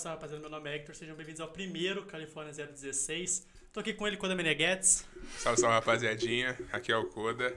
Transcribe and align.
Salve, 0.00 0.02
salve, 0.02 0.14
rapaziada. 0.16 0.40
Meu 0.40 0.50
nome 0.50 0.70
é 0.70 0.76
Hector. 0.76 0.94
Sejam 0.94 1.14
bem-vindos 1.16 1.40
ao 1.40 1.48
primeiro 1.48 2.04
California 2.06 2.52
016. 2.52 3.46
Tô 3.72 3.80
aqui 3.80 3.92
com 3.92 4.06
ele, 4.06 4.16
Koda 4.16 4.34
Meneghets. 4.34 5.06
Salve, 5.38 5.60
salve, 5.60 5.74
rapaziadinha. 5.74 6.58
Aqui 6.72 6.90
é 6.92 6.96
o 6.96 7.06
Koda. 7.06 7.56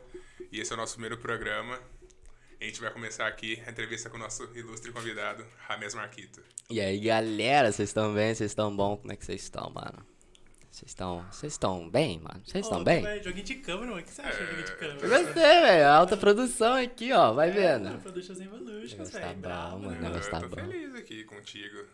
E 0.51 0.59
esse 0.59 0.71
é 0.71 0.75
o 0.75 0.77
nosso 0.77 0.93
primeiro 0.93 1.17
programa. 1.17 1.79
A 2.59 2.63
gente 2.63 2.79
vai 2.81 2.91
começar 2.91 3.27
aqui 3.27 3.61
a 3.65 3.71
entrevista 3.71 4.09
com 4.09 4.17
o 4.17 4.19
nosso 4.19 4.43
ilustre 4.55 4.91
convidado, 4.91 5.45
Rames 5.67 5.93
Marquito. 5.93 6.41
E 6.69 6.79
aí, 6.79 6.99
galera, 6.99 7.71
vocês 7.71 7.89
estão 7.89 8.13
bem? 8.13 8.33
Vocês 8.33 8.51
estão 8.51 8.75
bom? 8.75 8.97
Como 8.97 9.11
é 9.11 9.15
que 9.15 9.25
vocês 9.25 9.41
estão, 9.41 9.69
mano? 9.69 10.05
Vocês 10.71 10.89
estão. 10.91 11.25
Vocês 11.31 11.53
estão 11.53 11.89
bem, 11.89 12.19
mano? 12.19 12.41
Vocês 12.45 12.65
estão 12.65 12.83
bem? 12.83 13.03
véi, 13.03 13.21
Joguinho 13.23 13.45
de 13.45 13.55
câmera, 13.55 13.87
mano. 13.91 14.01
O 14.01 14.03
que 14.03 14.11
você 14.11 14.21
acha 14.21 14.37
de 14.39 14.45
joguinho 14.45 14.65
de 14.65 14.71
Eu 14.71 14.77
câmera? 14.77 15.07
gostei, 15.23 15.61
velho. 15.61 15.87
Alta 15.87 16.17
produção 16.17 16.73
aqui, 16.73 17.11
ó. 17.13 17.33
Vai 17.33 17.51
vendo. 17.51 17.99
Productions 18.01 18.39
Evolutions, 18.39 18.91
Negócio 18.91 19.13
tá 19.13 19.27
velho. 19.27 19.39
bom, 19.39 19.49
mano. 19.79 19.91
né? 19.91 19.99
Negócio 20.09 20.31
tá 20.31 20.37
eu 20.37 20.49
tô 20.49 20.55
bom. 20.55 20.67
feliz 20.67 20.95
aqui 20.95 21.23
contigo. 21.25 21.85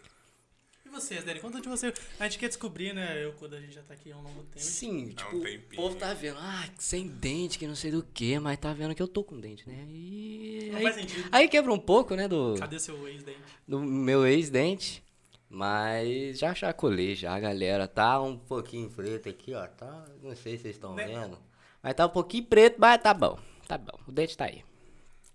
E 0.90 0.92
vocês, 0.92 1.24
Dani? 1.24 1.40
Conta 1.40 1.62
de 1.62 1.70
você. 1.70 1.94
A 2.20 2.24
gente 2.24 2.40
quer 2.40 2.48
descobrir, 2.48 2.94
né? 2.94 3.24
Eu, 3.24 3.32
Koda, 3.34 3.58
a 3.58 3.62
gente 3.62 3.74
já 3.76 3.84
tá 3.84 3.94
aqui 3.94 4.12
há 4.12 4.18
um 4.18 4.24
longo 4.24 4.44
tempo. 4.46 4.60
Sim, 4.60 5.14
Há 5.16 5.24
tipo, 5.24 5.36
um 5.36 5.40
o 5.44 5.62
povo 5.76 5.96
tá 5.96 6.14
vendo, 6.16 6.38
ah, 6.40 6.68
sem 6.80 7.08
dente, 7.08 7.60
que 7.60 7.68
não 7.68 7.76
sei 7.76 7.92
do 7.92 8.02
que, 8.04 8.40
mas 8.40 8.58
tá 8.58 8.74
vendo 8.74 8.96
que 8.96 9.02
eu 9.02 9.08
tô 9.08 9.24
com 9.24 9.40
dente, 9.40 9.70
né? 9.70 9.86
E 9.88 10.70
Não 10.72 10.78
aí, 10.80 10.84
faz 10.84 10.96
sentido. 10.96 11.30
aí 11.32 11.48
quebra 11.48 11.72
um 11.72 11.78
pouco, 11.80 12.16
né, 12.16 12.28
do, 12.28 12.56
Cadê 12.58 12.80
seu 12.80 13.08
ex-dente? 13.08 13.40
do 13.68 13.80
meu 13.80 14.26
ex-dente. 14.26 15.04
Mas 15.52 16.38
já 16.40 16.54
chacolei 16.54 17.16
já, 17.16 17.34
a 17.36 17.40
galera. 17.40 17.88
Tá 17.88 18.22
um 18.22 18.38
pouquinho 18.38 18.88
preto 18.90 19.30
aqui, 19.30 19.54
ó. 19.54 19.66
Tá, 19.68 20.06
não 20.22 20.36
sei 20.36 20.58
se 20.58 20.64
vocês 20.64 20.76
estão 20.76 20.94
Né? 20.96 21.06
vendo. 21.08 21.40
Mas 21.82 21.94
tá 21.96 22.06
um 22.06 22.10
pouquinho 22.10 22.46
preto, 22.46 22.76
mas 22.80 23.02
tá 23.02 23.14
bom. 23.16 23.40
Tá 23.68 23.76
bom. 23.78 23.98
O 24.08 24.12
dente 24.12 24.38
tá 24.38 24.46
aí. 24.46 24.64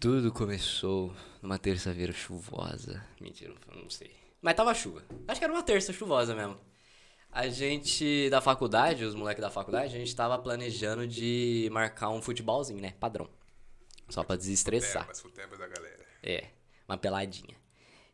Tudo 0.00 0.32
começou 0.32 1.14
numa 1.40 1.58
terça-feira 1.58 2.12
chuvosa. 2.12 3.04
Mentira, 3.20 3.54
eu 3.68 3.82
não 3.82 3.88
sei. 3.88 4.10
Mas 4.42 4.54
tava 4.54 4.74
chuva. 4.74 5.04
Acho 5.28 5.40
que 5.40 5.44
era 5.44 5.52
uma 5.52 5.62
terça 5.62 5.92
chuvosa 5.92 6.34
mesmo. 6.34 6.58
A 7.30 7.46
gente 7.48 8.28
da 8.28 8.40
faculdade, 8.40 9.04
os 9.04 9.14
moleques 9.14 9.40
da 9.40 9.50
faculdade, 9.50 9.94
a 9.94 9.98
gente 9.98 10.16
tava 10.16 10.36
planejando 10.36 11.06
de 11.06 11.68
marcar 11.70 12.10
um 12.10 12.20
futebolzinho, 12.20 12.80
né? 12.80 12.94
Padrão. 12.98 13.28
Só 14.08 14.24
pra 14.24 14.34
desestressar. 14.34 15.02
Tebas, 15.02 15.20
futebas 15.20 15.58
da 15.58 15.68
galera. 15.68 16.04
É, 16.22 16.48
uma 16.88 16.98
peladinha. 16.98 17.56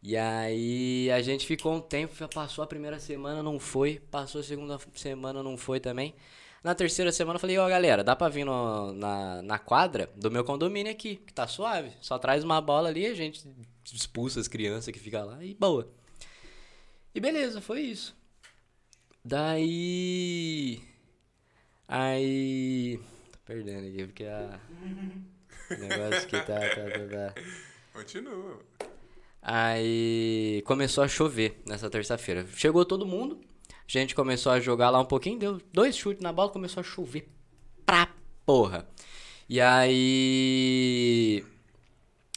E 0.03 0.17
aí 0.17 1.11
a 1.11 1.23
gente 1.23 1.47
ficou 1.47 1.75
um 1.75 1.81
tempo, 1.81 2.15
passou 2.29 2.63
a 2.63 2.67
primeira 2.67 3.01
semana, 3.01 3.43
não 3.43 3.59
foi. 3.59 4.03
Passou 4.11 4.43
a 4.43 4.45
segunda 4.45 4.79
semana, 4.95 5.43
não 5.43 5.57
foi 5.57 5.81
também. 5.81 6.15
Na 6.67 6.75
terceira 6.75 7.13
semana 7.13 7.37
eu 7.37 7.41
falei, 7.41 7.57
ó 7.59 7.69
galera, 7.69 8.03
dá 8.03 8.17
pra 8.17 8.29
vir 8.29 8.45
no- 8.45 8.93
na, 8.93 9.41
na 9.41 9.57
quadra 9.57 10.11
do 10.17 10.33
meu 10.33 10.43
condomínio 10.43 10.91
aqui, 10.91 11.15
que 11.25 11.33
tá 11.33 11.47
suave. 11.47 11.93
Só 12.01 12.19
traz 12.19 12.43
uma 12.43 12.61
bola 12.61 12.89
ali, 12.89 13.07
a 13.07 13.15
gente 13.15 13.47
expulsa 13.95 14.41
as 14.41 14.49
crianças 14.49 14.93
que 14.93 14.99
ficam 14.99 15.25
lá 15.27 15.45
e 15.45 15.55
boa. 15.55 15.89
E 17.15 17.21
beleza, 17.21 17.61
foi 17.61 17.83
isso. 17.83 18.17
Daí. 19.25 20.81
Aí. 21.87 22.99
Tô 23.31 23.39
perdendo 23.45 23.87
aqui, 23.87 24.05
porque 24.07 24.25
a. 24.25 24.59
O 25.71 25.75
negócio 25.87 26.17
aqui 26.25 26.41
tá, 26.41 26.59
tá, 26.59 26.91
tá, 26.91 27.33
tá. 27.33 27.43
Continua. 27.93 28.59
Aí 29.41 30.63
começou 30.67 31.05
a 31.05 31.09
chover 31.09 31.63
nessa 31.65 31.89
terça-feira. 31.89 32.45
Chegou 32.57 32.85
todo 32.85 33.07
mundo, 33.07 33.41
a 33.87 33.91
gente 33.91 34.15
começou 34.15 34.53
a 34.53 34.61
jogar 34.61 34.91
lá 34.91 35.01
um 35.01 35.05
pouquinho, 35.05 35.39
deu 35.39 35.61
dois 35.73 35.97
chutes 35.97 36.23
na 36.23 36.33
bola, 36.33 36.51
começou 36.51 36.81
a 36.81 36.85
chover 36.85 37.29
pra 37.85 38.09
porra. 38.45 38.89
E 39.49 39.61
aí 39.61 41.45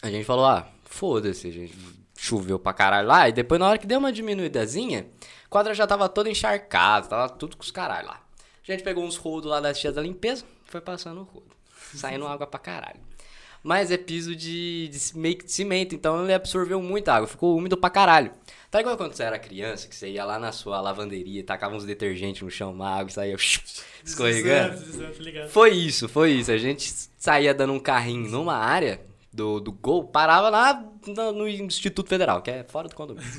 a 0.01 0.11
gente 0.11 0.25
falou, 0.25 0.45
ah, 0.45 0.67
foda-se, 0.83 1.51
gente 1.51 1.75
choveu 2.17 2.59
pra 2.59 2.73
caralho 2.73 3.07
lá. 3.07 3.29
E 3.29 3.31
depois 3.31 3.59
na 3.59 3.67
hora 3.67 3.77
que 3.77 3.87
deu 3.87 3.97
uma 3.97 4.11
diminuidazinha, 4.11 5.07
a 5.45 5.49
quadra 5.49 5.73
já 5.73 5.87
tava 5.87 6.07
toda 6.07 6.29
encharcada, 6.29 7.07
tava 7.07 7.29
tudo 7.29 7.57
com 7.57 7.63
os 7.63 7.71
caralho 7.71 8.07
lá. 8.07 8.21
A 8.67 8.71
gente 8.71 8.83
pegou 8.83 9.03
uns 9.03 9.15
rodos 9.15 9.49
lá 9.49 9.59
das 9.59 9.79
tias 9.79 9.95
da 9.95 10.01
limpeza, 10.01 10.45
foi 10.65 10.81
passando 10.81 11.21
o 11.21 11.23
rodo, 11.23 11.55
saindo 11.95 12.27
água 12.27 12.45
pra 12.45 12.59
caralho. 12.59 12.99
Mas 13.63 13.91
é 13.91 13.97
piso 13.97 14.35
de, 14.35 14.87
de 14.87 15.17
meio 15.17 15.37
que 15.37 15.45
de 15.45 15.51
cimento, 15.51 15.93
então 15.93 16.23
ele 16.23 16.33
absorveu 16.33 16.81
muita 16.81 17.13
água, 17.13 17.27
ficou 17.27 17.57
úmido 17.57 17.75
pra 17.75 17.89
caralho. 17.89 18.31
Tá 18.71 18.79
igual 18.79 18.95
quando 18.95 19.13
você 19.13 19.23
era 19.23 19.39
criança, 19.39 19.87
que 19.87 19.95
você 19.95 20.09
ia 20.09 20.23
lá 20.23 20.37
na 20.37 20.51
sua 20.51 20.79
lavanderia, 20.79 21.43
tacava 21.43 21.75
uns 21.75 21.85
detergentes 21.85 22.41
no 22.41 22.51
chão, 22.51 22.71
uma 22.71 22.89
água 22.89 23.09
e 23.09 23.13
saía 23.13 23.35
escorregando. 24.05 24.79
Tá? 24.79 25.47
Foi 25.49 25.71
isso, 25.71 26.07
foi 26.07 26.31
isso. 26.33 26.51
A 26.51 26.57
gente 26.57 26.93
saía 27.17 27.53
dando 27.53 27.73
um 27.73 27.79
carrinho 27.79 28.29
numa 28.29 28.55
área 28.55 29.01
do, 29.33 29.59
do 29.59 29.71
gol, 29.71 30.05
parava 30.05 30.49
lá 30.49 30.85
no, 31.05 31.31
no 31.31 31.47
Instituto 31.47 32.07
Federal, 32.07 32.41
que 32.41 32.51
é 32.51 32.63
fora 32.63 32.87
do 32.87 32.95
condomínio. 32.95 33.29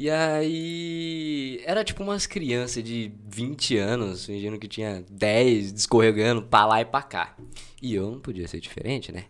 E 0.00 0.08
aí. 0.08 1.60
Era 1.66 1.84
tipo 1.84 2.02
umas 2.02 2.26
crianças 2.26 2.82
de 2.82 3.12
20 3.28 3.76
anos, 3.76 4.24
fingindo 4.24 4.58
que 4.58 4.66
tinha 4.66 5.04
10, 5.10 5.72
escorregando 5.72 6.40
pra 6.40 6.64
lá 6.64 6.80
e 6.80 6.86
pra 6.86 7.02
cá. 7.02 7.36
E 7.82 7.94
eu 7.96 8.10
não 8.10 8.18
podia 8.18 8.48
ser 8.48 8.60
diferente, 8.60 9.12
né? 9.12 9.26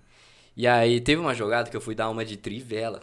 E 0.56 0.68
aí 0.68 1.00
teve 1.00 1.20
uma 1.20 1.34
jogada 1.34 1.68
que 1.68 1.76
eu 1.76 1.80
fui 1.80 1.96
dar 1.96 2.08
uma 2.08 2.24
de 2.24 2.36
trivela. 2.36 3.02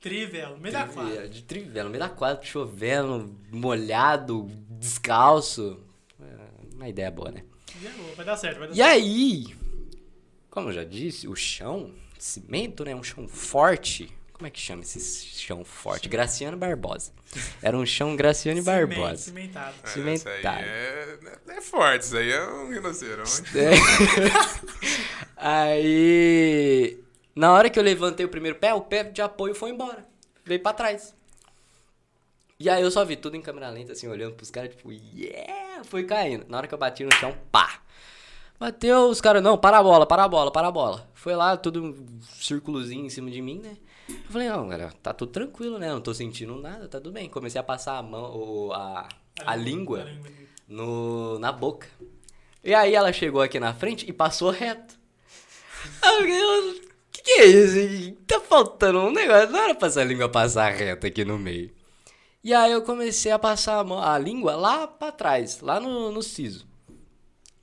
Trivela, 0.00 0.56
meio 0.58 0.72
da 0.72 0.86
quadra. 0.86 1.28
De 1.28 1.42
trivela, 1.42 1.88
meio 1.90 1.98
da 2.04 2.08
quadra, 2.08 2.44
chovendo, 2.44 3.36
molhado, 3.50 4.46
descalço. 4.78 5.80
É, 6.22 6.74
Uma 6.76 6.88
ideia 6.88 7.10
boa, 7.10 7.32
né? 7.32 7.42
Vai 7.82 8.14
vai 8.14 8.24
dar 8.26 8.36
certo, 8.36 8.58
vai 8.60 8.68
dar 8.68 8.74
E 8.74 8.76
certo. 8.76 8.90
aí, 8.92 9.44
como 10.48 10.68
eu 10.68 10.72
já 10.72 10.84
disse, 10.84 11.26
o 11.26 11.34
chão, 11.34 11.92
cimento, 12.16 12.84
né? 12.84 12.94
Um 12.94 13.02
chão 13.02 13.26
forte. 13.26 14.08
Como 14.40 14.48
é 14.48 14.50
que 14.50 14.58
chama 14.58 14.80
esse 14.80 15.26
chão 15.38 15.62
forte? 15.66 16.08
Graciano 16.08 16.56
Barbosa. 16.56 17.12
Era 17.60 17.76
um 17.76 17.84
chão 17.84 18.16
Graciano 18.16 18.62
Cimento, 18.62 18.88
Barbosa. 18.88 19.16
Cimentado. 19.24 19.74
É, 19.82 19.84
Isso 19.84 19.92
Cimentado. 19.92 20.58
aí 20.58 20.64
é, 20.64 21.18
é 21.58 21.60
forte, 21.60 22.02
isso 22.04 22.16
aí 22.16 22.32
é 22.32 22.42
um 22.48 22.70
rinoceronte. 22.70 23.42
É. 23.54 23.70
aí, 25.36 26.98
na 27.36 27.52
hora 27.52 27.68
que 27.68 27.78
eu 27.78 27.82
levantei 27.82 28.24
o 28.24 28.30
primeiro 28.30 28.58
pé, 28.58 28.72
o 28.72 28.80
pé 28.80 29.04
de 29.04 29.20
apoio 29.20 29.54
foi 29.54 29.72
embora. 29.72 30.06
Veio 30.42 30.62
pra 30.62 30.72
trás. 30.72 31.14
E 32.58 32.70
aí 32.70 32.80
eu 32.80 32.90
só 32.90 33.04
vi 33.04 33.16
tudo 33.16 33.36
em 33.36 33.42
câmera 33.42 33.68
lenta, 33.68 33.92
assim, 33.92 34.08
olhando 34.08 34.36
pros 34.36 34.50
caras, 34.50 34.70
tipo, 34.70 34.90
yeah! 34.90 35.84
Foi 35.84 36.04
caindo. 36.04 36.46
Na 36.48 36.56
hora 36.56 36.66
que 36.66 36.72
eu 36.72 36.78
bati 36.78 37.04
no 37.04 37.12
chão, 37.12 37.36
pá! 37.52 37.82
Bateu, 38.58 39.10
os 39.10 39.20
caras, 39.20 39.42
não, 39.42 39.58
para 39.58 39.76
a 39.76 39.82
bola, 39.82 40.06
para 40.06 40.24
a 40.24 40.28
bola, 40.28 40.50
para 40.50 40.68
a 40.68 40.72
bola. 40.72 41.10
Foi 41.12 41.36
lá, 41.36 41.58
tudo 41.58 41.84
um 41.84 42.20
círculozinho 42.40 43.04
em 43.04 43.10
cima 43.10 43.30
de 43.30 43.42
mim, 43.42 43.58
né? 43.58 43.76
Eu 44.10 44.30
falei, 44.32 44.48
não, 44.48 44.68
galera, 44.68 44.92
tá 45.02 45.12
tudo 45.12 45.32
tranquilo, 45.32 45.78
né? 45.78 45.88
Não 45.90 46.00
tô 46.00 46.12
sentindo 46.14 46.54
nada, 46.56 46.88
tá 46.88 46.98
tudo 47.00 47.12
bem. 47.12 47.28
Comecei 47.28 47.60
a 47.60 47.64
passar 47.64 47.98
a 47.98 48.02
mão, 48.02 48.36
o- 48.36 48.72
a, 48.72 49.08
a 49.44 49.56
língua 49.56 50.02
A 50.02 50.04
língua. 50.04 50.30
no, 50.68 51.38
na 51.38 51.50
boca. 51.52 51.86
E 52.62 52.74
aí 52.74 52.94
ela 52.94 53.12
chegou 53.12 53.40
aqui 53.40 53.58
na 53.58 53.72
frente 53.74 54.08
e 54.08 54.12
passou 54.12 54.50
reto. 54.50 54.94
Aí 56.02 56.40
eu 56.40 56.74
fiquei, 56.74 56.80
"O 56.80 56.90
que, 57.12 57.22
que 57.22 57.30
é 57.32 57.44
isso? 57.46 58.16
Tá 58.26 58.40
faltando 58.40 58.98
um 59.00 59.10
negócio. 59.12 59.50
Não 59.50 59.58
era 59.60 59.74
pra 59.74 59.88
essa 59.88 60.04
língua 60.04 60.28
passar 60.28 60.70
reto 60.72 61.06
aqui 61.06 61.24
no 61.24 61.38
meio. 61.38 61.70
E 62.44 62.54
aí 62.54 62.72
eu 62.72 62.82
comecei 62.82 63.30
a 63.32 63.38
passar 63.38 63.78
a, 63.78 63.84
mão- 63.84 64.02
a 64.02 64.18
língua 64.18 64.56
lá 64.56 64.86
pra 64.86 65.10
trás, 65.12 65.60
lá 65.60 65.78
no, 65.80 66.10
no 66.12 66.22
siso. 66.22 66.66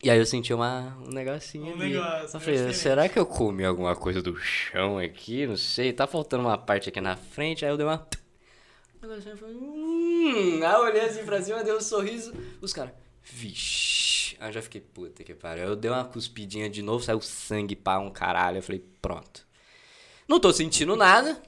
E 0.03 0.11
aí 0.11 0.19
eu 0.19 0.25
senti 0.27 0.53
uma, 0.53 0.95
um 1.03 1.09
negocinho 1.09 1.65
Um 1.65 1.73
ali. 1.81 1.93
negócio, 1.93 2.35
eu 2.37 2.39
falei, 2.39 2.59
negócio 2.59 2.81
será 2.81 3.09
que 3.09 3.17
eu 3.17 3.25
comi 3.25 3.65
alguma 3.65 3.95
coisa 3.95 4.21
do 4.21 4.35
chão 4.37 4.99
aqui? 4.99 5.47
Não 5.47 5.57
sei, 5.57 5.91
tá 5.91 6.05
faltando 6.05 6.43
uma 6.43 6.57
parte 6.57 6.89
aqui 6.89 7.01
na 7.01 7.15
frente. 7.15 7.65
Aí 7.65 7.71
eu 7.71 7.77
dei 7.77 7.85
uma... 7.85 8.07
Um 9.03 9.07
negocinho, 9.07 9.37
falei, 9.37 9.55
hum. 9.55 10.59
Aí 10.63 10.73
eu 10.73 10.81
olhei 10.81 11.01
assim 11.01 11.23
pra 11.25 11.41
cima, 11.41 11.63
dei 11.63 11.73
um 11.75 11.81
sorriso. 11.81 12.31
Os 12.61 12.73
caras, 12.73 12.91
vixe. 13.23 14.37
Aí 14.39 14.49
eu 14.49 14.53
já 14.53 14.61
fiquei, 14.61 14.81
puta 14.81 15.23
que 15.23 15.33
pariu. 15.33 15.63
Eu 15.65 15.75
dei 15.75 15.89
uma 15.89 16.05
cuspidinha 16.05 16.69
de 16.69 16.83
novo, 16.83 17.03
saiu 17.03 17.19
sangue 17.19 17.75
pra 17.75 17.97
um 17.99 18.11
caralho. 18.11 18.57
Eu 18.59 18.63
falei, 18.63 18.83
pronto. 19.01 19.47
Não 20.27 20.39
tô 20.39 20.53
sentindo 20.53 20.95
nada, 20.95 21.41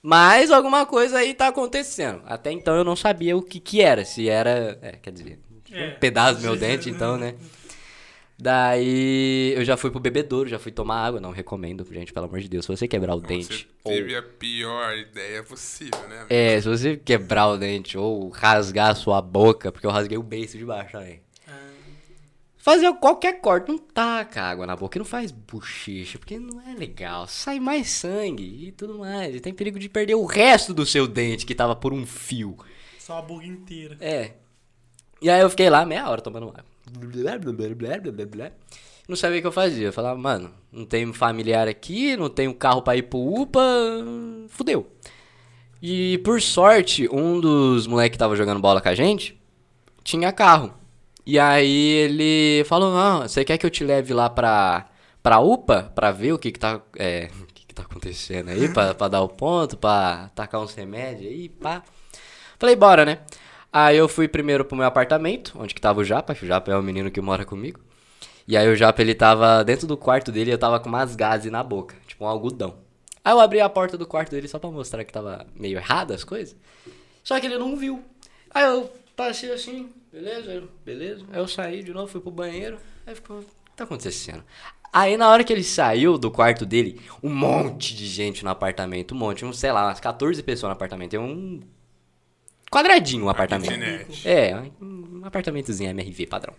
mas 0.00 0.50
alguma 0.50 0.86
coisa 0.86 1.18
aí 1.18 1.34
tá 1.34 1.48
acontecendo. 1.48 2.22
Até 2.24 2.50
então 2.52 2.74
eu 2.74 2.84
não 2.84 2.96
sabia 2.96 3.36
o 3.36 3.42
que 3.42 3.60
que 3.60 3.82
era. 3.82 4.02
Se 4.04 4.28
era, 4.30 4.78
é, 4.80 4.92
quer 4.92 5.10
dizer, 5.12 5.40
É. 5.70 5.88
um 5.88 5.98
pedaço 5.98 6.36
do 6.40 6.42
meu 6.42 6.56
dente, 6.56 6.88
então, 6.88 7.18
né? 7.18 7.34
Daí 8.42 9.54
eu 9.56 9.64
já 9.64 9.76
fui 9.76 9.88
pro 9.88 10.00
bebedouro, 10.00 10.48
já 10.48 10.58
fui 10.58 10.72
tomar 10.72 11.06
água. 11.06 11.20
Não 11.20 11.30
recomendo, 11.30 11.86
gente, 11.92 12.12
pelo 12.12 12.26
amor 12.26 12.40
de 12.40 12.48
Deus. 12.48 12.64
Se 12.64 12.76
você 12.76 12.88
quebrar 12.88 13.14
o 13.14 13.20
dente. 13.20 13.68
Você 13.84 13.94
teve 13.94 14.16
a 14.16 14.22
pior 14.22 14.98
ideia 14.98 15.44
possível, 15.44 16.00
né? 16.08 16.16
amigo? 16.16 16.26
É, 16.28 16.60
se 16.60 16.68
você 16.68 16.96
quebrar 16.96 17.46
o 17.46 17.56
dente 17.56 17.96
ou 17.96 18.30
rasgar 18.30 18.90
a 18.90 18.94
sua 18.96 19.22
boca, 19.22 19.70
porque 19.70 19.86
eu 19.86 19.92
rasguei 19.92 20.18
o 20.18 20.24
beiço 20.24 20.58
de 20.58 20.64
baixo 20.64 20.90
também. 20.90 21.20
Ah, 21.46 21.52
Fazer 22.56 22.92
qualquer 22.94 23.40
corte, 23.40 23.68
não 23.68 23.78
taca 23.78 24.42
água 24.42 24.66
na 24.66 24.74
boca 24.74 24.98
não 24.98 25.06
faz 25.06 25.30
bochecha, 25.30 26.18
porque 26.18 26.40
não 26.40 26.60
é 26.68 26.74
legal. 26.74 27.28
Sai 27.28 27.60
mais 27.60 27.90
sangue 27.90 28.66
e 28.66 28.72
tudo 28.72 28.98
mais. 28.98 29.36
E 29.36 29.40
tem 29.40 29.54
perigo 29.54 29.78
de 29.78 29.88
perder 29.88 30.16
o 30.16 30.24
resto 30.24 30.74
do 30.74 30.84
seu 30.84 31.06
dente 31.06 31.46
que 31.46 31.54
tava 31.54 31.76
por 31.76 31.92
um 31.92 32.04
fio. 32.04 32.56
Só 32.98 33.18
a 33.18 33.22
boca 33.22 33.46
inteira. 33.46 33.96
É. 34.00 34.32
E 35.22 35.30
aí 35.30 35.40
eu 35.40 35.48
fiquei 35.48 35.70
lá 35.70 35.86
meia 35.86 36.08
hora 36.10 36.20
tomando 36.20 36.48
água. 36.48 36.64
Não 39.08 39.16
sabia 39.16 39.38
o 39.38 39.40
que 39.40 39.46
eu 39.46 39.52
fazia. 39.52 39.86
Eu 39.86 39.92
falava, 39.92 40.18
mano, 40.18 40.52
não 40.70 40.84
tenho 40.84 41.12
familiar 41.12 41.68
aqui, 41.68 42.16
não 42.16 42.28
tenho 42.28 42.52
carro 42.54 42.82
pra 42.82 42.96
ir 42.96 43.02
pro 43.02 43.18
UPA, 43.18 43.60
fudeu. 44.48 44.90
E 45.80 46.18
por 46.18 46.40
sorte, 46.40 47.08
um 47.12 47.40
dos 47.40 47.86
moleques 47.86 48.14
que 48.14 48.18
tava 48.18 48.36
jogando 48.36 48.60
bola 48.60 48.80
com 48.80 48.88
a 48.88 48.94
gente 48.94 49.40
tinha 50.04 50.32
carro. 50.32 50.74
E 51.24 51.38
aí 51.38 51.68
ele 51.68 52.64
falou, 52.64 52.92
não, 52.92 53.22
você 53.22 53.44
quer 53.44 53.56
que 53.56 53.64
eu 53.64 53.70
te 53.70 53.84
leve 53.84 54.12
lá 54.12 54.28
pra, 54.28 54.88
pra 55.22 55.38
UPA 55.38 55.92
pra 55.94 56.10
ver 56.10 56.32
o 56.32 56.38
que 56.38 56.50
que 56.50 56.58
tá, 56.58 56.80
é, 56.98 57.30
o 57.40 57.46
que 57.46 57.66
que 57.66 57.74
tá 57.74 57.82
acontecendo 57.82 58.48
aí, 58.48 58.68
pra, 58.72 58.92
pra 58.94 59.08
dar 59.08 59.22
o 59.22 59.28
ponto, 59.28 59.76
pra 59.76 60.30
tacar 60.34 60.60
uns 60.60 60.74
remédios 60.74 61.30
aí, 61.30 61.48
pá. 61.48 61.82
Falei, 62.58 62.74
bora, 62.74 63.04
né? 63.04 63.18
Aí 63.72 63.96
eu 63.96 64.06
fui 64.06 64.28
primeiro 64.28 64.64
pro 64.64 64.76
meu 64.76 64.84
apartamento, 64.84 65.54
onde 65.58 65.74
que 65.74 65.80
tava 65.80 66.00
o 66.00 66.04
Japa, 66.04 66.34
o 66.34 66.46
Japa 66.46 66.70
é 66.70 66.76
o 66.76 66.82
menino 66.82 67.10
que 67.10 67.20
mora 67.20 67.44
comigo. 67.44 67.80
E 68.46 68.56
aí 68.56 68.68
o 68.68 68.76
Japa, 68.76 69.00
ele 69.00 69.14
tava 69.14 69.64
dentro 69.64 69.86
do 69.86 69.96
quarto 69.96 70.30
dele 70.30 70.50
e 70.50 70.54
eu 70.54 70.58
tava 70.58 70.78
com 70.78 70.88
umas 70.88 71.16
gases 71.16 71.50
na 71.50 71.62
boca, 71.62 71.96
tipo 72.06 72.24
um 72.24 72.28
algodão. 72.28 72.76
Aí 73.24 73.32
eu 73.32 73.40
abri 73.40 73.60
a 73.60 73.68
porta 73.68 73.96
do 73.96 74.06
quarto 74.06 74.30
dele 74.30 74.46
só 74.46 74.58
pra 74.58 74.70
mostrar 74.70 75.04
que 75.04 75.12
tava 75.12 75.46
meio 75.54 75.78
errado 75.78 76.12
as 76.12 76.22
coisas. 76.22 76.54
Só 77.24 77.38
que 77.40 77.46
ele 77.46 77.56
não 77.56 77.76
viu. 77.76 78.02
Aí 78.50 78.64
eu 78.64 78.92
passei 79.16 79.50
assim, 79.52 79.88
beleza, 80.12 80.64
beleza. 80.84 81.24
Aí 81.32 81.38
eu 81.38 81.48
saí 81.48 81.82
de 81.82 81.94
novo, 81.94 82.08
fui 82.08 82.20
pro 82.20 82.30
banheiro. 82.30 82.78
Aí 83.06 83.14
ficou, 83.14 83.38
o 83.38 83.42
que 83.42 83.76
tá 83.76 83.84
acontecendo? 83.84 84.44
Aí 84.92 85.16
na 85.16 85.30
hora 85.30 85.44
que 85.44 85.52
ele 85.52 85.64
saiu 85.64 86.18
do 86.18 86.30
quarto 86.30 86.66
dele, 86.66 87.00
um 87.22 87.32
monte 87.32 87.96
de 87.96 88.06
gente 88.06 88.44
no 88.44 88.50
apartamento, 88.50 89.14
um 89.14 89.18
monte, 89.18 89.44
um, 89.44 89.52
sei 89.52 89.72
lá, 89.72 89.86
umas 89.86 90.00
14 90.00 90.42
pessoas 90.42 90.68
no 90.68 90.74
apartamento. 90.74 91.12
Tem 91.12 91.20
um 91.20 91.60
quadradinho 92.72 93.26
o 93.26 93.28
apartamento. 93.28 93.70
kitnet. 93.70 94.26
É, 94.26 94.62
um 94.80 95.20
apartamentozinho 95.22 95.90
MRV 95.90 96.26
padrão. 96.26 96.54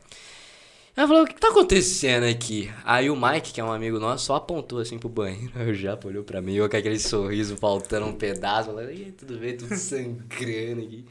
Ela 0.95 1.07
falou, 1.07 1.23
o 1.23 1.27
que 1.27 1.33
tá 1.33 1.49
acontecendo 1.49 2.23
aqui? 2.25 2.71
Aí 2.85 3.09
o 3.09 3.15
Mike, 3.15 3.51
que 3.51 3.59
é 3.59 3.63
um 3.63 3.71
amigo 3.71 3.99
nosso, 3.99 4.25
só 4.25 4.35
apontou 4.35 4.77
assim 4.77 4.99
pro 4.99 5.09
banheiro. 5.09 5.51
Aí 5.57 5.71
o 5.71 5.73
Japa 5.73 6.07
olhou 6.07 6.23
pra 6.23 6.39
mim, 6.39 6.53
eu 6.53 6.69
com 6.69 6.77
aquele 6.77 6.99
sorriso 6.99 7.57
faltando 7.57 8.05
um 8.05 8.13
pedaço. 8.13 8.69
Falando, 8.69 8.91
"Ih, 8.91 9.11
tudo 9.11 9.39
bem, 9.39 9.57
tudo 9.57 9.75
sangrando 9.75 10.81
aqui. 10.83 11.03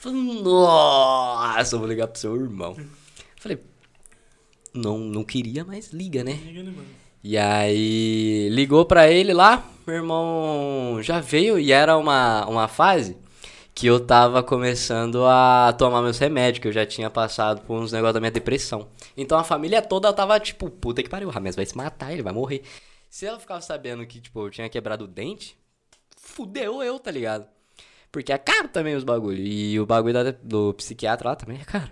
Falei, 0.00 0.42
nossa, 0.42 1.74
eu 1.74 1.78
vou 1.78 1.88
ligar 1.88 2.08
pro 2.08 2.20
seu 2.20 2.36
irmão. 2.36 2.76
Falei, 3.36 3.58
não, 4.74 4.98
não 4.98 5.24
queria, 5.24 5.64
mas 5.64 5.92
liga, 5.92 6.22
né? 6.22 6.38
Liga, 6.44 6.62
né, 6.62 6.70
mano? 6.70 6.88
E 7.24 7.36
aí 7.38 8.48
ligou 8.50 8.84
pra 8.84 9.10
ele 9.10 9.32
lá, 9.32 9.66
meu 9.86 9.96
irmão 9.96 10.98
já 11.02 11.20
veio 11.20 11.58
e 11.58 11.70
era 11.72 11.96
uma, 11.96 12.46
uma 12.46 12.68
fase 12.68 13.16
que 13.80 13.86
eu 13.86 13.98
tava 13.98 14.42
começando 14.42 15.24
a 15.24 15.72
tomar 15.72 16.02
meus 16.02 16.18
remédios, 16.18 16.60
que 16.60 16.68
eu 16.68 16.72
já 16.72 16.84
tinha 16.84 17.08
passado 17.08 17.62
por 17.62 17.78
uns 17.80 17.90
negócios 17.90 18.12
da 18.12 18.20
minha 18.20 18.30
depressão. 18.30 18.88
Então 19.16 19.38
a 19.38 19.42
família 19.42 19.80
toda 19.80 20.12
tava 20.12 20.38
tipo, 20.38 20.68
puta 20.68 21.02
que 21.02 21.08
pariu, 21.08 21.28
o 21.28 21.30
Rames 21.30 21.56
vai 21.56 21.64
se 21.64 21.74
matar, 21.74 22.12
ele 22.12 22.22
vai 22.22 22.30
morrer. 22.32 22.62
Se 23.08 23.24
ela 23.24 23.40
ficava 23.40 23.62
sabendo 23.62 24.04
que, 24.06 24.20
tipo, 24.20 24.46
eu 24.46 24.50
tinha 24.50 24.68
quebrado 24.68 25.04
o 25.04 25.08
dente, 25.08 25.56
fudeu 26.18 26.82
eu, 26.82 26.98
tá 26.98 27.10
ligado? 27.10 27.46
Porque 28.12 28.30
é 28.30 28.36
caro 28.36 28.68
também 28.68 28.94
os 28.94 29.02
bagulho. 29.02 29.38
E 29.38 29.80
o 29.80 29.86
bagulho 29.86 30.12
da- 30.12 30.36
do 30.42 30.74
psiquiatra 30.74 31.30
lá 31.30 31.34
também 31.36 31.58
é 31.58 31.64
caro. 31.64 31.90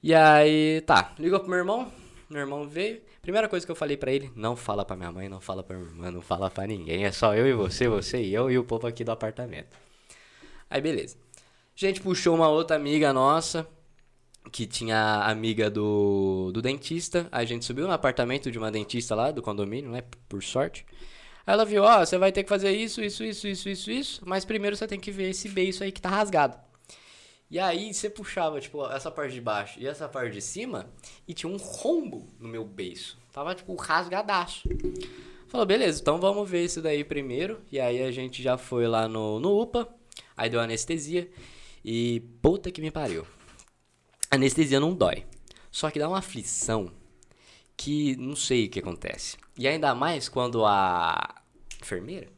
E 0.00 0.14
aí, 0.14 0.80
tá, 0.82 1.12
ligou 1.18 1.40
pro 1.40 1.48
meu 1.48 1.58
irmão, 1.58 1.90
meu 2.30 2.40
irmão 2.40 2.68
veio. 2.68 3.02
Primeira 3.20 3.48
coisa 3.48 3.66
que 3.66 3.72
eu 3.72 3.76
falei 3.76 3.96
pra 3.96 4.12
ele, 4.12 4.30
não 4.36 4.54
fala 4.54 4.84
pra 4.84 4.94
minha 4.94 5.10
mãe, 5.10 5.28
não 5.28 5.40
fala 5.40 5.64
pra 5.64 5.76
minha 5.76 5.88
irmã, 5.90 6.10
não 6.12 6.22
fala 6.22 6.48
pra 6.50 6.68
ninguém. 6.68 7.04
É 7.04 7.10
só 7.10 7.34
eu 7.34 7.48
e 7.48 7.52
você, 7.52 7.88
você 7.88 8.22
e 8.22 8.32
eu 8.32 8.48
e 8.48 8.56
o 8.58 8.62
povo 8.64 8.86
aqui 8.86 9.02
do 9.02 9.10
apartamento. 9.10 9.82
Aí 10.74 10.80
beleza. 10.80 11.16
A 11.16 11.86
gente 11.86 12.00
puxou 12.00 12.34
uma 12.34 12.48
outra 12.48 12.74
amiga 12.74 13.12
nossa, 13.12 13.64
que 14.50 14.66
tinha 14.66 15.22
amiga 15.22 15.70
do, 15.70 16.50
do 16.52 16.60
dentista. 16.60 17.28
A 17.30 17.44
gente 17.44 17.64
subiu 17.64 17.86
no 17.86 17.92
apartamento 17.92 18.50
de 18.50 18.58
uma 18.58 18.72
dentista 18.72 19.14
lá 19.14 19.30
do 19.30 19.40
condomínio, 19.40 19.92
né? 19.92 20.02
Por 20.28 20.42
sorte. 20.42 20.84
Aí 21.46 21.54
ela 21.54 21.64
viu, 21.64 21.84
ó, 21.84 22.04
você 22.04 22.18
vai 22.18 22.32
ter 22.32 22.42
que 22.42 22.48
fazer 22.48 22.72
isso, 22.72 23.00
isso, 23.00 23.22
isso, 23.22 23.46
isso, 23.46 23.68
isso, 23.68 23.88
isso. 23.88 24.22
Mas 24.26 24.44
primeiro 24.44 24.74
você 24.74 24.88
tem 24.88 24.98
que 24.98 25.12
ver 25.12 25.30
esse 25.30 25.48
beiço 25.48 25.84
aí 25.84 25.92
que 25.92 26.02
tá 26.02 26.08
rasgado. 26.08 26.58
E 27.48 27.56
aí 27.56 27.94
você 27.94 28.10
puxava, 28.10 28.60
tipo, 28.60 28.84
essa 28.90 29.12
parte 29.12 29.32
de 29.32 29.40
baixo 29.40 29.78
e 29.78 29.86
essa 29.86 30.08
parte 30.08 30.32
de 30.32 30.42
cima, 30.42 30.90
e 31.28 31.32
tinha 31.32 31.48
um 31.48 31.56
rombo 31.56 32.26
no 32.40 32.48
meu 32.48 32.64
beiço. 32.64 33.16
Tava, 33.32 33.54
tipo, 33.54 33.72
rasgadaço. 33.76 34.68
Falou, 35.46 35.64
beleza, 35.64 36.00
então 36.00 36.18
vamos 36.18 36.50
ver 36.50 36.64
isso 36.64 36.82
daí 36.82 37.04
primeiro. 37.04 37.60
E 37.70 37.78
aí 37.78 38.02
a 38.02 38.10
gente 38.10 38.42
já 38.42 38.58
foi 38.58 38.88
lá 38.88 39.06
no, 39.06 39.38
no 39.38 39.60
UPA, 39.60 39.88
aí 40.36 40.50
deu 40.50 40.60
anestesia. 40.60 41.30
E 41.84 42.20
puta 42.40 42.70
que 42.70 42.80
me 42.80 42.90
pariu. 42.90 43.26
Anestesia 44.30 44.80
não 44.80 44.94
dói. 44.94 45.24
Só 45.70 45.90
que 45.90 45.98
dá 45.98 46.08
uma 46.08 46.18
aflição 46.18 46.90
que 47.76 48.16
não 48.16 48.36
sei 48.36 48.66
o 48.66 48.70
que 48.70 48.78
acontece. 48.78 49.36
E 49.58 49.68
ainda 49.68 49.94
mais 49.94 50.28
quando 50.28 50.64
a 50.64 51.42
enfermeira, 51.82 52.28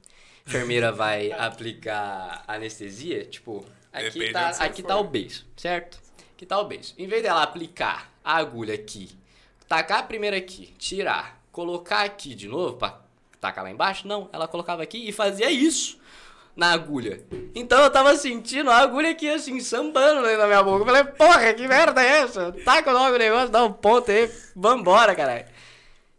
enfermeira 0.47 0.91
vai 0.93 1.33
aplicar 1.33 2.45
anestesia, 2.47 3.25
tipo, 3.25 3.65
aqui 3.93 4.19
Depende 4.19 4.33
tá, 4.33 4.49
aqui 4.49 4.83
for. 4.83 4.89
tá 4.89 4.97
o 4.99 5.05
beiço, 5.05 5.47
certo? 5.57 6.01
Aqui 6.35 6.47
tá 6.47 6.59
o 6.59 6.65
beiço. 6.65 6.95
Em 6.99 7.07
vez 7.07 7.23
dela 7.23 7.43
aplicar 7.43 8.13
a 8.25 8.37
agulha 8.37 8.75
aqui, 8.75 9.11
tacar 9.69 10.01
a 10.01 10.03
primeira 10.03 10.37
aqui, 10.37 10.75
tirar, 10.79 11.43
colocar 11.53 12.03
aqui 12.03 12.35
de 12.35 12.49
novo 12.49 12.77
pra 12.77 13.01
tacar 13.41 13.65
lá 13.65 13.71
embaixo, 13.71 14.09
não, 14.09 14.29
ela 14.33 14.49
colocava 14.49 14.83
aqui 14.83 15.09
e 15.09 15.13
fazia 15.13 15.51
isso 15.51 15.99
na 16.57 16.73
agulha. 16.73 17.23
Então 17.55 17.81
eu 17.83 17.91
tava 17.91 18.17
sentindo 18.17 18.71
a 18.71 18.79
agulha 18.79 19.11
aqui 19.11 19.29
assim, 19.29 19.61
sambando 19.61 20.23
da 20.23 20.47
minha 20.47 20.63
boca. 20.63 20.83
Eu 20.83 20.87
falei, 20.87 21.05
porra, 21.05 21.53
que 21.53 21.69
merda 21.69 22.03
é 22.03 22.23
essa? 22.23 22.51
Taca 22.65 22.91
logo 22.91 23.15
o 23.15 23.19
negócio, 23.19 23.51
dá 23.51 23.63
um 23.63 23.73
ponto 23.73 24.11
aí, 24.11 24.31
vambora, 24.55 25.15
caralho. 25.15 25.45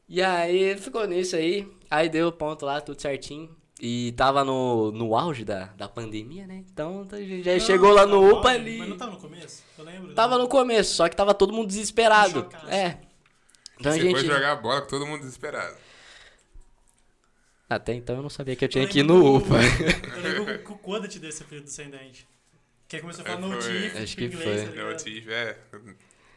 E 0.08 0.22
aí 0.22 0.78
ficou 0.78 1.06
nisso 1.08 1.36
aí. 1.36 1.68
Aí 1.90 2.08
deu 2.08 2.28
o 2.28 2.32
ponto 2.32 2.66
lá, 2.66 2.80
tudo 2.80 3.02
certinho. 3.02 3.50
E 3.80 4.12
tava 4.14 4.44
no, 4.44 4.92
no 4.92 5.16
auge 5.16 5.46
da, 5.46 5.66
da 5.78 5.88
pandemia, 5.88 6.48
né? 6.48 6.64
Então 6.72 7.06
a 7.12 7.18
gente 7.18 7.44
já 7.44 7.54
Não, 7.54 7.60
chegou 7.60 7.92
lá 7.92 8.06
no 8.06 8.28
UPA 8.28 8.50
auge, 8.50 8.62
ali. 8.62 8.78
Mas 8.80 8.90
não 8.90 8.98
tava 8.98 9.12
no 9.12 9.18
começo? 9.18 9.64
Eu 9.78 9.86
lembro. 9.86 10.14
Tava 10.14 10.38
no 10.38 10.48
começo, 10.48 10.96
só 10.96 11.08
que 11.08 11.16
tava 11.16 11.34
todo 11.34 11.54
mundo 11.54 11.68
desesperado. 11.68 12.48
É. 12.68 12.98
Então 13.80 13.92
a 13.92 13.96
Você 13.96 14.02
gente. 14.02 14.20
foi 14.20 14.26
jogar 14.26 14.56
bola 14.56 14.82
com 14.82 14.88
todo 14.88 15.06
mundo 15.06 15.20
desesperado. 15.20 15.76
Até 17.70 17.94
então 17.94 18.16
eu 18.18 18.22
não 18.22 18.30
sabia 18.30 18.56
que 18.56 18.64
eu 18.64 18.70
tinha 18.70 18.86
Eu 18.86 18.88
que 18.90 19.00
ir 19.00 19.04
no 19.04 19.20
do- 19.22 19.36
UPA. 19.38 19.56
Eu 20.16 20.22
lembro 20.22 20.46
que 20.64 20.72
o 20.72 20.78
Koda 20.78 21.08
te 21.08 21.20
deu 21.20 21.30
esse 21.30 21.44
apelido 21.44 21.66
do 21.66 21.72
sem 21.72 21.90
dente. 21.90 22.26
Que 22.88 22.96
aí 22.96 23.02
começou 23.02 23.24
a 23.24 23.28
falar 23.28 23.38
É, 23.40 23.42
no 23.42 23.62
foi. 23.62 23.72
Tiff, 23.82 23.98
Acho 23.98 24.06
tipo, 24.16 24.18
que 24.18 24.26
inglês, 24.44 24.70
foi. 24.70 24.86
tá 24.86 24.96
tive, 24.96 25.34
é. 25.34 25.58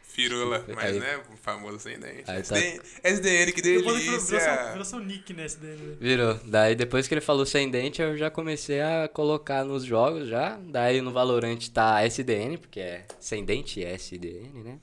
Firula, 0.03 0.65
mas 0.75 0.77
Aí- 0.93 0.99
né, 0.99 1.21
o 1.33 1.37
famoso 1.37 1.79
sem 1.79 1.97
dente. 1.97 2.29
Aí 2.29 2.43
tá- 2.43 2.57
SDN, 2.57 2.81
SDN, 3.01 3.51
que 3.53 3.61
ele 3.61 3.77
virou, 3.77 3.95
virou, 3.95 4.19
seu, 4.19 4.37
delícia! 4.39 4.69
virou 4.71 4.83
seu 4.85 4.99
nick 4.99 5.33
nesse 5.33 5.57
dele, 5.57 5.77
velho. 5.77 5.97
Virou. 6.01 6.33
Daí 6.43 6.75
depois 6.75 7.07
que 7.07 7.13
ele 7.13 7.21
falou 7.21 7.45
sem 7.45 7.71
dente, 7.71 8.01
eu 8.01 8.17
já 8.17 8.29
comecei 8.29 8.81
a 8.81 9.07
colocar 9.07 9.63
nos 9.63 9.85
jogos 9.85 10.27
já. 10.27 10.59
Daí 10.65 10.99
no 10.99 11.13
Valorant 11.13 11.65
tá 11.69 12.03
SDN, 12.05 12.57
porque 12.57 12.81
é 12.81 13.05
sem 13.21 13.45
dente 13.45 13.79
e 13.79 13.85
SDN, 13.85 14.63
né? 14.65 14.79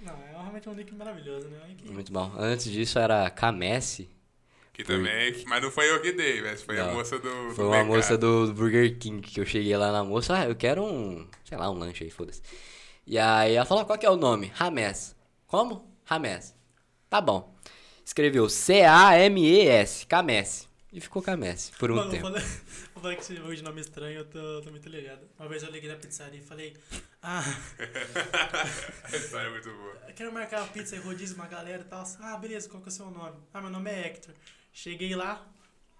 Não, 0.00 0.12
é 0.14 0.30
realmente 0.32 0.68
um 0.68 0.74
nick 0.74 0.92
maravilhoso, 0.92 1.46
né? 1.46 1.58
Nick- 1.68 1.88
Muito 1.88 2.12
bom. 2.12 2.32
Antes 2.36 2.64
disso 2.68 2.98
era 2.98 3.30
Kamesse. 3.30 4.08
Que 4.72 4.84
também, 4.84 5.44
mas 5.46 5.62
não 5.62 5.70
foi 5.70 5.90
eu 5.90 6.00
que 6.00 6.12
dei, 6.12 6.40
mas 6.40 6.62
foi 6.62 6.80
a 6.80 6.86
Não, 6.86 6.94
moça 6.94 7.18
do. 7.18 7.48
do 7.48 7.54
Foi 7.54 7.64
uma 7.64 7.72
mercado. 7.84 7.94
moça 7.94 8.16
do 8.18 8.54
Burger 8.54 8.98
King 8.98 9.20
que 9.20 9.38
eu 9.38 9.44
cheguei 9.44 9.76
lá 9.76 9.92
na 9.92 10.02
moça. 10.02 10.34
Ah, 10.38 10.46
eu 10.48 10.56
quero 10.56 10.82
um, 10.82 11.26
sei 11.44 11.58
lá, 11.58 11.70
um 11.70 11.74
lanche 11.74 12.04
aí, 12.04 12.10
foda-se. 12.10 12.40
E 13.06 13.18
aí 13.18 13.54
ela 13.54 13.66
falou, 13.66 13.84
qual 13.84 13.98
que 13.98 14.06
é 14.06 14.10
o 14.10 14.16
nome? 14.16 14.50
Rames. 14.54 15.14
Como? 15.46 15.92
Rames. 16.04 16.54
Tá 17.10 17.20
bom. 17.20 17.54
Escreveu 18.04 18.48
C-A-M-E-S, 18.48 20.06
Kamesse. 20.06 20.68
E 20.90 21.00
ficou 21.00 21.22
Kamesse 21.22 21.72
por 21.78 21.90
um 21.90 21.96
Mano, 21.96 22.10
tempo. 22.10 22.22
Vou 22.30 22.32
falar, 22.38 22.46
vou 22.94 23.02
falar 23.02 23.16
que 23.16 23.24
você 23.24 23.40
ouve 23.40 23.56
de 23.56 23.62
nome 23.62 23.80
estranho, 23.80 24.18
eu 24.18 24.24
tô, 24.26 24.60
tô 24.62 24.70
muito 24.70 24.88
ligado. 24.88 25.20
Uma 25.38 25.48
vez 25.48 25.62
eu 25.62 25.70
liguei 25.70 25.88
na 25.90 25.96
pizzaria 25.96 26.38
e 26.40 26.42
falei, 26.42 26.74
ah, 27.22 27.42
A 29.04 29.16
história 29.16 29.46
é 29.48 29.50
muito 29.50 29.70
boa. 29.70 29.96
eu 30.08 30.14
quero 30.14 30.32
marcar 30.32 30.60
uma 30.62 30.68
pizza 30.68 30.96
e 30.96 30.98
rodízio 30.98 31.36
uma 31.36 31.46
galera 31.46 31.82
e 31.82 31.84
tal. 31.84 32.04
Ah, 32.20 32.36
beleza, 32.36 32.68
qual 32.68 32.82
que 32.82 32.88
é 32.88 32.92
o 32.92 32.94
seu 32.94 33.10
nome? 33.10 33.36
Ah, 33.54 33.60
meu 33.60 33.70
nome 33.70 33.90
é 33.90 34.06
Hector. 34.06 34.34
Cheguei 34.72 35.14
lá, 35.14 35.46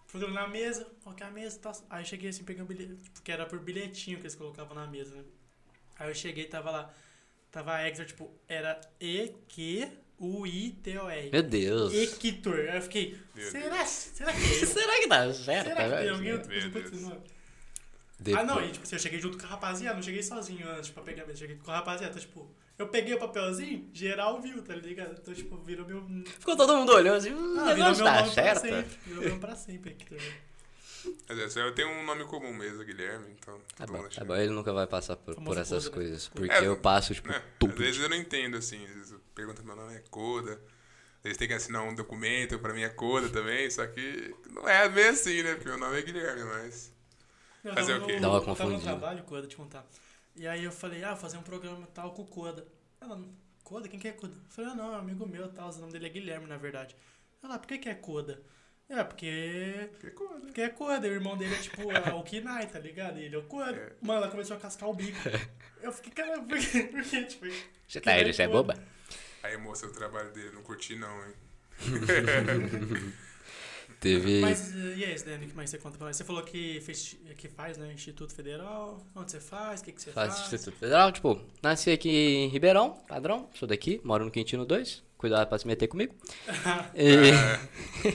fui 0.07 0.27
na 0.31 0.49
mesa, 0.49 0.87
coloquei 1.05 1.27
a 1.27 1.31
mesa 1.31 1.57
e 1.57 1.61
tal. 1.61 1.73
Aí 1.91 2.03
eu 2.03 2.07
cheguei 2.07 2.31
assim, 2.31 2.43
peguei 2.45 2.63
um 2.63 2.67
bilhete, 2.67 3.11
porque 3.11 3.31
era 3.31 3.45
por 3.47 3.59
bilhetinho 3.61 4.17
que 4.19 4.23
eles 4.23 4.35
colocavam 4.35 4.75
na 4.75 4.87
mesa, 4.87 5.15
né? 5.15 5.25
Aí 5.99 6.09
eu 6.09 6.15
cheguei 6.15 6.45
e 6.45 6.49
tava 6.49 6.71
lá, 6.71 6.95
tava 7.51 7.79
Hector, 7.81 8.07
tipo, 8.07 8.31
era 8.49 8.81
E-Q-U-I-T-O-R. 10.19 11.31
Meu 11.31 11.43
Deus. 11.43 11.93
Equitor. 11.93 12.59
Aí 12.61 12.77
eu 12.77 12.83
fiquei, 12.83 13.19
Meu 13.35 13.51
será, 13.51 13.85
será 13.87 14.33
que 14.33 14.39
é 14.43 14.63
eu? 14.63 14.67
Será 14.67 15.01
que 15.01 15.07
dá 15.09 15.33
certo? 15.35 15.67
Será 15.69 15.85
que 15.85 15.97
tem 16.03 16.09
alguém 16.11 16.33
outro? 16.33 16.49
Depois- 16.49 16.91
Ah, 18.37 18.45
não, 18.45 18.65
e 18.65 18.71
tipo 18.71 18.85
assim, 18.85 18.95
eu 18.95 19.01
cheguei 19.01 19.19
junto 19.21 19.37
com 19.37 19.45
a 19.47 19.49
rapaziada, 19.49 19.97
não 19.97 20.03
cheguei 20.03 20.23
sozinho 20.23 20.69
antes 20.71 20.91
pra 20.91 21.03
pegar 21.03 21.25
a 21.25 21.27
mesa, 21.27 21.41
cheguei 21.41 21.57
com 21.57 21.71
a 21.71 21.77
rapaziada. 21.77 22.13
Então, 22.13 22.21
tipo, 22.23 22.49
eu 22.83 22.89
peguei 22.89 23.15
o 23.15 23.19
papelzinho, 23.19 23.89
geral 23.93 24.41
viu, 24.41 24.63
tá 24.63 24.75
ligado? 24.75 25.17
Então, 25.21 25.33
tipo, 25.35 25.57
virou 25.59 25.87
meu. 25.87 26.05
Ficou 26.39 26.57
todo 26.57 26.77
mundo 26.77 26.93
olhando 26.93 27.17
assim, 27.17 27.33
hum, 27.33 27.57
Ah, 27.59 27.73
o 27.73 27.75
virou 27.75 27.91
meu 27.95 28.05
tá 28.05 28.21
nome 28.21 28.33
pra 28.35 28.45
certo. 28.45 28.61
sempre. 28.61 28.99
Virou 29.07 29.21
meu 29.21 29.29
nome 29.31 29.41
pra 29.41 29.57
sempre 29.57 29.91
aqui 29.91 30.07
também. 30.07 30.33
Mas 31.29 31.57
é, 31.57 31.67
eu 31.67 31.75
tenho 31.75 31.89
um 31.89 32.05
nome 32.05 32.25
comum 32.27 32.53
mesmo, 32.55 32.85
Guilherme, 32.85 33.27
então. 33.33 33.61
Tá 33.77 33.87
todo 33.87 33.97
bom, 33.97 34.05
tá 34.05 34.11
chama. 34.11 34.27
bom. 34.27 34.37
Ele 34.37 34.53
nunca 34.53 34.73
vai 34.73 34.87
passar 34.87 35.17
por, 35.17 35.35
por 35.35 35.59
essas 35.59 35.89
Koda, 35.89 35.97
né? 35.97 36.05
coisas. 36.07 36.29
Porque 36.29 36.53
É, 36.53 36.67
eu 36.67 36.77
passo, 36.77 37.13
tipo, 37.13 37.29
né? 37.29 37.43
tudo. 37.59 37.73
Às 37.73 37.79
vezes 37.79 38.01
eu 38.03 38.09
não 38.09 38.17
entendo, 38.17 38.57
assim. 38.57 38.85
Às 38.87 38.95
vezes 38.95 39.11
eu 39.11 39.21
pergunto 39.35 39.65
meu 39.65 39.75
nome 39.75 39.95
é 39.97 40.03
Coda. 40.11 40.61
Eles 41.25 41.37
têm 41.37 41.49
que 41.49 41.55
assinar 41.55 41.83
um 41.83 41.95
documento, 41.95 42.59
pra 42.59 42.73
mim 42.73 42.83
é 42.83 42.89
Coda 42.89 43.29
também, 43.29 43.69
só 43.71 43.87
que 43.87 44.33
não 44.51 44.69
é 44.69 44.89
bem 44.89 45.09
assim, 45.09 45.43
né? 45.43 45.55
Porque 45.55 45.69
meu 45.69 45.79
nome 45.79 45.99
é 45.99 46.03
Guilherme, 46.03 46.45
mas. 46.45 46.93
Eu 47.65 47.75
Fazer 47.75 47.95
o 47.95 48.07
quê? 48.07 48.19
Dá 48.21 48.29
uma 48.29 48.39
eu 48.39 48.41
Tava 48.41 48.53
no 48.53 48.57
confundida. 48.57 48.83
trabalho, 48.91 49.23
Coda, 49.25 49.47
te 49.47 49.57
contar. 49.57 49.85
E 50.35 50.47
aí 50.47 50.65
eu 50.65 50.73
falei, 50.73 51.05
ah, 51.05 51.11
vou 51.11 51.19
fazer 51.19 51.37
um 51.37 51.43
programa 51.43 51.87
tal 51.95 52.13
com 52.13 52.23
o 52.23 52.27
Coda. 52.27 52.67
Ela, 53.01 53.21
Coda? 53.63 53.89
Quem 53.89 53.99
que 53.99 54.09
é 54.09 54.13
Coda? 54.13 54.35
Eu 54.35 54.51
falei, 54.51 54.71
ah, 54.71 54.75
não, 54.75 54.95
é 54.95 54.97
um 54.97 55.01
amigo 55.01 55.27
meu 55.27 55.49
tal, 55.53 55.71
o 55.71 55.79
nome 55.79 55.93
dele 55.93 56.07
é 56.07 56.11
Guilherme, 56.11 56.47
na 56.47 56.57
verdade. 56.57 56.97
Ela, 57.43 57.59
por 57.59 57.67
que 57.67 57.79
que 57.79 57.89
é 57.89 57.95
Coda? 57.95 58.43
É, 58.89 59.03
porque... 59.05 59.91
Que 60.01 60.11
Coda. 60.11 60.41
Porque 60.41 60.61
é 60.61 60.69
Coda, 60.69 61.07
o 61.09 61.13
irmão 61.13 61.37
dele 61.37 61.55
é 61.55 61.59
tipo 61.59 61.91
é 61.91 62.13
o 62.15 62.23
Kinai, 62.23 62.67
tá 62.67 62.79
ligado? 62.79 63.19
E 63.19 63.25
ele 63.25 63.35
é 63.35 63.39
o 63.39 63.45
Coda. 63.45 63.77
É. 63.77 63.93
Mano, 64.01 64.21
ela 64.21 64.31
começou 64.31 64.57
a 64.57 64.61
cascar 64.61 64.89
o 64.89 64.95
bico. 64.95 65.19
Eu 65.83 65.93
fiquei, 65.93 66.13
cara, 66.13 66.41
por 66.41 66.59
quê? 66.59 66.83
Por 66.85 67.03
quê? 67.03 67.25
Tipo, 67.25 67.47
Você 67.89 68.01
tá 68.01 68.13
aí, 68.13 68.33
você 68.33 68.43
é 68.43 68.49
boba? 68.49 68.75
Aí, 69.43 69.57
moça, 69.57 69.87
o 69.87 69.93
trabalho 69.93 70.31
dele, 70.33 70.53
não 70.53 70.63
curti 70.63 70.95
não, 70.95 71.27
hein? 71.27 71.35
Teve. 74.03 74.41
Mas 74.41 74.75
eh, 74.75 74.95
e 74.97 75.05
aí, 75.05 75.17
Dani, 75.23 75.47
o 75.47 75.49
que 75.49 75.55
mais 75.55 75.71
você 75.71 75.79
conta 75.79 75.97
pra 75.97 76.09
nós? 76.09 76.17
Você 76.17 76.25
falou 76.25 76.43
que, 76.43 76.81
fez, 76.81 77.17
que 77.39 77.49
faz, 77.49 77.79
né? 77.79 77.93
Instituto 77.93 78.35
Federal. 78.35 79.01
Onde 79.15 79.31
você 79.31 79.39
faz? 79.39 79.81
O 79.81 79.85
que, 79.85 79.93
que 79.93 80.03
você 80.03 80.11
Faz 80.11 80.35
faz? 80.35 80.53
Instituto 80.53 80.77
Federal, 80.77 81.13
tipo, 81.13 81.41
nasci 81.63 81.91
aqui 81.93 82.11
em 82.11 82.49
Ribeirão, 82.49 82.99
padrão, 83.07 83.49
sou 83.55 83.69
daqui, 83.69 84.01
moro 84.03 84.25
no 84.25 84.31
Quintino 84.33 84.67
2, 84.67 85.05
cuidado 85.17 85.47
pra 85.49 85.57
se 85.57 85.67
meter 85.69 85.87
comigo. 85.87 86.13
E, 86.97 88.13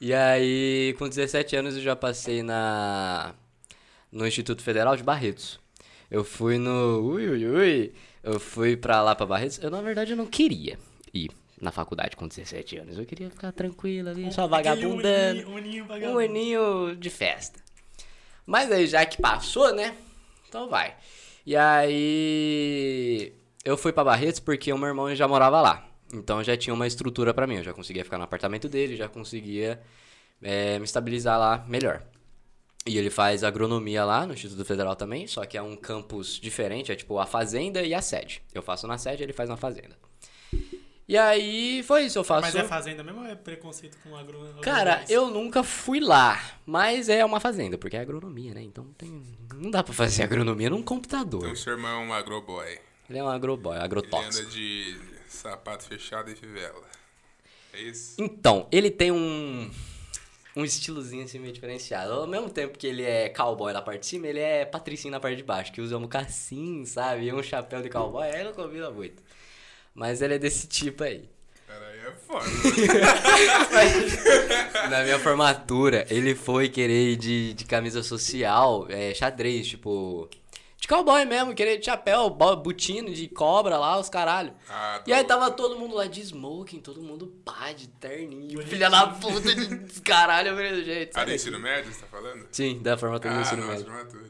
e 0.00 0.14
aí, 0.14 0.94
com 0.98 1.06
17 1.06 1.56
anos, 1.56 1.76
eu 1.76 1.82
já 1.82 1.94
passei 1.94 2.42
na 2.42 3.34
no 4.10 4.26
Instituto 4.26 4.62
Federal 4.62 4.96
de 4.96 5.02
Barretos. 5.02 5.60
Eu 6.10 6.24
fui 6.24 6.56
no. 6.56 7.00
Ui, 7.02 7.28
ui, 7.28 7.46
ui. 7.46 7.92
Eu 8.22 8.40
fui 8.40 8.76
pra 8.76 9.02
lá 9.02 9.14
pra 9.14 9.26
Barretos. 9.26 9.58
Eu, 9.62 9.70
na 9.70 9.82
verdade, 9.82 10.12
eu 10.12 10.16
não 10.16 10.26
queria 10.26 10.78
ir 11.12 11.30
na 11.60 11.70
faculdade 11.72 12.16
com 12.16 12.28
17 12.28 12.76
anos. 12.78 12.98
Eu 12.98 13.06
queria 13.06 13.30
ficar 13.30 13.52
tranquilo 13.52 14.10
ali, 14.10 14.30
só 14.32 14.46
vagabundando. 14.46 15.50
Uninho, 15.50 15.86
uninho 15.90 16.10
Um 16.10 16.18
aninho 16.18 16.96
de 16.96 17.10
festa. 17.10 17.60
Mas 18.44 18.70
aí, 18.70 18.86
já 18.86 19.04
que 19.04 19.20
passou, 19.20 19.74
né? 19.74 19.94
Então 20.48 20.68
vai. 20.68 20.94
E 21.44 21.56
aí. 21.56 23.32
Eu 23.64 23.76
fui 23.76 23.92
pra 23.92 24.04
Barretos 24.04 24.40
porque 24.40 24.72
o 24.72 24.78
meu 24.78 24.88
irmão 24.88 25.12
já 25.14 25.26
morava 25.26 25.60
lá. 25.60 25.88
Então 26.12 26.42
já 26.44 26.56
tinha 26.56 26.72
uma 26.72 26.86
estrutura 26.86 27.34
pra 27.34 27.46
mim. 27.46 27.56
Eu 27.56 27.64
já 27.64 27.72
conseguia 27.72 28.04
ficar 28.04 28.18
no 28.18 28.24
apartamento 28.24 28.68
dele, 28.68 28.94
já 28.94 29.08
conseguia 29.08 29.80
é, 30.40 30.78
me 30.78 30.84
estabilizar 30.84 31.38
lá 31.38 31.64
melhor. 31.66 32.02
E 32.86 32.96
ele 32.96 33.10
faz 33.10 33.42
agronomia 33.42 34.04
lá 34.04 34.24
no 34.24 34.34
Instituto 34.34 34.64
Federal 34.64 34.94
também, 34.94 35.26
só 35.26 35.44
que 35.44 35.58
é 35.58 35.62
um 35.62 35.74
campus 35.74 36.38
diferente, 36.38 36.92
é 36.92 36.94
tipo 36.94 37.18
a 37.18 37.26
fazenda 37.26 37.82
e 37.82 37.92
a 37.92 38.00
sede. 38.00 38.42
Eu 38.54 38.62
faço 38.62 38.86
na 38.86 38.96
sede, 38.96 39.24
ele 39.24 39.32
faz 39.32 39.48
na 39.48 39.56
fazenda. 39.56 39.96
E 41.08 41.16
aí 41.16 41.84
foi 41.84 42.06
isso, 42.06 42.18
eu 42.18 42.24
faço. 42.24 42.42
Mas 42.42 42.54
é 42.56 42.64
fazenda 42.64 43.02
mesmo 43.02 43.20
ou 43.20 43.26
é 43.26 43.36
preconceito 43.36 43.96
com 44.02 44.16
agro? 44.16 44.38
Cara, 44.60 45.04
eu 45.08 45.30
nunca 45.30 45.62
fui 45.62 46.00
lá, 46.00 46.42
mas 46.64 47.08
é 47.08 47.24
uma 47.24 47.38
fazenda, 47.38 47.78
porque 47.78 47.96
é 47.96 48.00
agronomia, 48.00 48.52
né? 48.52 48.62
Então 48.62 48.84
tem... 48.98 49.22
não 49.54 49.70
dá 49.70 49.84
pra 49.84 49.94
fazer 49.94 50.24
agronomia 50.24 50.68
num 50.68 50.82
computador. 50.82 51.44
Então, 51.44 51.54
seu 51.54 51.74
irmão 51.74 52.02
é 52.02 52.06
um 52.06 52.12
agroboy. 52.12 52.78
Ele 53.08 53.18
é 53.18 53.22
um 53.22 53.28
agroboy, 53.28 53.72
Ele 53.72 53.78
anda 53.78 53.84
agrotóxico. 53.84 54.50
de 54.50 54.98
sapato 55.28 55.84
fechado 55.84 56.28
e 56.28 56.34
fivela. 56.34 56.82
É 57.72 57.82
isso? 57.82 58.16
Então, 58.18 58.66
ele 58.72 58.90
tem 58.90 59.12
um 59.12 59.70
um 60.56 60.64
estilozinho 60.64 61.22
assim 61.22 61.38
meio 61.38 61.52
diferenciado. 61.52 62.14
Ao 62.14 62.26
mesmo 62.26 62.48
tempo 62.48 62.78
que 62.78 62.86
ele 62.86 63.02
é 63.02 63.28
cowboy 63.28 63.72
na 63.72 63.82
parte 63.82 64.00
de 64.00 64.06
cima, 64.06 64.26
ele 64.26 64.40
é 64.40 64.64
patricinho 64.64 65.12
na 65.12 65.20
parte 65.20 65.36
de 65.36 65.42
baixo, 65.42 65.70
que 65.70 65.82
usa 65.82 65.98
um 65.98 66.00
mocassim, 66.00 66.84
sabe? 66.86 67.26
E 67.26 67.32
um 67.32 67.42
chapéu 67.42 67.82
de 67.82 67.90
cowboy, 67.90 68.26
aí 68.26 68.42
não 68.42 68.54
combina 68.54 68.90
muito. 68.90 69.22
Mas 69.96 70.22
ele 70.22 70.34
é 70.34 70.38
desse 70.38 70.68
tipo 70.68 71.02
aí. 71.02 71.28
Cara, 71.66 71.86
aí 71.88 71.98
é 72.00 72.12
foda. 72.12 72.46
Na 74.90 75.02
minha 75.02 75.18
formatura, 75.18 76.06
ele 76.10 76.34
foi 76.34 76.68
querer 76.68 77.12
ir 77.12 77.16
de, 77.16 77.54
de 77.54 77.64
camisa 77.64 78.02
social, 78.02 78.86
é, 78.90 79.14
xadrez, 79.14 79.66
tipo. 79.66 80.28
De 80.78 80.86
cowboy 80.86 81.24
mesmo, 81.24 81.54
querer 81.54 81.78
de 81.78 81.86
chapéu, 81.86 82.28
bo- 82.28 82.54
botino, 82.56 83.12
de 83.12 83.26
cobra 83.28 83.78
lá, 83.78 83.98
os 83.98 84.10
caralho. 84.10 84.52
Ah, 84.68 85.02
E 85.06 85.12
aí 85.12 85.22
tô- 85.22 85.28
tava 85.28 85.50
todo 85.50 85.78
mundo 85.78 85.94
lá 85.96 86.06
de 86.06 86.20
smoking, 86.20 86.80
todo 86.80 87.00
mundo 87.02 87.28
pá, 87.44 87.72
de 87.72 87.88
terninho, 87.88 88.60
filha 88.66 88.90
da 88.90 89.06
puta 89.06 89.54
de 89.54 90.00
caralho, 90.02 90.48
eu 90.50 90.54
falei, 90.54 90.84
gente. 90.84 91.10
Ah, 91.14 91.24
do 91.24 91.32
ensino 91.32 91.58
médio, 91.58 91.90
você 91.92 92.00
tá 92.02 92.06
falando? 92.08 92.46
Sim, 92.52 92.78
da 92.82 92.96
formatura 92.98 93.32
do 93.32 93.38
Ah, 93.38 93.42
ensino 93.42 93.62
não, 93.62 93.68
médio. 93.68 93.86
formatura. 93.86 94.26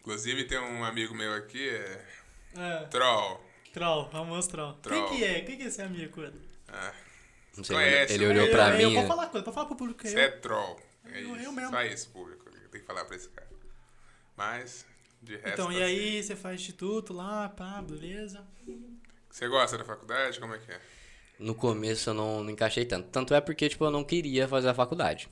Inclusive, 0.00 0.44
tem 0.44 0.58
um 0.58 0.84
amigo 0.84 1.14
meu 1.14 1.32
aqui, 1.32 1.66
é... 1.66 2.04
É, 2.56 2.76
Troll. 2.90 3.40
Troll, 3.74 4.08
vamos 4.10 4.46
troll. 4.46 4.72
Troll. 4.74 5.08
Quem 5.08 5.18
que 5.18 5.24
é? 5.24 5.40
Quem 5.42 5.56
que 5.58 5.64
é 5.64 5.66
esse 5.66 5.82
amigo? 5.82 6.22
Ah, 6.68 6.92
Não 7.56 7.62
sei, 7.64 7.76
Conhece, 7.76 8.14
ele 8.14 8.24
né? 8.26 8.30
olhou 8.32 8.46
eu, 8.46 8.50
pra 8.52 8.70
eu, 8.70 8.76
mim. 8.88 8.94
Eu, 8.94 9.00
pode 9.02 9.08
falar, 9.08 9.26
Coda, 9.26 9.42
pode 9.44 9.54
falar 9.54 9.66
pro 9.66 9.76
público 9.76 10.00
que 10.02 10.08
você 10.08 10.18
é 10.18 10.22
é 10.22 10.26
eu. 10.28 10.40
troll. 10.40 10.80
É 11.04 11.20
Eu- 11.22 11.36
isso. 11.36 11.44
eu 11.44 11.52
mesmo. 11.52 11.70
Só 11.70 11.82
isso, 11.84 12.08
público. 12.10 12.44
que 12.50 12.68
Tem 12.70 12.80
que 12.80 12.86
falar 12.86 13.04
pra 13.04 13.16
esse 13.16 13.28
cara. 13.28 13.48
Mas, 14.36 14.86
de 15.22 15.34
resto... 15.36 15.48
Então, 15.50 15.66
tá 15.66 15.74
e 15.74 15.82
aí 15.82 16.22
você 16.22 16.34
faz 16.34 16.60
instituto 16.60 17.12
lá, 17.12 17.48
pá, 17.50 17.82
beleza. 17.82 18.44
Você 19.30 19.46
gosta 19.48 19.76
da 19.78 19.84
faculdade? 19.84 20.40
Como 20.40 20.54
é 20.54 20.58
que 20.58 20.72
é? 20.72 20.80
No 21.38 21.54
começo 21.54 22.10
eu 22.10 22.14
não, 22.14 22.42
não 22.44 22.50
encaixei 22.50 22.84
tanto. 22.84 23.08
Tanto 23.10 23.34
é 23.34 23.40
porque, 23.40 23.68
tipo, 23.68 23.84
eu 23.84 23.90
não 23.90 24.04
queria 24.04 24.46
fazer 24.48 24.68
a 24.68 24.74
faculdade. 24.74 25.28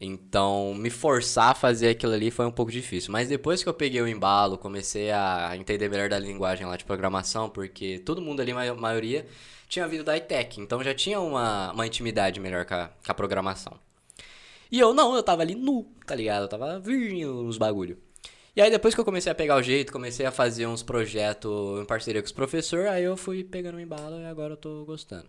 Então, 0.00 0.72
me 0.74 0.88
forçar 0.88 1.50
a 1.50 1.54
fazer 1.54 1.90
aquilo 1.90 2.14
ali 2.14 2.30
foi 2.30 2.46
um 2.46 2.50
pouco 2.50 2.72
difícil. 2.72 3.12
Mas 3.12 3.28
depois 3.28 3.62
que 3.62 3.68
eu 3.68 3.74
peguei 3.74 4.00
o 4.00 4.08
embalo, 4.08 4.56
comecei 4.56 5.10
a 5.10 5.54
entender 5.56 5.90
melhor 5.90 6.08
da 6.08 6.18
linguagem 6.18 6.66
lá 6.66 6.76
de 6.76 6.84
programação, 6.84 7.50
porque 7.50 7.98
todo 7.98 8.22
mundo 8.22 8.40
ali, 8.40 8.50
a 8.50 8.74
maioria, 8.74 9.26
tinha 9.68 9.86
vindo 9.86 10.02
da 10.02 10.16
iTech. 10.16 10.58
Então 10.58 10.82
já 10.82 10.94
tinha 10.94 11.20
uma, 11.20 11.72
uma 11.72 11.86
intimidade 11.86 12.40
melhor 12.40 12.64
com 12.64 12.74
a, 12.74 12.88
com 12.88 13.12
a 13.12 13.14
programação. 13.14 13.78
E 14.72 14.78
eu 14.78 14.94
não, 14.94 15.14
eu 15.14 15.22
tava 15.22 15.42
ali 15.42 15.54
nu, 15.54 15.86
tá 16.06 16.14
ligado? 16.14 16.42
Eu 16.44 16.48
tava 16.48 16.78
virgem 16.78 17.26
nos 17.26 17.58
bagulho. 17.58 17.98
E 18.56 18.60
aí 18.62 18.70
depois 18.70 18.94
que 18.94 19.00
eu 19.00 19.04
comecei 19.04 19.30
a 19.30 19.34
pegar 19.34 19.56
o 19.56 19.62
jeito, 19.62 19.92
comecei 19.92 20.24
a 20.24 20.32
fazer 20.32 20.66
uns 20.66 20.82
projetos 20.82 21.80
em 21.80 21.84
parceria 21.84 22.20
com 22.20 22.26
os 22.26 22.32
professores, 22.32 22.86
aí 22.86 23.04
eu 23.04 23.16
fui 23.16 23.44
pegando 23.44 23.76
o 23.76 23.80
embalo 23.80 24.20
e 24.20 24.26
agora 24.26 24.54
eu 24.54 24.56
tô 24.56 24.84
gostando. 24.84 25.26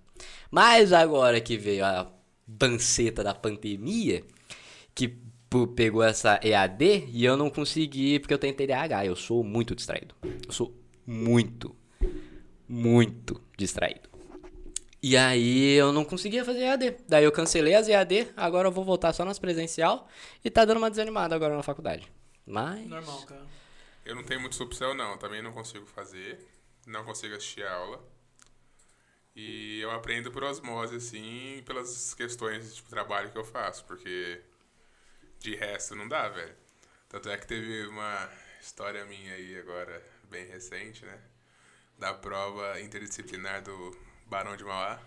Mas 0.50 0.92
agora 0.94 1.40
que 1.42 1.58
veio 1.58 1.86
a 1.86 2.12
banceta 2.48 3.24
da 3.24 3.34
pandemia, 3.34 4.24
que 4.94 5.18
pegou 5.76 6.02
essa 6.02 6.40
EAD 6.44 7.10
e 7.12 7.26
eu 7.26 7.36
não 7.36 7.50
consegui 7.50 8.20
porque 8.20 8.34
eu 8.34 8.40
tenho 8.40 8.56
TDAH, 8.56 9.06
eu 9.06 9.16
sou 9.16 9.44
muito 9.44 9.76
distraído. 9.76 10.16
Eu 10.46 10.54
sou 10.54 10.74
muito, 11.06 11.76
muito 12.68 13.42
distraído. 13.58 14.10
E 15.04 15.18
aí 15.18 15.74
eu 15.74 15.92
não 15.92 16.06
conseguia 16.06 16.46
fazer 16.46 16.60
EAD. 16.60 16.98
Daí 17.08 17.24
eu 17.24 17.32
cancelei 17.32 17.74
as 17.74 17.88
EAD, 17.88 18.30
agora 18.38 18.68
eu 18.68 18.72
vou 18.72 18.86
voltar 18.86 19.12
só 19.14 19.26
nas 19.26 19.40
presencial 19.40 20.08
e 20.46 20.50
tá 20.50 20.64
dando 20.64 20.78
uma 20.78 20.90
desanimada 20.90 21.36
agora 21.36 21.56
na 21.56 21.64
faculdade. 21.64 22.12
Mas 22.46 22.88
Normal, 22.88 23.22
cara. 23.24 23.46
Eu 24.06 24.16
não 24.16 24.24
tenho 24.24 24.42
muita 24.42 24.62
opção, 24.64 24.94
não. 24.94 25.18
Também 25.18 25.42
não 25.42 25.52
consigo 25.52 25.86
fazer. 25.86 26.40
Não 26.86 27.04
consigo 27.04 27.36
assistir 27.36 27.64
a 27.64 27.74
aula. 27.74 28.04
E 29.36 29.80
eu 29.80 29.92
aprendo 29.92 30.32
por 30.32 30.44
osmose, 30.44 30.96
assim, 30.96 31.64
pelas 31.66 32.14
questões 32.14 32.70
de 32.70 32.76
tipo, 32.76 32.90
trabalho 32.90 33.32
que 33.32 33.38
eu 33.38 33.46
faço. 33.46 33.86
Porque 33.86 34.42
de 35.42 35.56
resto 35.56 35.96
não 35.96 36.08
dá, 36.08 36.30
velho. 36.30 36.54
Tanto 37.10 37.30
é 37.30 37.38
que 37.38 37.48
teve 37.48 37.86
uma 37.88 38.30
história 38.62 39.04
minha 39.06 39.34
aí 39.34 39.58
agora, 39.60 40.02
bem 40.30 40.46
recente, 40.46 41.04
né? 41.06 41.18
Da 41.98 42.14
prova 42.14 42.80
interdisciplinar 42.80 43.62
do 43.62 43.98
Barão 44.28 44.56
de 44.56 44.64
Mauá. 44.64 45.00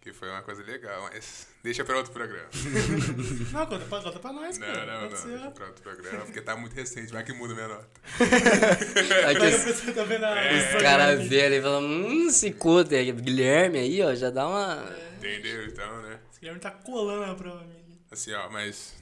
Que 0.00 0.12
foi 0.12 0.28
uma 0.30 0.42
coisa 0.42 0.62
legal, 0.62 1.02
mas 1.12 1.48
deixa 1.62 1.84
pra 1.84 1.96
outro 1.96 2.12
programa. 2.12 2.48
Não, 3.52 3.66
conta 3.66 3.84
pra, 3.84 4.00
conta 4.02 4.18
pra 4.20 4.32
nós, 4.32 4.56
Não, 4.58 4.66
cara. 4.66 4.86
não, 4.86 5.00
Pode 5.00 5.14
não, 5.14 5.20
ser. 5.20 5.28
deixa 5.28 5.50
pra 5.50 5.66
outro 5.66 5.82
programa, 5.82 6.24
porque 6.24 6.40
tá 6.40 6.56
muito 6.56 6.72
recente, 6.74 7.12
vai 7.12 7.24
que 7.24 7.32
muda 7.32 7.52
minha 7.54 7.66
nota. 7.68 7.88
os, 9.88 9.94
tá 9.94 10.04
vendo 10.04 10.24
a- 10.24 10.34
os 10.52 10.74
os 10.76 10.82
caras 10.82 11.26
vê 11.28 11.44
ali 11.46 11.56
e 11.56 11.62
falam, 11.62 11.82
hum, 11.84 12.30
se 12.30 12.52
cuda, 12.52 13.02
Guilherme 13.02 13.78
aí, 13.80 14.00
ó, 14.02 14.14
já 14.14 14.30
dá 14.30 14.46
uma... 14.46 14.96
Entendeu? 15.16 15.64
Então, 15.66 16.02
né? 16.02 16.20
Esse 16.30 16.40
Guilherme 16.40 16.60
tá 16.60 16.70
colando 16.70 17.24
a 17.24 17.34
prova 17.34 17.64
minha. 17.64 17.87
Assim, 18.10 18.32
ó, 18.32 18.48
mas. 18.50 18.94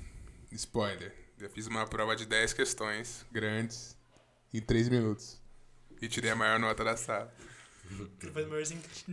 Spoiler. 0.53 1.13
Eu 1.39 1.51
fiz 1.51 1.67
uma 1.67 1.87
prova 1.87 2.17
de 2.17 2.25
10 2.25 2.53
questões 2.55 3.25
grandes 3.31 3.97
em 4.55 4.61
3 4.61 4.89
minutos. 4.89 5.41
E 6.01 6.09
tirei 6.09 6.31
a 6.31 6.37
maior 6.37 6.59
nota 6.59 6.83
da 6.85 6.97
sala. 6.97 7.33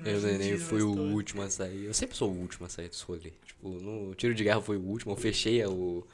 Eu 0.06 0.22
nem 0.38 0.58
fui 0.58 0.82
o 0.82 0.90
último 1.12 1.42
a 1.44 1.50
sair. 1.50 1.86
Eu 1.86 1.94
sempre 1.94 2.16
sou 2.18 2.32
o 2.32 2.36
último 2.38 2.66
a 2.66 2.70
sair 2.70 2.90
dos 2.90 3.02
rolês. 3.02 3.34
Tipo, 3.46 3.70
no 3.70 4.16
tiro 4.16 4.34
de 4.34 4.44
guerra 4.44 4.62
fui 4.62 4.78
o 4.78 4.82
último, 4.82 5.12
eu 5.14 5.16
fechei 5.16 5.64
o, 5.66 6.06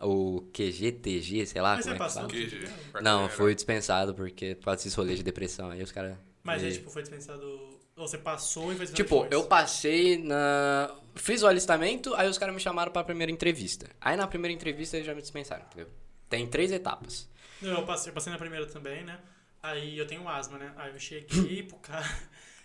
o 0.00 0.40
QG, 0.52 0.92
TG, 0.92 1.46
sei 1.46 1.60
lá 1.60 1.74
Mas 1.74 1.84
como 1.84 1.84
você 1.84 1.90
é 1.90 1.92
que 1.92 1.98
passou? 1.98 2.22
fala. 2.22 2.32
QG. 2.32 3.02
Não, 3.02 3.28
foi 3.28 3.54
dispensado 3.54 4.14
porque 4.14 4.54
por 4.54 4.66
causa 4.66 4.76
desses 4.78 4.94
rolês 4.94 5.18
de 5.18 5.24
depressão. 5.24 5.70
Aí 5.70 5.82
os 5.82 5.90
caras. 5.90 6.16
Mas 6.44 6.62
aí, 6.62 6.68
me- 6.70 6.74
tipo, 6.76 6.90
foi 6.90 7.02
dispensado. 7.02 7.73
Você 7.96 8.18
passou 8.18 8.64
e 8.64 8.68
dispensado 8.70 8.96
Tipo, 8.96 9.22
depois. 9.22 9.32
eu 9.32 9.46
passei 9.46 10.18
na. 10.18 10.94
Fiz 11.14 11.42
o 11.42 11.46
alistamento, 11.46 12.12
aí 12.16 12.28
os 12.28 12.36
caras 12.36 12.52
me 12.54 12.60
chamaram 12.60 12.90
pra 12.90 13.04
primeira 13.04 13.30
entrevista. 13.30 13.88
Aí 14.00 14.16
na 14.16 14.26
primeira 14.26 14.52
entrevista 14.52 14.96
eles 14.96 15.06
já 15.06 15.14
me 15.14 15.22
dispensaram, 15.22 15.64
entendeu? 15.66 15.88
Tem 16.28 16.44
três 16.46 16.72
etapas. 16.72 17.28
Eu 17.62 17.84
passei, 17.84 18.10
eu 18.10 18.14
passei 18.14 18.32
na 18.32 18.38
primeira 18.38 18.66
também, 18.66 19.04
né? 19.04 19.20
Aí 19.62 19.96
eu 19.96 20.06
tenho 20.06 20.28
asma, 20.28 20.58
né? 20.58 20.72
Aí 20.76 20.92
eu 20.92 20.98
cheguei 20.98 21.62
pro 21.62 21.76
cara. 21.78 22.04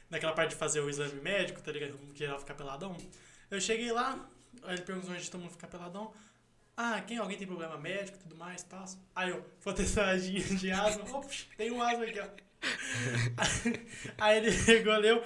naquela 0.10 0.34
parte 0.34 0.52
de 0.52 0.56
fazer 0.56 0.80
o 0.80 0.90
exame 0.90 1.22
médico, 1.22 1.62
tá 1.62 1.72
ligado? 1.72 1.96
Que 2.14 2.20
geral 2.20 2.40
ficar 2.40 2.56
peladão. 2.56 2.98
Eu 3.52 3.62
cheguei 3.62 3.92
lá, 3.92 4.28
aí 4.64 4.76
ele 4.76 4.82
perguntou 4.82 5.12
onde 5.12 5.30
todo 5.30 5.42
mundo 5.42 5.52
ficar 5.52 5.68
peladão. 5.68 6.12
Ah, 6.76 7.02
quem? 7.02 7.18
Alguém 7.18 7.38
tem 7.38 7.46
problema 7.46 7.78
médico 7.78 8.18
e 8.18 8.22
tudo 8.22 8.36
mais, 8.36 8.64
tal. 8.64 8.84
Aí 9.16 9.30
eu, 9.30 9.46
vou 9.64 9.74
testar 9.74 10.18
de, 10.18 10.56
de 10.58 10.72
asma. 10.72 11.04
Ops, 11.18 11.46
tem 11.56 11.70
um 11.70 11.84
asma 11.84 12.04
aqui, 12.06 12.20
ó. 12.20 12.28
aí 14.18 14.38
ele 14.38 14.52
pegou, 14.66 14.96
leu, 14.98 15.24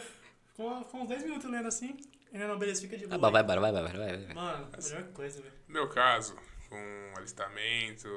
com, 0.56 0.84
com 0.86 1.02
uns 1.04 1.10
10 1.10 1.24
minutos 1.24 1.50
lendo 1.50 1.68
assim. 1.68 1.98
Ele 2.32 2.48
não, 2.48 2.58
beleza, 2.58 2.82
fica 2.82 2.98
de 2.98 3.06
boa. 3.06 3.16
Ah, 3.16 3.30
vai, 3.32 3.44
vai, 3.44 3.60
vai, 3.60 3.72
vai, 3.72 3.84
vai, 3.84 3.98
vai. 3.98 4.34
Mano, 4.34 4.70
melhor 4.84 5.04
coisa, 5.14 5.42
velho. 5.42 5.54
No 5.68 5.74
meu 5.74 5.88
caso, 5.90 6.36
com 6.70 7.14
alistamento 7.18 8.08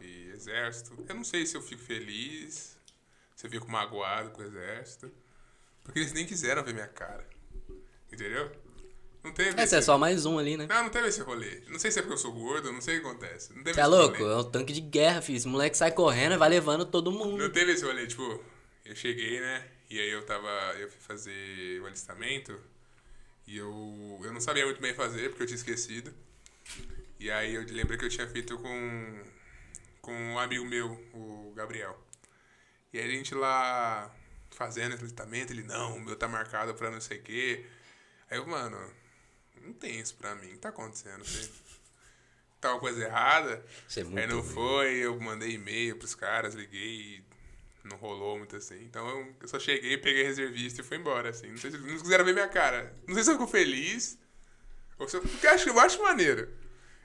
e 0.00 0.30
exército, 0.30 1.04
eu 1.08 1.14
não 1.14 1.24
sei 1.24 1.44
se 1.44 1.56
eu 1.56 1.62
fico 1.62 1.82
feliz, 1.82 2.78
se 3.34 3.46
eu 3.46 3.50
fico 3.50 3.68
magoado 3.70 4.30
com 4.30 4.42
o 4.42 4.44
exército, 4.44 5.10
porque 5.82 5.98
eles 5.98 6.12
nem 6.12 6.24
quiseram 6.24 6.62
ver 6.62 6.72
minha 6.74 6.86
cara. 6.86 7.26
Entendeu? 8.12 8.50
Não 9.24 9.32
teve 9.32 9.60
Esse 9.60 9.74
é 9.74 9.78
esse- 9.78 9.86
só 9.86 9.98
mais 9.98 10.24
um 10.24 10.38
ali, 10.38 10.56
né? 10.56 10.66
Não, 10.68 10.84
não 10.84 10.90
teve 10.90 11.08
esse 11.08 11.20
rolê. 11.20 11.60
Não 11.68 11.78
sei 11.80 11.90
se 11.90 11.98
é 11.98 12.02
porque 12.02 12.14
eu 12.14 12.18
sou 12.18 12.32
gordo, 12.32 12.72
não 12.72 12.80
sei 12.80 12.98
o 12.98 13.00
que 13.02 13.06
acontece. 13.08 13.52
Não 13.52 13.62
teve 13.64 13.74
Você 13.74 13.80
é 13.80 13.86
louco? 13.86 14.16
rolê. 14.18 14.32
É 14.34 14.36
um 14.36 14.44
tanque 14.44 14.72
de 14.72 14.80
guerra, 14.80 15.20
filho. 15.20 15.36
Esse 15.36 15.48
moleque 15.48 15.76
sai 15.76 15.90
correndo 15.90 16.34
e 16.34 16.38
vai 16.38 16.48
levando 16.48 16.86
todo 16.86 17.10
Não 17.10 17.18
mundo. 17.18 17.50
teve 17.50 17.72
esse 17.72 17.84
rolê, 17.84 18.06
tipo, 18.06 18.40
eu 18.88 18.96
cheguei, 18.96 19.40
né? 19.40 19.68
E 19.90 19.98
aí 20.00 20.10
eu 20.10 20.24
tava. 20.26 20.48
Eu 20.78 20.90
fui 20.90 21.00
fazer 21.00 21.80
o 21.80 21.86
alistamento. 21.86 22.58
E 23.46 23.56
eu. 23.56 24.20
Eu 24.24 24.32
não 24.32 24.40
sabia 24.40 24.64
muito 24.64 24.80
bem 24.80 24.94
fazer, 24.94 25.28
porque 25.30 25.42
eu 25.44 25.46
tinha 25.46 25.56
esquecido. 25.56 26.12
E 27.18 27.30
aí 27.30 27.54
eu 27.54 27.64
lembrei 27.70 27.98
que 27.98 28.04
eu 28.04 28.08
tinha 28.10 28.26
feito 28.28 28.56
com. 28.58 29.24
Com 30.00 30.12
um 30.14 30.38
amigo 30.38 30.64
meu, 30.64 30.90
o 31.12 31.52
Gabriel. 31.54 31.98
E 32.92 32.98
aí 32.98 33.04
a 33.06 33.10
gente 33.10 33.34
lá 33.34 34.14
fazendo 34.50 34.94
esse 34.94 35.02
alistamento, 35.02 35.52
ele, 35.52 35.62
não, 35.62 35.96
o 35.96 36.00
meu 36.00 36.16
tá 36.16 36.26
marcado 36.26 36.74
pra 36.74 36.90
não 36.90 37.00
sei 37.00 37.18
o 37.18 37.22
quê. 37.22 37.66
Aí 38.30 38.38
eu, 38.38 38.46
mano, 38.46 38.78
não 39.62 39.72
tem 39.74 40.00
isso 40.00 40.14
pra 40.16 40.34
mim, 40.34 40.46
o 40.48 40.50
que 40.52 40.58
tá 40.58 40.70
acontecendo? 40.70 41.22
Tem- 41.24 41.68
Tá 42.60 42.72
uma 42.72 42.80
coisa 42.80 43.04
errada? 43.04 43.64
Você 43.86 44.00
é 44.00 44.02
Aí 44.02 44.26
não 44.26 44.40
ruim. 44.40 44.52
foi, 44.54 44.94
eu 44.96 45.20
mandei 45.20 45.50
e-mail 45.52 45.96
pros 45.96 46.14
caras, 46.16 46.54
liguei, 46.54 47.22
não 47.84 47.96
rolou 47.96 48.36
muito 48.38 48.56
assim. 48.56 48.82
Então 48.84 49.06
eu, 49.40 49.48
só 49.48 49.58
cheguei, 49.58 49.96
peguei 49.98 50.22
reservista 50.24 50.80
e 50.80 50.84
fui 50.84 50.96
embora, 50.96 51.30
assim. 51.30 51.48
Não 51.48 51.56
sei 51.58 51.70
se 51.70 51.76
eles 51.76 52.02
quiseram 52.02 52.24
ver 52.24 52.32
minha 52.34 52.48
cara. 52.48 52.94
Não 53.06 53.14
sei 53.14 53.24
se 53.24 53.30
eu 53.30 53.34
fico 53.34 53.46
feliz, 53.46 54.18
ou 54.98 55.08
se 55.08 55.16
eu, 55.16 55.20
porque 55.22 55.46
eu 55.46 55.50
acho, 55.50 55.68
eu 55.68 55.80
acho 55.80 56.02
maneiro. 56.02 56.48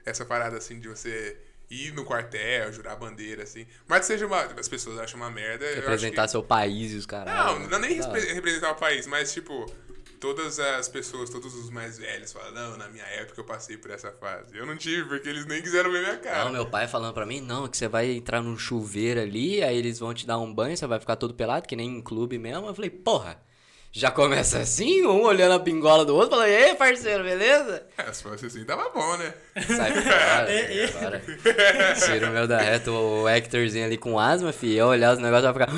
Essa 0.04 0.24
parada 0.24 0.56
assim 0.58 0.78
de 0.80 0.88
você 0.88 1.36
ir 1.70 1.92
no 1.94 2.04
quartel, 2.04 2.70
jurar 2.72 2.94
bandeira, 2.96 3.42
assim. 3.42 3.66
Mas 3.88 4.00
que 4.00 4.06
seja 4.06 4.26
uma. 4.26 4.42
As 4.42 4.68
pessoas 4.68 4.98
acham 4.98 5.18
uma 5.18 5.30
merda. 5.30 5.64
acho 5.64 5.74
que- 5.76 5.80
Representar 5.80 6.28
seu 6.28 6.42
país 6.42 6.92
e 6.92 6.96
os 6.96 7.06
caras. 7.06 7.32
não, 7.32 7.58
não 7.68 7.78
nem 7.78 7.94
repre- 7.94 8.32
representar 8.34 8.72
o 8.72 8.74
país, 8.76 9.06
mas 9.06 9.32
tipo, 9.32 9.64
todas 10.24 10.58
as 10.58 10.88
pessoas, 10.88 11.28
todos 11.28 11.54
os 11.54 11.68
mais 11.68 11.98
velhos 11.98 12.32
falam, 12.32 12.50
não, 12.52 12.78
na 12.78 12.88
minha 12.88 13.04
época 13.04 13.38
eu 13.38 13.44
passei 13.44 13.76
por 13.76 13.90
essa 13.90 14.10
fase. 14.10 14.56
Eu 14.56 14.64
não 14.64 14.74
tive, 14.74 15.06
porque 15.06 15.28
eles 15.28 15.44
nem 15.44 15.60
quiseram 15.60 15.92
ver 15.92 16.00
minha 16.00 16.16
cara. 16.16 16.46
Não, 16.46 16.52
meu 16.52 16.64
pai 16.64 16.88
falando 16.88 17.12
pra 17.12 17.26
mim, 17.26 17.42
não, 17.42 17.68
que 17.68 17.76
você 17.76 17.86
vai 17.88 18.10
entrar 18.10 18.40
num 18.40 18.56
chuveiro 18.56 19.20
ali, 19.20 19.62
aí 19.62 19.76
eles 19.76 19.98
vão 19.98 20.14
te 20.14 20.26
dar 20.26 20.38
um 20.38 20.52
banho, 20.52 20.74
você 20.74 20.86
vai 20.86 20.98
ficar 20.98 21.16
todo 21.16 21.34
pelado, 21.34 21.68
que 21.68 21.76
nem 21.76 21.98
em 21.98 22.00
clube 22.00 22.38
mesmo. 22.38 22.66
Eu 22.66 22.74
falei, 22.74 22.88
porra, 22.88 23.38
já 23.96 24.10
começa 24.10 24.58
assim, 24.58 25.06
um 25.06 25.22
olhando 25.22 25.52
a 25.54 25.60
pingola 25.60 26.04
do 26.04 26.16
outro, 26.16 26.30
falando, 26.30 26.48
ei, 26.48 26.74
parceiro, 26.74 27.22
beleza? 27.22 27.86
É, 27.96 28.12
se 28.12 28.24
fosse 28.24 28.46
assim, 28.46 28.64
tava 28.64 28.88
bom, 28.90 29.16
né? 29.16 29.32
Sai 29.54 29.92
fora, 29.92 30.52
É, 30.52 30.82
é. 30.82 30.88
sai 30.88 31.00
fora. 31.00 31.22
Tira 32.04 32.28
o 32.28 32.32
meu 32.32 32.48
da 32.48 32.58
reta, 32.58 32.90
o 32.90 33.28
Hectorzinho 33.28 33.84
ali 33.86 33.96
com 33.96 34.18
asma, 34.18 34.52
fi, 34.52 34.74
eu 34.74 34.88
olhar 34.88 35.12
os 35.14 35.20
negócios, 35.20 35.44
vai 35.54 35.66
ficar... 35.66 35.72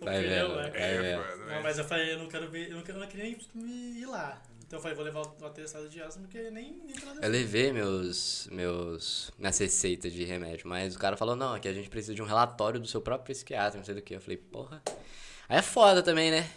Vai 0.00 0.20
né? 0.22 0.44
vai 0.44 0.70
É, 0.74 1.00
vendo. 1.00 1.22
foda, 1.22 1.54
Não, 1.54 1.62
mas- 1.62 1.78
eu 1.78 1.84
falei, 1.84 2.12
eu 2.12 2.18
não 2.18 2.26
quero 2.28 2.50
ver, 2.50 2.70
eu 2.70 2.76
não, 2.76 2.82
quero, 2.82 2.98
eu 2.98 3.02
não 3.02 3.08
queria 3.08 3.24
nem 3.54 4.00
ir 4.00 4.06
lá. 4.06 4.42
Então 4.66 4.78
eu 4.78 4.82
falei, 4.82 4.96
vou 4.96 5.04
levar 5.04 5.22
o 5.40 5.46
atestado 5.46 5.88
de 5.88 6.02
asma, 6.02 6.22
porque 6.22 6.50
nem, 6.50 6.72
nem 6.84 6.94
Eu 7.16 7.20
ver. 7.22 7.28
levei 7.28 7.72
meus, 7.72 8.48
meus, 8.50 9.30
minhas 9.38 9.56
receitas 9.58 10.12
de 10.12 10.24
remédio, 10.24 10.68
mas 10.68 10.94
o 10.94 10.98
cara 10.98 11.16
falou, 11.16 11.34
não, 11.36 11.54
aqui 11.54 11.68
a 11.68 11.72
gente 11.72 11.88
precisa 11.88 12.14
de 12.14 12.20
um 12.20 12.26
relatório 12.26 12.78
do 12.80 12.86
seu 12.88 13.00
próprio 13.00 13.32
psiquiatra, 13.34 13.78
não 13.78 13.84
sei 13.84 13.94
do 13.94 14.02
que. 14.02 14.14
Eu 14.16 14.20
falei, 14.20 14.36
porra. 14.36 14.82
Aí 15.48 15.58
é 15.58 15.62
foda 15.62 16.02
também, 16.02 16.30
né? 16.30 16.48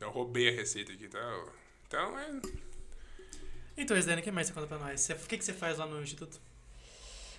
Eu 0.00 0.10
roubei 0.10 0.48
a 0.48 0.52
receita 0.52 0.92
aqui, 0.92 1.04
então. 1.04 1.44
Então 1.86 2.18
é. 2.18 2.30
Então, 3.76 3.96
Esdene, 3.96 4.20
o 4.20 4.24
que 4.24 4.30
mais 4.30 4.46
você 4.46 4.52
conta 4.52 4.66
pra 4.66 4.78
nós? 4.78 5.00
Você- 5.00 5.12
O 5.14 5.16
que, 5.18 5.38
que 5.38 5.44
você 5.44 5.52
faz 5.52 5.78
lá 5.78 5.86
no 5.86 6.02
Instituto? 6.02 6.40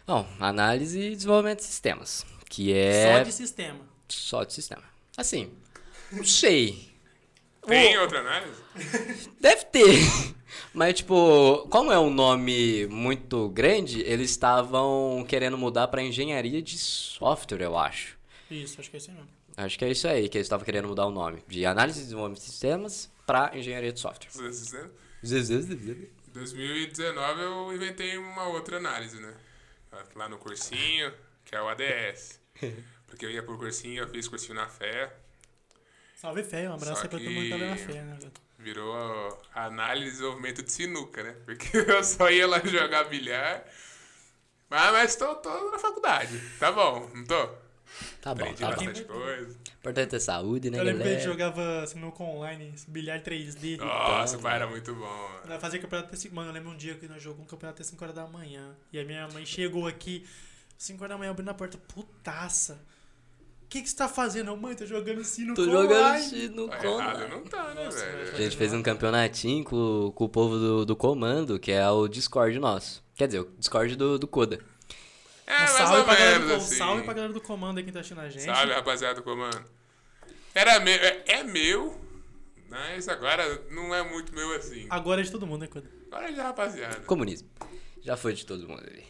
Bom, 0.05 0.27
análise 0.39 0.99
e 0.99 1.15
desenvolvimento 1.15 1.59
de 1.59 1.65
sistemas, 1.65 2.25
que 2.49 2.69
Só 2.71 2.77
é 3.17 3.23
de 3.23 3.31
sistema. 3.31 3.79
só 4.09 4.43
de 4.43 4.53
sistema. 4.53 4.83
Assim, 5.15 5.51
não 6.11 6.23
sei. 6.25 6.91
Tem 7.65 7.97
outra 7.97 8.19
análise? 8.19 8.61
Deve 9.39 9.65
ter. 9.65 9.95
Mas, 10.73 10.95
tipo, 10.95 11.67
como 11.69 11.91
é 11.91 11.97
um 11.99 12.09
nome 12.09 12.85
muito 12.87 13.47
grande, 13.49 14.01
eles 14.01 14.31
estavam 14.31 15.23
querendo 15.27 15.57
mudar 15.57 15.87
pra 15.87 16.01
engenharia 16.03 16.61
de 16.61 16.77
software, 16.77 17.61
eu 17.61 17.77
acho. 17.77 18.17
Isso, 18.51 18.79
acho 18.81 18.89
que 18.89 18.97
é 18.97 18.99
isso 18.99 19.09
aí 19.11 19.15
mesmo. 19.15 19.29
Acho 19.55 19.77
que 19.77 19.85
é 19.85 19.91
isso 19.91 20.07
aí 20.07 20.27
que 20.29 20.37
eles 20.37 20.45
estavam 20.45 20.65
querendo 20.65 20.87
mudar 20.87 21.05
o 21.05 21.11
nome. 21.11 21.43
De 21.47 21.65
análise 21.65 21.99
e 21.99 22.03
desenvolvimento 22.03 22.39
de 22.39 22.45
sistemas 22.45 23.11
pra 23.25 23.51
engenharia 23.53 23.91
de 23.91 23.99
software. 23.99 24.29
Em 26.27 26.31
2019 26.33 27.41
eu 27.41 27.73
inventei 27.73 28.17
uma 28.17 28.47
outra 28.47 28.77
análise, 28.77 29.19
né? 29.19 29.33
Lá 30.15 30.27
no 30.27 30.37
cursinho, 30.37 31.13
que 31.45 31.55
é 31.55 31.61
o 31.61 31.67
ADS. 31.67 32.39
Porque 33.05 33.25
eu 33.25 33.29
ia 33.29 33.43
pro 33.43 33.57
cursinho, 33.57 34.01
eu 34.01 34.07
fiz 34.07 34.27
cursinho 34.27 34.55
na 34.55 34.67
fé, 34.67 35.13
Salve 36.23 36.41
fé, 36.41 36.69
um 36.69 36.75
abraço 36.75 36.95
Só 36.95 37.01
aí 37.01 37.09
pra 37.09 37.19
todo 37.19 37.29
mundo 37.29 37.43
que 37.43 37.49
tá 37.49 37.57
vendo 37.57 37.73
a 37.73 37.75
fé, 37.75 38.01
né, 38.01 38.17
gato? 38.23 38.41
virou 38.57 38.95
a 39.53 39.65
análise 39.65 40.07
e 40.07 40.11
desenvolvimento 40.11 40.63
de 40.63 40.71
sinuca, 40.71 41.21
né? 41.21 41.35
Porque 41.45 41.67
eu 41.77 42.01
só 42.01 42.31
ia 42.31 42.47
lá 42.47 42.59
jogar 42.59 43.03
bilhar. 43.03 43.65
Mas, 44.69 44.91
mas 44.93 45.15
tô, 45.17 45.35
tô 45.35 45.69
na 45.69 45.77
faculdade. 45.77 46.39
Tá 46.57 46.71
bom, 46.71 47.11
não 47.13 47.25
tô? 47.25 47.49
Tá 48.21 48.33
bom, 48.33 48.45
tá 48.53 48.69
bom. 48.71 48.75
bastante 48.75 49.03
coisa. 49.03 49.57
Importante 49.79 50.15
é 50.15 50.19
saúde, 50.19 50.69
né, 50.69 50.79
Eu 50.79 50.83
lembro 50.83 51.01
que 51.03 51.07
a 51.09 51.11
gente 51.11 51.25
galera? 51.27 51.51
jogava 51.51 51.87
sinuca 51.87 52.23
online, 52.23 52.73
bilhar 52.87 53.21
3D. 53.21 53.77
Nossa, 53.77 54.37
o 54.37 54.41
pai 54.41 54.55
era 54.55 54.67
muito 54.67 54.93
bom. 54.95 55.01
mano. 55.05 55.41
Nós 55.47 55.61
fazia 55.61 55.79
campeonato 55.79 56.07
até 56.09 56.17
5 56.17 56.33
Mano, 56.35 56.49
eu 56.49 56.53
lembro 56.53 56.71
um 56.71 56.77
dia 56.77 56.95
que 56.95 57.07
nós 57.07 57.21
jogamos 57.21 57.45
um 57.45 57.49
campeonato 57.49 57.81
até 57.81 57.89
5 57.89 58.03
horas 58.03 58.15
da 58.15 58.25
manhã. 58.27 58.75
E 58.91 58.99
a 58.99 59.03
minha 59.05 59.27
mãe 59.27 59.45
chegou 59.45 59.85
aqui, 59.87 60.25
5 60.77 61.03
horas 61.03 61.13
da 61.15 61.17
manhã, 61.17 61.31
abrindo 61.31 61.49
a 61.49 61.53
porta. 61.53 61.77
Putaça! 61.93 62.79
O 63.63 63.67
que, 63.73 63.81
que 63.81 63.89
você 63.89 63.95
tá 63.95 64.07
fazendo? 64.07 64.51
Eu, 64.51 64.57
mãe, 64.57 64.75
tô 64.75 64.85
jogando 64.85 65.23
sino 65.23 65.55
Tô 65.55 65.65
com 65.65 65.71
jogando 65.71 65.99
online. 65.99 66.25
assim 66.25 66.47
no 66.49 66.67
Tá 66.69 66.83
errado 66.85 67.27
não 67.27 67.43
tá, 67.43 67.73
né, 67.73 67.85
Nossa, 67.85 68.05
velho? 68.05 68.35
A 68.35 68.41
gente 68.41 68.55
fez 68.55 68.71
um 68.71 68.83
campeonatinho 68.83 69.63
com, 69.63 70.11
com 70.13 70.25
o 70.25 70.29
povo 70.29 70.57
do, 70.59 70.85
do 70.85 70.95
comando, 70.95 71.57
que 71.59 71.71
é 71.71 71.89
o 71.89 72.07
Discord 72.07 72.57
nosso. 72.59 73.03
Quer 73.15 73.25
dizer, 73.27 73.39
o 73.39 73.49
Discord 73.57 73.95
do, 73.95 74.19
do 74.19 74.27
Coda. 74.27 74.59
É, 75.45 75.53
Um 75.55 75.57
mais 75.59 75.71
salve, 75.71 76.03
pra 76.03 76.13
galera 76.15 76.39
do, 76.39 76.45
menos, 76.47 76.63
um 76.63 76.65
assim. 76.65 76.75
salve 76.75 77.03
pra 77.03 77.13
galera 77.13 77.33
do 77.33 77.41
comando 77.41 77.77
aí 77.77 77.83
que 77.83 77.91
tá 77.91 77.99
assistindo 77.99 78.21
a 78.21 78.29
gente. 78.29 78.43
Salve, 78.43 78.71
rapaziada 78.73 79.15
do 79.15 79.23
comando. 79.23 79.63
Era 80.55 80.79
meu, 80.79 80.93
é, 80.93 81.23
é 81.27 81.43
meu, 81.43 81.99
mas 82.69 83.07
agora 83.09 83.61
não 83.69 83.93
é 83.93 84.03
muito 84.03 84.33
meu 84.33 84.55
assim. 84.55 84.87
Agora 84.89 85.21
é 85.21 85.23
de 85.23 85.31
todo 85.31 85.45
mundo, 85.45 85.61
né, 85.61 85.67
Coda? 85.67 85.89
Agora 86.07 86.29
é 86.29 86.31
de 86.31 86.39
rapaziada. 86.39 86.99
Comunismo. 87.01 87.49
Já 88.01 88.15
foi 88.15 88.33
de 88.33 88.45
todo 88.45 88.67
mundo 88.67 88.83
ali. 88.85 89.03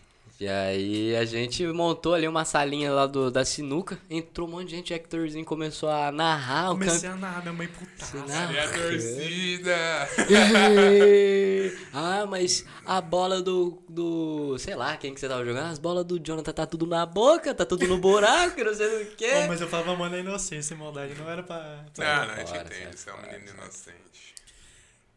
E 0.43 0.49
aí 0.49 1.15
a 1.15 1.23
gente 1.23 1.65
montou 1.67 2.13
ali 2.13 2.27
uma 2.27 2.43
salinha 2.43 2.91
lá 2.91 3.07
do, 3.07 3.31
da 3.31 3.45
sinuca. 3.45 3.97
Entrou 4.09 4.45
um 4.45 4.51
monte 4.51 4.67
de 4.67 4.75
gente, 4.75 4.93
Hectorzinho 4.93 5.45
começou 5.45 5.87
a 5.87 6.11
narrar 6.11 6.71
o 6.71 6.73
Comecei 6.73 7.09
campeonato. 7.09 7.15
a 7.15 7.27
narrar, 7.29 7.41
minha 7.43 7.53
mãe 7.53 7.67
putaça. 7.69 8.17
Ensinar. 8.17 8.47
Cadê 8.47 8.59
a 8.59 8.71
torcida? 8.73 9.75
ah, 11.93 12.25
mas 12.25 12.65
a 12.85 12.99
bola 12.99 13.41
do, 13.41 13.81
do. 13.87 14.57
Sei 14.59 14.75
lá, 14.75 14.97
quem 14.97 15.13
que 15.13 15.21
você 15.21 15.29
tava 15.29 15.45
jogando? 15.45 15.71
As 15.71 15.79
bolas 15.79 16.03
do 16.03 16.19
Jonathan 16.19 16.51
tá 16.51 16.65
tudo 16.65 16.85
na 16.85 17.05
boca, 17.05 17.55
tá 17.55 17.65
tudo 17.65 17.87
no 17.87 17.97
buraco, 17.97 18.61
não 18.61 18.75
sei 18.75 19.03
o 19.03 19.15
quê. 19.15 19.29
Pô, 19.43 19.47
mas 19.47 19.61
eu 19.61 19.69
falava, 19.69 19.95
mano, 19.95 20.13
é 20.17 20.19
inocência 20.19 20.75
maldade, 20.75 21.15
não 21.15 21.29
era 21.29 21.41
pra... 21.41 21.85
Não, 21.97 22.05
não, 22.27 22.33
a 22.33 22.39
gente 22.39 22.53
entende, 22.53 22.99
você 22.99 23.09
é 23.09 23.13
um 23.13 23.21
menino 23.21 23.49
inocente. 23.49 24.35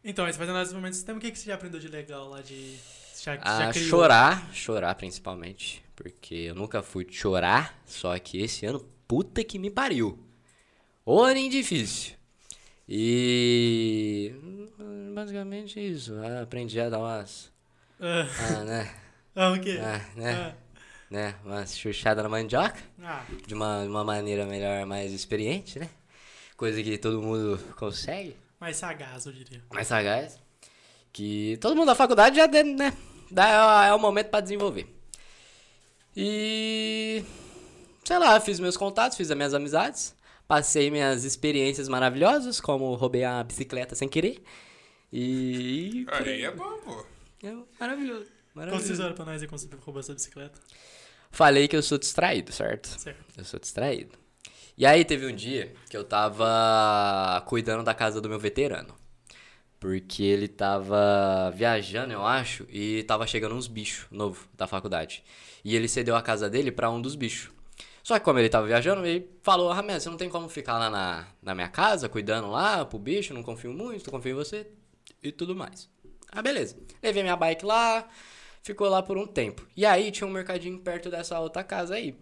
Então, 0.04 0.24
aí 0.24 0.32
você 0.32 0.38
faz 0.38 0.50
análise 0.50 0.72
do 0.72 0.76
momento 0.76 0.92
do 0.92 0.96
sistema, 0.96 1.18
o 1.18 1.20
que, 1.20 1.32
que 1.32 1.38
você 1.40 1.46
já 1.46 1.56
aprendeu 1.56 1.80
de 1.80 1.88
legal 1.88 2.28
lá 2.28 2.40
de... 2.40 2.78
Já, 3.26 3.68
A 3.68 3.72
criou? 3.72 3.88
chorar, 3.88 4.50
chorar 4.54 4.94
principalmente, 4.94 5.84
porque 5.96 6.34
eu 6.34 6.54
nunca 6.54 6.80
fui 6.82 7.06
chorar, 7.10 7.76
só 7.84 8.16
que 8.18 8.40
esse 8.40 8.64
ano, 8.66 8.80
puta 9.08 9.42
que 9.42 9.58
me 9.58 9.68
pariu. 9.70 10.18
Orem 11.04 11.48
difícil. 11.50 12.14
E 12.88 14.32
hum, 14.78 15.12
basicamente 15.14 15.80
isso, 15.80 16.14
Ah, 16.22 16.42
aprendi 16.42 16.80
a 16.80 16.88
dar 16.88 17.00
umas, 17.00 17.50
Ah, 18.00 18.26
ah, 18.38 18.64
né, 18.64 18.94
ah, 19.34 19.52
o 19.52 19.60
quê? 19.60 19.76
ah, 19.80 20.00
né, 20.14 20.32
Ah, 20.34 20.54
né, 21.10 21.34
umas 21.44 21.76
chuchadas 21.76 22.22
na 22.22 22.28
mandioca, 22.28 22.78
ah, 23.02 23.24
de 23.44 23.54
uma, 23.54 23.82
uma 23.82 24.04
maneira 24.04 24.46
melhor, 24.46 24.86
mais 24.86 25.12
experiente, 25.12 25.80
né, 25.80 25.90
coisa 26.56 26.80
que 26.80 26.96
todo 26.96 27.20
mundo 27.20 27.58
consegue. 27.76 28.36
mais 28.60 28.76
sagaz, 28.76 29.26
eu 29.26 29.32
diria. 29.32 29.60
mais 29.72 29.88
sagaz, 29.88 30.38
que 31.12 31.58
todo 31.60 31.74
mundo 31.74 31.86
da 31.86 31.94
faculdade 31.96 32.36
já 32.36 32.46
né? 32.46 32.92
Dá, 33.30 33.86
é 33.86 33.92
o 33.94 33.98
momento 33.98 34.28
pra 34.28 34.40
desenvolver. 34.40 34.86
E 36.16 37.24
sei 38.04 38.18
lá, 38.18 38.38
fiz 38.40 38.58
meus 38.60 38.76
contatos, 38.76 39.16
fiz 39.16 39.30
as 39.30 39.36
minhas 39.36 39.54
amizades, 39.54 40.16
Passei 40.46 40.92
minhas 40.92 41.24
experiências 41.24 41.88
maravilhosas, 41.88 42.60
como 42.60 42.94
roubei 42.94 43.24
a 43.24 43.42
bicicleta 43.42 43.96
sem 43.96 44.08
querer. 44.08 44.40
E. 45.12 46.06
Aí 46.08 46.44
é 46.44 46.50
bom, 46.52 46.78
pô. 46.78 47.04
É 47.42 47.52
maravilhoso. 47.80 48.30
Maravilhoso. 48.54 48.92
história 48.92 49.14
pra 49.14 49.24
nós 49.24 49.42
aí 49.42 49.48
quando 49.48 49.60
você 49.60 49.68
roubou 49.84 49.98
essa 49.98 50.14
bicicleta. 50.14 50.58
Falei 51.32 51.66
que 51.66 51.74
eu 51.74 51.82
sou 51.82 51.98
distraído, 51.98 52.52
certo? 52.52 52.86
Certo. 52.86 53.24
Eu 53.36 53.44
sou 53.44 53.58
distraído. 53.58 54.16
E 54.78 54.86
aí 54.86 55.04
teve 55.04 55.26
um 55.26 55.34
dia 55.34 55.74
que 55.90 55.96
eu 55.96 56.04
tava 56.04 57.42
cuidando 57.48 57.82
da 57.82 57.92
casa 57.92 58.20
do 58.20 58.28
meu 58.28 58.38
veterano. 58.38 58.94
Porque 59.78 60.22
ele 60.22 60.48
tava 60.48 61.50
viajando, 61.54 62.12
eu 62.12 62.24
acho, 62.24 62.66
e 62.70 63.02
tava 63.04 63.26
chegando 63.26 63.54
uns 63.54 63.68
bichos 63.68 64.06
novos 64.10 64.40
da 64.54 64.66
faculdade. 64.66 65.22
E 65.64 65.76
ele 65.76 65.88
cedeu 65.88 66.16
a 66.16 66.22
casa 66.22 66.48
dele 66.48 66.72
pra 66.72 66.90
um 66.90 67.00
dos 67.00 67.14
bichos. 67.14 67.50
Só 68.02 68.18
que 68.18 68.24
como 68.24 68.38
ele 68.38 68.48
tava 68.48 68.66
viajando, 68.66 69.04
ele 69.04 69.28
falou, 69.42 69.72
Ramé, 69.72 69.98
você 69.98 70.08
não 70.08 70.16
tem 70.16 70.30
como 70.30 70.48
ficar 70.48 70.78
lá 70.78 70.88
na, 70.88 71.26
na 71.42 71.54
minha 71.54 71.68
casa, 71.68 72.08
cuidando 72.08 72.48
lá 72.48 72.84
pro 72.84 72.98
bicho, 72.98 73.34
não 73.34 73.42
confio 73.42 73.72
muito, 73.72 74.10
confio 74.10 74.30
em 74.30 74.34
você 74.34 74.68
e 75.22 75.32
tudo 75.32 75.56
mais. 75.56 75.88
Ah, 76.30 76.40
beleza. 76.40 76.76
Levei 77.02 77.22
minha 77.22 77.36
bike 77.36 77.64
lá, 77.64 78.08
ficou 78.62 78.88
lá 78.88 79.02
por 79.02 79.18
um 79.18 79.26
tempo. 79.26 79.66
E 79.76 79.84
aí 79.84 80.10
tinha 80.12 80.26
um 80.26 80.30
mercadinho 80.30 80.78
perto 80.78 81.10
dessa 81.10 81.40
outra 81.40 81.64
casa 81.64 81.96
aí. 81.96 82.16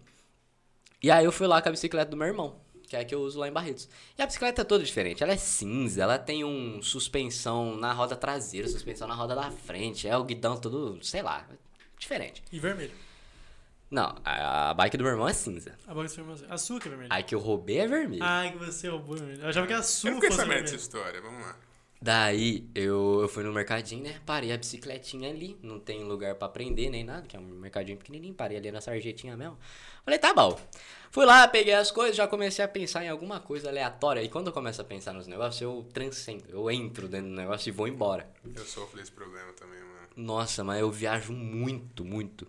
E 1.01 1.11
aí 1.11 1.23
eu 1.23 1.31
fui 1.31 1.45
lá 1.45 1.61
com 1.61 1.69
a 1.69 1.71
bicicleta 1.71 2.09
do 2.09 2.17
meu 2.17 2.27
irmão, 2.27 2.59
que 2.87 2.95
é 2.95 2.99
a 2.99 3.05
que 3.05 3.13
eu 3.15 3.19
uso 3.21 3.39
lá 3.39 3.47
em 3.47 3.51
Barretos. 3.51 3.87
E 4.17 4.21
a 4.21 4.25
bicicleta 4.25 4.61
é 4.61 4.65
toda 4.65 4.83
diferente. 4.83 5.23
Ela 5.23 5.33
é 5.33 5.37
cinza, 5.37 6.01
ela 6.03 6.17
tem 6.19 6.43
um 6.43 6.81
suspensão 6.81 7.75
na 7.75 7.91
roda 7.93 8.15
traseira, 8.15 8.67
suspensão 8.67 9.07
na 9.07 9.15
roda 9.15 9.35
da 9.35 9.51
frente. 9.51 10.07
É 10.07 10.17
o 10.17 10.23
guidão 10.23 10.57
todo, 10.57 10.97
sei 11.03 11.21
lá, 11.21 11.47
diferente. 11.97 12.43
E 12.51 12.59
vermelho. 12.59 12.91
Não, 13.89 14.15
a, 14.25 14.71
a 14.71 14.73
bike 14.73 14.97
do 14.97 15.03
meu 15.03 15.11
irmão 15.13 15.29
é 15.29 15.33
cinza. 15.33 15.77
A 15.87 15.93
bola 15.93 16.09
foi 16.09 16.23
você. 16.23 16.45
A 16.49 16.57
sua 16.57 16.79
que 16.79 16.87
é 16.87 16.89
vermelha. 16.89 17.09
A 17.13 17.21
que 17.21 17.35
eu 17.35 17.39
roubei 17.39 17.79
é 17.79 17.87
vermelha. 17.87 18.23
Ai, 18.23 18.51
que 18.51 18.57
você 18.57 18.89
roubou 18.89 19.15
vermelho. 19.15 19.41
Eu 19.43 19.49
achava 19.49 19.67
que 19.67 19.73
a 19.73 19.83
sua 19.83 20.09
Eu 20.09 20.15
fosse 20.15 20.27
sabendo 20.31 20.49
dessa 20.49 20.53
vermelha. 20.55 20.75
história, 20.75 21.21
vamos 21.21 21.41
lá. 21.45 21.55
Daí 22.01 22.67
eu, 22.75 23.19
eu 23.21 23.29
fui 23.29 23.43
no 23.43 23.53
mercadinho, 23.53 24.03
né? 24.03 24.19
Parei 24.25 24.51
a 24.51 24.57
bicicletinha 24.57 25.29
ali. 25.29 25.57
Não 25.63 25.79
tem 25.79 26.03
lugar 26.03 26.35
pra 26.35 26.49
prender 26.49 26.89
nem 26.89 27.03
nada, 27.03 27.25
que 27.25 27.35
é 27.37 27.39
um 27.39 27.43
mercadinho 27.43 27.97
pequenininho. 27.97 28.33
Parei 28.33 28.57
ali 28.57 28.71
na 28.71 28.81
sarjetinha 28.81 29.37
mesmo. 29.37 29.57
Falei, 30.03 30.19
tá 30.19 30.33
bom. 30.33 30.59
Fui 31.15 31.25
lá, 31.25 31.47
peguei 31.47 31.73
as 31.73 31.91
coisas, 31.91 32.13
já 32.13 32.27
comecei 32.27 32.65
a 32.65 32.67
pensar 32.67 33.05
em 33.05 33.07
alguma 33.07 33.39
coisa 33.39 33.69
aleatória. 33.69 34.21
E 34.21 34.27
quando 34.27 34.47
eu 34.47 34.51
começo 34.51 34.81
a 34.81 34.83
pensar 34.83 35.13
nos 35.13 35.27
negócios, 35.27 35.61
eu 35.61 35.87
transcendo. 35.93 36.43
Eu 36.49 36.69
entro 36.69 37.07
dentro 37.07 37.29
do 37.29 37.35
negócio 37.37 37.69
e 37.69 37.71
vou 37.71 37.87
embora. 37.87 38.29
Eu 38.53 38.65
sofro 38.65 38.97
desse 38.97 39.13
problema 39.13 39.53
também, 39.53 39.79
mano. 39.79 40.09
Nossa, 40.13 40.61
mas 40.61 40.81
eu 40.81 40.91
viajo 40.91 41.31
muito, 41.31 42.03
muito. 42.03 42.45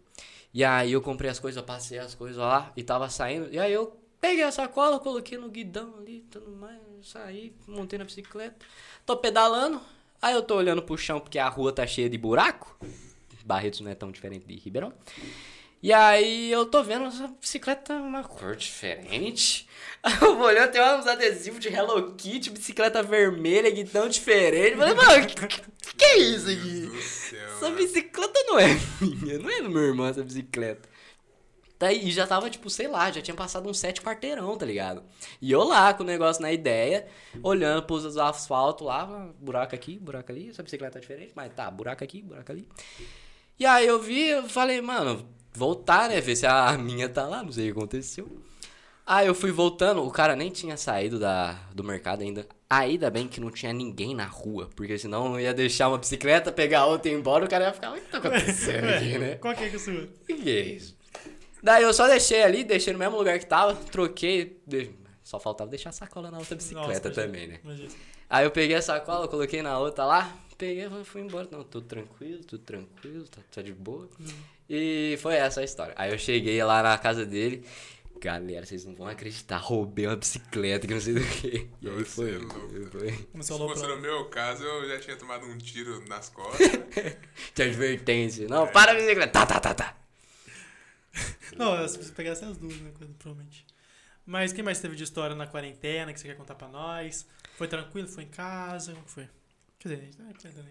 E 0.53 0.65
aí 0.65 0.91
eu 0.91 1.01
comprei 1.01 1.31
as 1.31 1.39
coisas, 1.39 1.63
passei 1.63 2.01
as 2.01 2.17
coisas 2.17 2.39
lá 2.39 2.73
e 2.77 2.83
tava 2.83 3.09
saindo. 3.09 3.55
E 3.55 3.59
aí 3.61 3.73
eu 3.73 3.97
peguei 4.21 4.43
a 4.43 4.51
sacola, 4.51 4.99
coloquei 4.99 5.39
no 5.39 5.49
guidão 5.49 5.95
ali, 5.99 6.27
tudo 6.29 6.51
mais, 6.51 6.81
saí, 7.05 7.55
montei 7.69 8.01
na 8.01 8.05
bicicleta. 8.05 8.57
Tô 9.07 9.17
pedalando, 9.17 9.81
aí 10.21 10.35
eu 10.35 10.43
tô 10.43 10.57
olhando 10.57 10.83
pro 10.83 10.99
chão 10.99 11.21
porque 11.21 11.39
a 11.39 11.49
rua 11.49 11.73
tá 11.73 11.87
cheia 11.87 12.11
de 12.11 12.19
buraco. 12.19 12.77
Barretos 13.45 13.79
não 13.79 13.93
é 13.93 13.95
tão 13.95 14.11
diferente 14.11 14.45
de 14.45 14.57
Ribeirão. 14.57 14.93
E 15.87 15.93
aí 15.93 16.51
eu 16.51 16.67
tô 16.67 16.83
vendo 16.83 17.05
essa 17.05 17.29
bicicleta 17.29 17.95
uma 17.95 18.25
cor 18.25 18.57
diferente. 18.57 19.69
Eu 20.21 20.37
vou 20.37 20.47
olhando, 20.47 20.73
tem 20.73 20.83
uns 20.83 21.07
adesivos 21.07 21.61
de 21.61 21.69
Hello 21.69 22.13
Kitty, 22.17 22.51
bicicleta 22.51 23.05
vermelha, 23.05 23.71
guidão 23.71 24.09
diferente. 24.09 24.77
Falei, 24.77 24.95
mano, 24.95 25.27
que, 25.29 25.47
que, 25.47 25.95
que 25.97 26.05
é 26.05 26.19
isso 26.19 26.49
aqui? 26.51 26.57
Meu 26.59 26.91
Deus 26.91 26.93
do 26.93 27.01
céu, 27.03 27.47
Essa 27.47 27.65
mano. 27.67 27.77
bicicleta 27.77 28.41
não 28.49 28.59
é 28.59 28.67
minha, 29.01 29.39
não 29.39 29.49
é 29.49 29.63
do 29.63 29.71
meu 29.71 29.83
irmão 29.83 30.07
essa 30.09 30.25
bicicleta. 30.25 30.89
Daí, 31.79 32.09
e 32.09 32.11
já 32.11 32.27
tava, 32.27 32.51
tipo, 32.51 32.69
sei 32.69 32.89
lá, 32.89 33.13
já 33.13 33.23
tinha 33.23 33.37
passado 33.37 33.69
uns 33.69 33.79
sete 33.79 34.01
quarteirão, 34.01 34.59
tá 34.59 34.67
ligado? 34.67 35.05
E 35.41 35.53
eu 35.53 35.63
lá, 35.63 35.95
com 35.95 36.03
o 36.03 36.07
negócio 36.07 36.43
na 36.43 36.53
ideia, 36.53 37.07
olhando 37.45 37.85
pros 37.85 38.17
asfalto 38.17 38.83
lá, 38.83 39.07
buraco 39.39 39.77
aqui, 39.77 40.01
buraco 40.01 40.33
ali, 40.33 40.49
essa 40.49 40.65
bicicleta 40.65 40.95
tá 40.95 40.99
diferente, 41.01 41.31
mas 41.37 41.55
tá, 41.55 41.71
buraco 41.71 42.03
aqui, 42.03 42.23
buraco 42.23 42.51
ali. 42.51 42.67
E 43.57 43.65
aí 43.65 43.87
eu 43.87 44.03
vi, 44.03 44.31
eu 44.31 44.49
falei, 44.49 44.81
mano, 44.83 45.36
voltar, 45.57 46.09
né, 46.09 46.21
ver 46.21 46.37
se 46.37 46.47
a 46.47 46.77
minha 46.79 47.09
tá 47.09 47.27
lá, 47.27 47.43
não 47.43 47.53
sei 47.53 47.71
o 47.71 47.75
que 47.75 47.79
aconteceu. 47.79 48.29
Aí 49.07 49.29
eu 49.29 49.35
fui 49.35 49.53
voltando, 49.53 50.03
o 50.03 50.11
cara 50.11 50.35
nem 50.35 50.51
tinha 50.51 50.77
saído 50.77 51.19
da, 51.19 51.53
do 51.73 51.85
mercado 51.85 52.23
ainda. 52.23 52.45
Ainda 52.69 53.09
bem 53.09 53.29
que 53.29 53.41
não 53.41 53.53
tinha 53.53 53.73
ninguém 53.73 54.17
na 54.17 54.25
rua, 54.25 54.69
porque 54.75 54.99
senão 54.99 55.35
eu 55.35 55.41
ia 55.41 55.55
deixar 55.55 55.89
uma 55.89 55.99
bicicleta, 55.99 56.51
pegar 56.51 56.87
outra 56.87 57.09
e 57.09 57.15
ir 57.15 57.17
embora, 57.17 57.45
o 57.45 57.49
cara 57.49 57.67
ia 57.67 57.73
ficar, 57.73 57.93
o 57.93 57.95
que 57.95 58.01
tá 58.11 58.19
acontecendo 58.19 58.89
aqui, 58.91 59.17
né? 59.17 59.37
Qual 59.37 59.55
que 59.55 59.63
é 59.63 59.71
que 59.71 59.77
é 59.77 59.79
sua? 59.79 59.95
O 59.95 60.27
que, 60.27 60.51
é 60.51 60.61
isso? 60.61 60.97
Daí 61.63 61.85
eu 61.85 61.95
só 61.95 62.09
deixei 62.09 62.43
ali, 62.43 62.65
deixei 62.65 62.93
no 62.93 62.99
mesmo 62.99 63.17
lugar 63.17 63.39
que 63.39 63.47
tava, 63.47 63.77
troquei. 63.77 64.61
Só 65.23 65.39
faltava 65.39 65.71
deixar 65.71 65.91
a 65.91 65.93
sacola 65.93 66.29
na 66.29 66.39
outra 66.39 66.57
bicicleta 66.57 67.09
Nossa, 67.09 67.23
também, 67.23 67.47
né? 67.47 67.61
imagina. 67.63 67.91
Aí 68.29 68.45
eu 68.45 68.51
peguei 68.51 68.75
a 68.75 68.83
sacola, 68.83 69.29
coloquei 69.29 69.63
na 69.63 69.79
outra 69.79 70.05
lá, 70.05 70.37
peguei 70.59 70.87
e 70.87 71.05
fui 71.05 71.21
embora. 71.21 71.47
Não, 71.51 71.63
tudo 71.63 71.87
tranquilo, 71.87 72.45
tudo 72.45 72.65
tranquilo, 72.65 73.25
tá, 73.29 73.41
tá 73.53 73.63
de 73.63 73.73
boa. 73.73 74.09
E 74.69 75.17
foi 75.21 75.35
essa 75.35 75.61
a 75.61 75.65
história. 75.65 75.95
Aí 75.97 76.13
eu 76.13 76.19
cheguei 76.19 76.63
lá 76.63 76.83
na 76.83 76.99
casa 76.99 77.25
dele. 77.25 77.65
Galera, 78.19 78.65
vocês 78.65 78.85
não 78.85 78.95
vão 78.95 79.07
acreditar, 79.07 79.59
roubei 79.59 80.07
uma 80.07 80.17
bicicleta 80.17 80.87
que 80.87 80.95
não 80.95 81.01
sei 81.01 81.15
do 81.15 81.21
que. 81.21 81.69
E 81.83 81.89
aí 81.89 82.05
foi. 82.05 82.35
é 82.35 82.39
louco. 82.39 82.91
foi. 82.91 83.13
Se 83.43 83.49
fosse 83.59 83.87
no 83.87 84.01
meu 84.01 84.25
caso, 84.27 84.65
eu 84.65 84.89
já 84.89 84.99
tinha 84.99 85.17
tomado 85.17 85.47
um 85.47 85.59
tiro 85.59 86.03
nas 86.09 86.31
costas. 86.31 86.67
De 87.55 87.63
advertência. 87.63 88.49
Não, 88.49 88.67
para 88.67 88.93
a 88.93 88.95
bicicleta. 88.95 89.33
Tá, 89.33 89.47
tá, 89.47 89.61
tá, 89.61 89.75
tá. 89.75 89.97
Não, 91.57 91.87
se 91.87 91.99
você 91.99 92.13
pegasse 92.13 92.45
as 92.45 92.57
duas, 92.57 92.77
né? 92.81 92.91
Provavelmente. 93.19 93.67
Mas 94.25 94.53
quem 94.53 94.65
mais 94.65 94.81
teve 94.81 94.97
de 94.97 95.05
história 95.05 95.37
na 95.37 95.47
quarentena 95.47 96.13
que 96.13 96.19
você 96.19 96.29
quer 96.29 96.37
contar 96.37 96.55
pra 96.55 96.69
nós? 96.69 97.27
Foi 97.57 97.69
tranquilo? 97.69 98.09
Foi 98.09 98.25
em 98.25 98.29
casa? 98.29 98.93
Como 98.93 99.07
foi? 99.07 99.29
Quer 99.89 99.95
dizer, 99.95 99.95
a 99.95 100.05
gente 100.05 100.17
tá 100.17 100.25
quarentena 100.25 100.65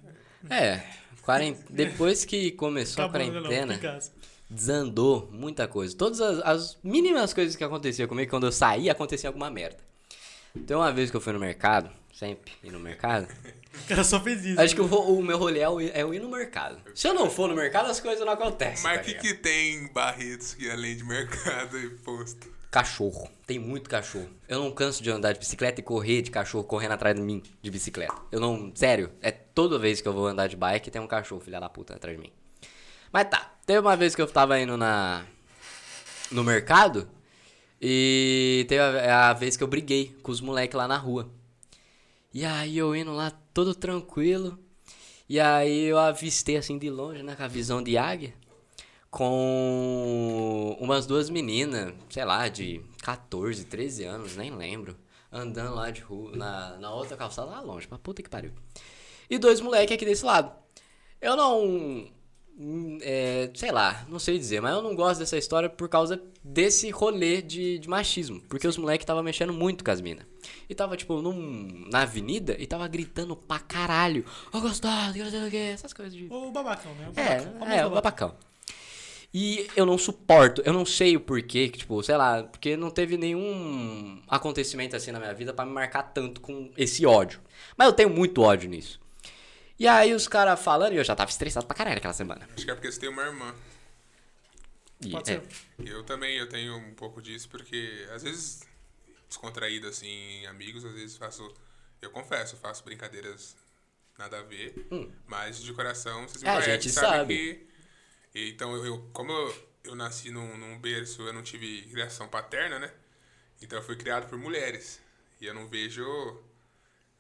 ainda. 0.49 0.56
É, 0.56 0.84
quaren- 1.21 1.58
depois 1.69 2.25
que 2.25 2.51
começou 2.51 3.04
a 3.04 3.08
Acabou, 3.08 3.28
né, 3.28 3.34
não, 3.39 3.43
quarentena. 3.43 3.78
Casa. 3.80 4.12
desandou 4.49 5.30
muita 5.32 5.67
coisa. 5.67 5.95
Todas 5.95 6.21
as, 6.21 6.39
as 6.39 6.78
mínimas 6.84 7.34
coisas 7.34 7.56
que 7.56 7.63
aconteciam 7.63 8.08
comigo, 8.08 8.30
quando 8.30 8.45
eu 8.47 8.51
saía, 8.51 8.91
acontecia 8.91 9.30
alguma 9.30 9.49
merda. 9.49 9.78
Tem 10.65 10.75
uma 10.75 10.91
vez 10.91 11.10
que 11.12 11.17
eu 11.17 11.21
fui 11.21 11.34
no 11.34 11.39
mercado, 11.39 11.89
sempre 12.13 12.54
ir 12.63 12.71
no 12.71 12.80
mercado. 12.80 13.28
O 13.84 13.88
cara 13.88 14.04
só 14.06 14.21
fez 14.21 14.45
isso. 14.45 14.62
Acho 14.62 14.73
que 14.75 14.82
né? 14.82 14.88
o, 14.89 15.21
meu 15.21 15.38
rolê 15.38 15.60
é 15.60 15.67
o, 15.69 15.82
ir- 15.82 15.91
é 15.93 16.06
o 16.06 16.13
ir 16.13 16.19
no 16.21 16.30
mercado. 16.30 16.78
Se 16.93 17.08
eu 17.10 17.13
não 17.13 17.30
for 17.30 17.49
no 17.49 17.56
mercado, 17.56 17.89
as 17.89 17.99
coisas 17.99 18.25
não 18.25 18.32
acontecem. 18.34 18.84
Mas 18.84 18.95
tá 18.95 19.01
o 19.01 19.04
que, 19.04 19.10
ligado? 19.12 19.21
que 19.23 19.34
tem 19.34 19.73
em 19.75 19.88
Barretos 19.91 20.54
que 20.54 20.69
além 20.71 20.95
de 20.95 21.04
mercado 21.04 21.78
e 21.78 21.89
posto? 21.89 22.47
Cachorro. 22.71 23.30
Tem 23.45 23.60
muito 23.60 23.89
cachorro. 23.89 24.30
Eu 24.47 24.60
não 24.60 24.71
canso 24.71 25.01
de 25.01 25.10
andar 25.10 25.34
de 25.34 25.39
bicicleta 25.39 25.80
e 25.80 25.84
correr 25.84 26.21
de 26.21 26.32
cachorro 26.32 26.63
correndo 26.63 26.93
atrás 26.93 27.15
de 27.15 27.21
mim 27.21 27.41
de 27.62 27.71
bicicleta. 27.71 28.15
Eu 28.32 28.39
não. 28.39 28.71
Sério, 28.75 29.12
é 29.21 29.32
toda 29.32 29.80
vez 29.80 30.01
que 30.01 30.08
eu 30.08 30.13
vou 30.13 30.28
andar 30.28 30.47
de 30.47 30.56
bike 30.56 30.91
tem 30.91 31.01
um 31.01 31.08
cachorro, 31.08 31.41
filha 31.41 31.60
da 31.60 31.69
puta, 31.69 31.95
atrás 31.95 32.17
de 32.17 32.21
mim. 32.21 32.32
Mas 33.12 33.30
tá. 33.30 33.54
Teve 33.65 33.80
uma 33.80 33.95
vez 33.95 34.15
que 34.15 34.21
eu 34.21 34.28
tava 34.28 34.60
indo 34.60 34.78
na. 34.78 35.25
no 36.32 36.43
mercado. 36.43 37.08
E 37.82 38.65
teve 38.67 38.82
a, 38.82 39.30
a 39.30 39.34
vez 39.34 39.56
que 39.56 39.63
eu 39.63 39.67
briguei 39.67 40.15
com 40.21 40.32
os 40.32 40.41
moleques 40.41 40.75
lá 40.75 40.88
na 40.88 40.97
rua. 40.97 41.30
E 42.34 42.43
aí 42.45 42.78
eu 42.78 42.95
indo 42.95 43.13
lá 43.13 43.32
todo 43.54 43.73
tranquilo. 43.73 44.60
E 45.28 45.39
aí 45.39 45.86
eu 45.86 45.97
avistei 45.97 46.58
assim 46.58 46.78
de 46.78 46.89
longe, 46.89 47.23
né? 47.23 47.36
Com 47.36 47.43
a 47.43 47.47
visão 47.47 47.82
de 47.82 47.97
águia 47.97 48.34
com 49.15 50.78
umas 50.80 51.06
duas 51.06 51.30
meninas, 51.30 51.93
sei 52.10 52.25
lá, 52.25 52.47
de 52.49 52.82
14, 53.01 53.65
13 53.65 54.04
anos, 54.04 54.36
nem 54.36 54.51
lembro, 54.54 54.95
andando 55.32 55.73
lá 55.75 55.89
de 55.89 56.01
rua, 56.01 56.36
na, 56.36 56.78
na 56.78 56.93
outra 56.93 57.15
calçada 57.15 57.49
lá 57.51 57.62
longe, 57.62 57.88
pra 57.88 57.97
puta 57.97 58.21
que 58.21 58.30
pariu. 58.30 58.51
E 59.30 59.38
dois 59.38 59.62
moleques 59.62 59.95
aqui 59.95 60.06
desse 60.06 60.23
lado. 60.25 60.51
Eu 61.21 61.36
não. 61.36 61.63
hum, 62.58 62.97
é, 63.01 63.49
sei 63.56 63.71
lá, 63.71 64.06
não 64.10 64.19
sei 64.19 64.38
dizer, 64.38 64.62
mas 64.62 64.73
eu 64.75 64.82
não 64.82 64.93
gosto 64.95 65.19
dessa 65.19 65.38
história 65.38 65.69
por 65.69 65.88
causa 65.89 66.21
desse 66.43 66.89
rolê 66.91 67.41
de, 67.41 67.80
de 67.80 67.89
machismo. 67.89 68.41
Porque 68.49 68.67
os 68.67 68.78
moleques 68.78 69.06
tava 69.06 69.23
mexendo 69.23 69.54
muito 69.54 69.84
com 69.84 69.91
as 69.91 70.01
minas. 70.01 70.25
E 70.69 70.75
tava, 70.75 70.95
tipo, 70.97 71.21
num, 71.21 71.88
na 71.89 72.01
avenida 72.01 72.56
e 72.60 72.67
tava 72.67 72.86
gritando 72.88 73.36
pra 73.36 73.60
caralho. 73.60 74.25
Ô, 74.54 74.60
gostosa, 74.62 75.13
que 75.13 75.23
não 75.23 75.32
sei 75.32 75.47
o 75.47 75.49
que, 75.49 75.58
essas 75.58 75.93
coisas 75.93 76.13
de. 76.13 76.28
O 76.30 76.51
babacão, 76.51 76.93
né? 76.95 77.08
O 77.15 77.19
É, 77.19 77.39
babacão. 77.45 77.71
é, 77.71 77.86
o 77.86 77.89
babacão. 77.89 78.36
E 79.38 79.67
eu 79.76 79.86
não 79.86 79.98
suporto, 79.98 80.62
eu 80.63 80.71
não 80.71 80.86
sei 80.86 81.17
o 81.17 81.19
porquê, 81.19 81.67
que, 81.67 81.80
tipo, 81.80 82.02
sei 82.02 82.15
lá, 82.15 82.43
porque 82.43 82.78
não 82.78 82.89
teve 82.89 83.17
nenhum 83.17 84.21
acontecimento 84.30 84.95
assim 84.95 85.12
na 85.12 85.19
minha 85.19 85.34
vida 85.34 85.54
pra 85.54 85.65
me 85.65 85.74
marcar 85.74 86.04
tanto 86.04 86.39
com 86.39 86.71
esse 86.78 87.06
ódio. 87.06 87.41
Mas 87.76 87.86
eu 87.88 87.91
tenho 87.91 88.10
muito 88.10 88.41
ódio 88.41 88.69
nisso. 88.69 88.98
E 89.78 89.89
aí 89.89 90.13
os 90.13 90.26
caras 90.26 90.58
falando, 90.63 90.93
e 90.93 90.95
eu 90.95 91.04
já 91.04 91.13
tava 91.17 91.30
estressado 91.30 91.65
pra 91.65 91.76
caralho 91.76 91.98
aquela 91.98 92.13
semana. 92.13 92.48
Acho 92.56 92.63
que 92.63 92.71
é 92.71 92.76
porque 92.76 92.89
você 92.89 92.98
tem 92.98 93.10
uma 93.10 93.24
irmã. 93.24 93.54
E, 95.02 95.10
Pode 95.12 95.30
é, 95.30 95.41
ser. 95.41 95.43
Eu 95.86 96.02
também 96.06 96.38
eu 96.38 96.48
tenho 96.48 96.78
um 96.78 96.93
pouco 96.93 97.21
disso, 97.21 97.50
porque 97.50 98.08
às 98.13 98.24
vezes, 98.24 98.63
descontraído 99.28 99.86
assim, 99.88 100.08
em 100.08 100.48
amigos, 100.48 100.86
às 100.86 100.93
vezes 100.93 101.17
faço. 101.17 101.54
Eu 102.02 102.10
confesso, 102.10 102.56
faço 102.56 102.86
brincadeiras 102.86 103.54
nada 104.17 104.39
a 104.39 104.43
ver, 104.43 104.88
Hum. 104.89 105.12
mas 105.28 105.62
de 105.62 105.74
coração 105.74 106.26
vocês 106.26 106.41
me 106.41 106.48
É, 106.48 106.52
a 106.52 106.56
conhecem, 106.56 106.82
gente 106.82 106.93
sabem 106.93 107.10
sabe. 107.19 107.36
que. 107.36 107.74
Então, 108.36 108.76
eu, 108.86 109.10
como 109.13 109.32
eu, 109.32 109.56
eu 109.86 109.95
nasci 109.95 110.30
num, 110.30 110.58
num 110.58 110.78
berço, 110.78 111.21
eu 111.21 111.32
não 111.34 111.41
tive 111.41 111.84
criação 111.84 112.28
paterna, 112.28 112.78
né? 112.80 112.91
Então 113.62 113.80
eu 113.80 113.84
fui 113.84 113.95
criado 113.95 114.28
por 114.28 114.38
mulheres. 114.38 115.00
E 115.39 115.45
eu 115.45 115.54
não 115.54 115.67
vejo 115.67 116.04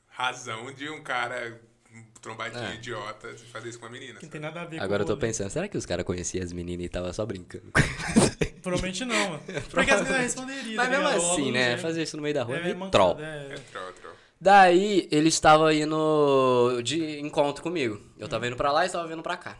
razão 0.07 0.71
de 0.73 0.89
um 0.89 1.01
cara 1.01 1.59
um 1.93 2.03
trombadinho 2.21 2.65
É. 2.65 2.75
idiota 2.75 3.33
fazer 3.51 3.69
isso 3.69 3.79
com 3.79 3.85
uma 3.85 3.91
menina. 3.91 4.19
Que 4.19 4.25
não 4.25 4.31
tem 4.31 4.41
nada 4.41 4.61
a 4.61 4.65
ver 4.65 4.81
Agora 4.81 5.03
eu 5.03 5.07
tô 5.07 5.15
pensando, 5.15 5.49
será 5.49 5.67
que 5.69 5.77
os 5.77 5.85
caras 5.85 6.05
conheciam 6.05 6.43
as 6.43 6.51
meninas 6.51 6.85
e 6.85 6.89
tava 6.89 7.13
só 7.13 7.25
brincando? 7.25 7.71
Provavelmente 8.61 9.05
não, 9.05 9.29
mano. 9.29 9.43
Porque 9.71 9.91
as 9.91 10.01
meninas 10.01 10.21
responderiam. 10.21 10.75
Mas 10.75 10.89
tá 10.89 10.91
mesmo 10.91 11.07
assim, 11.07 11.25
Óbvio, 11.29 11.51
né? 11.53 11.77
Fazer 11.77 12.03
isso 12.03 12.17
no 12.17 12.23
meio 12.23 12.35
da 12.35 12.43
rua 12.43 12.57
é, 12.57 12.59
É, 12.59 12.63
meio 12.63 12.75
mancada, 12.77 12.91
troll. 12.91 13.19
é. 13.21 13.53
É, 13.53 13.57
troll, 13.71 13.93
troll. 13.93 14.15
Daí 14.41 15.07
ele 15.11 15.29
estava 15.29 15.73
indo 15.73 16.81
de 16.83 17.19
encontro 17.19 17.63
comigo. 17.63 18.01
Eu 18.17 18.27
tava 18.27 18.45
indo 18.47 18.57
pra 18.57 18.71
lá 18.71 18.83
e 18.83 18.87
estava 18.87 19.07
vindo 19.07 19.23
pra 19.23 19.37
cá. 19.37 19.57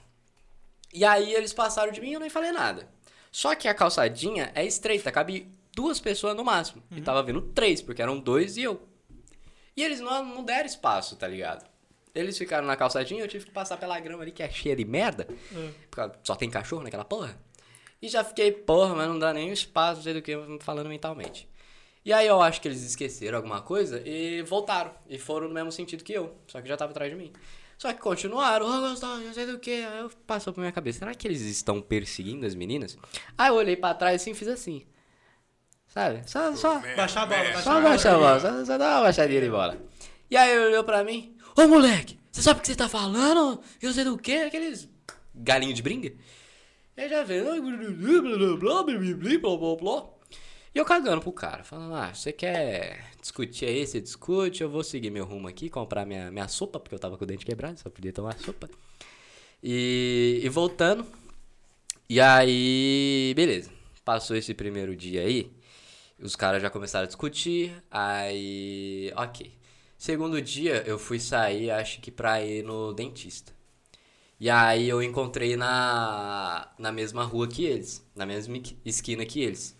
E 0.96 1.04
aí 1.04 1.34
eles 1.34 1.52
passaram 1.52 1.92
de 1.92 2.00
mim 2.00 2.12
e 2.12 2.14
eu 2.14 2.20
nem 2.22 2.30
falei 2.30 2.54
nada. 2.54 2.88
Só 3.30 3.54
que 3.54 3.68
a 3.68 3.74
calçadinha 3.74 4.50
é 4.56 4.66
estreita, 4.66 5.12
cabe 5.12 5.52
duas 5.76 6.00
pessoas 6.00 6.38
no 6.38 6.44
máximo. 6.46 6.82
E 6.90 7.02
tava 7.02 7.22
vindo 7.22 7.42
três, 7.42 7.82
porque 7.82 8.02
eram 8.02 8.18
dois 8.18 8.56
e 8.56 8.64
eu. 8.64 8.82
E 9.76 9.84
eles 9.84 10.00
não, 10.00 10.24
não 10.24 10.44
deram 10.44 10.66
espaço, 10.66 11.18
tá 11.18 11.28
ligado? 11.28 11.70
Eles 12.14 12.38
ficaram 12.38 12.66
na 12.66 12.78
calçadinha, 12.78 13.22
eu 13.22 13.28
tive 13.28 13.46
que 13.46 13.52
passar 13.52 13.76
pela 13.76 14.00
grama 14.00 14.24
ali 14.24 14.32
que 14.32 14.42
é 14.42 14.50
cheia 14.50 14.74
de 14.74 14.86
merda. 14.86 15.28
É. 15.54 15.70
Porque 15.92 16.18
só 16.24 16.34
tem 16.34 16.50
cachorro 16.50 16.82
naquela 16.82 17.04
porra. 17.04 17.38
E 18.02 18.08
já 18.08 18.24
fiquei, 18.24 18.54
porra, 18.54 18.96
mas 18.96 19.10
não 19.10 19.20
dá 19.20 19.34
nem 19.34 19.52
espaço, 19.52 19.98
não 19.98 20.04
sei 20.04 20.14
do 20.14 20.22
que, 20.22 20.34
falando 20.62 20.88
mentalmente. 20.88 21.46
E 22.06 22.14
aí 22.14 22.28
eu 22.28 22.42
acho 22.42 22.62
que 22.62 22.70
eles 22.70 22.84
esqueceram 22.84 23.38
alguma 23.38 23.62
coisa 23.62 24.02
e 24.06 24.44
voltaram. 24.44 24.94
E 25.10 25.20
foram 25.20 25.50
no 25.50 25.54
mesmo 25.54 25.74
sentido 25.74 26.06
que 26.06 26.14
eu. 26.14 26.34
Só 26.48 26.62
que 26.62 26.70
já 26.70 26.78
tava 26.78 26.92
atrás 26.92 27.12
de 27.12 27.18
mim. 27.18 27.34
Só 27.78 27.92
que 27.94 28.00
continuaram, 28.00 28.66
oh, 28.66 28.90
gostoso, 28.90 29.22
não 29.22 29.34
sei 29.34 29.46
do 29.46 29.60
que. 29.60 29.72
Aí 29.72 30.00
eu 30.00 30.10
passou 30.26 30.54
pra 30.54 30.62
minha 30.62 30.72
cabeça, 30.72 31.00
será 31.00 31.14
que 31.14 31.28
eles 31.28 31.42
estão 31.42 31.82
perseguindo 31.82 32.46
as 32.46 32.56
meninas? 32.56 32.98
Aí 33.38 33.50
eu 33.50 33.56
olhei 33.56 33.76
pra 33.76 33.94
trás 33.94 34.22
assim 34.22 34.32
e 34.32 34.36
fiz 34.36 34.48
assim. 34.48 34.86
Sabe? 35.88 36.22
Só, 36.30 36.56
só, 36.56 36.80
Merda, 36.80 36.96
Baixar 36.98 37.24
a 37.24 37.26
bola, 37.26 37.44
baixar 37.44 37.62
só 37.62 37.82
baixa 37.82 38.12
a 38.12 38.18
bola, 38.18 38.40
só, 38.40 38.66
só 38.66 38.78
dá 38.78 38.96
uma 38.96 39.02
baixadinha 39.04 39.42
de 39.42 39.50
bola. 39.50 39.78
E 40.30 40.36
aí 40.36 40.52
ele 40.52 40.66
olhou 40.68 40.84
pra 40.84 41.04
mim, 41.04 41.38
ô 41.56 41.68
moleque, 41.68 42.20
você 42.32 42.42
sabe 42.42 42.60
o 42.60 42.62
que 42.62 42.68
você 42.68 42.76
tá 42.76 42.90
falando? 42.90 43.62
Eu 43.82 43.94
sei 43.94 44.04
do 44.04 44.18
quê? 44.18 44.44
Aqueles 44.48 44.90
galinho 45.34 45.74
de 45.74 45.82
brinca. 45.82 46.12
E 46.98 47.02
aí 47.02 47.10
já 47.10 47.24
veio, 47.24 47.52
"Ai, 47.52 47.62
blá, 47.62 47.72
blá, 47.72 47.90
blá, 47.92 48.58
blá, 48.58 48.84
blá, 48.84 48.84
blá, 48.84 49.38
blá, 49.40 49.58
blá, 49.58 49.76
blá." 49.76 50.15
E 50.76 50.78
eu 50.78 50.84
cagando 50.84 51.22
pro 51.22 51.32
cara, 51.32 51.64
falando, 51.64 51.96
ah, 51.96 52.14
você 52.14 52.34
quer 52.34 53.10
discutir 53.22 53.66
aí, 53.66 53.88
você 53.88 54.02
discute, 54.02 54.62
eu 54.62 54.70
vou 54.70 54.84
seguir 54.84 55.10
meu 55.10 55.24
rumo 55.24 55.48
aqui, 55.48 55.70
comprar 55.70 56.06
minha, 56.06 56.30
minha 56.30 56.50
sopa, 56.50 56.82
porque 56.82 56.94
eu 56.94 57.00
tava 57.00 57.18
com 57.18 57.24
o 57.24 57.28
dente 57.28 57.46
quebrado, 57.46 57.80
só 57.80 57.90
podia 57.90 58.12
tomar 58.12 58.38
sopa. 58.38 58.70
E, 59.64 60.42
e 60.44 60.50
voltando, 60.50 61.06
e 62.10 62.20
aí, 62.20 63.34
beleza, 63.38 63.72
passou 64.04 64.36
esse 64.36 64.54
primeiro 64.54 64.98
dia 64.98 65.22
aí, 65.22 65.50
os 66.20 66.36
caras 66.36 66.62
já 66.62 66.70
começaram 66.70 67.06
a 67.06 67.08
discutir, 67.08 67.82
aí, 67.90 69.14
ok. 69.16 69.54
Segundo 69.98 70.42
dia, 70.42 70.84
eu 70.86 71.00
fui 71.00 71.22
sair, 71.22 71.72
acho 71.72 72.02
que 72.02 72.12
pra 72.12 72.44
ir 72.44 72.66
no 72.66 72.92
dentista. 72.94 73.54
E 74.38 74.50
aí 74.50 74.90
eu 74.90 75.02
encontrei 75.02 75.56
na, 75.56 76.70
na 76.78 76.92
mesma 76.92 77.24
rua 77.24 77.48
que 77.48 77.64
eles, 77.64 78.06
na 78.14 78.26
mesma 78.26 78.58
esquina 78.84 79.26
que 79.26 79.40
eles. 79.40 79.74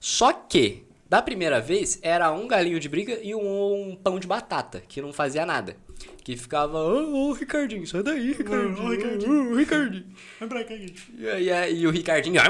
Só 0.00 0.32
que, 0.32 0.84
da 1.08 1.20
primeira 1.22 1.60
vez, 1.60 1.98
era 2.02 2.30
um 2.32 2.46
galinho 2.46 2.78
de 2.78 2.88
briga 2.88 3.18
e 3.22 3.34
um, 3.34 3.90
um 3.90 3.96
pão 3.96 4.18
de 4.18 4.26
batata, 4.26 4.82
que 4.86 5.00
não 5.02 5.12
fazia 5.12 5.44
nada. 5.44 5.76
Que 6.22 6.36
ficava, 6.36 6.78
ô, 6.78 7.30
ô, 7.30 7.32
Ricardinho, 7.32 7.86
sai 7.86 8.02
daí, 8.02 8.32
Ricardinho, 8.32 8.86
ô, 8.86 8.90
Ricardinho." 8.90 9.56
Ricardinho. 9.56 10.04
Vem 10.38 10.48
pra 10.48 10.64
cá, 10.64 10.76
gente. 10.76 11.08
E, 11.18 11.50
aí- 11.50 11.80
e, 11.80 11.86
o 11.86 11.90
Ricardinho. 11.90 12.40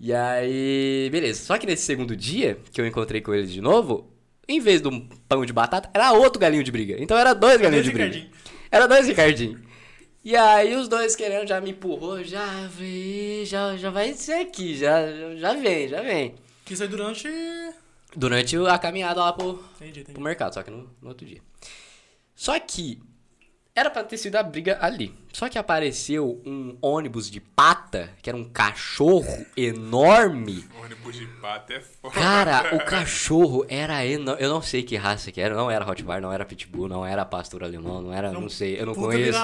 E 0.00 0.12
aí, 0.14 1.08
beleza. 1.10 1.42
Só 1.42 1.58
que 1.58 1.66
nesse 1.66 1.82
segundo 1.82 2.16
dia 2.16 2.58
que 2.72 2.80
eu 2.80 2.86
encontrei 2.86 3.20
com 3.20 3.34
eles 3.34 3.52
de 3.52 3.60
novo, 3.60 4.08
em 4.48 4.60
vez 4.60 4.80
de 4.80 4.88
um 4.88 5.00
pão 5.28 5.44
de 5.44 5.52
batata, 5.52 5.90
era 5.92 6.12
outro 6.12 6.40
galinho 6.40 6.62
de 6.64 6.70
briga. 6.72 6.96
Então 6.98 7.16
era 7.18 7.34
dois 7.34 7.60
galinhos 7.60 7.84
de 7.84 7.90
briga. 7.92 8.26
Era 8.70 8.86
dois 8.86 9.06
Ricardinho. 9.06 9.60
E 10.24 10.36
aí 10.36 10.74
os 10.74 10.88
dois 10.88 11.14
querendo 11.16 11.48
já 11.48 11.60
me 11.60 11.70
empurrou, 11.70 12.22
já 12.22 12.66
vem, 12.66 13.44
já, 13.44 13.76
já 13.76 13.88
vai 13.90 14.12
ser 14.14 14.34
aqui, 14.34 14.76
já, 14.76 15.34
já 15.36 15.54
vem, 15.54 15.88
já 15.88 16.02
vem. 16.02 16.34
Isso 16.68 16.82
aí 16.82 16.88
durante. 16.88 17.28
Durante 18.16 18.56
a 18.56 18.78
caminhada 18.78 19.20
lá 19.20 19.32
pro, 19.32 19.62
Entendi, 19.76 20.00
entendi. 20.00 20.12
pro 20.14 20.22
mercado, 20.22 20.54
só 20.54 20.62
que 20.62 20.70
no, 20.70 20.90
no 21.00 21.08
outro 21.08 21.26
dia. 21.26 21.40
Só 22.34 22.58
que 22.58 23.00
era 23.78 23.90
pra 23.90 24.02
ter 24.04 24.16
sido 24.16 24.36
a 24.36 24.42
briga 24.42 24.78
ali. 24.80 25.14
Só 25.32 25.48
que 25.48 25.58
apareceu 25.58 26.42
um 26.44 26.76
ônibus 26.82 27.30
de 27.30 27.40
pata, 27.40 28.10
que 28.20 28.28
era 28.28 28.36
um 28.36 28.44
cachorro 28.44 29.46
enorme. 29.56 30.64
Ônibus 30.82 31.16
de 31.16 31.26
pata 31.26 31.74
é 31.74 31.80
foda. 31.80 32.14
Cara, 32.14 32.74
o 32.76 32.84
cachorro 32.84 33.64
era 33.68 34.04
enorme. 34.04 34.42
Eu 34.42 34.50
não 34.50 34.60
sei 34.60 34.82
que 34.82 34.96
raça 34.96 35.30
que 35.30 35.40
era. 35.40 35.54
Não 35.54 35.70
era 35.70 35.88
Hotbar, 35.88 36.20
não 36.20 36.32
era 36.32 36.44
Pitbull, 36.44 36.88
não 36.88 37.06
era 37.06 37.24
pastor 37.24 37.62
alemão, 37.62 38.02
não 38.02 38.12
era. 38.12 38.32
Não 38.32 38.48
sei, 38.48 38.80
eu 38.80 38.86
não 38.86 38.94
Puta 38.94 39.06
conheço. 39.06 39.38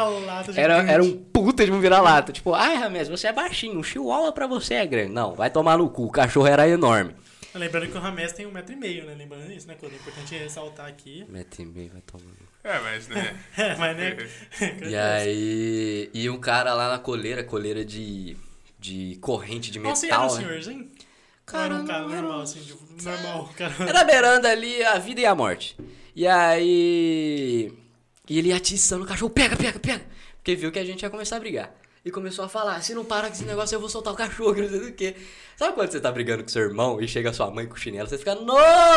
Era, 0.57 0.83
era 0.83 1.03
um 1.03 1.12
puta 1.16 1.64
de 1.64 1.70
um 1.70 1.81
vira-lata. 1.81 2.33
Tipo, 2.33 2.55
ai, 2.55 2.75
Rames, 2.77 3.09
você 3.09 3.29
é 3.29 3.33
baixinho, 3.33 3.79
um 3.79 3.83
chihuahua 3.83 4.33
pra 4.33 4.47
você 4.47 4.75
é 4.75 4.87
grande. 4.87 5.12
Não, 5.12 5.35
vai 5.35 5.51
tomar 5.51 5.79
no 5.79 5.88
cu. 5.88 6.07
O 6.07 6.11
cachorro 6.11 6.47
era 6.47 6.68
enorme. 6.68 7.14
Lembrando 7.55 7.88
que 7.88 7.97
o 7.97 8.01
Ramés 8.01 8.33
tem 8.33 8.47
um 8.47 8.51
metro 8.51 8.73
e 8.73 8.77
meio, 8.77 9.05
né? 9.05 9.14
Lembrando 9.14 9.53
isso, 9.53 9.68
né? 9.68 9.77
Quando 9.79 9.92
é 9.92 9.97
importante 9.97 10.35
ressaltar 10.35 10.87
aqui. 10.87 11.25
Mete 11.29 11.62
e 11.62 11.64
meio, 11.64 11.92
vai 11.92 12.01
tomar 12.01 12.25
no 12.25 12.35
cu. 12.35 12.54
É, 12.64 12.81
mas, 12.81 13.09
né? 13.09 13.37
É, 13.59 13.77
mas 13.77 13.96
né? 13.96 14.16
E 14.88 14.96
aí. 14.96 16.11
E 16.14 16.31
um 16.31 16.38
cara 16.40 16.72
lá 16.74 16.88
na 16.88 16.98
coleira, 16.98 17.44
coleira 17.44 17.85
de. 17.85 18.37
de 18.79 19.18
corrente 19.20 19.70
de 19.70 19.79
Nossa, 19.79 20.07
e 20.07 20.11
era 20.11 20.18
um 20.18 20.22
metal. 20.22 20.37
né? 20.38 20.46
senhorzinho? 20.46 20.90
Cara, 21.46 21.68
Cara, 21.68 21.74
era 21.74 21.83
um 21.83 21.87
cara 21.87 22.09
normal, 22.09 22.40
assim, 22.40 22.61
tipo, 22.61 22.83
normal, 23.03 23.50
cara. 23.55 23.74
Era 23.87 24.03
beirando 24.05 24.46
ali 24.46 24.83
a 24.83 24.98
vida 24.98 25.20
e 25.20 25.27
a 25.27 25.35
morte. 25.35 25.77
E 26.16 26.27
aí. 26.27 27.70
E 28.27 28.38
ele 28.38 28.50
atiçando 28.53 29.05
o 29.05 29.07
cachorro, 29.07 29.31
pega, 29.31 29.55
pega, 29.55 29.79
pega. 29.79 30.03
Porque 30.37 30.57
viu 30.57 30.72
que 30.72 30.79
a 30.79 30.85
gente 30.85 31.03
ia 31.03 31.11
começar 31.11 31.37
a 31.37 31.40
brigar. 31.40 31.74
E 32.05 32.11
começou 32.11 32.45
a 32.45 32.49
falar, 32.51 32.83
se 32.83 32.93
não 32.95 33.03
parar 33.03 33.29
com 33.29 33.33
esse 33.35 33.47
negócio, 33.47 33.75
eu 33.75 33.81
vou 33.81 33.88
soltar 33.88 34.12
o 34.12 34.17
cachorro, 34.17 34.57
não 34.61 34.69
sei 34.69 34.81
do 34.81 34.93
que. 34.93 35.14
Sabe 35.57 35.73
quando 35.75 35.90
você 35.90 36.01
tá 36.01 36.12
brigando 36.12 36.43
com 36.43 36.49
seu 36.51 36.62
irmão 36.62 37.01
e 37.01 37.09
chega 37.09 37.33
sua 37.33 37.51
mãe 37.51 37.67
com 37.67 37.77
chinelo, 37.77 38.07
você 38.07 38.19
fica, 38.19 38.35
no, 38.35 38.55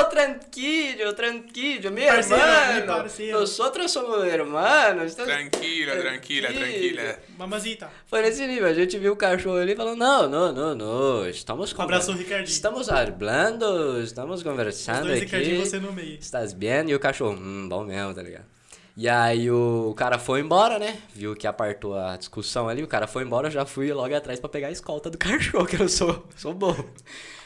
tranquilo, 0.09 1.13
tranquilo, 1.13 1.91
meu 1.91 2.05
Parceiro, 2.07 2.43
irmão. 2.79 2.97
parceiro. 2.97 3.39
Nosotros 3.39 3.91
somos 3.91 4.25
hermanos. 4.25 5.15
Tranquila, 5.15 5.95
tranquila, 5.95 6.47
tranquila. 6.51 7.19
Mamazita. 7.37 7.89
Foi 8.07 8.21
nesse 8.23 8.45
nível, 8.45 8.67
a 8.67 8.73
gente 8.73 8.97
viu 8.97 9.13
o 9.13 9.15
cachorro 9.15 9.57
ali 9.57 9.71
e 9.71 9.75
falou, 9.75 9.95
não, 9.95 10.27
não, 10.27 10.51
não, 10.51 10.75
não, 10.75 11.29
estamos 11.29 11.73
Um 11.73 11.81
abraço, 11.81 12.11
Ricardinho. 12.11 12.43
Estamos 12.53 12.89
hablando, 12.89 14.01
estamos 14.01 14.39
Os 14.39 14.43
conversando 14.43 15.03
dois 15.07 15.21
aqui. 15.21 15.25
Ricardinho 15.25 15.65
você 15.65 15.79
no 15.79 15.93
meio. 15.93 16.17
Estás 16.19 16.51
bem? 16.51 16.89
E 16.89 16.95
o 16.95 16.99
cachorro, 16.99 17.37
hum, 17.39 17.69
bom 17.69 17.85
mesmo, 17.85 18.13
tá 18.13 18.21
ligado? 18.21 18.56
E 18.99 19.07
aí 19.07 19.51
o 19.51 19.93
cara 19.95 20.17
foi 20.17 20.41
embora, 20.41 20.79
né? 20.79 20.97
Viu 21.13 21.35
que 21.35 21.45
apartou 21.45 21.95
a 21.95 22.17
discussão 22.17 22.67
ali, 22.67 22.81
o 22.81 22.87
cara 22.87 23.05
foi 23.05 23.23
embora, 23.23 23.45
eu 23.45 23.51
já 23.51 23.63
fui 23.63 23.93
logo 23.93 24.15
atrás 24.15 24.39
pra 24.39 24.49
pegar 24.49 24.69
a 24.69 24.71
escolta 24.71 25.07
do 25.07 25.19
cachorro, 25.19 25.67
que 25.67 25.79
eu 25.79 25.87
sou, 25.87 26.27
sou 26.35 26.51
bobo. 26.51 26.83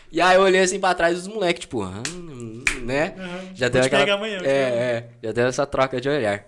E 0.10 0.22
aí 0.22 0.38
eu 0.38 0.44
olhei 0.44 0.62
assim 0.62 0.80
pra 0.80 0.96
trás 0.96 1.18
dos 1.18 1.28
moleques, 1.28 1.62
tipo, 1.62 1.84
ah, 1.84 2.02
né? 2.82 3.16
Aham. 3.18 3.50
Já 3.54 3.68
deu 3.68 3.84
aquela. 3.84 4.14
amanhã, 4.14 4.40
é, 4.44 4.50
é, 4.50 5.10
já 5.22 5.32
deu 5.34 5.48
essa 5.48 5.68
troca 5.68 6.00
de 6.00 6.08
olhar. 6.08 6.46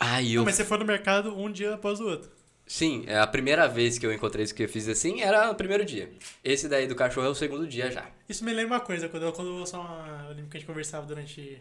Aí 0.00 0.34
eu. 0.34 0.38
Não, 0.38 0.46
mas 0.46 0.56
você 0.56 0.64
foi 0.64 0.78
no 0.78 0.84
mercado 0.84 1.38
um 1.38 1.50
dia 1.50 1.74
após 1.74 2.00
o 2.00 2.08
outro. 2.08 2.28
Sim, 2.66 3.04
é 3.06 3.20
a 3.20 3.26
primeira 3.26 3.68
vez 3.68 3.98
que 3.98 4.06
eu 4.06 4.12
encontrei 4.12 4.44
isso 4.44 4.54
que 4.54 4.64
eu 4.64 4.68
fiz 4.68 4.88
assim 4.88 5.20
era 5.20 5.46
no 5.46 5.54
primeiro 5.54 5.84
dia. 5.84 6.10
Esse 6.42 6.68
daí 6.68 6.88
do 6.88 6.96
cachorro 6.96 7.26
é 7.26 7.30
o 7.30 7.34
segundo 7.36 7.68
dia 7.68 7.88
já. 7.90 8.06
Isso 8.28 8.44
me 8.44 8.52
lembra 8.52 8.78
uma 8.78 8.80
coisa, 8.80 9.08
quando 9.08 9.26
eu, 9.26 9.32
quando 9.32 9.58
eu, 9.58 9.66
só 9.66 9.80
uma, 9.80 10.26
eu 10.28 10.34
lembro 10.34 10.50
que 10.50 10.56
a 10.56 10.60
gente 10.60 10.66
conversava 10.66 11.06
durante 11.06 11.60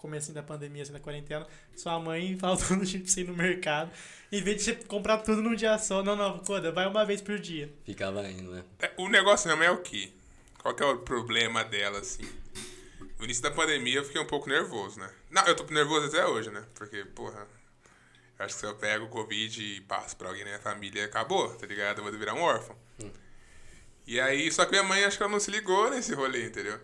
o 0.00 0.08
começo 0.08 0.32
da 0.32 0.42
pandemia, 0.42 0.82
assim, 0.82 0.92
da 0.92 0.98
quarentena, 0.98 1.46
sua 1.76 2.00
mãe 2.00 2.36
faltando 2.40 2.86
de 2.86 3.06
você 3.06 3.20
ir 3.20 3.26
no 3.26 3.34
mercado, 3.36 3.90
em 4.32 4.42
vez 4.42 4.56
de 4.56 4.62
você 4.64 4.74
comprar 4.74 5.18
tudo 5.18 5.42
num 5.42 5.54
dia 5.54 5.76
só, 5.78 6.02
não, 6.02 6.16
não, 6.16 6.38
Coda, 6.38 6.72
vai 6.72 6.86
uma 6.86 7.04
vez 7.04 7.20
por 7.20 7.38
dia. 7.38 7.70
Ficava 7.84 8.26
indo, 8.26 8.50
né? 8.50 8.64
É, 8.78 8.90
O 8.96 9.08
negócio 9.08 9.48
mesmo 9.48 9.62
é 9.62 9.70
o 9.70 9.78
quê? 9.78 10.10
Qual 10.58 10.74
que 10.74 10.82
é 10.82 10.86
o 10.86 10.98
problema 10.98 11.62
dela, 11.64 11.98
assim? 11.98 12.26
No 13.18 13.24
início 13.24 13.42
da 13.42 13.50
pandemia 13.50 13.96
eu 13.98 14.04
fiquei 14.04 14.20
um 14.20 14.26
pouco 14.26 14.48
nervoso, 14.48 14.98
né? 14.98 15.10
Não, 15.30 15.46
eu 15.46 15.54
tô 15.54 15.64
nervoso 15.72 16.06
até 16.06 16.24
hoje, 16.26 16.50
né? 16.50 16.64
Porque, 16.74 17.04
porra, 17.04 17.46
eu 18.38 18.44
acho 18.44 18.54
que 18.54 18.60
se 18.60 18.66
eu 18.66 18.74
pego 18.76 19.04
o 19.04 19.08
Covid 19.08 19.62
e 19.62 19.82
passo 19.82 20.16
pra 20.16 20.28
alguém 20.28 20.44
na 20.44 20.50
minha 20.50 20.62
família, 20.62 21.04
acabou, 21.04 21.50
tá 21.54 21.66
ligado? 21.66 21.98
Eu 21.98 22.04
vou 22.04 22.12
virar 22.12 22.34
um 22.34 22.40
órfão. 22.40 22.74
E 24.06 24.18
aí, 24.18 24.50
só 24.50 24.64
que 24.64 24.70
minha 24.70 24.82
mãe 24.82 25.04
acho 25.04 25.18
que 25.18 25.22
ela 25.22 25.30
não 25.30 25.38
se 25.38 25.50
ligou 25.50 25.90
nesse 25.90 26.14
rolê, 26.14 26.46
entendeu? 26.46 26.80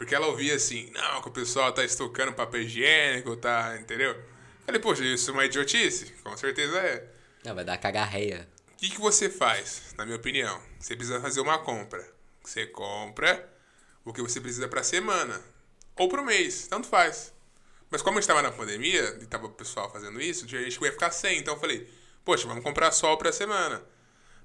Porque 0.00 0.14
ela 0.14 0.28
ouvia 0.28 0.54
assim, 0.54 0.90
não, 0.94 1.20
que 1.20 1.28
o 1.28 1.30
pessoal 1.30 1.74
tá 1.74 1.84
estocando 1.84 2.32
papel 2.32 2.62
higiênico, 2.62 3.36
tá, 3.36 3.76
entendeu? 3.78 4.18
Falei, 4.64 4.80
poxa, 4.80 5.04
isso 5.04 5.28
é 5.28 5.34
uma 5.34 5.44
idiotice? 5.44 6.14
Com 6.24 6.34
certeza 6.38 6.78
é. 6.78 7.06
Não, 7.44 7.54
vai 7.54 7.66
dar 7.66 7.76
cagarreia. 7.76 8.48
O 8.72 8.76
que, 8.78 8.88
que 8.88 8.98
você 8.98 9.28
faz, 9.28 9.94
na 9.98 10.06
minha 10.06 10.16
opinião? 10.16 10.58
Você 10.78 10.96
precisa 10.96 11.20
fazer 11.20 11.42
uma 11.42 11.58
compra. 11.58 12.02
Você 12.42 12.66
compra 12.66 13.46
o 14.02 14.10
que 14.10 14.22
você 14.22 14.40
precisa 14.40 14.66
pra 14.68 14.82
semana. 14.82 15.38
Ou 15.94 16.08
pro 16.08 16.24
mês, 16.24 16.66
tanto 16.66 16.88
faz. 16.88 17.34
Mas 17.90 18.00
como 18.00 18.16
a 18.16 18.22
gente 18.22 18.28
tava 18.28 18.40
na 18.40 18.50
pandemia, 18.50 19.18
e 19.20 19.26
tava 19.26 19.48
o 19.48 19.50
pessoal 19.50 19.92
fazendo 19.92 20.18
isso, 20.18 20.46
a 20.46 20.48
gente 20.48 20.82
ia 20.82 20.92
ficar 20.92 21.10
sem. 21.10 21.40
Então 21.40 21.52
eu 21.52 21.60
falei, 21.60 21.86
poxa, 22.24 22.48
vamos 22.48 22.64
comprar 22.64 22.90
sol 22.90 23.18
pra 23.18 23.32
semana. 23.32 23.82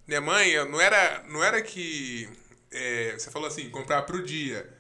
Minha 0.06 0.20
mãe, 0.20 0.54
não 0.66 0.82
era, 0.82 1.24
não 1.30 1.42
era 1.42 1.62
que 1.62 2.28
é, 2.74 3.14
você 3.18 3.32
falou 3.32 3.48
assim, 3.48 3.70
comprar 3.70 4.02
pro 4.02 4.22
dia. 4.22 4.75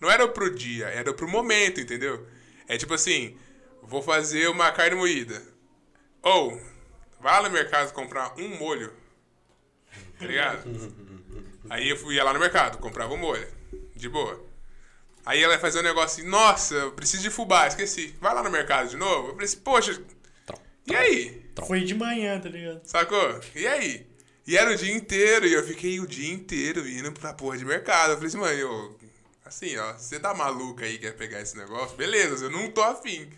Não 0.00 0.10
era 0.10 0.26
pro 0.26 0.52
dia, 0.54 0.86
era 0.86 1.12
pro 1.12 1.28
momento, 1.28 1.80
entendeu? 1.80 2.26
É 2.66 2.76
tipo 2.76 2.94
assim, 2.94 3.36
vou 3.82 4.02
fazer 4.02 4.48
uma 4.48 4.72
carne 4.72 4.96
moída. 4.96 5.42
Ou, 6.22 6.60
vá 7.20 7.40
lá 7.40 7.48
no 7.48 7.54
mercado 7.54 7.92
comprar 7.92 8.34
um 8.38 8.56
molho. 8.56 8.92
Tá 10.18 10.26
ligado? 10.26 10.62
Aí 11.68 11.88
eu 11.88 11.96
fui, 11.96 12.14
ia 12.14 12.24
lá 12.24 12.32
no 12.32 12.40
mercado, 12.40 12.78
comprava 12.78 13.12
um 13.12 13.18
molho. 13.18 13.46
De 13.94 14.08
boa. 14.08 14.42
Aí 15.24 15.42
ela 15.42 15.54
ia 15.54 15.60
fazer 15.60 15.80
um 15.80 15.82
negócio 15.82 16.20
assim, 16.20 16.30
nossa, 16.30 16.74
eu 16.74 16.92
preciso 16.92 17.22
de 17.22 17.30
fubá, 17.30 17.66
esqueci. 17.66 18.14
Vai 18.20 18.34
lá 18.34 18.42
no 18.42 18.50
mercado 18.50 18.88
de 18.88 18.96
novo. 18.96 19.28
Eu 19.28 19.32
falei 19.32 19.44
assim, 19.44 19.58
poxa, 19.58 20.02
e 20.86 20.96
aí? 20.96 21.50
Foi 21.66 21.80
de 21.82 21.94
manhã, 21.94 22.40
tá 22.40 22.48
ligado? 22.48 22.80
Sacou? 22.84 23.40
E 23.54 23.66
aí? 23.66 24.06
E 24.46 24.56
era 24.56 24.72
o 24.72 24.76
dia 24.76 24.92
inteiro, 24.92 25.46
e 25.46 25.52
eu 25.52 25.64
fiquei 25.64 26.00
o 26.00 26.06
dia 26.06 26.32
inteiro 26.32 26.88
indo 26.88 27.12
pra 27.12 27.34
porra 27.34 27.58
de 27.58 27.64
mercado. 27.64 28.10
Eu 28.10 28.14
falei 28.14 28.28
assim, 28.28 28.38
mãe, 28.38 28.56
eu, 28.56 28.98
assim, 29.50 29.76
ó, 29.76 29.92
você 29.92 30.18
tá 30.18 30.32
maluca 30.32 30.84
aí, 30.84 30.96
quer 30.96 31.16
pegar 31.16 31.40
esse 31.40 31.56
negócio? 31.56 31.96
Beleza, 31.96 32.46
eu 32.46 32.50
não 32.50 32.70
tô 32.70 32.82
afim. 32.82 33.28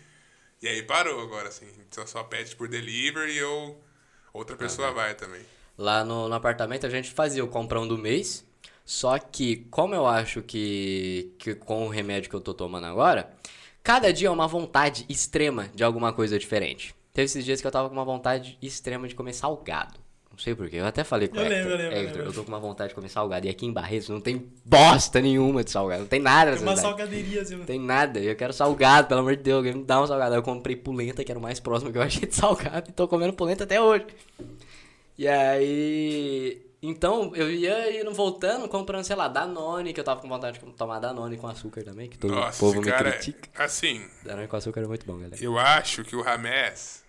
E 0.61 0.67
aí 0.67 0.83
parou 0.83 1.19
agora, 1.21 1.49
assim, 1.49 1.67
só, 1.91 2.05
só 2.05 2.23
pede 2.23 2.55
por 2.55 2.67
delivery 2.67 3.35
eu, 3.35 3.77
outra 4.31 4.55
pessoa 4.55 4.91
vai 4.91 5.15
também. 5.15 5.41
Lá 5.77 6.05
no, 6.05 6.29
no 6.29 6.35
apartamento 6.35 6.85
a 6.85 6.89
gente 6.89 7.11
fazia 7.11 7.43
o 7.43 7.47
comprão 7.47 7.87
do 7.87 7.97
mês. 7.97 8.45
Só 8.85 9.17
que, 9.17 9.65
como 9.71 9.95
eu 9.95 10.05
acho 10.05 10.41
que, 10.41 11.33
que 11.39 11.55
com 11.55 11.87
o 11.87 11.89
remédio 11.89 12.29
que 12.29 12.35
eu 12.35 12.41
tô 12.41 12.53
tomando 12.53 12.85
agora, 12.85 13.33
cada 13.81 14.11
dia 14.13 14.27
é 14.27 14.31
uma 14.31 14.47
vontade 14.47 15.05
extrema 15.09 15.69
de 15.73 15.83
alguma 15.83 16.13
coisa 16.13 16.37
diferente. 16.37 16.93
Teve 17.11 17.25
esses 17.25 17.45
dias 17.45 17.61
que 17.61 17.67
eu 17.67 17.71
tava 17.71 17.89
com 17.89 17.95
uma 17.95 18.05
vontade 18.05 18.57
extrema 18.61 19.07
de 19.07 19.15
comer 19.15 19.33
salgado. 19.33 20.02
Não 20.33 20.39
sei 20.39 20.55
porquê. 20.55 20.77
Eu 20.77 20.85
até 20.87 21.03
falei 21.03 21.27
com 21.27 21.37
Eu 21.37 21.43
o 21.43 21.45
Hector. 21.45 21.57
lembro, 21.57 21.71
eu 21.73 21.77
lembro, 21.77 21.93
eu 21.95 22.01
Hector, 22.01 22.15
lembro. 22.17 22.29
eu 22.31 22.33
tô 22.33 22.43
com 22.43 22.47
uma 22.51 22.59
vontade 22.59 22.89
de 22.89 22.95
comer 22.95 23.07
salgado. 23.09 23.45
E 23.45 23.49
aqui 23.49 23.67
em 23.67 23.71
Barretos 23.71 24.09
não 24.09 24.19
tem 24.19 24.51
bosta 24.65 25.21
nenhuma 25.21 25.63
de 25.63 25.69
salgado. 25.69 26.01
Não 26.01 26.07
tem 26.07 26.19
nada 26.19 26.51
Tem 26.51 26.59
nessa 26.59 26.63
uma 26.65 26.75
cidade. 26.75 26.97
salgaderia, 26.97 27.41
assim. 27.43 27.55
Não 27.55 27.65
tem 27.65 27.79
nada. 27.79 28.19
Eu 28.19 28.35
quero 28.35 28.51
salgado, 28.51 29.07
pelo 29.07 29.19
amor 29.19 29.35
de 29.35 29.43
Deus. 29.43 29.57
Alguém 29.57 29.75
me 29.75 29.83
dá 29.83 30.01
um 30.01 30.07
salgado. 30.07 30.33
Aí 30.33 30.39
eu 30.39 30.43
comprei 30.43 30.75
polenta, 30.75 31.23
que 31.23 31.31
era 31.31 31.37
o 31.39 31.41
mais 31.41 31.59
próximo 31.59 31.91
que 31.91 31.97
eu 31.99 32.01
achei 32.03 32.27
de 32.27 32.33
salgado. 32.35 32.89
E 32.89 32.93
tô 32.93 33.07
comendo 33.07 33.31
polenta 33.33 33.63
até 33.63 33.79
hoje. 33.79 34.07
E 35.17 35.27
aí... 35.27 36.61
Então, 36.85 37.31
eu 37.33 37.49
ia 37.49 38.01
indo 38.01 38.11
voltando, 38.13 38.67
comprando, 38.67 39.05
sei 39.05 39.15
lá, 39.15 39.29
Danone, 39.29 39.93
que 39.93 39.99
eu 40.01 40.03
tava 40.03 40.19
com 40.19 40.27
vontade 40.27 40.59
de 40.59 40.65
tomar 40.73 40.99
Danone 40.99 41.37
com 41.37 41.47
açúcar 41.47 41.81
também, 41.81 42.09
que 42.09 42.17
todo 42.17 42.35
Nossa, 42.35 42.59
povo 42.59 42.73
esse 42.81 42.81
me 42.81 42.91
cara, 42.91 43.11
critica. 43.13 43.63
assim, 43.63 44.05
Danone 44.21 44.49
com 44.49 44.57
açúcar 44.57 44.81
é 44.81 44.85
muito 44.87 45.05
bom, 45.05 45.13
galera. 45.17 45.37
eu 45.41 45.57
acho 45.57 46.03
que 46.03 46.13
o 46.13 46.21
Ramés, 46.21 47.01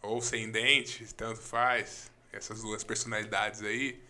ou 0.00 0.20
sem 0.20 0.48
dente, 0.48 1.04
tanto 1.16 1.40
faz, 1.40 2.08
essas 2.36 2.62
duas 2.62 2.84
personalidades 2.84 3.62
aí, 3.62 4.00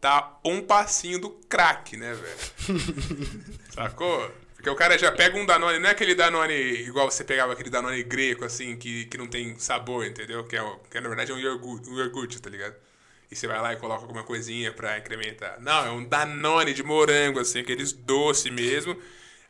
tá 0.00 0.38
um 0.44 0.62
passinho 0.62 1.20
do 1.20 1.30
crack, 1.30 1.96
né, 1.96 2.14
velho? 2.14 2.80
Sacou? 3.74 4.30
Porque 4.54 4.70
o 4.70 4.74
cara 4.74 4.98
já 4.98 5.12
pega 5.12 5.38
um 5.38 5.46
Danone, 5.46 5.78
não 5.78 5.88
é 5.88 5.92
aquele 5.92 6.16
Danone 6.16 6.52
igual 6.52 7.08
você 7.08 7.22
pegava 7.22 7.52
aquele 7.52 7.70
Danone 7.70 8.02
greco, 8.02 8.44
assim, 8.44 8.76
que, 8.76 9.04
que 9.04 9.16
não 9.16 9.28
tem 9.28 9.56
sabor, 9.58 10.04
entendeu? 10.04 10.42
Que, 10.44 10.56
é, 10.56 10.76
que 10.90 11.00
na 11.00 11.08
verdade 11.08 11.30
é 11.30 11.34
um 11.34 11.38
iogurte, 11.38 11.88
um 11.88 11.96
iogurte, 11.96 12.42
tá 12.42 12.50
ligado? 12.50 12.74
E 13.30 13.36
você 13.36 13.46
vai 13.46 13.60
lá 13.60 13.72
e 13.72 13.76
coloca 13.76 14.02
alguma 14.02 14.24
coisinha 14.24 14.72
pra 14.72 14.98
incrementar. 14.98 15.60
Não, 15.60 15.86
é 15.86 15.90
um 15.90 16.02
Danone 16.02 16.74
de 16.74 16.82
morango, 16.82 17.38
assim, 17.38 17.60
aqueles 17.60 17.92
doce 17.92 18.50
mesmo. 18.50 18.96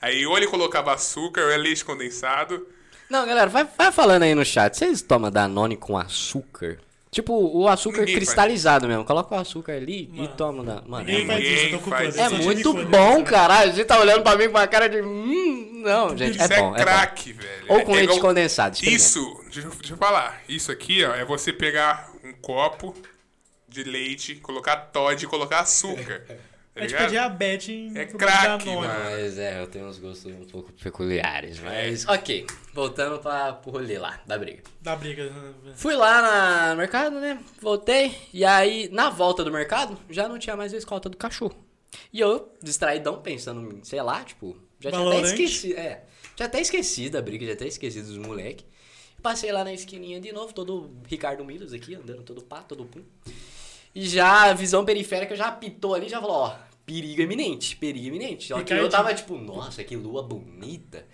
Aí 0.01 0.27
ou 0.27 0.37
ele 0.37 0.47
colocava 0.47 0.93
açúcar 0.93 1.43
ou 1.43 1.51
é 1.51 1.57
leite 1.57 1.85
condensado. 1.85 2.67
Não, 3.09 3.27
galera, 3.27 3.49
vai, 3.49 3.65
vai 3.65 3.91
falando 3.91 4.25
aí 4.25 4.35
no 4.35 4.45
chat. 4.45 4.77
Vocês 4.77 5.01
tomam 5.01 5.31
Danone 5.31 5.77
com 5.77 5.97
açúcar? 5.97 6.79
Tipo, 7.11 7.33
o 7.35 7.67
açúcar 7.67 8.01
Ninguém 8.01 8.17
faz 8.17 8.27
cristalizado 8.27 8.87
mesmo. 8.87 9.05
Coloca 9.05 9.35
o 9.35 9.39
açúcar 9.39 9.73
ali 9.73 10.11
e 10.13 10.17
Mano, 10.19 10.29
toma. 10.37 10.63
Da... 10.65 10.83
Mano, 10.87 11.07
Ninguém 11.07 11.23
é, 11.25 11.27
faz 11.27 11.45
isso, 11.45 11.65
eu 11.75 11.79
tô 11.79 11.91
faz 11.91 12.17
é 12.19 12.29
muito 12.29 12.75
bom, 12.87 13.25
caralho. 13.25 13.71
A 13.71 13.75
gente 13.75 13.87
tá 13.87 13.99
olhando 13.99 14.23
pra 14.23 14.37
mim 14.37 14.45
com 14.45 14.51
uma 14.51 14.67
cara 14.67 14.89
de. 14.89 15.01
Hum, 15.01 15.81
não, 15.85 16.15
gente. 16.17 16.37
Isso 16.39 16.53
É 16.53 16.57
é, 16.57 16.61
bom. 16.61 16.75
É 16.77 16.79
bom. 16.79 16.85
crack, 16.85 17.33
velho. 17.33 17.65
Ou 17.69 17.81
com 17.83 17.93
É 17.93 17.97
leite 17.97 18.05
igual- 18.11 18.21
condensado. 18.21 18.77
Isso, 18.83 19.41
deixa, 19.45 19.61
eu- 19.61 19.71
deixa 19.71 19.95
eu 19.95 19.97
falar. 19.97 20.43
Isso 20.49 20.71
aqui, 20.71 21.03
ó, 21.05 21.15
é 21.15 21.25
você 21.25 21.51
pegar 21.53 22.11
um 22.23 22.33
copo 22.35 22.95
de 23.67 23.85
leite, 23.85 24.35
colocar 24.37 24.77
Todd 24.77 25.23
e 25.25 25.27
colocar 25.29 25.61
açúcar. 25.61 26.25
Tá 26.79 26.85
É 26.85 26.87
tipo 26.87 27.07
diabetes 27.09 27.69
em 27.69 27.99
É 27.99 28.07
crack. 28.07 28.65
Mas 28.67 29.39
é, 29.39 29.61
eu 29.61 29.67
tenho 29.67 29.87
uns 29.87 29.99
gostos 29.99 30.33
um 30.33 30.45
pouco 30.45 30.73
peculiares. 30.73 31.59
Mas, 31.61 32.07
ok. 32.07 32.47
Voltando 32.73 33.19
pra, 33.19 33.53
pro 33.53 33.73
rolê 33.73 33.99
lá, 33.99 34.21
da 34.27 34.39
briga. 34.39 34.63
Da 34.81 34.95
briga. 34.95 35.29
né? 35.29 35.73
Fui 35.75 35.97
lá 35.97 36.71
no 36.71 36.77
mercado, 36.77 37.19
né? 37.19 37.39
Voltei. 37.61 38.15
E 38.33 38.45
aí, 38.45 38.89
na 38.93 39.11
volta 39.11 39.43
do 39.43 39.51
mercado, 39.51 39.99
já 40.09 40.29
não 40.29 40.39
tinha 40.39 40.57
mais 40.57 40.73
a 40.73 40.77
escolta 40.77 41.09
do 41.09 41.17
cachorro. 41.17 41.55
E 42.13 42.21
eu, 42.21 42.53
distraidão, 42.63 43.21
pensando 43.21 43.81
sei 43.83 44.01
lá, 44.03 44.23
tipo, 44.23 44.57
já 44.81 44.91
tinha 44.91 45.09
até 45.09 45.21
esquecido. 45.23 45.79
É, 45.79 46.05
já 46.37 46.45
até 46.45 46.61
esquecido 46.61 47.13
da 47.15 47.23
briga, 47.23 47.47
já 47.47 47.55
até 47.55 47.67
esquecido 47.67 48.07
dos 48.07 48.19
moleque. 48.19 48.65
Passei 49.23 49.51
lá 49.51 49.65
na 49.65 49.73
esquininha 49.73 50.21
de 50.21 50.31
novo, 50.33 50.53
todo 50.53 50.91
Ricardo 51.07 51.45
Milos 51.45 51.73
aqui, 51.73 51.95
andando 51.95 52.23
todo 52.23 52.43
pá, 52.43 52.63
todo 52.63 52.85
pum. 52.85 53.03
E 53.95 54.07
já 54.07 54.51
a 54.51 54.53
visão 54.55 54.85
periférica 54.85 55.35
já 55.35 55.49
apitou 55.49 55.95
ali, 55.95 56.09
já 56.09 56.21
falou, 56.21 56.37
ó, 56.37 56.57
perigo 56.89 57.21
iminente, 57.21 57.77
perigo 57.77 58.07
iminente. 58.07 58.49
Só 58.49 58.63
que 58.63 58.73
eu 58.73 58.89
tava 58.89 59.13
tipo, 59.13 59.37
nossa, 59.37 59.85
que 59.85 59.95
lua 59.95 60.23
bonita. 60.23 61.05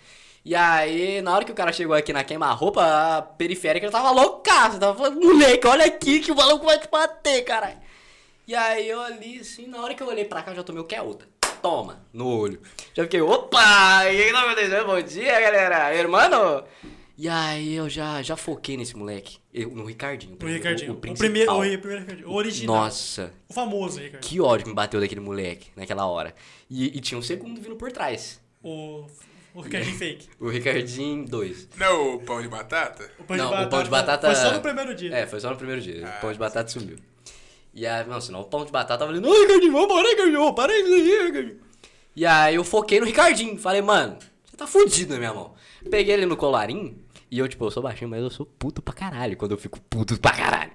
E 0.45 0.55
aí, 0.55 1.21
na 1.21 1.33
hora 1.33 1.43
que 1.43 1.51
o 1.51 1.55
cara 1.55 1.73
chegou 1.73 1.95
aqui 1.95 2.13
na 2.13 2.23
queima-roupa, 2.23 3.21
periférica 3.37 3.91
tava 3.91 4.11
loucaça. 4.11 4.79
Tava 4.79 4.97
falando, 4.97 5.19
moleque, 5.19 5.67
olha 5.67 5.85
aqui 5.85 6.21
que 6.21 6.31
o 6.31 6.35
maluco 6.35 6.65
vai 6.65 6.79
te 6.79 6.87
bater, 6.87 7.43
caralho. 7.43 7.77
E 8.47 8.55
aí 8.55 8.87
eu 8.87 9.01
ali, 9.01 9.39
assim, 9.39 9.67
na 9.67 9.81
hora 9.81 9.93
que 9.93 10.01
eu 10.01 10.07
olhei 10.07 10.23
pra 10.23 10.43
cá, 10.43 10.51
eu 10.51 10.55
já 10.55 10.63
tomei 10.63 10.81
o 10.81 10.85
que 10.85 10.95
é 10.95 11.01
outra. 11.01 11.27
Toma, 11.61 12.05
no 12.13 12.27
olho. 12.39 12.61
Já 12.93 13.03
fiquei, 13.03 13.21
opa, 13.21 14.05
e 14.05 14.23
aí 14.23 14.31
tá 14.31 14.43
acontecendo? 14.43 14.85
Bom 14.85 15.01
dia, 15.01 15.41
galera, 15.41 15.93
irmão. 15.95 16.63
E 17.17 17.29
aí 17.29 17.73
eu 17.75 17.87
já, 17.89 18.21
já 18.21 18.35
foquei 18.35 18.75
nesse 18.75 18.95
moleque. 18.97 19.37
Eu, 19.53 19.69
no 19.71 19.85
Ricardinho. 19.85 20.37
O 20.41 20.45
Ricardinho. 20.45 20.91
O, 20.91 20.95
principal. 20.97 21.25
primeiro, 21.29 21.53
o, 21.53 21.61
ri- 21.61 21.77
primeiro 21.77 22.01
Ricardinho. 22.03 22.29
O 22.29 22.33
original. 22.33 22.75
Nossa, 22.75 23.31
O 23.47 23.53
famoso 23.53 23.99
Ricardinho. 23.99 24.21
que 24.21 24.41
ódio 24.41 24.63
que 24.65 24.69
me 24.69 24.75
bateu 24.75 24.99
daquele 24.99 25.21
moleque 25.21 25.67
naquela 25.77 26.05
hora. 26.05 26.35
E, 26.69 26.87
e 26.97 26.99
tinha 26.99 27.17
um 27.17 27.21
segundo 27.21 27.61
vindo 27.61 27.75
por 27.77 27.89
trás. 27.91 28.41
O, 28.61 29.05
o 29.53 29.61
Ricardinho 29.61 29.95
fake. 29.97 30.27
O 30.39 30.49
Ricardinho 30.49 31.25
2. 31.25 31.69
Não, 31.77 32.15
o 32.15 32.19
pão 32.19 32.41
de 32.41 32.49
batata? 32.49 33.09
O 33.17 33.23
pão, 33.23 33.37
Não, 33.37 33.45
de 33.45 33.49
o 33.49 33.55
batata, 33.55 33.69
pão 33.69 33.83
de 33.83 33.89
batata- 33.89 34.27
Foi 34.27 34.35
só 34.35 34.51
no 34.53 34.61
primeiro 34.61 34.93
dia. 34.95 35.15
É, 35.15 35.25
foi 35.25 35.39
só 35.39 35.49
no 35.49 35.55
primeiro 35.55 35.81
dia. 35.81 36.05
Ah, 36.05 36.17
o 36.17 36.21
pão 36.21 36.33
de 36.33 36.37
batata 36.39 36.69
sumiu. 36.69 36.97
E 37.73 37.85
aí, 37.87 38.05
não, 38.07 38.19
senão 38.19 38.41
o 38.41 38.45
pão 38.45 38.65
de 38.65 38.71
batata 38.73 38.99
tava 38.99 39.11
ali, 39.11 39.21
não, 39.21 39.31
Ricardinho, 39.41 39.71
vambora, 39.71 40.07
Ricardinho, 40.09 40.53
para 40.53 40.77
isso 40.77 40.93
aí, 40.93 41.25
Ricardinho. 41.27 41.59
E 42.13 42.25
aí 42.25 42.55
eu 42.55 42.63
foquei 42.65 42.99
no 42.99 43.05
Ricardinho, 43.05 43.57
falei, 43.57 43.81
mano, 43.81 44.17
você 44.43 44.57
tá 44.57 44.67
fudido 44.67 45.13
na 45.13 45.19
minha 45.19 45.33
mão. 45.33 45.53
Peguei 45.89 46.13
ele 46.13 46.25
no 46.25 46.35
colarinho, 46.37 46.97
e 47.31 47.39
eu, 47.39 47.47
tipo, 47.47 47.65
eu 47.65 47.71
sou 47.71 47.81
baixinho, 47.83 48.09
mas 48.09 48.21
eu 48.21 48.29
sou 48.29 48.45
puto 48.45 48.81
pra 48.81 48.93
caralho, 48.93 49.35
quando 49.37 49.51
eu 49.51 49.57
fico 49.57 49.79
puto 49.81 50.19
pra 50.19 50.31
caralho. 50.31 50.71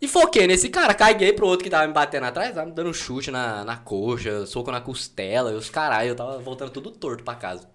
E 0.00 0.08
foquei 0.08 0.46
nesse 0.48 0.68
cara, 0.68 0.94
caguei 0.94 1.32
pro 1.32 1.46
outro 1.46 1.62
que 1.62 1.70
tava 1.70 1.86
me 1.86 1.92
batendo 1.92 2.24
atrás, 2.26 2.54
tava 2.54 2.66
me 2.66 2.72
dando 2.72 2.92
chute 2.92 3.30
na, 3.30 3.64
na 3.64 3.76
coxa, 3.76 4.44
soco 4.46 4.70
na 4.72 4.80
costela, 4.80 5.52
e 5.52 5.54
os 5.54 5.70
caralho, 5.70 6.08
eu 6.08 6.16
tava 6.16 6.38
voltando 6.38 6.70
tudo 6.70 6.90
torto 6.90 7.22
pra 7.22 7.34
casa. 7.36 7.68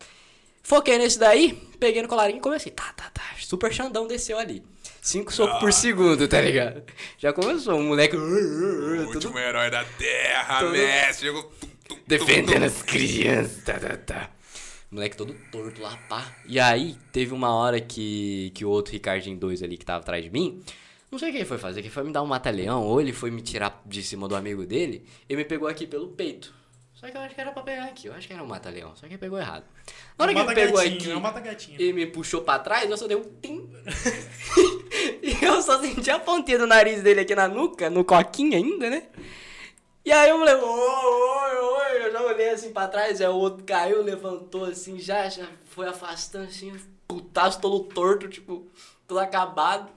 Foquei 0.62 0.98
nesse 0.98 1.18
daí, 1.18 1.54
peguei 1.80 2.02
no 2.02 2.10
colarinho 2.10 2.40
e 2.40 2.42
comecei. 2.42 2.72
Tá, 2.74 2.92
tá, 2.94 3.10
tá. 3.14 3.22
Super 3.40 3.72
Xandão 3.72 4.06
desceu 4.06 4.38
ali. 4.38 4.62
Cinco 5.02 5.32
socos 5.32 5.60
por 5.62 5.72
segundo, 5.72 6.28
tá 6.28 6.42
ligado? 6.42 6.84
Já 7.18 7.32
começou, 7.32 7.76
um 7.80 7.88
moleque. 7.88 8.18
O 8.18 8.20
Tudo 8.20 9.14
último 9.14 9.40
herói 9.40 9.72
da 9.72 9.86
Terra, 9.86 10.60
tudo- 10.60 10.72
Messi. 10.74 11.22
Chegou... 11.22 11.44
tum, 11.44 11.68
tum, 11.88 11.96
tum, 11.96 12.02
defendendo 12.06 12.60
tum. 12.60 12.66
as 12.66 12.82
crianças. 12.82 13.64
Tá, 13.64 13.80
tá, 13.80 13.96
tá. 13.96 14.30
Moleque 14.90 15.18
todo 15.18 15.36
torto 15.52 15.82
lá, 15.82 15.98
pá. 16.08 16.34
E 16.46 16.60
aí, 16.60 16.96
teve 17.12 17.34
uma 17.34 17.54
hora 17.54 17.80
que, 17.82 18.52
que 18.56 18.64
o 18.64 18.70
outro 18.70 18.94
Ricardinho 18.94 19.38
2 19.38 19.62
ali 19.62 19.78
que 19.78 19.86
tava 19.86 20.00
atrás 20.00 20.24
de 20.24 20.30
mim. 20.30 20.64
Não 21.12 21.20
sei 21.20 21.30
o 21.30 21.32
que 21.32 21.38
ele 21.40 21.46
foi 21.46 21.58
fazer, 21.58 21.82
que 21.82 21.90
foi 21.90 22.04
me 22.04 22.12
dar 22.12 22.22
um 22.22 22.26
mata-leão, 22.26 22.84
ou 22.84 23.00
ele 23.00 23.14
foi 23.14 23.32
me 23.32 23.42
tirar 23.42 23.82
de 23.86 24.04
cima 24.04 24.28
do 24.28 24.36
amigo 24.36 24.66
dele, 24.66 25.06
ele 25.28 25.38
me 25.38 25.46
pegou 25.46 25.68
aqui 25.68 25.88
pelo 25.88 26.10
peito. 26.10 26.54
Só 26.94 27.08
que 27.10 27.16
eu 27.16 27.22
acho 27.22 27.36
que 27.36 27.40
era 27.40 27.52
pra 27.52 27.62
pegar 27.62 27.86
aqui, 27.86 28.08
eu 28.08 28.14
acho 28.14 28.28
que 28.28 28.34
era 28.34 28.42
um 28.42 28.48
mata-leão, 28.48 28.96
só 28.96 29.02
que 29.02 29.14
ele 29.14 29.18
pegou 29.20 29.38
errado. 29.38 29.64
Na 30.18 30.26
hora 30.26 30.34
que 30.34 30.40
ele 30.40 30.56
pegou 30.56 30.78
gatinho, 30.78 30.96
aqui 30.96 31.12
é 31.12 31.16
um 31.16 31.22
e 31.80 31.94
me 31.94 32.08
puxou 32.08 32.42
pra 32.42 32.58
trás, 32.60 32.90
eu 32.90 32.98
só 32.98 33.08
dei 33.08 33.16
um 33.16 33.24
tim. 33.42 33.70
e 35.22 35.46
eu 35.46 35.62
só 35.62 35.80
senti 35.80 36.10
a 36.10 36.18
pontinha 36.18 36.58
do 36.58 36.66
nariz 36.66 37.04
dele 37.04 37.20
aqui 37.20 37.36
na 37.36 37.48
nuca, 37.48 37.90
no 37.90 38.04
coquinho 38.04 38.56
ainda, 38.56 38.90
né? 38.90 39.04
E 40.08 40.12
aí 40.14 40.30
eu 40.30 40.40
falei, 40.40 40.56
oi, 40.56 40.62
oi, 40.64 41.58
oi, 41.58 42.06
eu 42.08 42.12
já 42.14 42.22
olhei 42.22 42.50
assim 42.52 42.72
pra 42.72 42.88
trás, 42.88 43.20
aí 43.20 43.28
o 43.28 43.36
outro 43.36 43.66
caiu, 43.66 44.02
levantou 44.02 44.64
assim, 44.64 44.98
já, 44.98 45.28
já 45.28 45.46
foi 45.66 45.86
afastando 45.86 46.46
assim, 46.46 46.74
putaço 47.06 47.60
todo 47.60 47.84
torto, 47.84 48.30
tipo, 48.30 48.66
todo 49.06 49.20
acabado. 49.20 49.92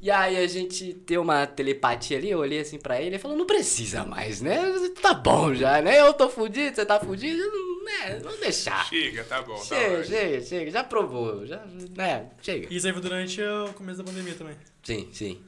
E 0.00 0.10
aí 0.10 0.38
a 0.42 0.46
gente 0.46 0.94
tem 0.94 1.18
uma 1.18 1.46
telepatia 1.46 2.16
ali, 2.16 2.30
eu 2.30 2.38
olhei 2.38 2.60
assim 2.60 2.78
pra 2.78 2.98
ele 3.02 3.16
e 3.16 3.18
falou, 3.18 3.36
não 3.36 3.44
precisa 3.44 4.06
mais, 4.06 4.40
né? 4.40 4.58
Tá 5.02 5.12
bom 5.12 5.52
já, 5.54 5.82
né? 5.82 6.00
Eu 6.00 6.14
tô 6.14 6.30
fudido, 6.30 6.74
você 6.74 6.86
tá 6.86 6.98
fudido, 6.98 7.42
né? 7.84 8.20
Vamos 8.24 8.40
deixar. 8.40 8.86
Chega, 8.86 9.22
tá 9.24 9.42
bom, 9.42 9.56
tá 9.56 9.64
Chega, 9.64 9.98
ótimo. 9.98 10.04
chega, 10.16 10.40
chega, 10.40 10.70
já 10.70 10.82
provou, 10.82 11.44
já, 11.44 11.62
né, 11.94 12.30
chega. 12.40 12.72
Isso 12.72 12.86
aí 12.86 12.92
foi 12.94 13.02
durante 13.02 13.42
o 13.42 13.74
começo 13.74 13.98
da 13.98 14.04
pandemia 14.10 14.34
também. 14.34 14.56
Sim, 14.82 15.10
sim. 15.12 15.42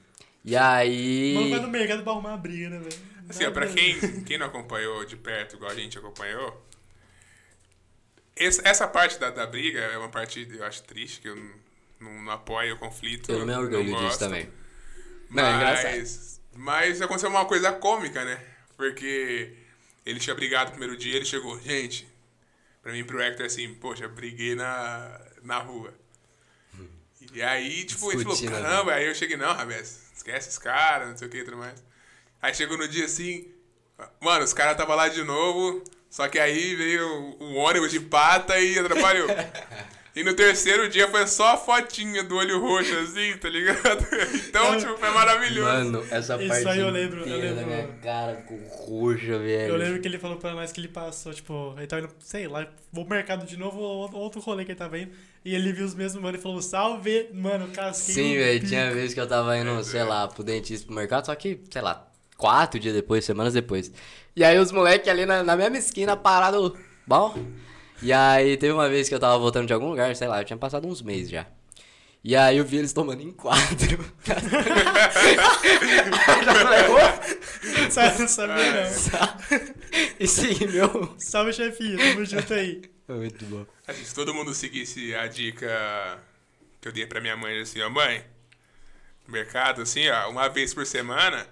E 0.44 0.52
Mano, 0.56 0.66
aí. 0.66 1.48
vai 1.50 1.60
no 1.60 1.68
mercado 1.68 2.02
pra 2.02 2.12
arrumar 2.12 2.28
uma 2.32 2.36
briga, 2.36 2.68
né, 2.68 2.78
velho? 2.80 3.13
Assim, 3.28 3.44
Nada- 3.44 3.66
quem, 3.68 4.24
quem 4.24 4.38
não 4.38 4.46
acompanhou 4.46 5.04
de 5.04 5.16
perto, 5.16 5.56
igual 5.56 5.70
a 5.70 5.74
gente 5.74 5.96
acompanhou, 5.98 6.62
essa, 8.36 8.62
essa 8.68 8.88
parte 8.88 9.18
da, 9.18 9.30
da 9.30 9.46
briga 9.46 9.80
é 9.80 9.96
uma 9.96 10.08
parte, 10.08 10.46
eu 10.50 10.64
acho, 10.64 10.82
triste, 10.82 11.20
que 11.20 11.28
eu 11.28 11.36
não, 11.36 11.50
não, 12.00 12.22
não 12.24 12.32
apoio 12.32 12.74
o 12.74 12.78
conflito. 12.78 13.30
Eu 13.30 13.40
não 13.40 13.46
me 13.46 13.54
orgulho 13.54 13.84
disso 13.84 13.96
gosto. 13.96 14.18
também. 14.18 14.50
Não, 15.30 15.44
é 15.44 15.54
engraçado. 15.56 15.96
Mas, 15.96 16.40
mas 16.54 17.02
aconteceu 17.02 17.30
uma 17.30 17.44
coisa 17.46 17.72
cômica, 17.72 18.24
né? 18.24 18.44
Porque 18.76 19.56
ele 20.04 20.20
tinha 20.20 20.34
brigado 20.34 20.70
no 20.70 20.76
primeiro 20.76 20.96
dia, 20.96 21.16
ele 21.16 21.24
chegou, 21.24 21.58
gente, 21.60 22.06
pra 22.82 22.92
mim 22.92 23.04
pro 23.04 23.20
Hector 23.22 23.46
assim, 23.46 23.72
poxa, 23.74 24.08
briguei 24.08 24.54
na, 24.54 25.20
na 25.42 25.58
rua. 25.58 25.94
E 27.32 27.42
aí, 27.42 27.84
tipo, 27.84 28.12
ele 28.12 28.22
falou, 28.22 28.36
Discutindo, 28.36 28.50
né? 28.50 28.62
caramba, 28.62 28.92
aí 28.94 29.06
eu 29.06 29.14
cheguei, 29.14 29.36
não, 29.36 29.52
Rabés, 29.54 30.10
esquece 30.14 30.50
esse 30.50 30.60
cara, 30.60 31.06
não 31.06 31.16
sei 31.16 31.26
o 31.26 31.30
que 31.30 31.38
e 31.38 31.44
tudo 31.44 31.56
mais. 31.56 31.82
Aí 32.44 32.54
chegou 32.54 32.76
no 32.76 32.86
dia 32.86 33.06
assim, 33.06 33.46
mano, 34.20 34.44
os 34.44 34.52
caras 34.52 34.72
estavam 34.72 34.94
lá 34.94 35.08
de 35.08 35.24
novo, 35.24 35.82
só 36.10 36.28
que 36.28 36.38
aí 36.38 36.74
veio 36.74 37.08
o 37.40 37.54
ônibus 37.54 37.90
de 37.90 37.98
pata 38.00 38.60
e 38.60 38.78
atrapalhou. 38.78 39.26
E 40.14 40.22
no 40.22 40.34
terceiro 40.34 40.86
dia 40.90 41.08
foi 41.10 41.26
só 41.26 41.54
a 41.54 41.56
fotinha 41.56 42.22
do 42.22 42.36
olho 42.36 42.60
roxo, 42.60 42.94
assim, 42.98 43.34
tá 43.38 43.48
ligado? 43.48 44.06
Então, 44.46 44.76
tipo, 44.78 44.94
foi 44.98 45.08
maravilhoso. 45.08 45.68
Mano, 45.68 46.06
essa 46.10 46.36
Isso 46.36 46.48
parte 46.48 46.68
aí 46.68 46.80
eu 46.80 46.90
lembro, 46.90 47.20
eu 47.20 47.26
inteira 47.26 47.54
da 47.54 47.60
lembro. 47.62 47.74
minha 47.74 47.88
cara 48.02 48.34
com 48.46 48.58
roxa, 48.84 49.38
velho. 49.38 49.72
Eu 49.72 49.76
lembro 49.76 50.00
que 50.02 50.06
ele 50.06 50.18
falou 50.18 50.36
pra 50.36 50.52
nós 50.52 50.70
que 50.70 50.80
ele 50.80 50.88
passou, 50.88 51.32
tipo, 51.32 51.74
ele 51.78 51.86
tava 51.86 52.02
indo, 52.02 52.14
sei 52.20 52.46
lá, 52.46 52.68
vou 52.92 53.06
pro 53.06 53.16
mercado 53.16 53.46
de 53.46 53.56
novo, 53.56 53.80
ou 53.80 54.14
outro 54.14 54.40
rolê 54.42 54.66
que 54.66 54.72
ele 54.72 54.78
tava 54.78 54.98
indo, 54.98 55.12
e 55.44 55.54
ele 55.54 55.72
viu 55.72 55.86
os 55.86 55.94
mesmos 55.94 56.22
mano 56.22 56.36
e 56.36 56.40
falou, 56.40 56.60
salve, 56.60 57.30
mano, 57.32 57.68
casquinho. 57.68 58.14
Sim, 58.14 58.36
velho, 58.36 58.60
pico." 58.60 58.68
tinha 58.68 58.92
vez 58.92 59.14
que 59.14 59.20
eu 59.20 59.26
tava 59.26 59.56
indo, 59.56 59.82
sei 59.82 60.04
lá, 60.04 60.28
pro 60.28 60.44
dentista, 60.44 60.86
pro 60.86 60.94
mercado, 60.94 61.24
só 61.26 61.34
que, 61.34 61.58
sei 61.70 61.80
lá, 61.82 62.06
quatro 62.36 62.78
dias 62.80 62.94
depois, 62.94 63.24
semanas 63.24 63.52
depois. 63.54 63.90
E 64.36 64.44
aí 64.44 64.58
os 64.58 64.72
moleques 64.72 65.08
ali 65.08 65.24
na, 65.26 65.42
na 65.42 65.56
mesma 65.56 65.78
esquina, 65.78 66.16
parado, 66.16 66.76
bom. 67.06 67.34
E 68.02 68.12
aí 68.12 68.56
teve 68.56 68.72
uma 68.72 68.88
vez 68.88 69.08
que 69.08 69.14
eu 69.14 69.20
tava 69.20 69.38
voltando 69.38 69.66
de 69.66 69.72
algum 69.72 69.88
lugar, 69.90 70.14
sei 70.16 70.28
lá, 70.28 70.40
eu 70.40 70.44
tinha 70.44 70.56
passado 70.56 70.86
uns 70.86 71.00
meses 71.02 71.30
já. 71.30 71.46
E 72.22 72.34
aí 72.34 72.56
eu 72.56 72.64
vi 72.64 72.78
eles 72.78 72.92
tomando 72.92 73.20
em 73.22 73.30
quadro. 73.30 74.12
Eu 74.26 74.34
já 76.44 76.54
falei, 76.54 76.80
"Ô, 76.88 77.90
Sabe, 77.90 78.18
não 78.20 78.28
sabia 78.28 78.84
não. 78.84 78.90
sa- 78.90 79.36
E 80.18 80.26
sim, 80.26 80.66
meu. 80.68 81.14
Salve, 81.18 81.52
chefinho, 81.52 81.98
tamo 81.98 82.24
junto 82.24 82.54
aí. 82.54 82.82
Foi 83.06 83.16
muito 83.16 83.44
bom. 83.44 83.66
Assim, 83.86 84.04
se 84.04 84.14
todo 84.14 84.32
mundo 84.34 84.54
seguisse 84.54 85.14
a 85.14 85.26
dica 85.26 85.68
que 86.80 86.88
eu 86.88 86.92
dei 86.92 87.06
pra 87.06 87.20
minha 87.20 87.36
mãe, 87.36 87.60
assim, 87.60 87.80
ó, 87.82 87.90
mãe, 87.90 88.24
no 89.26 89.32
mercado, 89.32 89.82
assim, 89.82 90.08
ó, 90.08 90.30
uma 90.30 90.48
vez 90.48 90.72
por 90.72 90.86
semana, 90.86 91.46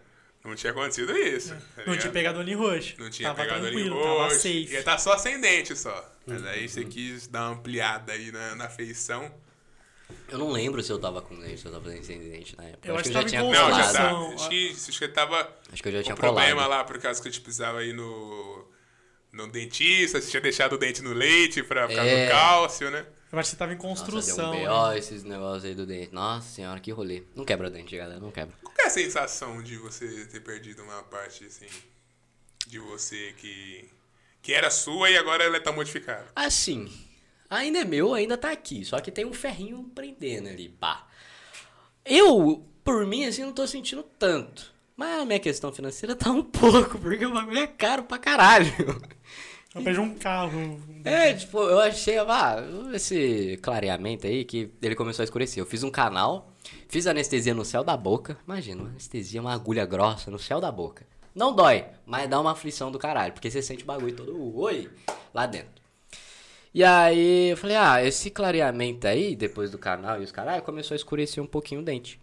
não 0.45 0.55
tinha 0.55 0.72
acontecido 0.72 1.16
isso. 1.16 1.55
tá 1.76 1.82
Não 1.86 1.97
tinha 1.97 2.12
pegado 2.12 2.38
olho 2.40 2.59
roxo. 2.59 2.95
Não 2.99 3.11
tinha 3.11 3.28
tava 3.28 3.43
pegado 3.43 3.66
ali 3.66 3.74
tranquilo, 3.76 4.01
tava 4.03 4.14
roxo. 4.24 4.36
safe. 4.36 4.68
Ia 4.72 4.82
tá 4.82 4.99
só 4.99 5.12
ascendente 5.12 5.76
só. 5.76 6.12
Mas 6.26 6.45
aí 6.47 6.68
você 6.68 6.84
quis 6.84 7.26
dar 7.26 7.49
uma 7.49 7.57
ampliada 7.59 8.12
aí 8.12 8.30
na, 8.32 8.55
na 8.57 8.68
feição. 8.68 9.32
Eu 10.28 10.38
não 10.38 10.51
lembro 10.51 10.82
se 10.82 10.90
eu 10.93 10.99
tava 10.99 11.22
com 11.22 11.34
dente, 11.38 11.59
se 11.61 11.66
eu 11.66 11.72
tava 11.72 11.84
fazendo 11.84 12.05
sem 12.05 12.18
dente 12.20 12.57
na 12.57 12.64
época. 12.64 12.86
Eu 12.88 12.97
acho 12.97 13.01
acho 13.01 13.11
que 13.11 13.11
eu 13.11 13.12
já 13.14 13.18
tava 13.20 13.28
tinha 13.30 13.40
em 13.43 13.45
Não, 13.45 13.70
já 13.70 13.76
colado. 13.76 13.93
tá. 13.93 14.09
Colado. 14.11 14.34
Acho 14.34 14.49
que, 14.51 14.70
acho 14.88 14.99
que 14.99 15.09
tava 15.09 15.57
Acho 15.72 15.82
que 15.82 15.88
eu 15.88 15.93
já 15.93 16.03
tinha 16.03 16.16
problema 16.16 16.62
colado. 16.62 16.70
lá 16.70 16.84
por 16.84 16.99
causa 16.99 17.20
que 17.22 17.28
eu 17.28 17.32
te 17.32 17.40
precisava 17.40 17.82
ir 17.84 17.93
no, 17.95 18.68
no 19.32 19.47
dentista, 19.51 20.20
você 20.20 20.30
tinha 20.30 20.40
deixado 20.40 20.74
o 20.74 20.78
dente 20.78 21.03
no 21.03 21.12
leite 21.12 21.62
pra 21.62 21.88
ficar 21.88 22.05
É. 22.07 22.24
no 22.26 22.30
cálcio, 22.30 22.90
né? 22.90 23.07
Eu 23.33 23.39
acho 23.39 23.49
que 23.49 23.53
você 23.53 23.59
tava 23.59 23.72
em 23.72 23.76
Nossa, 23.76 23.89
construção. 23.89 24.51
deu 24.51 24.61
um 24.61 24.64
né? 24.64 24.68
B.O. 24.68 24.93
esses 24.93 25.24
negócios 25.24 25.64
aí 25.64 25.74
do 25.74 25.87
dente. 25.87 26.12
Nossa 26.12 26.47
senhora, 26.51 26.78
que 26.78 26.91
rolê. 26.91 27.22
Não 27.35 27.47
quebra 27.47 27.70
dente, 27.70 27.97
galera, 27.97 28.20
não 28.20 28.30
quebra. 28.30 28.55
Qual 28.62 28.74
que 28.74 28.83
é 28.83 28.87
a 28.87 28.91
sensação 28.91 29.62
de 29.62 29.78
você 29.78 30.26
ter 30.26 30.41
perdido 30.41 30.83
uma 30.83 31.03
parte, 31.03 31.47
assim, 31.47 31.66
de 32.66 32.78
você 32.78 33.33
que, 33.39 33.89
que 34.43 34.53
era 34.53 34.70
sua 34.70 35.09
e 35.09 35.16
agora 35.16 35.45
ela 35.45 35.59
tá 35.59 35.72
modificada? 35.72 36.26
Assim, 36.37 36.93
ainda 37.49 37.78
é 37.78 37.85
meu, 37.87 38.12
ainda 38.12 38.37
tá 38.37 38.53
aqui. 38.53 38.85
Só 38.85 39.01
que 39.01 39.11
tem 39.11 39.24
um 39.24 39.33
ferrinho 39.33 39.83
prendendo 39.95 40.51
ali, 40.51 40.68
pá. 40.68 41.09
Eu, 42.05 42.68
por 42.85 43.07
mim, 43.07 43.24
assim, 43.24 43.43
não 43.45 43.53
tô 43.55 43.66
sentindo 43.66 44.03
tanto. 44.18 44.74
Mas 44.95 45.20
a 45.20 45.24
minha 45.24 45.41
questão 45.41 45.72
financeira 45.72 46.14
tá 46.14 46.30
um 46.30 46.43
pouco, 46.43 46.99
porque 46.99 47.24
o 47.24 47.33
bagulho 47.33 47.61
é 47.61 47.66
caro 47.66 48.03
pra 48.03 48.18
caralho. 48.18 48.70
Eu 49.74 49.82
perdi 49.82 50.00
um 50.00 50.14
carro. 50.14 50.80
É, 51.04 51.32
tipo, 51.32 51.58
eu 51.58 51.80
achei, 51.80 52.18
ah, 52.18 52.56
esse 52.92 53.58
clareamento 53.62 54.26
aí 54.26 54.44
que 54.44 54.70
ele 54.82 54.94
começou 54.94 55.22
a 55.22 55.24
escurecer. 55.24 55.62
Eu 55.62 55.66
fiz 55.66 55.82
um 55.82 55.90
canal, 55.90 56.52
fiz 56.88 57.06
anestesia 57.06 57.54
no 57.54 57.64
céu 57.64 57.82
da 57.82 57.96
boca. 57.96 58.36
Imagina, 58.44 58.82
uma 58.82 58.90
anestesia, 58.90 59.40
uma 59.40 59.54
agulha 59.54 59.86
grossa 59.86 60.30
no 60.30 60.38
céu 60.38 60.60
da 60.60 60.70
boca. 60.70 61.06
Não 61.34 61.54
dói, 61.54 61.86
mas 62.04 62.28
dá 62.28 62.38
uma 62.38 62.52
aflição 62.52 62.92
do 62.92 62.98
caralho, 62.98 63.32
porque 63.32 63.50
você 63.50 63.62
sente 63.62 63.82
o 63.82 63.86
bagulho 63.86 64.14
todo, 64.14 64.56
oi, 64.58 64.90
lá 65.32 65.46
dentro. 65.46 65.82
E 66.74 66.84
aí 66.84 67.50
eu 67.50 67.56
falei, 67.56 67.76
ah, 67.76 68.04
esse 68.04 68.30
clareamento 68.30 69.06
aí, 69.06 69.34
depois 69.34 69.70
do 69.70 69.78
canal 69.78 70.20
e 70.20 70.24
os 70.24 70.32
caralho, 70.32 70.62
começou 70.62 70.94
a 70.94 70.96
escurecer 70.96 71.42
um 71.42 71.46
pouquinho 71.46 71.80
o 71.80 71.84
dente. 71.84 72.20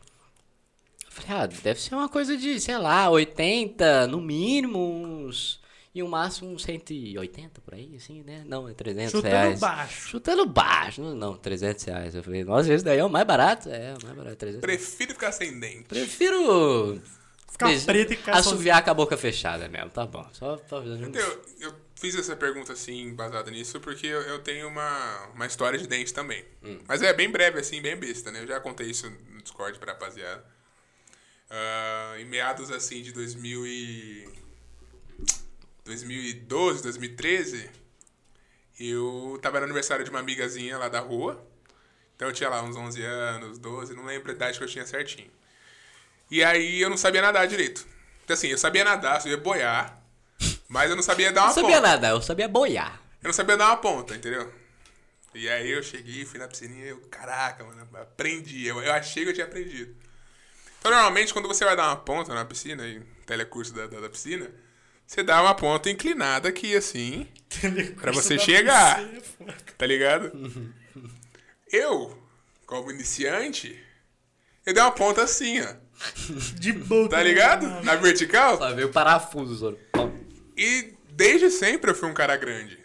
Eu 1.05 1.11
falei, 1.11 1.43
ah, 1.43 1.45
deve 1.47 1.79
ser 1.79 1.95
uma 1.95 2.07
coisa 2.09 2.37
de, 2.37 2.59
sei 2.59 2.77
lá, 2.77 3.09
80, 3.09 4.07
no 4.07 4.21
mínimo, 4.21 4.79
uns. 4.79 5.59
E 5.99 6.03
o 6.03 6.07
máximo 6.07 6.51
uns 6.51 6.63
180 6.63 7.59
por 7.59 7.73
aí, 7.73 7.93
assim, 7.97 8.23
né? 8.23 8.41
Não, 8.47 8.69
é 8.69 8.73
300 8.73 9.11
Chutando 9.11 9.27
reais. 9.33 9.59
baixo. 9.59 10.07
Chutando 10.07 10.45
baixo. 10.45 11.01
Não, 11.01 11.13
não, 11.13 11.35
300 11.35 11.83
reais. 11.83 12.15
Eu 12.15 12.23
falei, 12.23 12.45
nossa, 12.45 12.73
esse 12.73 12.85
daí 12.85 12.99
é 12.99 13.03
o 13.03 13.09
mais 13.09 13.27
barato? 13.27 13.67
É, 13.67 13.93
o 14.01 14.05
mais 14.05 14.15
barato, 14.15 14.35
300 14.37 14.63
reais. 14.63 14.79
Prefiro 14.81 15.13
ficar 15.13 15.31
sem 15.33 15.59
dente. 15.59 15.83
Prefiro. 15.83 17.01
Ficar 17.51 17.67
Deixa- 17.67 17.85
preto 17.85 18.13
e 18.13 18.15
ficar 18.15 18.35
sozinho. 18.35 18.53
Assoviar 18.53 18.81
com 18.81 18.91
a 18.91 18.93
boca 18.93 19.17
fechada 19.17 19.67
mesmo, 19.67 19.89
tá 19.89 20.05
bom. 20.05 20.25
Só 20.31 20.55
tô 20.55 20.81
fazendo. 20.81 21.13
Eu, 21.17 21.43
eu 21.59 21.75
fiz 21.95 22.15
essa 22.15 22.33
pergunta, 22.33 22.71
assim, 22.71 23.13
baseada 23.13 23.51
nisso, 23.51 23.81
porque 23.81 24.07
eu, 24.07 24.21
eu 24.21 24.39
tenho 24.39 24.69
uma, 24.69 25.25
uma 25.35 25.45
história 25.47 25.77
de 25.77 25.85
dente 25.85 26.13
também. 26.13 26.45
Mas 26.87 27.01
é 27.01 27.11
bem 27.11 27.29
breve, 27.29 27.59
assim, 27.59 27.81
bem 27.81 27.97
besta, 27.97 28.31
né? 28.31 28.41
Eu 28.41 28.47
já 28.47 28.61
contei 28.61 28.87
isso 28.89 29.09
no 29.33 29.41
Discord 29.41 29.77
pra 29.79 29.91
rapaziada. 29.91 30.45
Ah, 31.49 32.15
em 32.19 32.23
meados, 32.23 32.71
assim, 32.71 33.01
de 33.01 33.11
2000 33.11 33.67
e... 33.67 34.29
2012, 35.86 36.84
2013, 36.84 37.69
eu 38.80 39.39
tava 39.41 39.59
no 39.59 39.65
aniversário 39.65 40.03
de 40.03 40.09
uma 40.09 40.19
amigazinha 40.19 40.77
lá 40.77 40.88
da 40.89 40.99
rua. 40.99 41.45
Então 42.15 42.27
eu 42.27 42.34
tinha 42.34 42.49
lá 42.49 42.61
uns 42.61 42.75
11 42.75 43.01
anos, 43.03 43.57
12, 43.59 43.93
não 43.95 44.05
lembro 44.05 44.32
a 44.32 44.36
idade 44.36 44.57
que 44.57 44.63
eu 44.63 44.67
tinha 44.67 44.86
certinho. 44.86 45.32
E 46.30 46.43
aí 46.43 46.82
eu 46.82 46.89
não 46.89 46.97
sabia 46.97 47.21
nadar 47.21 47.47
direito. 47.47 47.86
Então 48.23 48.34
assim, 48.34 48.47
eu 48.47 48.57
sabia 48.57 48.84
nadar, 48.84 49.21
sabia 49.21 49.38
boiar, 49.38 50.01
mas 50.67 50.89
eu 50.89 50.95
não 50.95 51.03
sabia 51.03 51.32
dar 51.32 51.41
Eu 51.41 51.45
uma 51.47 51.53
sabia 51.53 51.75
ponta. 51.77 51.82
nada, 51.88 52.07
eu 52.09 52.21
sabia 52.21 52.47
boiar. 52.47 53.01
Eu 53.23 53.27
não 53.27 53.34
sabia 53.34 53.57
dar 53.57 53.67
uma 53.67 53.77
ponta, 53.77 54.15
entendeu? 54.15 54.53
E 55.34 55.47
aí 55.49 55.71
eu 55.71 55.84
cheguei, 55.84 56.25
fui 56.25 56.39
na 56.39 56.47
piscininha 56.47 56.86
e 56.86 56.89
eu, 56.89 56.99
caraca, 57.09 57.63
mano, 57.63 57.88
aprendi. 57.97 58.65
Eu, 58.65 58.82
eu 58.82 58.91
achei 58.93 59.23
que 59.23 59.30
eu 59.30 59.34
tinha 59.34 59.45
aprendido. 59.45 59.95
Então, 60.80 60.91
normalmente, 60.91 61.34
quando 61.34 61.47
você 61.47 61.65
vai 61.65 61.75
dar 61.75 61.88
uma 61.88 61.97
ponta 61.97 62.34
na 62.34 62.45
piscina, 62.45 62.88
em 62.88 63.01
telecurso 63.25 63.73
da, 63.73 63.86
da, 63.88 63.99
da 63.99 64.09
piscina, 64.09 64.49
você 65.10 65.24
dá 65.24 65.41
uma 65.41 65.55
ponta 65.55 65.89
inclinada 65.89 66.49
aqui, 66.49 66.76
assim, 66.76 67.28
Pra 67.99 68.12
você 68.12 68.38
chegar. 68.38 69.03
Tá 69.76 69.88
ligado? 69.88 70.32
Eu, 71.72 72.16
como 72.68 72.91
iniciante, 72.91 73.84
eu 74.64 74.72
dei 74.72 74.84
uma 74.84 74.91
ponta 74.91 75.24
assim, 75.24 75.60
ó. 75.62 75.74
De 76.60 76.72
boca. 76.72 77.10
Tá 77.10 77.24
ligado? 77.24 77.66
Na 77.84 77.95
vertical. 77.95 78.60
Só 78.60 78.72
veio 78.72 78.89
o 78.89 78.91
parafuso. 78.91 79.80
Pum. 79.91 80.14
E 80.55 80.93
desde 81.10 81.49
sempre 81.49 81.89
eu 81.89 81.95
fui 81.95 82.07
um 82.07 82.14
cara 82.14 82.38
grande. 82.38 82.78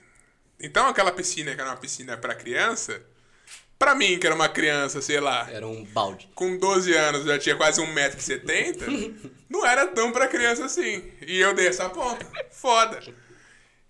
Então 0.58 0.88
aquela 0.88 1.12
piscina 1.12 1.54
que 1.54 1.60
era 1.60 1.68
uma 1.68 1.76
piscina 1.76 2.16
pra 2.16 2.34
criança, 2.34 3.04
pra 3.84 3.94
mim 3.94 4.18
que 4.18 4.26
era 4.26 4.34
uma 4.34 4.48
criança, 4.48 5.02
sei 5.02 5.20
lá, 5.20 5.46
Era 5.50 5.66
um 5.66 5.84
balde. 5.84 6.26
com 6.34 6.56
12 6.56 6.92
anos 6.94 7.24
já 7.26 7.38
tinha 7.38 7.54
quase 7.54 7.82
1,70m, 7.82 9.14
não 9.50 9.66
era 9.66 9.86
tão 9.88 10.10
pra 10.10 10.26
criança 10.26 10.64
assim. 10.64 11.04
E 11.26 11.38
eu 11.38 11.54
dei 11.54 11.68
essa 11.68 11.88
ponta. 11.90 12.26
Foda. 12.50 13.00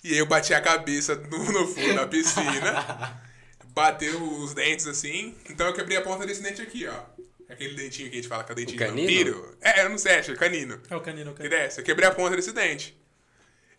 E 0.03 0.13
aí 0.13 0.19
eu 0.19 0.27
bati 0.27 0.53
a 0.53 0.61
cabeça 0.61 1.15
no, 1.15 1.53
no 1.53 1.67
fundo 1.69 1.95
da 1.95 2.07
piscina, 2.09 3.21
bateu 3.73 4.21
os 4.41 4.53
dentes 4.53 4.87
assim, 4.87 5.35
então 5.49 5.67
eu 5.69 5.73
quebrei 5.73 5.97
a 5.97 6.03
ponta 6.03 6.27
desse 6.27 6.43
dente 6.43 6.61
aqui, 6.61 6.87
ó. 6.87 7.15
Aquele 7.49 7.75
dentinho 7.75 8.09
que 8.11 8.15
a 8.15 8.21
gente 8.21 8.29
fala 8.29 8.43
que 8.43 8.51
é 8.51 8.55
o 8.55 8.57
dentinho 8.57 8.79
de 8.79 8.85
canino? 8.85 9.07
vampiro. 9.07 9.59
É, 9.63 9.85
eu 9.85 9.91
não 9.91 9.99
sei, 9.99 10.17
acho 10.17 10.33
que 10.33 10.37
é 10.37 10.49
canino. 10.49 10.81
É 10.91 10.97
o 10.97 11.01
canino, 11.01 11.31
o 11.31 11.35
canino. 11.35 11.55
desce. 11.55 11.81
Eu 11.81 11.85
quebrei 11.85 12.09
a 12.09 12.13
ponta 12.13 12.35
desse 12.35 12.53
dente. 12.53 12.99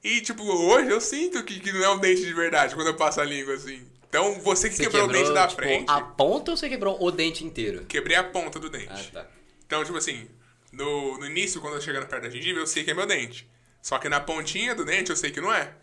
E, 0.04 0.22
tipo, 0.22 0.44
hoje 0.44 0.90
eu 0.92 1.02
sinto 1.02 1.44
que, 1.44 1.60
que 1.60 1.74
não 1.74 1.84
é 1.84 1.90
um 1.90 1.98
dente 2.00 2.24
de 2.24 2.32
verdade 2.34 2.74
quando 2.76 2.88
eu 2.88 2.96
passo 2.96 3.20
a 3.20 3.26
língua 3.26 3.56
assim. 3.56 3.84
Então, 4.16 4.40
você 4.40 4.70
que 4.70 4.76
Você 4.76 4.84
quebrou, 4.84 5.04
o 5.04 5.12
dente 5.12 5.34
da 5.34 5.46
tipo, 5.46 5.62
frente, 5.62 5.92
a 5.92 6.00
ponta 6.00 6.52
ou 6.52 6.58
você 6.58 6.70
quebrou 6.70 7.04
o 7.04 7.12
dente 7.12 7.44
inteiro? 7.44 7.84
quebrei 7.86 8.16
a 8.16 8.24
ponta 8.24 8.58
do 8.58 8.70
dente. 8.70 8.88
Ah, 8.90 9.24
tá. 9.24 9.28
Então, 9.66 9.84
tipo 9.84 9.98
assim, 9.98 10.26
no, 10.72 11.18
no 11.18 11.26
início, 11.26 11.60
quando 11.60 11.76
eu 11.76 11.82
chegando 11.82 12.08
perto 12.08 12.24
da 12.24 12.30
gengiva, 12.30 12.60
eu 12.60 12.66
sei 12.66 12.86
que 12.86 12.92
é 12.92 12.94
meu 12.94 13.06
dente. 13.06 13.46
Só 13.82 14.00
que 14.00 14.08
na 14.08 14.22
pontinha 14.22 14.74
do 14.74 14.86
dente 14.86 15.10
eu 15.10 15.18
sei 15.18 15.32
que 15.32 15.42
não 15.42 15.54
é. 15.54 15.74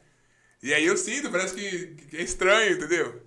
E 0.62 0.72
aí 0.72 0.86
eu 0.86 0.96
sinto, 0.96 1.30
parece 1.30 1.54
que, 1.54 1.88
que 2.08 2.16
é 2.16 2.22
estranho, 2.22 2.72
entendeu? 2.72 3.22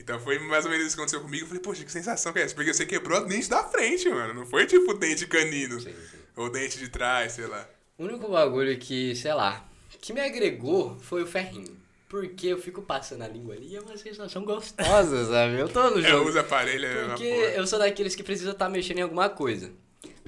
Então 0.00 0.18
foi 0.18 0.40
mais 0.40 0.64
ou 0.64 0.70
menos 0.72 0.86
isso 0.86 0.96
que 0.96 1.00
aconteceu 1.00 1.20
comigo. 1.20 1.44
Eu 1.44 1.48
falei, 1.48 1.62
poxa, 1.62 1.84
que 1.84 1.92
sensação 1.92 2.32
que 2.32 2.40
é 2.40 2.42
essa? 2.42 2.54
Porque 2.54 2.74
você 2.74 2.84
quebrou 2.84 3.20
o 3.20 3.26
dente 3.26 3.48
da 3.48 3.62
frente, 3.62 4.08
mano. 4.08 4.34
Não 4.34 4.46
foi 4.46 4.66
tipo 4.66 4.94
dente 4.94 5.28
canino. 5.28 5.78
Sim, 5.78 5.92
sim. 5.92 6.18
Ou 6.34 6.50
dente 6.50 6.76
de 6.76 6.88
trás, 6.88 7.32
sei 7.32 7.46
lá. 7.46 7.68
O 7.96 8.02
único 8.04 8.28
bagulho 8.28 8.76
que, 8.78 9.14
sei 9.14 9.32
lá, 9.32 9.64
que 10.00 10.12
me 10.12 10.20
agregou 10.20 10.98
foi 10.98 11.22
o 11.22 11.26
ferrinho. 11.26 11.79
Porque 12.10 12.48
eu 12.48 12.58
fico 12.60 12.82
passando 12.82 13.22
a 13.22 13.28
língua 13.28 13.54
ali 13.54 13.68
e 13.68 13.76
é 13.76 13.80
uma 13.80 13.96
sensação 13.96 14.44
gostosa, 14.44 15.24
sabe? 15.26 15.60
Eu 15.60 15.68
tô 15.68 15.90
no 15.90 15.98
Eu 15.98 16.02
jogo. 16.02 16.28
uso 16.28 16.40
aparelho, 16.40 16.84
é 16.84 17.04
Porque 17.06 17.24
porra. 17.30 17.46
eu 17.52 17.66
sou 17.68 17.78
daqueles 17.78 18.16
que 18.16 18.22
precisa 18.24 18.50
estar 18.50 18.68
mexendo 18.68 18.98
em 18.98 19.02
alguma 19.02 19.28
coisa. 19.30 19.70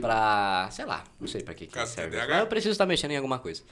Pra. 0.01 0.69
sei 0.71 0.85
lá, 0.85 1.03
não 1.21 1.27
sei 1.27 1.43
pra 1.43 1.55
que, 1.55 1.67
que 1.67 1.73
Caso 1.75 1.93
serve. 1.93 2.17
Mas 2.17 2.39
eu 2.39 2.47
preciso 2.47 2.71
estar 2.73 2.87
mexendo 2.87 3.11
em 3.11 3.17
alguma 3.17 3.41
coisa. 3.41 3.63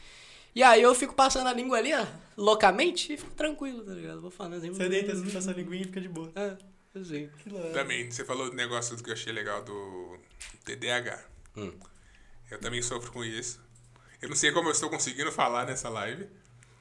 E 0.54 0.61
aí 0.62 0.82
eu 0.82 0.92
fico 0.92 1.14
passando 1.14 1.46
a 1.46 1.52
língua 1.52 1.78
ali, 1.78 1.94
ó, 1.94 2.04
loucamente, 2.36 3.12
e 3.12 3.16
fico 3.16 3.30
tranquilo, 3.30 3.84
tá 3.84 3.92
ligado? 3.92 4.20
Vou 4.20 4.30
falando 4.30 4.54
assim. 4.54 4.70
Você 4.70 4.88
deita 4.88 5.12
assim, 5.12 5.30
passa 5.30 5.52
a 5.52 5.54
linguinha 5.54 5.82
e 5.82 5.84
fica 5.84 6.00
de 6.00 6.08
boa. 6.08 6.32
É, 6.34 6.56
assim. 6.98 7.30
Também, 7.72 8.11
você 8.11 8.24
falou 8.24 8.50
do 8.50 8.56
negócio 8.56 8.96
que 8.96 9.08
eu 9.08 9.14
achei 9.14 9.32
legal 9.32 9.62
do 9.62 10.18
TDAH. 10.64 11.22
Hum. 11.56 11.72
Eu 12.50 12.58
também 12.58 12.82
sofro 12.82 13.12
com 13.12 13.24
isso. 13.24 13.61
Eu 14.20 14.28
não 14.28 14.36
sei 14.36 14.50
como 14.50 14.68
eu 14.68 14.72
estou 14.72 14.90
conseguindo 14.90 15.30
falar 15.30 15.64
nessa 15.64 15.88
live, 15.88 16.26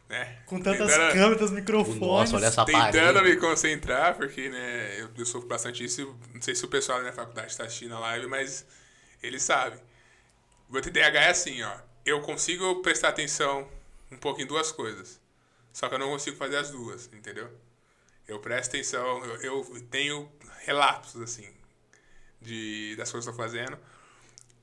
né? 0.09 0.39
Com 0.47 0.59
tantas 0.59 0.91
Tentando- 0.91 1.13
câmeras, 1.13 1.51
microfones. 1.51 1.99
Nossa, 2.01 2.35
olha 2.35 2.45
essa 2.47 2.65
Tentando 2.65 3.13
parede. 3.19 3.29
me 3.29 3.35
concentrar, 3.37 4.15
porque, 4.17 4.49
né, 4.49 4.99
eu, 5.01 5.09
eu 5.15 5.25
sofro 5.25 5.47
bastante 5.47 5.83
isso. 5.83 6.17
Não 6.33 6.41
sei 6.41 6.55
se 6.55 6.65
o 6.65 6.67
pessoal 6.67 6.97
da 6.97 7.03
minha 7.03 7.13
faculdade 7.13 7.51
está 7.51 7.63
assistindo 7.65 7.93
a 7.95 7.99
live, 7.99 8.25
mas 8.27 8.65
eles 9.21 9.43
sabem. 9.43 9.79
O 10.67 10.73
meu 10.73 10.81
TDAH 10.81 11.21
é 11.21 11.29
assim, 11.29 11.61
ó. 11.61 11.77
Eu 12.05 12.21
consigo 12.21 12.81
prestar 12.81 13.09
atenção 13.09 13.69
um 14.11 14.17
pouco 14.17 14.41
em 14.41 14.45
duas 14.47 14.71
coisas. 14.71 15.19
Só 15.71 15.87
que 15.87 15.93
eu 15.95 15.99
não 15.99 16.09
consigo 16.09 16.35
fazer 16.35 16.57
as 16.57 16.71
duas, 16.71 17.07
entendeu? 17.13 17.47
Eu 18.27 18.39
presto 18.39 18.69
atenção, 18.69 19.23
eu, 19.25 19.41
eu 19.63 19.81
tenho 19.91 20.31
relapsos, 20.65 21.21
assim, 21.21 21.47
de, 22.41 22.95
das 22.95 23.11
coisas 23.11 23.25
que 23.27 23.31
eu 23.33 23.37
tô 23.37 23.43
fazendo. 23.43 23.77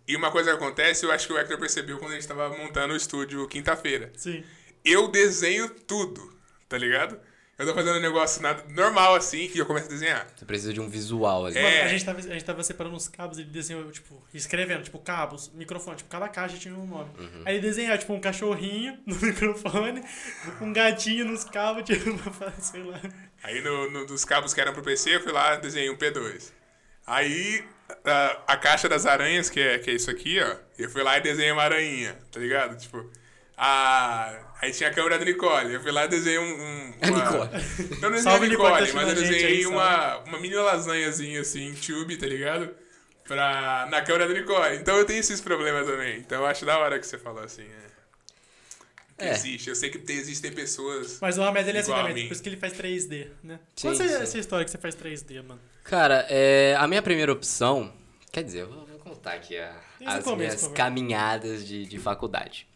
E 0.08 0.14
uma 0.16 0.30
coisa 0.30 0.50
que 0.50 0.56
acontece, 0.56 1.04
eu 1.04 1.10
acho 1.12 1.26
que 1.26 1.32
o 1.32 1.38
Hector 1.38 1.58
percebeu 1.58 1.98
quando 1.98 2.12
a 2.12 2.14
gente 2.14 2.26
tava 2.28 2.48
montando 2.50 2.94
o 2.94 2.96
estúdio 2.96 3.46
quinta-feira 3.48 4.12
Sim. 4.16 4.44
Eu 4.86 5.08
desenho 5.08 5.68
tudo, 5.68 6.32
tá 6.68 6.78
ligado? 6.78 7.18
Eu 7.58 7.66
tô 7.66 7.72
fazendo 7.72 7.96
um 7.96 8.02
negócio 8.02 8.42
nada, 8.42 8.62
normal 8.68 9.14
assim 9.14 9.50
e 9.54 9.58
eu 9.58 9.64
começo 9.64 9.86
a 9.86 9.88
desenhar. 9.88 10.26
Você 10.36 10.44
precisa 10.44 10.74
de 10.74 10.80
um 10.80 10.90
visual 10.90 11.46
ali. 11.46 11.56
É. 11.56 11.62
Mano, 11.62 11.84
a, 11.84 11.88
gente 11.88 12.04
tava, 12.04 12.18
a 12.18 12.22
gente 12.22 12.44
tava 12.44 12.62
separando 12.62 12.94
os 12.96 13.08
cabos, 13.08 13.38
ele 13.38 13.48
desenhou, 13.48 13.90
tipo, 13.90 14.22
escrevendo, 14.34 14.82
tipo, 14.82 14.98
cabos, 14.98 15.50
microfone, 15.54 15.96
tipo, 15.96 16.10
cada 16.10 16.28
caixa 16.28 16.58
tinha 16.58 16.74
um 16.74 16.86
nome. 16.86 17.10
Uhum. 17.18 17.42
Aí 17.46 17.54
ele 17.54 17.62
desenhava, 17.62 17.96
tipo, 17.96 18.12
um 18.12 18.20
cachorrinho 18.20 18.98
no 19.06 19.16
microfone, 19.16 20.04
um 20.60 20.70
gatinho 20.70 21.24
nos 21.24 21.44
cabos, 21.44 21.84
tipo, 21.88 22.04
sei 22.60 22.82
lá. 22.82 23.00
Aí 23.42 23.62
no, 23.62 23.90
no- 23.90 24.04
dos 24.06 24.22
cabos 24.22 24.52
que 24.52 24.60
eram 24.60 24.74
pro 24.74 24.82
PC, 24.82 25.16
eu 25.16 25.22
fui 25.22 25.32
lá 25.32 25.56
desenhei 25.56 25.88
um 25.88 25.96
P2. 25.96 26.52
Aí 27.06 27.64
a, 28.04 28.42
a 28.48 28.56
caixa 28.58 28.86
das 28.86 29.06
aranhas, 29.06 29.48
que 29.48 29.60
é, 29.60 29.78
que 29.78 29.90
é 29.90 29.94
isso 29.94 30.10
aqui, 30.10 30.38
ó, 30.42 30.56
eu 30.78 30.90
fui 30.90 31.02
lá 31.02 31.16
e 31.16 31.22
desenhei 31.22 31.52
uma 31.52 31.62
aranha, 31.62 32.18
tá 32.30 32.38
ligado? 32.38 32.76
Tipo, 32.76 33.10
a. 33.56 34.45
Aí 34.60 34.72
tinha 34.72 34.88
a 34.88 34.92
câmera 34.92 35.18
da 35.18 35.24
Nicole. 35.24 35.74
Eu 35.74 35.80
fui 35.82 35.92
lá 35.92 36.04
e 36.06 36.08
desenhei 36.08 36.38
um. 36.38 36.42
um 36.44 36.94
A 37.02 37.06
uma... 37.10 37.24
Nicole. 37.24 37.50
Eu 38.02 38.10
não 38.10 38.10
desenhei 38.10 38.22
Salve, 38.22 38.46
a 38.46 38.48
Nicole, 38.48 38.72
tá 38.72 38.80
Nicole, 38.80 38.92
mas 38.94 39.04
eu 39.06 39.10
a 39.10 39.14
desenhei 39.14 39.46
aí, 39.46 39.66
uma, 39.66 40.18
uma 40.20 40.38
mini 40.40 40.54
lasanhazinha 40.54 41.40
assim, 41.42 41.74
tube, 41.74 42.16
tá 42.16 42.26
ligado? 42.26 42.70
Pra, 43.24 43.86
na 43.90 44.00
câmera 44.02 44.28
da 44.28 44.34
Nicole. 44.34 44.76
Então 44.76 44.96
eu 44.96 45.04
tenho 45.04 45.18
esses 45.20 45.40
problemas 45.40 45.86
também. 45.86 46.18
Então 46.18 46.40
eu 46.40 46.46
acho 46.46 46.64
da 46.64 46.78
hora 46.78 46.98
que 46.98 47.06
você 47.06 47.18
falou 47.18 47.42
assim. 47.42 47.64
É. 47.64 47.86
Que 49.18 49.24
É. 49.24 49.32
Existe. 49.32 49.68
Eu 49.68 49.74
sei 49.76 49.90
que 49.90 49.98
tem- 49.98 50.16
existem 50.16 50.52
pessoas. 50.52 51.18
Mas 51.20 51.36
o 51.38 51.42
Ahmed, 51.42 51.68
ele 51.68 51.78
é 51.78 51.80
assim 51.80 51.92
a 51.92 51.96
também, 52.02 52.26
por 52.28 52.32
isso 52.34 52.42
que 52.42 52.48
ele 52.48 52.56
faz 52.56 52.72
3D, 52.74 53.28
né? 53.42 53.58
Sim, 53.74 53.90
essa, 53.90 54.06
sim. 54.08 54.14
essa 54.22 54.38
história 54.38 54.64
que 54.64 54.70
você 54.70 54.78
faz 54.78 54.94
3D, 54.94 55.42
mano. 55.42 55.60
Cara, 55.84 56.26
é, 56.28 56.74
a 56.78 56.86
minha 56.86 57.00
primeira 57.02 57.32
opção. 57.32 57.92
Quer 58.30 58.42
dizer, 58.44 58.60
eu 58.60 58.68
vou, 58.68 58.86
contar 58.98 59.32
aqui 59.34 59.56
a- 59.56 59.74
as 60.04 60.22
começo, 60.24 60.36
minhas 60.36 60.68
caminhadas 60.76 61.66
de, 61.66 61.86
de 61.86 61.98
faculdade. 61.98 62.66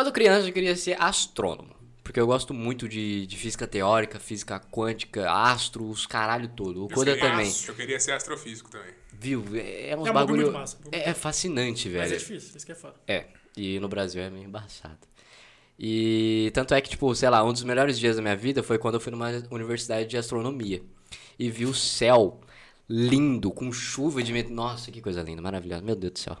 Quando 0.00 0.12
criança, 0.12 0.48
eu 0.48 0.52
queria 0.54 0.74
ser 0.76 0.96
astrônomo. 0.98 1.76
Porque 2.02 2.18
eu 2.18 2.26
gosto 2.26 2.54
muito 2.54 2.88
de, 2.88 3.26
de 3.26 3.36
física 3.36 3.66
teórica, 3.66 4.18
física 4.18 4.58
quântica, 4.58 5.30
astros, 5.30 6.06
caralho 6.06 6.48
todo. 6.48 6.86
O 6.86 6.88
queria- 6.88 7.18
também. 7.18 7.52
Eu 7.68 7.74
queria 7.74 8.00
ser 8.00 8.12
astrofísico 8.12 8.70
também. 8.70 8.94
Viu? 9.12 9.44
É, 9.54 9.90
é 9.90 9.96
uns 9.98 10.08
É 10.08 10.10
um 10.10 10.14
bagulho 10.14 10.50
massa, 10.50 10.78
é, 10.90 11.10
é 11.10 11.12
fascinante, 11.14 11.86
velho. 11.90 12.00
Mas 12.00 12.12
é 12.12 12.16
difícil, 12.16 12.56
isso 12.56 12.64
que 12.64 12.72
é 12.72 12.74
foda. 12.74 12.94
É, 13.06 13.26
e 13.54 13.78
no 13.78 13.88
Brasil 13.90 14.22
é 14.22 14.30
meio 14.30 14.46
embaçado. 14.46 14.96
E 15.78 16.50
tanto 16.54 16.72
é 16.72 16.80
que, 16.80 16.88
tipo, 16.88 17.14
sei 17.14 17.28
lá, 17.28 17.44
um 17.44 17.52
dos 17.52 17.62
melhores 17.62 17.98
dias 17.98 18.16
da 18.16 18.22
minha 18.22 18.36
vida 18.36 18.62
foi 18.62 18.78
quando 18.78 18.94
eu 18.94 19.00
fui 19.00 19.10
numa 19.12 19.28
universidade 19.50 20.08
de 20.08 20.16
astronomia 20.16 20.82
e 21.38 21.50
vi 21.50 21.66
o 21.66 21.74
céu 21.74 22.40
lindo, 22.88 23.50
com 23.50 23.70
chuva 23.70 24.22
de... 24.22 24.32
met- 24.32 24.50
Nossa, 24.50 24.90
que 24.90 25.02
coisa 25.02 25.20
linda, 25.22 25.42
maravilhosa, 25.42 25.82
meu 25.82 25.94
Deus 25.94 26.14
do 26.14 26.18
céu. 26.18 26.38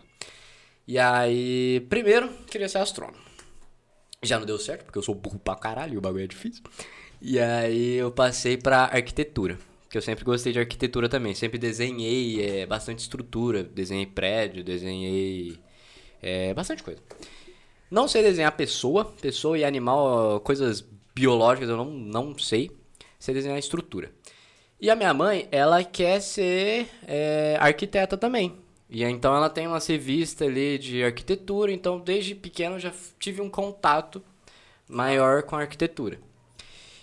E 0.88 0.98
aí, 0.98 1.86
primeiro, 1.90 2.30
queria 2.50 2.68
ser 2.68 2.78
astrônomo. 2.78 3.28
Já 4.22 4.38
não 4.38 4.44
deu 4.44 4.58
certo, 4.58 4.84
porque 4.84 4.98
eu 4.98 5.02
sou 5.02 5.14
burro 5.14 5.38
pra 5.38 5.54
caralho 5.54 5.94
e 5.94 5.98
o 5.98 6.00
bagulho 6.00 6.24
é 6.24 6.26
difícil. 6.26 6.62
E 7.22 7.38
aí 7.38 7.94
eu 7.94 8.10
passei 8.10 8.56
pra 8.56 8.84
arquitetura. 8.84 9.58
Que 9.88 9.96
eu 9.96 10.02
sempre 10.02 10.24
gostei 10.24 10.52
de 10.52 10.58
arquitetura 10.58 11.08
também. 11.08 11.34
Sempre 11.34 11.58
desenhei 11.58 12.60
é, 12.60 12.66
bastante 12.66 12.98
estrutura. 12.98 13.64
Desenhei 13.64 14.06
prédio, 14.06 14.62
desenhei 14.62 15.58
é, 16.22 16.52
bastante 16.52 16.82
coisa. 16.82 17.00
Não 17.90 18.06
sei 18.06 18.22
desenhar 18.22 18.52
pessoa, 18.52 19.06
pessoa 19.06 19.58
e 19.58 19.64
animal, 19.64 20.38
coisas 20.40 20.84
biológicas 21.14 21.68
eu 21.70 21.76
não, 21.76 21.90
não 21.90 22.38
sei. 22.38 22.70
Sei 23.18 23.34
desenhar 23.34 23.58
estrutura. 23.58 24.12
E 24.78 24.90
a 24.90 24.96
minha 24.96 25.12
mãe, 25.14 25.48
ela 25.50 25.82
quer 25.82 26.20
ser 26.20 26.88
é, 27.06 27.56
arquiteta 27.58 28.16
também. 28.16 28.56
E 28.90 29.04
então 29.04 29.36
ela 29.36 29.48
tem 29.48 29.68
uma 29.68 29.78
revista 29.78 30.44
ali 30.44 30.76
de 30.76 31.04
arquitetura, 31.04 31.70
então 31.70 32.00
desde 32.00 32.34
pequeno 32.34 32.78
já 32.78 32.92
tive 33.20 33.40
um 33.40 33.48
contato 33.48 34.20
maior 34.88 35.44
com 35.44 35.54
a 35.54 35.60
arquitetura. 35.60 36.18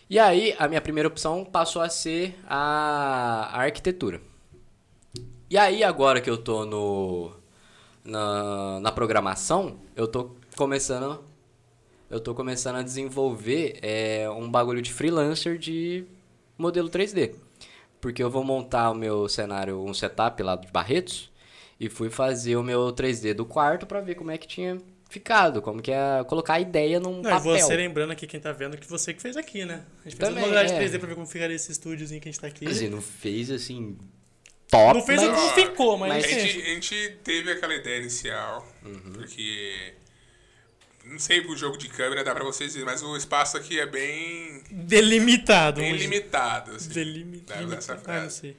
E 0.10 0.20
aí 0.20 0.54
a 0.60 0.68
minha 0.68 0.82
primeira 0.82 1.08
opção 1.08 1.46
passou 1.46 1.82
a 1.82 1.90
ser 1.90 2.36
a, 2.46 3.50
a 3.54 3.62
arquitetura. 3.62 4.22
E 5.50 5.58
aí 5.58 5.82
agora 5.82 6.20
que 6.20 6.30
eu 6.30 6.38
tô 6.38 6.66
no 6.66 7.32
na, 8.04 8.80
na 8.82 8.92
programação, 8.92 9.80
eu 9.96 10.08
tô 10.08 10.32
começando 10.58 11.24
eu 12.10 12.20
tô 12.22 12.34
começando 12.34 12.78
a 12.78 12.82
desenvolver 12.82 13.80
é, 13.82 14.30
um 14.30 14.50
bagulho 14.50 14.82
de 14.82 14.94
freelancer 14.94 15.58
de 15.58 16.06
modelo 16.58 16.90
3D. 16.90 17.36
Porque 18.00 18.24
eu 18.24 18.30
vou 18.30 18.44
montar 18.44 18.92
o 18.92 18.96
meu 18.96 19.28
cenário, 19.28 19.82
um 19.82 19.94
setup 19.94 20.42
lá 20.44 20.56
de 20.56 20.72
Barretos, 20.72 21.30
e 21.80 21.90
fui 21.90 22.10
fazer 22.10 22.56
o 22.56 22.64
meu 22.64 22.88
3D 22.94 23.34
do 23.34 23.46
quarto 23.46 23.86
pra 23.86 24.02
ver 24.02 24.16
como 24.16 24.32
é 24.32 24.38
que 24.38 24.48
tinha 24.48 24.78
ficado, 25.10 25.62
como 25.62 25.82
que 25.82 25.92
é 25.92 26.24
colocar 26.28 26.56
a 26.56 26.60
ideia 26.60 27.00
num 27.00 27.22
Não, 27.22 27.30
e 27.30 27.34
papel. 27.34 27.58
você 27.60 27.76
lembrando 27.76 28.12
aqui, 28.12 28.28
quem 28.28 28.40
tá 28.40 28.52
vendo, 28.52 28.78
que 28.78 28.90
você 28.90 29.14
que 29.14 29.22
fez 29.22 29.38
aqui, 29.38 29.64
né? 29.64 29.84
A 30.06 30.10
gente 30.10 30.18
fez 30.18 30.30
Também, 30.30 30.44
uma 30.44 30.48
modelagem 30.50 30.76
é. 30.78 30.80
3D 30.84 31.00
pra 31.00 31.08
ver 31.08 31.16
como 31.16 31.26
ficaria 31.28 31.56
esse 31.56 31.72
estúdiozinho 31.72 32.20
que 32.20 32.28
a 32.28 32.32
gente 32.32 32.42
tá 32.42 32.48
aqui. 32.48 32.60
Quer 32.66 32.72
dizer, 32.72 32.90
não 32.90 33.02
fez 33.02 33.50
assim 33.50 33.98
top, 34.70 35.00
Não 35.00 35.06
fez 35.06 35.22
mas... 35.24 35.30
o 35.30 35.54
que 35.54 35.62
ficou, 35.62 35.98
mas... 35.98 36.10
mas- 36.10 36.26
A 36.26 36.28
é. 36.30 36.40
gente, 36.40 36.62
a 36.62 36.74
gente 36.74 37.18
teve 37.24 37.52
aquela 37.52 37.74
ideia 37.74 38.00
inicial, 38.02 38.68
Uhum. 38.86 39.14
porque. 39.14 39.94
Não 41.06 41.20
sei 41.20 41.40
o 41.40 41.56
jogo 41.56 41.78
de 41.78 41.88
câmera 41.88 42.22
dá 42.22 42.36
pra 42.36 42.44
vocês 42.44 42.74
verem, 42.74 42.86
mas 42.86 43.02
o 43.02 43.16
espaço 43.16 43.56
aqui 43.56 43.80
é 43.80 43.86
bem, 43.86 44.62
Delimitado. 44.70 45.80
bem 45.80 45.96
limitado. 45.96 46.72
Assim, 46.72 46.90
Delimitado. 46.90 47.74
Essa 47.74 47.98
Ah, 48.06 48.24
não 48.24 48.30
sei. 48.30 48.58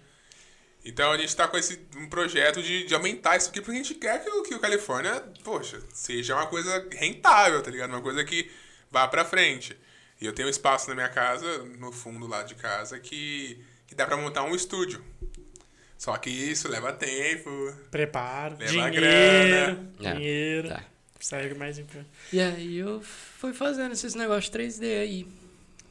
Então 0.85 1.13
a 1.13 1.19
gente 1.19 1.35
tá 1.35 1.47
com 1.47 1.57
esse 1.57 1.79
um 1.97 2.09
projeto 2.09 2.63
de, 2.63 2.85
de 2.85 2.95
aumentar 2.95 3.37
isso 3.37 3.51
aqui, 3.51 3.61
porque 3.61 3.79
a 3.79 3.83
gente 3.83 3.95
quer 3.95 4.23
que 4.23 4.31
o, 4.31 4.43
que 4.43 4.55
o 4.55 4.61
Califórnia, 4.61 5.23
poxa, 5.45 5.81
seja 5.93 6.35
uma 6.35 6.47
coisa 6.47 6.87
rentável, 6.93 7.63
tá 7.63 7.71
ligado? 7.71 7.91
Uma 7.91 8.01
coisa 8.01 8.25
que 8.25 8.51
vá 8.91 9.07
pra 9.07 9.25
frente. 9.25 9.77
E 10.21 10.27
eu 10.27 10.33
tenho 10.33 10.49
um 10.49 10.51
espaço 10.51 10.89
na 10.89 10.95
minha 10.95 11.09
casa, 11.09 11.59
no 11.79 11.93
fundo 11.93 12.27
lá 12.27 12.43
de 12.43 12.55
casa, 12.55 12.99
que, 12.99 13.63
que 13.87 13.95
dá 13.95 14.07
pra 14.07 14.17
montar 14.17 14.45
um 14.45 14.55
estúdio. 14.55 15.05
Só 15.97 16.17
que 16.17 16.31
isso 16.31 16.69
leva 16.69 16.93
tempo. 16.93 17.51
Preparo, 17.91 18.57
Leva 18.59 18.71
dinheiro, 18.73 18.95
grana. 18.95 19.93
É, 20.01 20.15
dinheiro. 20.15 20.69
tá. 20.69 20.85
Segue 21.21 21.55
mais 21.55 21.79
importante. 21.79 22.09
E 22.33 22.41
aí 22.41 22.79
eu 22.79 23.03
fui 23.03 23.53
fazendo 23.53 23.93
esses 23.93 24.15
negócios 24.15 24.55
3D 24.55 25.01
aí. 25.01 25.27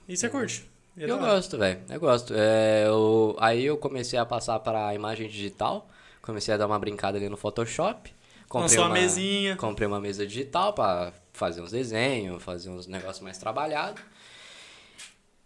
E 0.08 0.16
você 0.16 0.30
curte? 0.30 0.66
Eu 0.98 1.18
gosto, 1.20 1.58
velho. 1.58 1.80
Eu 1.90 2.00
gosto. 2.00 2.34
É, 2.36 2.86
eu- 2.88 3.36
aí 3.40 3.66
eu 3.66 3.78
comecei 3.78 4.18
a 4.18 4.26
passar 4.26 4.60
para 4.60 4.94
imagem 4.96 5.28
digital. 5.30 5.88
Comecei 6.22 6.54
a 6.54 6.58
dar 6.58 6.66
uma 6.66 6.80
brincada 6.80 7.18
ali 7.18 7.30
no 7.30 7.38
Photoshop. 7.38 8.12
A 8.50 8.58
uma, 8.60 8.90
mesinha. 8.90 9.56
Comprei 9.58 9.88
uma 9.88 10.00
mesa 10.00 10.26
digital 10.26 10.74
para 10.74 11.12
fazer 11.34 11.62
uns 11.62 11.72
desenhos, 11.72 12.42
fazer 12.42 12.70
uns 12.70 12.88
negócios 12.88 13.22
mais 13.22 13.38
trabalhados. 13.38 14.02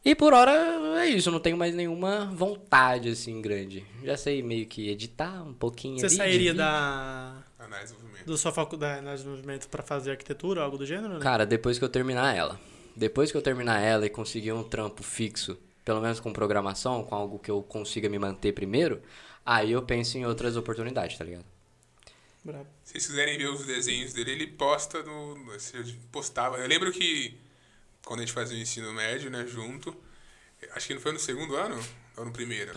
E 0.03 0.15
por 0.15 0.33
hora 0.33 0.51
é 0.99 1.07
isso, 1.07 1.29
eu 1.29 1.33
não 1.33 1.39
tenho 1.39 1.55
mais 1.57 1.75
nenhuma 1.75 2.25
vontade 2.33 3.09
assim 3.09 3.39
grande. 3.41 3.85
Já 4.03 4.17
sei 4.17 4.41
meio 4.41 4.65
que 4.65 4.89
editar 4.89 5.43
um 5.43 5.53
pouquinho 5.53 5.99
Você 5.99 6.07
ali, 6.07 6.15
sairia 6.15 6.53
da, 6.55 7.35
Análise 7.59 7.93
de 7.95 8.01
movimento. 8.01 8.25
da 8.25 8.37
sua 8.37 8.51
faculdade 8.51 9.05
de 9.05 9.11
desenvolvimento 9.11 9.67
pra 9.67 9.83
fazer 9.83 10.11
arquitetura, 10.11 10.63
algo 10.63 10.77
do 10.77 10.85
gênero? 10.87 11.15
Né? 11.15 11.19
Cara, 11.19 11.45
depois 11.45 11.77
que 11.77 11.85
eu 11.85 11.89
terminar 11.89 12.35
ela. 12.35 12.59
Depois 13.01 13.31
que 13.31 13.37
eu 13.37 13.41
terminar 13.41 13.79
ela 13.81 14.05
e 14.05 14.09
conseguir 14.11 14.51
um 14.51 14.63
trampo 14.63 15.01
fixo, 15.01 15.57
pelo 15.83 15.99
menos 15.99 16.19
com 16.19 16.31
programação, 16.31 17.03
com 17.03 17.15
algo 17.15 17.39
que 17.39 17.49
eu 17.49 17.63
consiga 17.63 18.07
me 18.07 18.19
manter 18.19 18.53
primeiro, 18.53 19.01
aí 19.43 19.71
eu 19.71 19.81
penso 19.81 20.19
em 20.19 20.25
outras 20.27 20.55
oportunidades, 20.55 21.17
tá 21.17 21.23
ligado? 21.23 21.45
Brabo. 22.43 22.67
Se 22.83 22.91
vocês 22.93 23.07
quiserem 23.07 23.39
ver 23.39 23.49
os 23.49 23.65
desenhos 23.65 24.13
dele, 24.13 24.31
ele 24.33 24.45
posta 24.47 25.01
no. 25.01 25.35
no- 25.35 25.53
ele 25.73 25.99
postava. 26.11 26.57
Eu 26.57 26.67
lembro 26.67 26.91
que 26.91 27.35
quando 28.05 28.19
a 28.19 28.23
gente 28.23 28.33
fazia 28.33 28.55
o 28.55 28.61
ensino 28.61 28.93
médio, 28.93 29.31
né, 29.31 29.47
junto. 29.47 29.95
Acho 30.75 30.85
que 30.87 30.93
não 30.93 31.01
foi 31.01 31.11
no 31.11 31.19
segundo 31.19 31.55
ano? 31.55 31.83
Ou 32.17 32.25
no 32.25 32.31
primeiro? 32.31 32.71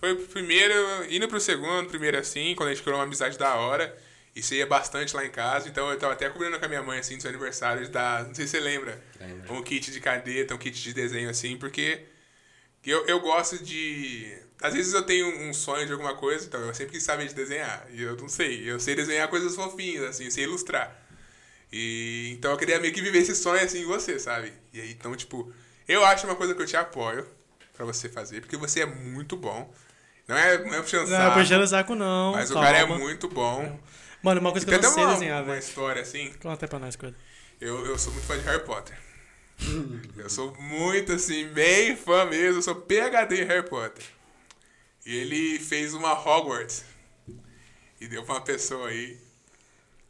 Foi 0.00 0.16
pro 0.16 0.26
primeiro, 0.26 0.74
indo 1.08 1.28
pro 1.28 1.40
segundo, 1.40 1.88
primeiro 1.88 2.18
assim, 2.18 2.54
quando 2.56 2.70
a 2.70 2.74
gente 2.74 2.82
criou 2.82 2.98
uma 2.98 3.04
amizade 3.04 3.38
da 3.38 3.54
hora. 3.54 3.96
E 4.34 4.42
você 4.42 4.56
ia 4.56 4.66
bastante 4.66 5.14
lá 5.14 5.24
em 5.26 5.30
casa, 5.30 5.68
então 5.68 5.90
eu 5.90 5.98
tava 5.98 6.14
até 6.14 6.28
combinando 6.30 6.58
com 6.58 6.64
a 6.64 6.68
minha 6.68 6.82
mãe, 6.82 6.98
assim, 6.98 7.16
do 7.16 7.20
seu 7.20 7.28
aniversário, 7.28 7.84
de 7.84 7.90
dar, 7.90 8.24
não 8.26 8.34
sei 8.34 8.46
se 8.46 8.52
você 8.52 8.60
lembra, 8.60 9.02
Lembro. 9.20 9.54
um 9.54 9.62
kit 9.62 9.90
de 9.90 10.00
caneta, 10.00 10.54
um 10.54 10.58
kit 10.58 10.82
de 10.82 10.94
desenho, 10.94 11.28
assim, 11.28 11.58
porque 11.58 12.06
eu, 12.84 13.06
eu 13.06 13.20
gosto 13.20 13.62
de... 13.62 14.34
Às 14.62 14.72
vezes 14.72 14.94
eu 14.94 15.02
tenho 15.02 15.26
um 15.48 15.52
sonho 15.52 15.86
de 15.86 15.92
alguma 15.92 16.14
coisa, 16.14 16.46
então 16.46 16.60
eu 16.60 16.72
sempre 16.72 16.92
quis 16.92 17.02
saber 17.02 17.28
de 17.28 17.34
desenhar, 17.34 17.86
e 17.90 18.00
eu 18.02 18.16
não 18.16 18.28
sei, 18.28 18.70
eu 18.70 18.80
sei 18.80 18.94
desenhar 18.94 19.28
coisas 19.28 19.54
fofinhas, 19.54 20.04
assim, 20.04 20.24
eu 20.24 20.30
sei 20.30 20.44
ilustrar. 20.44 20.96
E, 21.70 22.30
então 22.32 22.52
eu 22.52 22.56
queria 22.56 22.80
meio 22.80 22.92
que 22.92 23.02
viver 23.02 23.18
esse 23.18 23.34
sonho, 23.34 23.62
assim, 23.62 23.82
em 23.82 23.86
você, 23.86 24.18
sabe? 24.18 24.52
E 24.72 24.80
aí, 24.80 24.92
então, 24.92 25.14
tipo, 25.14 25.52
eu 25.86 26.04
acho 26.06 26.26
uma 26.26 26.36
coisa 26.36 26.54
que 26.54 26.62
eu 26.62 26.66
te 26.66 26.76
apoio 26.76 27.26
pra 27.74 27.84
você 27.84 28.08
fazer, 28.08 28.40
porque 28.40 28.56
você 28.56 28.80
é 28.80 28.86
muito 28.86 29.36
bom. 29.36 29.72
Não 30.28 30.36
é, 30.36 30.58
não 30.64 30.74
é 30.74 30.80
puxando 30.80 31.08
Não, 31.08 31.16
saco, 31.18 31.38
puxando 31.38 31.62
o 31.62 31.66
saco 31.66 31.94
não. 31.94 32.32
mas 32.32 32.50
o 32.50 32.54
cara 32.54 32.78
é 32.78 32.86
muito 32.86 33.28
bom. 33.28 33.78
Mano, 34.22 34.40
uma 34.40 34.50
coisa 34.52 34.64
que 34.66 34.72
eu 34.72 34.78
até 34.78 34.86
não 34.86 34.94
sei 34.94 35.02
uma, 35.04 35.12
desenhar, 35.14 35.42
uma 35.42 35.46
velho. 35.52 35.58
história 35.58 36.02
assim. 36.02 36.32
Conta 36.40 36.64
aí 36.64 36.68
pra 36.68 36.78
nós, 36.78 36.96
coisa. 36.96 37.14
Eu, 37.60 37.84
eu 37.86 37.98
sou 37.98 38.12
muito 38.12 38.26
fã 38.26 38.36
de 38.38 38.44
Harry 38.44 38.64
Potter. 38.64 38.96
eu 40.16 40.30
sou 40.30 40.54
muito 40.60 41.12
assim, 41.12 41.46
bem 41.48 41.96
fã 41.96 42.24
mesmo. 42.24 42.58
Eu 42.58 42.62
sou 42.62 42.74
PHD 42.74 43.42
em 43.42 43.44
Harry 43.46 43.68
Potter. 43.68 44.04
E 45.04 45.16
ele 45.16 45.58
fez 45.58 45.94
uma 45.94 46.12
Hogwarts. 46.12 46.84
E 48.00 48.06
deu 48.08 48.22
pra 48.24 48.34
uma 48.36 48.40
pessoa 48.40 48.88
aí. 48.88 49.16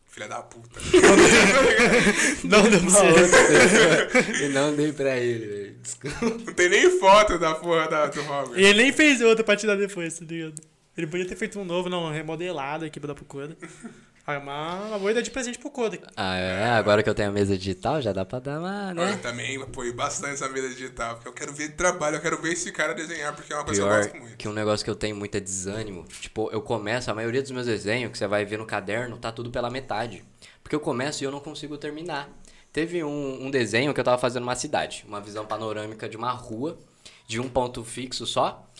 Filha 0.08 0.28
da 0.28 0.42
puta. 0.42 0.78
Não 2.44 2.62
deu 2.68 2.80
pra 2.80 2.88
Uma 2.88 3.12
você. 3.12 3.22
outra. 3.22 4.44
e 4.44 4.48
não 4.50 4.76
dei 4.76 4.92
pra 4.92 5.16
ele, 5.16 5.46
velho. 5.46 5.76
Desculpa. 5.82 6.18
Não 6.26 6.52
tem 6.54 6.68
nem 6.68 6.98
foto 6.98 7.38
da 7.38 7.54
porra 7.54 7.88
da, 7.88 8.06
do 8.08 8.20
Hogwarts. 8.20 8.56
E 8.58 8.62
ele 8.64 8.82
nem 8.82 8.92
fez 8.92 9.22
outra 9.22 9.42
pra 9.42 9.56
te 9.56 9.66
dar 9.66 9.74
depois, 9.76 10.18
tá 10.18 10.24
ligado? 10.26 10.54
Ele 10.96 11.06
podia 11.06 11.26
ter 11.26 11.36
feito 11.36 11.58
um 11.58 11.64
novo, 11.64 11.88
não, 11.88 12.10
remodelado 12.10 12.84
aqui 12.84 13.00
pra 13.00 13.08
dar 13.08 13.14
pro 13.14 13.24
Koda. 13.24 13.56
Ah, 14.24 14.38
uma, 14.38 14.74
uma 14.86 14.98
boa 15.00 15.10
ideia 15.10 15.20
de 15.24 15.32
presente 15.32 15.58
pro 15.58 15.68
Koda. 15.68 15.98
Ah, 16.16 16.36
é? 16.36 16.70
Agora 16.70 17.02
que 17.02 17.10
eu 17.10 17.14
tenho 17.14 17.30
a 17.30 17.32
mesa 17.32 17.58
digital, 17.58 18.00
já 18.00 18.12
dá 18.12 18.24
pra 18.24 18.38
dar 18.38 18.60
uma, 18.60 18.90
Eu 18.90 18.94
né? 18.94 19.16
também 19.20 19.60
apoio 19.60 19.92
bastante 19.94 20.34
essa 20.34 20.48
mesa 20.48 20.68
digital, 20.68 21.16
porque 21.16 21.26
eu 21.28 21.32
quero 21.32 21.52
ver 21.52 21.74
trabalho, 21.74 22.14
eu 22.18 22.20
quero 22.20 22.40
ver 22.40 22.52
esse 22.52 22.70
cara 22.70 22.94
desenhar, 22.94 23.34
porque 23.34 23.52
é 23.52 23.56
uma 23.56 23.64
coisa 23.64 23.80
que 23.80 23.84
eu 23.84 23.90
Pior 23.90 24.02
gosto 24.04 24.16
muito. 24.20 24.36
que 24.36 24.46
um 24.48 24.52
negócio 24.52 24.84
que 24.84 24.90
eu 24.90 24.94
tenho 24.94 25.16
muito 25.16 25.34
é 25.36 25.40
desânimo. 25.40 26.04
Tipo, 26.20 26.48
eu 26.52 26.62
começo, 26.62 27.10
a 27.10 27.14
maioria 27.14 27.42
dos 27.42 27.50
meus 27.50 27.66
desenhos 27.66 28.12
que 28.12 28.18
você 28.18 28.28
vai 28.28 28.44
ver 28.44 28.58
no 28.58 28.64
caderno, 28.64 29.18
tá 29.18 29.32
tudo 29.32 29.50
pela 29.50 29.68
metade. 29.68 30.22
Porque 30.62 30.76
eu 30.76 30.80
começo 30.80 31.24
e 31.24 31.26
eu 31.26 31.32
não 31.32 31.40
consigo 31.40 31.76
terminar. 31.76 32.28
Teve 32.72 33.02
um, 33.02 33.46
um 33.46 33.50
desenho 33.50 33.92
que 33.92 33.98
eu 33.98 34.04
tava 34.04 34.18
fazendo 34.18 34.44
uma 34.44 34.54
cidade, 34.54 35.04
uma 35.08 35.20
visão 35.20 35.44
panorâmica 35.44 36.08
de 36.08 36.16
uma 36.16 36.30
rua, 36.30 36.78
de 37.26 37.40
um 37.40 37.48
ponto 37.48 37.82
fixo 37.82 38.24
só. 38.24 38.70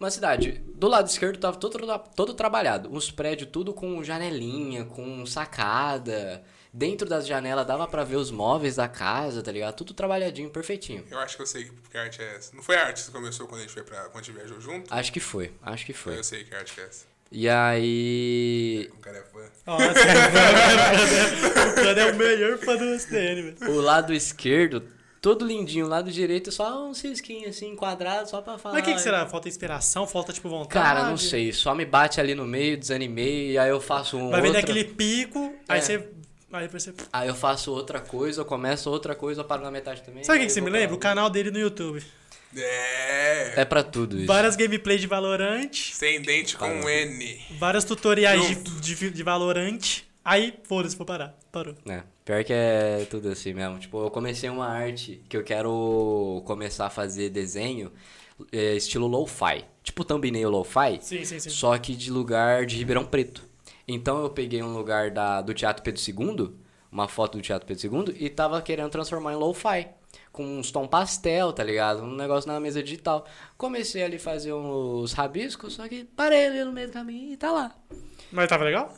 Uma 0.00 0.10
cidade. 0.10 0.64
Do 0.74 0.88
lado 0.88 1.08
esquerdo 1.08 1.38
tava 1.38 1.58
todo, 1.58 1.78
todo 2.16 2.32
trabalhado. 2.32 2.90
Uns 2.90 3.10
prédios 3.10 3.50
tudo 3.52 3.74
com 3.74 4.02
janelinha, 4.02 4.86
com 4.86 5.26
sacada. 5.26 6.42
Dentro 6.72 7.06
das 7.06 7.26
janelas 7.26 7.66
dava 7.66 7.86
pra 7.86 8.02
ver 8.02 8.16
os 8.16 8.30
móveis 8.30 8.76
da 8.76 8.88
casa, 8.88 9.42
tá 9.42 9.52
ligado? 9.52 9.74
Tudo 9.74 9.92
trabalhadinho, 9.92 10.48
perfeitinho. 10.48 11.04
Eu 11.10 11.18
acho 11.18 11.36
que 11.36 11.42
eu 11.42 11.46
sei 11.46 11.70
que 11.90 11.98
arte 11.98 12.22
é 12.22 12.36
essa. 12.36 12.56
Não 12.56 12.62
foi 12.62 12.76
a 12.76 12.86
arte 12.86 13.04
que 13.04 13.10
começou 13.10 13.46
quando 13.46 13.58
a 13.58 13.64
gente 13.64 13.74
foi 13.74 13.82
pra. 13.82 14.04
quando 14.04 14.16
a 14.16 14.22
gente 14.22 14.34
viajou 14.34 14.58
junto? 14.58 14.92
Acho 14.92 15.12
que 15.12 15.20
foi, 15.20 15.52
acho 15.60 15.84
que 15.84 15.92
foi. 15.92 16.16
Eu 16.16 16.24
sei 16.24 16.44
que 16.44 16.54
arte 16.54 16.72
que 16.72 16.80
é 16.80 16.84
essa. 16.84 17.04
E 17.30 17.46
aí. 17.46 18.90
O 18.94 19.00
cara 19.00 19.18
é 19.18 19.22
fã. 19.22 19.40
Nossa, 19.66 19.84
o 21.68 21.74
Koda 21.74 22.00
é 22.00 22.12
o 22.12 22.16
melhor 22.16 22.56
fã 22.56 22.76
do 22.76 22.98
STN, 22.98 23.52
velho. 23.52 23.70
O 23.70 23.80
lado 23.82 24.14
esquerdo, 24.14 24.82
todo 25.20 25.44
lindinho. 25.46 25.86
Lado 25.86 26.10
direito, 26.10 26.50
só 26.50 26.84
uns 26.86 27.00
risquinhos 27.02 27.56
assim, 27.56 27.74
quadrados, 27.76 28.30
só 28.30 28.40
pra 28.40 28.58
falar. 28.58 28.74
Mas 28.74 28.82
o 28.82 28.84
que, 28.86 28.94
que 28.94 29.00
será? 29.00 29.26
Falta 29.26 29.48
inspiração? 29.48 30.06
Falta, 30.06 30.32
tipo, 30.32 30.48
vontade? 30.48 30.72
Cara, 30.72 31.08
não 31.08 31.16
sei. 31.16 31.52
Só 31.52 31.74
me 31.74 31.84
bate 31.84 32.20
ali 32.20 32.34
no 32.34 32.46
meio, 32.46 32.76
desanimei. 32.76 33.52
E 33.52 33.58
aí 33.58 33.70
eu 33.70 33.80
faço 33.80 34.16
um. 34.16 34.30
Vai 34.30 34.40
vendo 34.40 34.54
outra... 34.56 34.60
aquele 34.62 34.84
pico, 34.84 35.54
aí 35.68 35.78
É. 35.78 35.80
você... 35.80 36.08
Aí 36.52 36.66
você... 36.66 36.92
Aí 37.12 37.28
eu 37.28 37.34
faço 37.36 37.70
outra 37.70 38.00
coisa, 38.00 38.40
eu 38.40 38.44
começo 38.44 38.90
outra 38.90 39.14
coisa, 39.14 39.40
eu 39.40 39.44
paro 39.44 39.62
na 39.62 39.70
metade 39.70 40.02
também. 40.02 40.24
Sabe 40.24 40.38
o 40.38 40.40
que, 40.40 40.42
aí 40.42 40.46
que 40.48 40.52
você 40.52 40.60
me 40.60 40.68
pra 40.68 40.80
lembra? 40.80 40.96
O 40.96 40.98
canal 40.98 41.30
dele 41.30 41.48
no 41.52 41.60
YouTube. 41.60 42.02
É. 42.56 43.60
É 43.60 43.64
pra 43.64 43.82
tudo 43.84 44.16
isso. 44.16 44.26
Várias 44.26 44.56
gameplays 44.56 45.00
de 45.00 45.06
Valorant, 45.06 45.72
Sem 45.92 46.20
dente 46.20 46.56
com 46.56 46.66
um 46.68 46.88
N. 46.88 47.40
vários 47.58 47.84
tutoriais 47.84 48.48
de, 48.48 48.56
de, 48.80 49.10
de 49.10 49.22
Valorant. 49.22 49.78
Aí, 50.24 50.54
foda-se, 50.64 50.96
vou 50.96 51.06
parar. 51.06 51.38
Parou. 51.52 51.74
É, 51.88 52.02
pior 52.30 52.44
que 52.44 52.52
é 52.52 53.06
tudo 53.10 53.28
assim 53.28 53.52
mesmo. 53.52 53.78
Tipo, 53.80 54.04
eu 54.04 54.10
comecei 54.10 54.48
uma 54.48 54.66
arte 54.66 55.20
que 55.28 55.36
eu 55.36 55.42
quero 55.42 56.42
começar 56.46 56.86
a 56.86 56.90
fazer 56.90 57.28
desenho 57.30 57.90
é, 58.52 58.76
estilo 58.76 59.08
lo-fi. 59.08 59.64
Tipo 59.82 60.04
thumbnail 60.04 60.48
lo-fi. 60.48 60.98
Sim, 61.00 61.24
sim, 61.24 61.40
sim. 61.40 61.50
Só 61.50 61.76
que 61.76 61.96
de 61.96 62.08
lugar 62.08 62.66
de 62.66 62.76
Ribeirão 62.76 63.04
Preto. 63.04 63.44
Então 63.88 64.22
eu 64.22 64.30
peguei 64.30 64.62
um 64.62 64.72
lugar 64.72 65.10
da, 65.10 65.40
do 65.40 65.52
Teatro 65.52 65.82
Pedro 65.82 66.00
II, 66.00 66.52
uma 66.92 67.08
foto 67.08 67.36
do 67.36 67.42
Teatro 67.42 67.66
Pedro 67.66 68.06
II, 68.08 68.16
e 68.24 68.30
tava 68.30 68.62
querendo 68.62 68.90
transformar 68.90 69.32
em 69.32 69.36
lo-fi. 69.36 69.88
Com 70.30 70.44
uns 70.44 70.70
tom 70.70 70.86
pastel, 70.86 71.52
tá 71.52 71.64
ligado? 71.64 72.02
Um 72.02 72.14
negócio 72.14 72.50
na 72.50 72.60
mesa 72.60 72.80
digital. 72.80 73.26
Comecei 73.58 74.04
ali 74.04 74.16
a 74.16 74.20
fazer 74.20 74.52
uns 74.52 75.12
rabiscos, 75.12 75.74
só 75.74 75.88
que 75.88 76.04
parei 76.04 76.46
ali 76.46 76.64
no 76.64 76.72
meio 76.72 76.86
do 76.86 76.92
caminho 76.92 77.32
e 77.32 77.36
tá 77.36 77.50
lá. 77.50 77.74
Mas 78.30 78.48
tava 78.48 78.62
legal? 78.62 78.94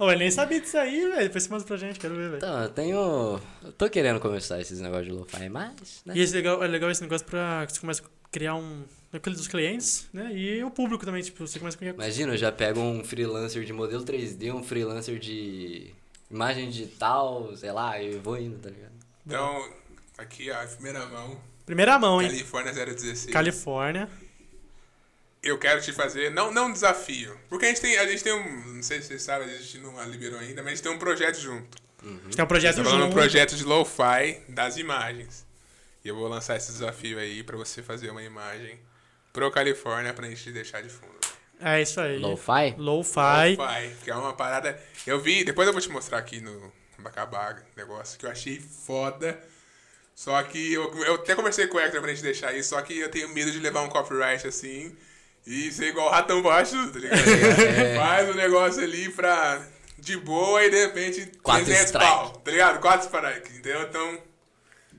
Ô, 0.00 0.10
ele 0.10 0.20
nem 0.20 0.30
sabia 0.30 0.58
disso 0.58 0.78
aí, 0.78 0.98
velho. 1.10 1.24
Depois 1.24 1.44
você 1.44 1.50
manda 1.50 1.64
pra 1.64 1.76
gente, 1.76 2.00
quero 2.00 2.14
ver, 2.14 2.30
velho. 2.30 2.36
Então, 2.38 2.62
eu 2.62 2.68
tenho. 2.70 3.40
Eu 3.62 3.72
tô 3.72 3.90
querendo 3.90 4.18
começar 4.18 4.58
esses 4.58 4.80
negócios 4.80 5.08
de 5.08 5.12
lo-fi, 5.12 5.50
mas. 5.50 6.00
Né? 6.06 6.14
E 6.16 6.22
esse 6.22 6.34
legal, 6.34 6.64
é 6.64 6.66
legal 6.66 6.90
esse 6.90 7.02
negócio 7.02 7.26
pra 7.26 7.66
que 7.66 7.74
você 7.74 7.80
começa 7.80 8.02
a 8.02 8.28
criar 8.32 8.54
um... 8.54 8.84
Aquele 9.12 9.36
dos 9.36 9.46
clientes, 9.46 10.08
né? 10.10 10.32
E 10.32 10.64
o 10.64 10.70
público 10.70 11.04
também, 11.04 11.20
tipo, 11.20 11.46
você 11.46 11.58
começa 11.58 11.76
a 11.76 11.78
criar... 11.78 11.92
Imagina, 11.92 12.32
eu 12.32 12.38
já 12.38 12.50
pego 12.50 12.80
um 12.80 13.04
freelancer 13.04 13.62
de 13.62 13.74
modelo 13.74 14.02
3D, 14.02 14.54
um 14.54 14.62
freelancer 14.62 15.18
de 15.18 15.92
imagem 16.30 16.70
digital, 16.70 17.54
sei 17.54 17.70
lá, 17.70 18.00
e 18.00 18.12
vou 18.12 18.38
indo, 18.38 18.58
tá 18.58 18.70
ligado? 18.70 18.92
Então, 19.26 19.68
aqui, 20.16 20.50
ó, 20.50 20.64
primeira 20.66 21.04
mão. 21.06 21.38
Primeira 21.66 21.98
mão, 21.98 22.22
hein? 22.22 22.28
Califórnia 22.28 22.72
016. 22.72 23.26
Califórnia. 23.34 24.08
Eu 25.42 25.58
quero 25.58 25.80
te 25.80 25.92
fazer, 25.92 26.30
não, 26.30 26.50
não 26.52 26.66
um 26.66 26.72
desafio. 26.72 27.38
Porque 27.48 27.64
a 27.64 27.68
gente 27.68 27.80
tem, 27.80 27.96
a 27.98 28.06
gente 28.06 28.22
tem 28.22 28.32
um, 28.32 28.74
não 28.74 28.82
sei 28.82 29.00
se 29.00 29.08
vocês 29.08 29.22
sabem, 29.22 29.48
a 29.48 29.56
gente 29.58 29.78
não 29.78 30.02
liberou 30.04 30.38
ainda, 30.38 30.56
mas 30.62 30.66
a 30.72 30.74
gente 30.76 30.82
tem 30.82 30.92
um 30.92 30.98
projeto 30.98 31.40
junto. 31.40 31.78
Você 32.02 32.36
tem 32.36 32.44
um 32.44 32.48
projeto 32.48 32.76
Tá 32.76 32.84
falando 32.84 33.00
um 33.00 33.04
junto. 33.04 33.14
projeto 33.14 33.56
de 33.56 33.64
lo-fi 33.64 34.40
das 34.48 34.76
imagens. 34.76 35.46
E 36.04 36.08
eu 36.08 36.14
vou 36.14 36.28
lançar 36.28 36.56
esse 36.56 36.72
desafio 36.72 37.18
aí 37.18 37.42
pra 37.42 37.56
você 37.56 37.82
fazer 37.82 38.10
uma 38.10 38.22
imagem 38.22 38.78
pro 39.32 39.50
Califórnia 39.50 40.12
pra 40.14 40.26
gente 40.28 40.50
deixar 40.50 40.82
de 40.82 40.88
fundo. 40.88 41.12
É 41.58 41.80
isso 41.82 42.00
aí. 42.00 42.18
Lo-fi? 42.18 42.74
Lo-fi. 42.78 43.56
Lo-fi, 43.56 43.94
que 44.02 44.10
é 44.10 44.14
uma 44.14 44.32
parada. 44.34 44.78
Eu 45.06 45.20
vi, 45.20 45.44
depois 45.44 45.66
eu 45.66 45.72
vou 45.74 45.82
te 45.82 45.90
mostrar 45.90 46.16
aqui 46.18 46.40
no 46.40 46.72
Bacabaga, 46.98 47.64
negócio 47.76 48.18
que 48.18 48.24
eu 48.26 48.30
achei 48.30 48.58
foda. 48.58 49.38
Só 50.14 50.42
que 50.42 50.72
eu, 50.72 50.90
eu 51.04 51.14
até 51.16 51.34
conversei 51.34 51.66
com 51.66 51.76
o 51.76 51.80
Hector 51.80 52.00
pra 52.00 52.10
gente 52.10 52.22
deixar 52.22 52.54
isso, 52.54 52.70
só 52.70 52.80
que 52.82 52.98
eu 52.98 53.10
tenho 53.10 53.28
medo 53.30 53.50
de 53.50 53.58
levar 53.58 53.82
um 53.82 53.88
copyright 53.88 54.46
assim 54.46 54.94
e 55.46 55.70
ser 55.72 55.88
igual 55.88 56.08
o 56.08 56.10
ratão 56.10 56.42
baixo, 56.42 56.76
tá 56.92 56.98
ligado? 56.98 57.18
Faz 57.96 58.28
o 58.30 58.34
negócio 58.34 58.82
ali 58.82 59.08
pra. 59.10 59.60
De 59.98 60.16
boa 60.16 60.64
e 60.64 60.70
de 60.70 60.86
repente 60.86 61.30
Quatro 61.42 61.66
300 61.66 61.86
strike. 61.90 62.10
pau, 62.10 62.30
tá 62.30 62.50
ligado? 62.50 62.80
Quatro 62.80 63.06
strike, 63.06 63.52
entendeu? 63.58 63.82
Então, 63.82 64.18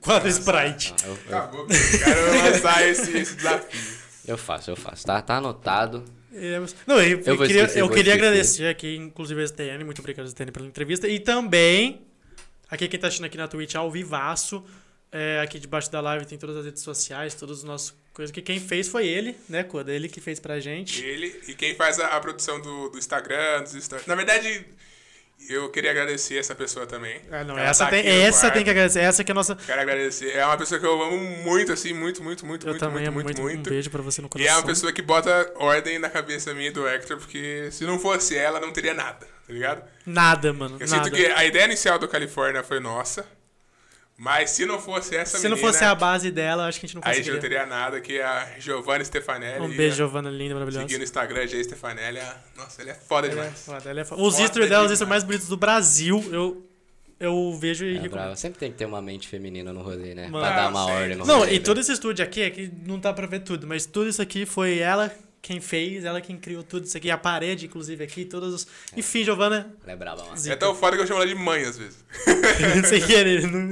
Quadro 0.02 0.28
Sprite. 0.28 0.94
Ah, 1.02 1.06
eu, 1.06 1.18
eu, 1.28 1.38
acabou. 1.38 1.66
Quero 1.66 2.44
lançar 2.44 2.88
esse, 2.88 3.16
esse 3.16 3.36
desafio. 3.36 3.80
eu 4.26 4.36
faço, 4.36 4.70
eu 4.70 4.76
faço. 4.76 5.06
Tá, 5.06 5.22
tá 5.22 5.36
anotado. 5.36 6.04
É, 6.34 6.60
Não, 6.86 7.00
eu, 7.00 7.20
eu 7.20 7.22
Eu 7.24 7.38
queria, 7.38 7.62
esquecer, 7.62 7.80
eu 7.80 7.88
queria 7.88 8.14
agradecer 8.14 8.66
aqui, 8.66 8.96
inclusive, 8.96 9.40
a 9.42 9.46
STN. 9.46 9.84
Muito 9.84 10.00
obrigado, 10.00 10.26
STN, 10.28 10.50
pela 10.50 10.66
entrevista. 10.66 11.06
E 11.08 11.20
também, 11.20 12.02
aqui 12.68 12.88
quem 12.88 12.98
tá 12.98 13.06
assistindo 13.06 13.26
aqui 13.26 13.36
na 13.36 13.46
Twitch 13.46 13.74
ao 13.76 13.90
vivaço, 13.90 14.64
é, 15.10 15.40
aqui 15.40 15.58
debaixo 15.58 15.90
da 15.90 16.00
live 16.00 16.26
tem 16.26 16.38
todas 16.38 16.56
as 16.56 16.64
redes 16.64 16.82
sociais, 16.82 17.34
todos 17.34 17.58
os 17.58 17.64
nossos 17.64 17.94
coisas. 18.12 18.32
Que 18.32 18.42
quem 18.42 18.60
fez 18.60 18.88
foi 18.88 19.06
ele, 19.06 19.36
né, 19.48 19.62
Coda? 19.62 19.92
Ele 19.92 20.08
que 20.08 20.20
fez 20.20 20.38
pra 20.40 20.60
gente. 20.60 21.02
Ele 21.04 21.40
e 21.48 21.54
quem 21.54 21.74
faz 21.74 21.98
a, 21.98 22.08
a 22.08 22.20
produção 22.20 22.60
do, 22.60 22.90
do 22.90 22.98
Instagram, 22.98 23.62
dos 23.62 23.72
stories. 23.72 24.06
Na 24.06 24.14
verdade, 24.14 24.64
eu 25.48 25.68
queria 25.70 25.90
agradecer 25.90 26.36
essa 26.38 26.54
pessoa 26.54 26.86
também. 26.86 27.20
Ah, 27.30 27.42
não, 27.42 27.58
Ela 27.58 27.68
essa, 27.70 27.84
tá 27.84 27.90
tem, 27.90 28.06
essa 28.06 28.50
tem 28.50 28.62
que 28.62 28.70
agradecer. 28.70 29.00
Essa 29.00 29.24
que 29.24 29.30
é 29.30 29.32
a 29.32 29.34
nossa. 29.34 29.56
Quero 29.56 29.80
agradecer. 29.80 30.30
É 30.36 30.46
uma 30.46 30.56
pessoa 30.56 30.78
que 30.78 30.86
eu 30.86 31.02
amo 31.02 31.16
muito, 31.18 31.72
assim, 31.72 31.92
muito, 31.92 32.22
muito, 32.22 32.46
muito, 32.46 32.64
Eu 32.66 32.70
muito, 32.70 32.80
também 32.80 33.10
muito, 33.10 33.24
muito, 33.24 33.42
muito. 33.42 33.68
Um 33.68 33.72
beijo 33.72 33.90
pra 33.90 34.02
você 34.02 34.20
no 34.22 34.28
E 34.28 34.30
coração. 34.30 34.52
é 34.54 34.58
uma 34.58 34.66
pessoa 34.66 34.92
que 34.92 35.02
bota 35.02 35.52
ordem 35.56 35.98
na 35.98 36.08
cabeça 36.08 36.54
minha 36.54 36.68
e 36.68 36.72
do 36.72 36.86
Hector, 36.86 37.16
porque 37.18 37.68
se 37.72 37.84
não 37.84 37.98
fosse 37.98 38.36
ela, 38.36 38.60
não 38.60 38.72
teria 38.72 38.94
nada, 38.94 39.26
tá 39.46 39.52
ligado? 39.52 39.82
Nada, 40.06 40.52
mano. 40.52 40.76
Eu 40.78 40.86
nada. 40.86 41.04
sinto 41.04 41.10
que 41.16 41.26
a 41.26 41.44
ideia 41.44 41.64
inicial 41.64 41.98
do 41.98 42.06
Califórnia 42.06 42.62
foi 42.62 42.78
nossa, 42.78 43.26
Mas 44.24 44.50
se 44.50 44.64
não 44.64 44.78
fosse 44.78 45.16
essa 45.16 45.36
Se 45.36 45.48
não 45.48 45.56
menina, 45.56 45.72
fosse 45.72 45.82
a 45.82 45.92
base 45.96 46.30
dela, 46.30 46.68
acho 46.68 46.78
que 46.78 46.86
a 46.86 46.88
gente 46.88 46.94
não 46.94 47.02
a 47.04 47.12
gente 47.12 47.28
não 47.28 47.34
conseguiria. 47.34 47.58
teria 47.58 47.66
nada, 47.66 48.00
que 48.00 48.18
é 48.18 48.24
a 48.24 48.54
Giovanna 48.60 49.04
Stefanelli. 49.04 49.60
Um 49.64 49.68
beijo, 49.76 49.96
Giovana, 49.96 50.30
linda, 50.30 50.54
maravilhosa. 50.54 50.86
Seguir 50.86 50.98
no 50.98 51.02
Instagram, 51.02 51.44
G 51.48 51.64
Stefanelli. 51.64 52.20
ah, 52.20 52.36
Nossa, 52.56 52.82
ele 52.82 52.90
é 52.90 52.94
foda 52.94 53.26
Ela 53.26 53.36
é 53.36 53.44
demais. 53.46 53.64
foda, 53.64 53.90
ela 53.90 54.00
é 54.00 54.04
foda. 54.04 54.22
Os 54.22 54.34
Foda 54.36 54.46
stories 54.46 54.70
dela, 54.70 54.84
os 54.84 54.92
stories 54.92 55.08
mais 55.08 55.24
bonitos 55.24 55.48
do 55.48 55.56
Brasil, 55.56 56.24
eu, 56.30 56.64
eu 57.18 57.58
vejo 57.60 57.84
e 57.84 57.96
É 57.96 58.00
recomendo. 58.00 58.36
Sempre 58.36 58.60
tem 58.60 58.70
que 58.70 58.78
ter 58.78 58.84
uma 58.86 59.02
mente 59.02 59.26
feminina 59.26 59.72
no 59.72 59.82
rolê, 59.82 60.14
né? 60.14 60.28
Mano, 60.28 60.46
pra 60.46 60.54
dar 60.54 60.68
uma 60.68 60.84
sempre. 60.84 61.02
ordem 61.02 61.16
no 61.16 61.26
Não, 61.26 61.38
rolê. 61.40 61.54
e 61.54 61.58
né? 61.58 61.64
todo 61.64 61.80
esse 61.80 61.90
estúdio 61.92 62.24
aqui, 62.24 62.42
é 62.42 62.50
que 62.50 62.70
não 62.86 63.00
dá 63.00 63.12
pra 63.12 63.26
ver 63.26 63.40
tudo, 63.40 63.66
mas 63.66 63.86
tudo 63.86 64.08
isso 64.08 64.22
aqui 64.22 64.46
foi 64.46 64.78
ela 64.78 65.10
quem 65.42 65.60
fez, 65.60 66.04
ela 66.04 66.20
quem 66.20 66.36
criou 66.38 66.62
tudo 66.62 66.86
isso 66.86 66.96
aqui, 66.96 67.10
a 67.10 67.18
parede, 67.18 67.66
inclusive, 67.66 68.02
aqui, 68.04 68.24
todos 68.24 68.54
os... 68.54 68.66
Enfim, 68.96 69.24
Giovana, 69.24 69.74
Ela 69.82 69.92
é 69.92 69.96
braba, 69.96 70.22
mano. 70.24 70.36
zica. 70.36 70.54
É 70.54 70.56
tão 70.56 70.72
foda 70.72 70.96
que 70.96 71.02
eu 71.02 71.06
chamo 71.06 71.20
ela 71.20 71.26
de 71.28 71.34
mãe 71.34 71.62
às 71.64 71.76
vezes. 71.76 72.04
sem 72.88 73.04
querer. 73.04 73.42
Não... 73.50 73.68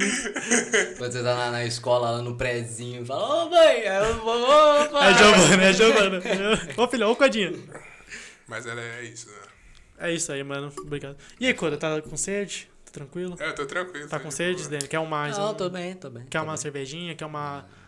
Quando 0.98 1.12
você 1.12 1.22
tá 1.22 1.36
na, 1.36 1.50
na 1.52 1.64
escola, 1.64 2.10
lá 2.10 2.22
no 2.22 2.34
prézinho, 2.36 3.06
fala, 3.06 3.44
ô 3.46 3.50
mãe, 3.50 3.78
eu 3.82 4.14
vou, 4.20 4.34
ô 4.36 4.98
É. 4.98 5.14
Giovana, 5.16 5.62
é 5.64 5.72
Giovana. 5.72 6.20
Ô, 6.76 6.88
filha, 6.88 7.06
ô, 7.08 7.14
Codinha. 7.14 7.52
Mas 8.48 8.66
ela 8.66 8.80
é 8.80 9.04
isso, 9.04 9.28
né? 9.30 9.36
É 10.00 10.12
isso 10.12 10.32
aí, 10.32 10.42
mano. 10.42 10.72
Obrigado. 10.80 11.16
E 11.38 11.46
aí, 11.46 11.54
Coda, 11.54 11.76
tá 11.76 12.02
com 12.02 12.16
sede? 12.16 12.68
Tá 12.86 12.90
tranquilo? 12.92 13.36
É, 13.38 13.46
eu 13.48 13.54
tô 13.54 13.64
tranquilo. 13.64 14.08
Tá 14.08 14.18
com 14.18 14.28
de 14.28 14.34
sede. 14.34 14.68
Dani? 14.68 14.88
Quer 14.88 14.98
um 14.98 15.06
mais? 15.06 15.38
Não, 15.38 15.52
um- 15.52 15.54
tô 15.54 15.68
bem, 15.70 15.94
tô 15.94 16.10
bem. 16.10 16.24
Quer 16.28 16.38
tô 16.38 16.44
uma 16.44 16.54
bem. 16.54 16.60
cervejinha? 16.60 17.14
Quer 17.14 17.26
uma... 17.26 17.58
Uma 17.58 17.79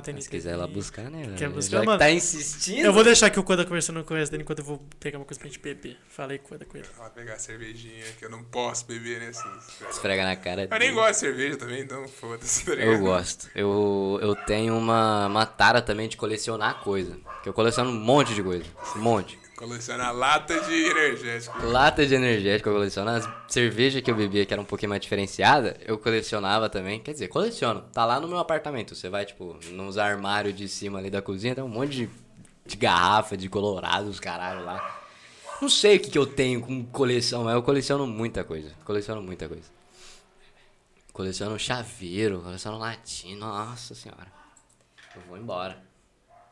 tênis 0.00 0.24
Se 0.24 0.30
quiser 0.30 0.52
ela 0.52 0.66
buscar, 0.68 1.10
né? 1.10 1.34
Quer 1.36 1.48
buscar, 1.48 1.78
Já 1.78 1.84
mano? 1.84 1.98
tá 1.98 2.10
insistindo. 2.10 2.84
Eu 2.84 2.92
vou 2.92 3.02
deixar 3.02 3.26
aqui 3.26 3.40
o 3.40 3.42
Coda 3.42 3.64
conversando 3.64 4.04
com 4.04 4.14
o 4.14 4.16
Dani 4.24 4.42
enquanto 4.42 4.60
eu 4.60 4.64
vou 4.64 4.80
pegar 5.00 5.18
uma 5.18 5.24
coisa 5.24 5.40
pra 5.40 5.48
gente 5.48 5.58
beber. 5.58 5.96
Falei 6.08 6.38
com 6.38 6.46
o 6.46 6.48
Coda 6.50 6.64
com 6.64 6.76
ele. 6.78 6.86
Ela 6.96 7.10
pegar 7.10 7.34
a 7.34 7.38
cervejinha, 7.38 8.04
que 8.18 8.24
eu 8.24 8.30
não 8.30 8.44
posso 8.44 8.86
beber 8.86 9.18
nesses. 9.20 9.42
Esfrega 9.90 10.22
na 10.24 10.36
cara 10.36 10.62
Eu 10.64 10.68
nem 10.70 10.78
dele. 10.78 10.92
gosto 10.92 11.12
de 11.14 11.16
cerveja 11.18 11.56
também, 11.56 11.80
então 11.82 12.06
foda-se, 12.06 12.64
tá? 12.64 12.72
Eu 12.72 12.98
gosto. 13.00 13.48
Eu, 13.54 14.18
eu 14.22 14.36
tenho 14.36 14.76
uma, 14.76 15.26
uma 15.26 15.46
tara 15.46 15.82
também 15.82 16.08
de 16.08 16.16
colecionar 16.16 16.80
coisa. 16.84 17.18
Que 17.42 17.48
eu 17.48 17.52
coleciono 17.52 17.90
um 17.90 17.94
monte 17.98 18.34
de 18.34 18.42
coisa. 18.42 18.64
Um 18.94 19.00
monte. 19.00 19.39
Colecionar 19.60 20.14
lata 20.14 20.58
de 20.58 20.72
energético. 20.72 21.66
Lata 21.66 22.06
de 22.06 22.14
energético 22.14 22.70
eu 22.70 22.72
coleciono. 22.72 23.10
As 23.10 23.28
cervejas 23.46 24.00
que 24.00 24.10
eu 24.10 24.14
bebia, 24.14 24.46
que 24.46 24.54
era 24.54 24.62
um 24.62 24.64
pouquinho 24.64 24.88
mais 24.88 25.02
diferenciada, 25.02 25.76
eu 25.84 25.98
colecionava 25.98 26.70
também. 26.70 26.98
Quer 26.98 27.12
dizer, 27.12 27.28
coleciono. 27.28 27.82
Tá 27.92 28.06
lá 28.06 28.18
no 28.18 28.26
meu 28.26 28.38
apartamento. 28.38 28.94
Você 28.94 29.10
vai, 29.10 29.26
tipo, 29.26 29.58
nos 29.72 29.98
armários 29.98 30.56
de 30.56 30.66
cima 30.66 30.98
ali 30.98 31.10
da 31.10 31.20
cozinha, 31.20 31.54
tem 31.54 31.62
um 31.62 31.68
monte 31.68 31.90
de, 31.90 32.10
de 32.64 32.74
garrafa, 32.74 33.36
de 33.36 33.50
colorados, 33.50 34.18
caralho 34.18 34.64
lá. 34.64 34.98
Não 35.60 35.68
sei 35.68 35.98
o 35.98 36.00
que, 36.00 36.10
que 36.10 36.18
eu 36.18 36.26
tenho 36.26 36.62
com 36.62 36.82
coleção, 36.86 37.44
mas 37.44 37.54
eu 37.54 37.62
coleciono 37.62 38.06
muita 38.06 38.42
coisa. 38.42 38.72
Coleciono 38.82 39.22
muita 39.22 39.46
coisa. 39.46 39.68
Coleciono 41.12 41.58
chaveiro, 41.58 42.40
coleciono 42.40 42.78
latino, 42.78 43.40
nossa 43.40 43.94
senhora. 43.94 44.32
Eu 45.14 45.20
vou 45.28 45.36
embora. 45.36 45.89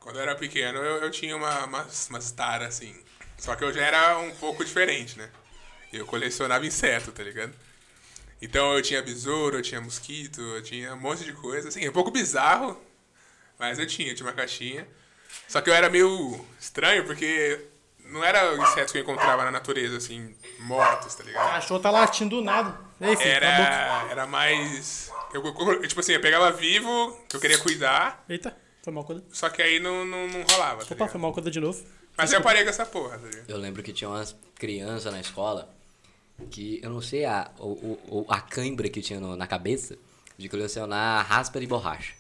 Quando 0.09 0.17
eu 0.17 0.23
era 0.23 0.35
pequeno, 0.35 0.79
eu, 0.79 1.03
eu 1.03 1.11
tinha 1.11 1.37
uma, 1.37 1.67
umas, 1.67 2.09
umas 2.09 2.31
taras 2.31 2.69
assim. 2.69 2.99
Só 3.37 3.55
que 3.55 3.63
eu 3.63 3.71
já 3.71 3.83
era 3.85 4.17
um 4.17 4.31
pouco 4.37 4.65
diferente, 4.65 5.19
né? 5.19 5.29
Eu 5.93 6.07
colecionava 6.07 6.65
inseto, 6.65 7.13
tá 7.13 7.23
ligado? 7.23 7.53
Então 8.41 8.73
eu 8.73 8.81
tinha 8.81 9.03
besouro, 9.03 9.59
eu 9.59 9.63
tinha 9.63 9.83
mosquito, 9.83 10.41
eu 10.41 10.63
tinha 10.63 10.95
um 10.95 10.99
monte 10.99 11.25
de 11.25 11.35
coisa. 11.35 11.69
Assim, 11.69 11.85
é 11.85 11.91
um 11.91 11.93
pouco 11.93 12.11
bizarro, 12.11 12.83
mas 13.59 13.79
eu 13.79 13.87
tinha, 13.87 14.09
eu 14.11 14.15
tinha 14.15 14.27
uma 14.27 14.33
caixinha. 14.33 14.89
Só 15.47 15.61
que 15.61 15.69
eu 15.69 15.75
era 15.75 15.91
meio 15.91 16.43
estranho, 16.59 17.05
porque 17.05 17.67
não 18.07 18.25
era 18.25 18.55
insetos 18.55 18.93
que 18.93 18.97
eu 18.97 19.03
encontrava 19.03 19.45
na 19.45 19.51
natureza, 19.51 19.99
assim, 19.99 20.35
mortos, 20.61 21.15
tá 21.17 21.23
O 21.23 21.27
ligado? 21.27 21.51
cachorro 21.51 21.81
tá 21.81 21.91
latindo 21.91 22.37
do 22.37 22.43
nada. 22.43 22.71
A 22.99 23.07
boca. 23.09 23.23
Era, 23.23 24.07
era 24.11 24.27
mais. 24.27 25.13
Eu, 25.35 25.45
eu- 25.45 25.87
tipo 25.87 26.01
assim, 26.01 26.13
eu 26.15 26.21
pegava 26.23 26.51
vivo, 26.51 27.15
que 27.29 27.37
eu 27.37 27.41
queria 27.43 27.59
cuidar, 27.59 28.25
Eita, 28.27 28.57
foi 28.89 28.93
mal, 28.95 29.05
Coda. 29.05 29.23
só 29.31 29.51
que 29.51 29.61
aí 29.61 29.79
não, 29.79 30.05
não, 30.05 30.27
não 30.29 30.43
rolava, 30.51 30.79
tá 30.79 30.85
Opa, 30.87 30.95
ligado? 30.95 31.11
foi 31.11 31.21
mal, 31.21 31.33
Coda 31.33 31.51
de 31.51 31.61
novo. 31.61 31.85
Mas 32.17 32.33
eu 32.33 32.41
parei 32.43 32.65
com 32.65 32.71
essa 32.71 32.87
porra, 32.87 33.19
tá 33.19 33.27
ligado? 33.29 33.49
Eu 33.51 33.59
lembro 33.59 33.83
que 33.83 33.93
tinha 33.93 34.09
umas 34.09 34.35
crianças 34.55 35.13
na 35.13 35.21
escola 35.21 35.69
que 36.51 36.81
eu 36.83 36.91
não 36.91 37.01
sei 37.01 37.25
a, 37.25 37.51
o, 37.59 37.99
o- 38.09 38.27
a 38.29 38.41
cãibra 38.41 38.89
que 38.89 39.01
tinha 39.03 39.21
no- 39.21 39.37
na 39.37 39.47
cabeça 39.47 39.97
de 40.37 40.49
colecionar 40.49 41.27
raspa 41.27 41.61
de 41.61 41.67
borracha. 41.67 42.15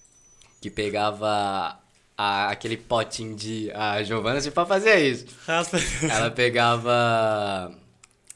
Que 0.60 0.68
pegava 0.70 1.78
a- 2.16 2.48
aquele 2.50 2.76
potinho 2.76 3.34
de. 3.36 3.70
A 3.72 4.02
Giovana 4.02 4.40
se 4.40 4.50
pra 4.50 4.66
fazer 4.66 4.98
isso. 5.08 5.26
Raspa. 5.46 5.78
Ela 6.02 6.30
pegava 6.30 7.72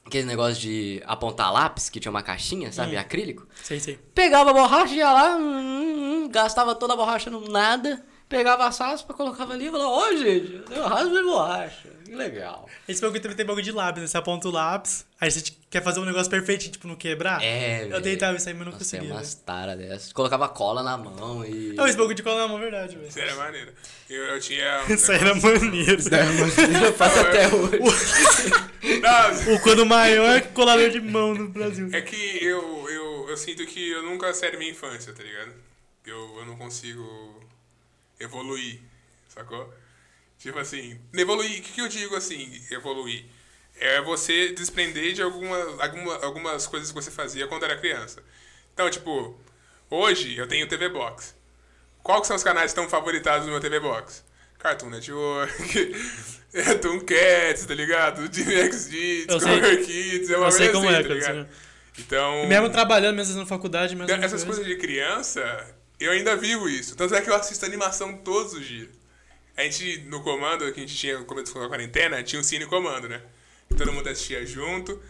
aquele 0.06 0.24
negócio 0.26 0.60
de 0.60 1.02
apontar 1.04 1.52
lápis, 1.52 1.88
que 1.88 1.98
tinha 2.00 2.10
uma 2.10 2.22
caixinha, 2.22 2.72
sabe? 2.72 2.96
Acrílico. 2.96 3.46
sei, 3.62 3.78
sei. 3.80 3.98
Pegava 4.14 4.50
a 4.50 4.52
borracha, 4.54 4.94
ia 4.94 5.12
lá, 5.12 5.36
hum, 5.36 5.42
hum, 5.42 6.24
hum, 6.24 6.28
gastava 6.28 6.74
toda 6.74 6.92
a 6.94 6.96
borracha 6.96 7.30
no 7.30 7.40
nada. 7.48 8.04
Pegava 8.32 8.66
as 8.66 8.78
raspas, 8.78 9.14
colocava 9.14 9.52
ali 9.52 9.66
e 9.66 9.70
falava, 9.70 9.90
ó, 9.90 10.10
gente, 10.16 10.54
eu 10.54 10.62
tenho 10.62 10.82
raspa 10.86 11.10
de 11.14 11.22
borracha. 11.22 11.88
Que 12.02 12.14
legal. 12.16 12.66
Esse 12.88 13.00
bagulho 13.02 13.20
também 13.20 13.36
tem 13.36 13.44
bagulho 13.44 13.62
de 13.64 13.72
lápis, 13.72 14.00
né? 14.00 14.06
Você 14.08 14.16
aponta 14.16 14.48
o 14.48 14.50
lápis, 14.50 15.04
aí 15.20 15.30
você 15.30 15.42
quer 15.70 15.82
fazer 15.82 16.00
um 16.00 16.04
negócio 16.06 16.30
perfeito, 16.30 16.70
tipo, 16.70 16.88
não 16.88 16.94
quebrar. 16.96 17.42
É, 17.42 17.88
Eu 17.90 18.00
tentava 18.00 18.36
isso 18.38 18.48
aí, 18.48 18.54
mas 18.54 18.64
não 18.64 18.72
Nossa, 18.72 18.84
conseguia. 18.84 19.08
é 19.10 19.12
umas 19.12 19.34
né? 19.34 19.40
taras 19.44 19.78
dessas. 19.78 20.12
Colocava 20.14 20.48
cola 20.48 20.82
na 20.82 20.96
mão 20.96 21.44
e. 21.44 21.74
Não, 21.74 21.86
esse 21.86 21.96
bagulho 21.96 22.14
de 22.14 22.22
cola 22.22 22.40
na 22.40 22.48
mão 22.48 22.56
é 22.56 22.60
verdade, 22.62 22.96
velho. 22.96 23.08
Isso 23.08 23.18
era 23.20 23.34
maneiro. 23.36 23.72
Eu, 24.08 24.22
eu 24.24 24.40
tinha. 24.40 24.82
um 24.88 24.94
Isso 24.94 25.12
aí 25.12 25.18
era 25.18 25.34
maneiro. 25.34 26.84
eu 26.86 26.92
faço 26.94 27.20
até 27.20 27.48
hoje. 27.48 27.78
Não, 29.00 29.54
O 29.54 29.60
quando 29.60 29.86
maior 29.86 30.40
colador 30.54 30.88
de 30.90 31.00
mão 31.00 31.34
no 31.34 31.48
Brasil. 31.48 31.88
é 31.92 32.00
que 32.00 32.44
eu, 32.44 32.88
eu, 32.90 33.28
eu 33.28 33.36
sinto 33.36 33.64
que 33.66 33.90
eu 33.90 34.02
nunca 34.02 34.32
da 34.32 34.58
minha 34.58 34.70
infância, 34.70 35.12
tá 35.12 35.22
ligado? 35.22 35.52
Eu, 36.04 36.38
eu 36.38 36.46
não 36.46 36.56
consigo 36.56 37.41
evoluir, 38.22 38.80
sacou? 39.28 39.72
Tipo 40.38 40.58
assim, 40.58 41.00
evoluir, 41.14 41.60
o 41.60 41.62
que, 41.62 41.72
que 41.72 41.80
eu 41.80 41.88
digo 41.88 42.16
assim, 42.16 42.60
evoluir? 42.70 43.24
É 43.76 44.00
você 44.00 44.52
desprender 44.52 45.12
de 45.12 45.22
alguma, 45.22 45.56
alguma, 45.82 46.16
algumas 46.24 46.66
coisas 46.66 46.90
que 46.90 46.94
você 46.94 47.10
fazia 47.10 47.46
quando 47.46 47.64
era 47.64 47.76
criança. 47.76 48.22
Então, 48.74 48.88
tipo, 48.90 49.38
hoje 49.90 50.36
eu 50.36 50.46
tenho 50.46 50.68
TV 50.68 50.88
Box. 50.88 51.34
Que 52.04 52.26
são 52.26 52.36
os 52.36 52.42
canais 52.42 52.72
que 52.72 52.80
estão 52.80 52.88
favoritados 52.88 53.46
no 53.46 53.52
meu 53.52 53.60
TV 53.60 53.78
Box? 53.78 54.24
Cartoon 54.58 54.90
Network, 54.90 55.52
Toon 56.80 57.00
Cats, 57.00 57.66
tá 57.66 57.74
ligado? 57.74 58.22
Sei. 58.32 59.26
Discover 59.26 59.84
Kids, 59.84 60.30
é 60.30 60.36
uma 60.36 60.46
Eu 60.46 60.52
sei 60.52 60.68
coisa 60.68 60.72
como 60.72 60.88
assim, 60.88 60.98
é, 60.98 61.02
tá 61.02 61.14
ligado? 61.14 61.48
Então, 61.98 62.46
mesmo 62.46 62.70
trabalhando, 62.70 63.16
mesmo 63.16 63.38
na 63.38 63.46
faculdade, 63.46 63.94
mesmo. 63.94 64.10
então, 64.10 64.24
essas 64.24 64.44
coisas 64.44 64.64
de 64.64 64.76
criança, 64.76 65.42
eu 66.02 66.12
ainda 66.12 66.36
vivo 66.36 66.68
isso. 66.68 66.96
Tanto 66.96 67.14
é 67.14 67.20
que 67.20 67.30
eu 67.30 67.34
assisto 67.34 67.64
animação 67.64 68.16
todos 68.18 68.52
os 68.52 68.66
dias. 68.66 68.88
A 69.56 69.62
gente, 69.62 69.98
no 70.06 70.22
comando, 70.22 70.64
que 70.72 70.80
a 70.80 70.82
gente 70.82 70.96
tinha 70.96 71.18
no 71.18 71.24
começo 71.24 71.52
da 71.58 71.68
quarentena, 71.68 72.22
tinha 72.22 72.40
um 72.40 72.42
cine 72.42 72.66
comando, 72.66 73.08
né? 73.08 73.20
Todo 73.76 73.92
mundo 73.92 74.08
assistia 74.08 74.44
junto. 74.46 75.00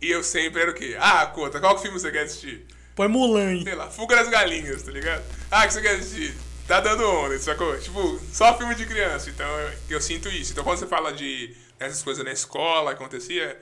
E 0.00 0.10
eu 0.10 0.22
sempre 0.22 0.60
era 0.60 0.70
o 0.70 0.74
quê? 0.74 0.96
Ah, 0.98 1.26
conta, 1.26 1.60
qual 1.60 1.80
filme 1.80 1.98
você 1.98 2.10
quer 2.10 2.24
assistir? 2.24 2.66
Põe 2.94 3.08
Mulan. 3.08 3.62
Sei 3.62 3.74
lá, 3.74 3.90
Fuga 3.90 4.16
das 4.16 4.28
Galinhas, 4.28 4.82
tá 4.82 4.90
ligado? 4.90 5.24
Ah, 5.50 5.64
o 5.64 5.66
que 5.66 5.74
você 5.74 5.80
quer 5.80 5.96
assistir? 5.96 6.34
Tá 6.66 6.80
dando 6.80 7.08
onda, 7.08 7.38
sacou? 7.38 7.78
Tipo, 7.78 8.20
só 8.32 8.56
filme 8.56 8.74
de 8.74 8.86
criança. 8.86 9.30
Então 9.30 9.46
eu, 9.46 9.72
eu 9.90 10.00
sinto 10.00 10.28
isso. 10.28 10.52
Então 10.52 10.64
quando 10.64 10.78
você 10.78 10.86
fala 10.86 11.12
de 11.12 11.54
essas 11.78 12.02
coisas 12.02 12.24
na 12.24 12.32
escola, 12.32 12.92
acontecia, 12.92 13.60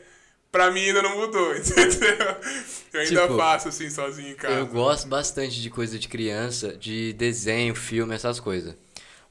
pra 0.53 0.71
mim 0.71 0.81
ainda 0.87 1.03
não 1.03 1.17
mudou, 1.19 1.53
entendeu? 1.57 2.37
Eu 2.93 3.01
ainda 3.01 3.23
Tipo, 3.23 3.37
faço 3.37 3.69
assim 3.69 3.89
sozinho 3.91 4.31
em 4.33 4.35
casa. 4.37 4.55
Eu 4.55 4.67
gosto 4.67 5.09
bastante 5.09 5.61
de 5.61 5.71
coisa 5.71 5.99
de 5.99 6.07
criança, 6.07 6.77
de 6.77 7.13
desenho, 7.15 7.75
filme, 7.75 8.15
essas 8.15 8.39
coisas. 8.39 8.77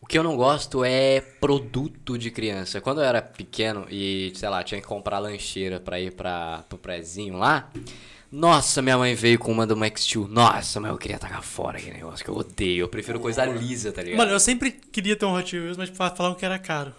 O 0.01 0.07
que 0.07 0.17
eu 0.17 0.23
não 0.23 0.35
gosto 0.35 0.83
é 0.83 1.21
produto 1.21 2.17
de 2.17 2.31
criança. 2.31 2.81
Quando 2.81 3.01
eu 3.01 3.05
era 3.05 3.21
pequeno 3.21 3.85
e, 3.89 4.31
sei 4.35 4.49
lá, 4.49 4.63
tinha 4.63 4.81
que 4.81 4.87
comprar 4.87 5.19
lancheira 5.19 5.79
pra 5.79 5.99
ir 5.99 6.11
pra, 6.11 6.63
pro 6.67 6.77
prézinho 6.79 7.37
lá. 7.37 7.69
Nossa, 8.31 8.81
minha 8.81 8.97
mãe 8.97 9.13
veio 9.13 9.37
com 9.37 9.51
uma 9.51 9.67
do 9.67 9.77
Max 9.77 10.01
Steel. 10.03 10.27
Nossa, 10.27 10.79
mas 10.79 10.89
eu 10.89 10.97
queria 10.97 11.19
tacar 11.19 11.43
fora 11.43 11.77
aquele 11.77 11.97
negócio 11.97 12.25
que 12.25 12.31
eu 12.31 12.35
odeio. 12.35 12.85
Eu 12.85 12.87
prefiro 12.87 13.19
coisa 13.19 13.45
lisa, 13.45 13.91
tá 13.91 14.01
ligado? 14.01 14.17
Mano, 14.17 14.31
eu 14.31 14.39
sempre 14.39 14.71
queria 14.71 15.15
ter 15.15 15.25
um 15.25 15.35
Hot 15.35 15.55
Wheels, 15.55 15.77
mas 15.77 15.89
fa- 15.89 16.09
falavam 16.09 16.35
que 16.37 16.45
era 16.45 16.57
caro. 16.57 16.95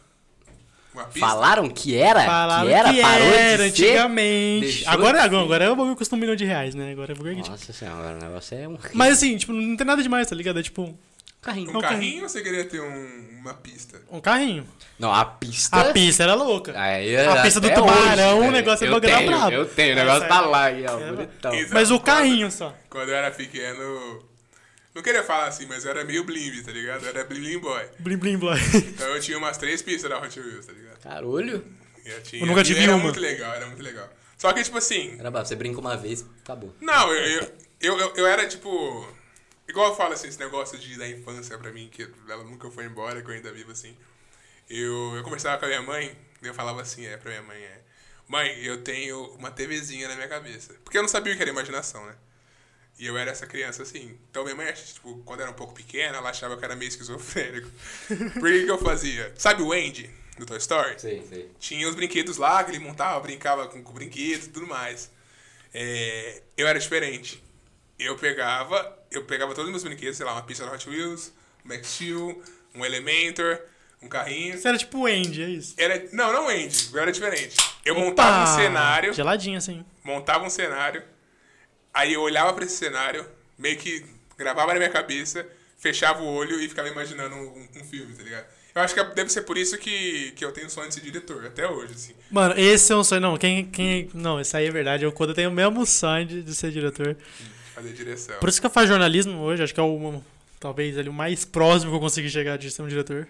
Falaram 1.18 1.68
que 1.70 1.97
era? 1.97 2.24
Falaram 2.24 2.66
que 2.66 2.72
era? 2.72 2.93
Parou 3.03 3.26
era, 3.28 3.70
de 3.70 3.76
ser? 3.76 3.88
antigamente. 3.93 4.61
Deixou 4.66 4.93
Agora, 4.93 5.18
de 5.18 5.24
agora, 5.24 5.45
agora 5.45 5.64
é 5.64 5.70
o 5.70 5.76
bagulho 5.76 5.95
que 5.95 5.99
custa 5.99 6.14
um 6.16 6.18
milhão 6.18 6.36
de 6.36 6.45
reais, 6.45 6.74
né? 6.74 6.93
Agora 6.93 7.12
é 7.12 7.14
o 7.14 7.16
bagulho 7.18 7.43
que- 7.43 7.49
Nossa 7.51 7.72
senhora, 7.72 8.16
o 8.16 8.22
negócio 8.24 8.57
é 8.59 8.68
um 8.68 8.78
Mas 8.93 9.12
assim, 9.14 9.36
tipo, 9.36 9.53
não 9.53 9.76
tem 9.76 9.86
nada 9.86 10.03
demais, 10.03 10.28
tá 10.28 10.34
ligado? 10.36 10.59
É 10.59 10.62
tipo 10.62 10.95
carrinho. 11.40 11.70
Um 11.70 11.72
Não, 11.74 11.80
carrinho 11.80 12.22
ou 12.24 12.28
você 12.28 12.40
queria 12.43 12.64
ter 12.64 12.80
um- 12.80 13.38
uma 13.40 13.55
pista? 13.55 14.01
um 14.11 14.20
carrinho. 14.20 14.66
Não, 14.99 15.12
a 15.12 15.24
pista... 15.24 15.76
A 15.80 15.84
pista 15.93 16.22
era 16.22 16.34
louca. 16.34 16.72
Aí, 16.80 17.16
A 17.16 17.43
pista 17.43 17.59
do 17.59 17.68
tubarão, 17.70 18.38
hoje, 18.38 18.49
o 18.49 18.53
negócio 18.53 18.84
é 18.84 18.88
eu 18.88 18.93
bagulho 19.01 19.26
brabo. 19.26 19.51
Eu 19.53 19.64
tenho, 19.66 19.93
o 19.95 19.97
negócio 19.97 20.24
Essa 20.24 20.28
tá 20.34 20.43
é- 20.43 20.47
lá 20.47 20.62
aí, 20.64 20.84
ó, 20.86 21.01
é- 21.01 21.12
bonitão. 21.12 21.53
Mas 21.72 21.90
o 21.90 21.95
Quando- 21.99 22.05
carrinho 22.05 22.51
só. 22.53 22.72
Quando 22.88 23.09
eu 23.09 23.16
era 23.16 23.30
pequeno. 23.32 24.22
Não 24.95 25.03
queria 25.03 25.22
falar 25.24 25.47
assim, 25.47 25.66
mas 25.66 25.84
eu 25.84 25.90
era 25.90 26.05
meio 26.05 26.22
blimby, 26.24 26.62
tá 26.62 26.70
ligado? 26.70 27.03
Eu 27.05 27.09
era 27.09 27.24
blim 27.24 27.59
boy. 27.59 27.88
Blim 27.99 28.16
blim 28.18 28.36
blim. 28.38 28.51
Então 28.74 29.09
eu 29.09 29.20
tinha 29.20 29.38
umas 29.38 29.57
três 29.57 29.80
pistas 29.80 30.11
da 30.11 30.18
Hot 30.20 30.38
Wheels, 30.38 30.66
tá 30.66 30.72
ligado? 30.72 30.99
Carolho. 31.01 31.64
Eu, 32.05 32.22
tinha, 32.22 32.43
Eu 32.43 32.47
nunca 32.47 32.62
tive 32.62 32.82
era 32.82 32.93
uma. 32.95 33.03
muito 33.05 33.18
legal, 33.20 33.55
era 33.55 33.66
muito 33.66 33.82
legal. 33.82 34.09
Só 34.36 34.53
que, 34.53 34.62
tipo 34.62 34.76
assim. 34.76 35.16
Era 35.18 35.30
brabo, 35.30 35.47
você 35.47 35.55
brinca 35.57 35.78
uma 35.80 35.97
vez, 35.97 36.24
acabou. 36.43 36.74
Não, 36.80 37.12
eu, 37.14 37.40
eu, 37.43 37.53
Eu, 37.80 37.99
eu, 37.99 38.14
eu 38.16 38.26
era 38.26 38.47
tipo. 38.47 38.68
Igual 39.68 39.90
eu 39.90 39.97
falo 39.97 40.12
assim, 40.12 40.28
esse 40.28 40.38
negócio 40.38 40.76
de, 40.78 40.99
da 40.99 41.09
infância 41.09 41.57
pra 41.57 41.70
mim, 41.72 41.88
que 41.90 42.07
ela 42.28 42.45
nunca 42.45 42.70
foi 42.70 42.84
embora, 42.84 43.22
que 43.22 43.30
eu 43.30 43.34
ainda 43.34 43.53
vivo 43.53 43.72
assim. 43.72 43.97
Eu, 44.68 45.14
eu 45.16 45.22
conversava 45.22 45.59
com 45.59 45.64
a 45.64 45.68
minha 45.68 45.82
mãe, 45.82 46.16
e 46.43 46.47
eu 46.47 46.53
falava 46.55 46.82
assim, 46.82 47.07
é, 47.07 47.16
pra 47.16 47.30
minha 47.30 47.43
mãe, 47.43 47.62
é. 47.62 47.80
Mãe, 48.28 48.62
eu 48.64 48.82
tenho 48.82 49.24
uma 49.38 49.51
TVzinha 49.51 50.09
na 50.09 50.14
minha 50.16 50.28
cabeça. 50.28 50.74
Porque 50.84 50.99
eu 50.99 51.03
não 51.03 51.09
sabia 51.09 51.32
o 51.32 51.36
que 51.36 51.43
era 51.43 51.51
imaginação, 51.51 52.05
né? 52.07 52.14
E 52.99 53.07
eu 53.07 53.16
era 53.16 53.30
essa 53.30 53.47
criança 53.47 53.82
assim. 53.82 54.16
Então 54.30 54.45
minha 54.45 54.55
mãe, 54.55 54.72
tipo, 54.72 55.18
quando 55.24 55.40
era 55.40 55.51
um 55.51 55.55
pouco 55.55 55.74
pequena, 55.74 56.18
ela 56.18 56.30
achava 56.30 56.57
que 56.57 56.64
era 56.64 56.76
meio 56.76 56.88
esquizofrênico. 56.88 57.68
Por 58.38 58.51
que, 58.51 58.64
que 58.64 58.70
eu 58.70 58.78
fazia? 58.78 59.32
Sabe 59.36 59.62
o 59.62 59.72
Andy, 59.72 60.11
do 60.38 60.47
Toy 60.47 60.59
Story? 60.59 61.01
Sim, 61.01 61.22
sim. 61.28 61.49
Tinha 61.59 61.88
os 61.88 61.95
brinquedos 61.95 62.36
lá 62.36 62.62
que 62.62 62.70
ele 62.70 62.78
montava, 62.78 63.18
brincava 63.20 63.66
com, 63.68 63.82
com 63.82 63.93
brinquedos 63.93 64.47
e 64.47 64.51
tudo 64.51 64.66
mais. 64.66 65.11
É, 65.74 66.43
eu 66.57 66.66
era 66.66 66.78
diferente. 66.78 67.43
Eu 67.99 68.16
pegava, 68.16 68.99
eu 69.11 69.24
pegava 69.24 69.55
todos 69.55 69.66
os 69.66 69.70
meus 69.70 69.84
brinquedos, 69.84 70.16
sei 70.16 70.26
lá, 70.26 70.32
uma 70.32 70.43
pista 70.43 70.64
da 70.66 70.72
Hot 70.72 70.88
Wheels, 70.88 71.32
um 71.64 71.68
Max 71.68 71.86
Steel, 71.86 72.43
um 72.74 72.84
Elementor, 72.84 73.59
um 74.03 74.09
carrinho. 74.09 74.59
Você 74.59 74.68
era 74.68 74.76
tipo 74.78 74.99
o 74.99 75.07
Andy, 75.07 75.43
é 75.43 75.49
isso? 75.49 75.74
Era, 75.78 76.09
não, 76.12 76.32
não 76.32 76.49
Andy, 76.49 76.90
eu 76.93 77.01
era 77.01 77.12
diferente. 77.12 77.57
Eu 77.84 77.95
montava 77.95 78.51
um 78.51 78.57
cenário, 78.57 79.12
Geladinho, 79.12 79.59
assim. 79.59 79.84
montava 80.05 80.45
um 80.45 80.51
cenário, 80.51 81.03
aí 81.93 82.12
eu 82.14 82.20
olhava 82.20 82.53
pra 82.53 82.64
esse 82.64 82.76
cenário, 82.76 83.24
meio 83.59 83.76
que 83.76 84.05
gravava 84.36 84.72
na 84.72 84.78
minha 84.78 84.90
cabeça, 84.90 85.47
fechava 85.78 86.22
o 86.22 86.26
olho 86.26 86.61
e 86.61 86.68
ficava 86.68 86.88
imaginando 86.88 87.34
um, 87.34 87.68
um 87.76 87.84
filme, 87.84 88.14
tá 88.14 88.22
ligado? 88.22 88.47
Eu 88.74 88.80
acho 88.80 88.95
que 88.95 89.05
deve 89.14 89.30
ser 89.30 89.43
por 89.43 89.59
isso 89.59 89.76
que, 89.76 90.32
que 90.32 90.45
eu 90.45 90.51
tenho 90.51 90.70
sonho 90.70 90.88
de 90.88 90.95
ser 90.95 91.03
diretor, 91.03 91.45
até 91.45 91.68
hoje, 91.68 91.93
assim. 91.93 92.14
Mano, 92.30 92.55
esse 92.57 92.90
é 92.90 92.97
um 92.97 93.05
sonho. 93.05 93.20
Não, 93.20 93.36
quem. 93.36 93.66
quem 93.66 94.09
não, 94.14 94.40
isso 94.40 94.57
aí 94.57 94.66
é 94.66 94.70
verdade. 94.70 95.05
Eu, 95.05 95.12
quando 95.12 95.30
eu 95.30 95.34
tenho 95.34 95.51
o 95.51 95.53
mesmo 95.53 95.84
sonho 95.84 96.24
de, 96.24 96.43
de 96.43 96.55
ser 96.55 96.70
diretor. 96.70 97.14
Fazer 97.74 97.93
direção. 97.93 98.38
Por 98.38 98.49
isso 98.49 98.61
que 98.61 98.66
eu 98.66 98.70
faço 98.70 98.86
jornalismo 98.86 99.40
hoje. 99.40 99.62
Acho 99.62 99.74
que 99.74 99.80
é 99.80 99.82
o. 99.82 100.22
Talvez 100.59 100.97
ali 100.97 101.09
o 101.09 101.12
mais 101.12 101.45
próximo 101.45 101.90
que 101.90 101.97
eu 101.97 102.01
consegui 102.01 102.30
chegar 102.30 102.57
de 102.57 102.70
ser 102.70 102.80
um 102.80 102.88
diretor. 102.88 103.28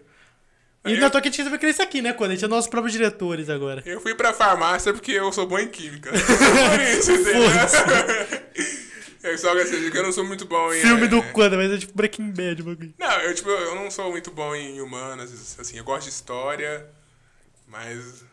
E 0.84 0.94
Eu- 0.94 1.00
não 1.00 1.10
tô 1.10 1.18
aqui 1.18 1.28
a 1.28 1.30
gente 1.30 1.48
vai 1.48 1.70
isso 1.70 1.82
aqui, 1.82 2.02
né? 2.02 2.12
Quando 2.12 2.32
a 2.32 2.34
gente 2.34 2.44
é 2.44 2.48
nossos 2.48 2.68
próprios 2.68 2.92
diretores 2.92 3.48
agora. 3.48 3.82
Eu 3.86 4.00
fui 4.00 4.14
pra 4.14 4.32
farmácia 4.32 4.92
porque 4.92 5.12
eu 5.12 5.30
sou 5.32 5.46
bom 5.46 5.58
em 5.58 5.68
química. 5.68 6.10
por 6.10 6.80
isso, 6.80 7.12
entendeu? 7.12 7.42
Eu 9.22 9.38
só 9.38 9.54
que 9.54 9.96
eu 9.96 10.02
não 10.02 10.10
sou 10.10 10.24
muito 10.24 10.44
bom 10.46 10.74
em. 10.74 10.80
Filme 10.80 11.04
é, 11.04 11.06
do 11.06 11.22
quando, 11.32 11.56
mas 11.56 11.70
é 11.70 11.78
tipo 11.78 11.92
Breaking 11.94 12.32
Bad, 12.32 12.60
bagulho. 12.60 12.92
Não, 12.98 13.20
eu, 13.20 13.32
tipo, 13.32 13.48
eu 13.48 13.76
não 13.76 13.88
sou 13.88 14.10
muito 14.10 14.32
bom 14.32 14.52
em 14.52 14.80
humanas, 14.80 15.56
assim, 15.60 15.78
eu 15.78 15.84
gosto 15.84 16.04
de 16.04 16.10
história, 16.10 16.84
mas 17.68 18.24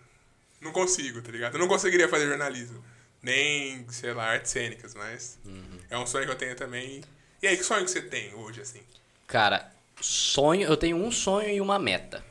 não 0.60 0.72
consigo, 0.72 1.22
tá 1.22 1.32
ligado? 1.32 1.54
Eu 1.54 1.60
não 1.60 1.68
conseguiria 1.68 2.10
fazer 2.10 2.26
jornalismo, 2.28 2.84
nem, 3.22 3.86
sei 3.90 4.14
lá, 4.14 4.32
artes 4.32 4.52
cênicas, 4.52 4.96
mas 4.96 5.38
é 5.92 5.98
um 5.98 6.08
sonho 6.08 6.26
que 6.26 6.32
eu 6.32 6.38
tenho 6.38 6.56
também. 6.56 7.04
E 7.40 7.48
aí, 7.48 7.56
que 7.56 7.64
sonho 7.64 7.86
que 7.86 7.92
você 7.92 8.02
tem 8.02 8.34
hoje, 8.34 8.62
assim? 8.62 8.82
Cara, 9.28 9.72
sonho, 10.02 10.68
eu 10.68 10.76
tenho 10.76 10.98
um 10.98 11.12
sonho 11.12 11.50
e 11.50 11.62
uma 11.62 11.78
meta. 11.78 12.26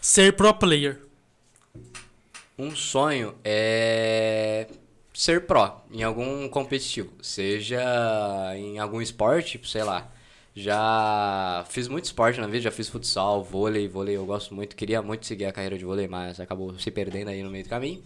Ser 0.00 0.32
pro 0.32 0.54
player. 0.54 0.98
Um 2.58 2.74
sonho 2.74 3.34
é 3.44 4.66
ser 5.12 5.46
pró 5.46 5.84
em 5.90 6.02
algum 6.02 6.48
competitivo, 6.48 7.12
seja 7.20 7.82
em 8.56 8.78
algum 8.78 9.02
esporte, 9.02 9.60
sei 9.64 9.84
lá. 9.84 10.10
Já 10.54 11.66
fiz 11.68 11.86
muito 11.86 12.06
esporte 12.06 12.40
na 12.40 12.46
vida, 12.46 12.60
já 12.60 12.70
fiz 12.70 12.88
futsal, 12.88 13.44
vôlei, 13.44 13.88
vôlei 13.88 14.16
eu 14.16 14.24
gosto 14.24 14.54
muito, 14.54 14.74
queria 14.74 15.02
muito 15.02 15.26
seguir 15.26 15.44
a 15.44 15.52
carreira 15.52 15.76
de 15.76 15.84
vôlei, 15.84 16.08
mas 16.08 16.40
acabou 16.40 16.78
se 16.78 16.90
perdendo 16.90 17.28
aí 17.28 17.42
no 17.42 17.50
meio 17.50 17.64
do 17.64 17.70
caminho. 17.70 18.02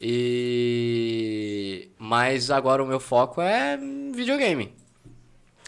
E 0.00 1.90
mas 1.98 2.50
agora 2.50 2.82
o 2.82 2.86
meu 2.86 2.98
foco 2.98 3.40
é 3.42 3.78
videogame. 4.14 4.74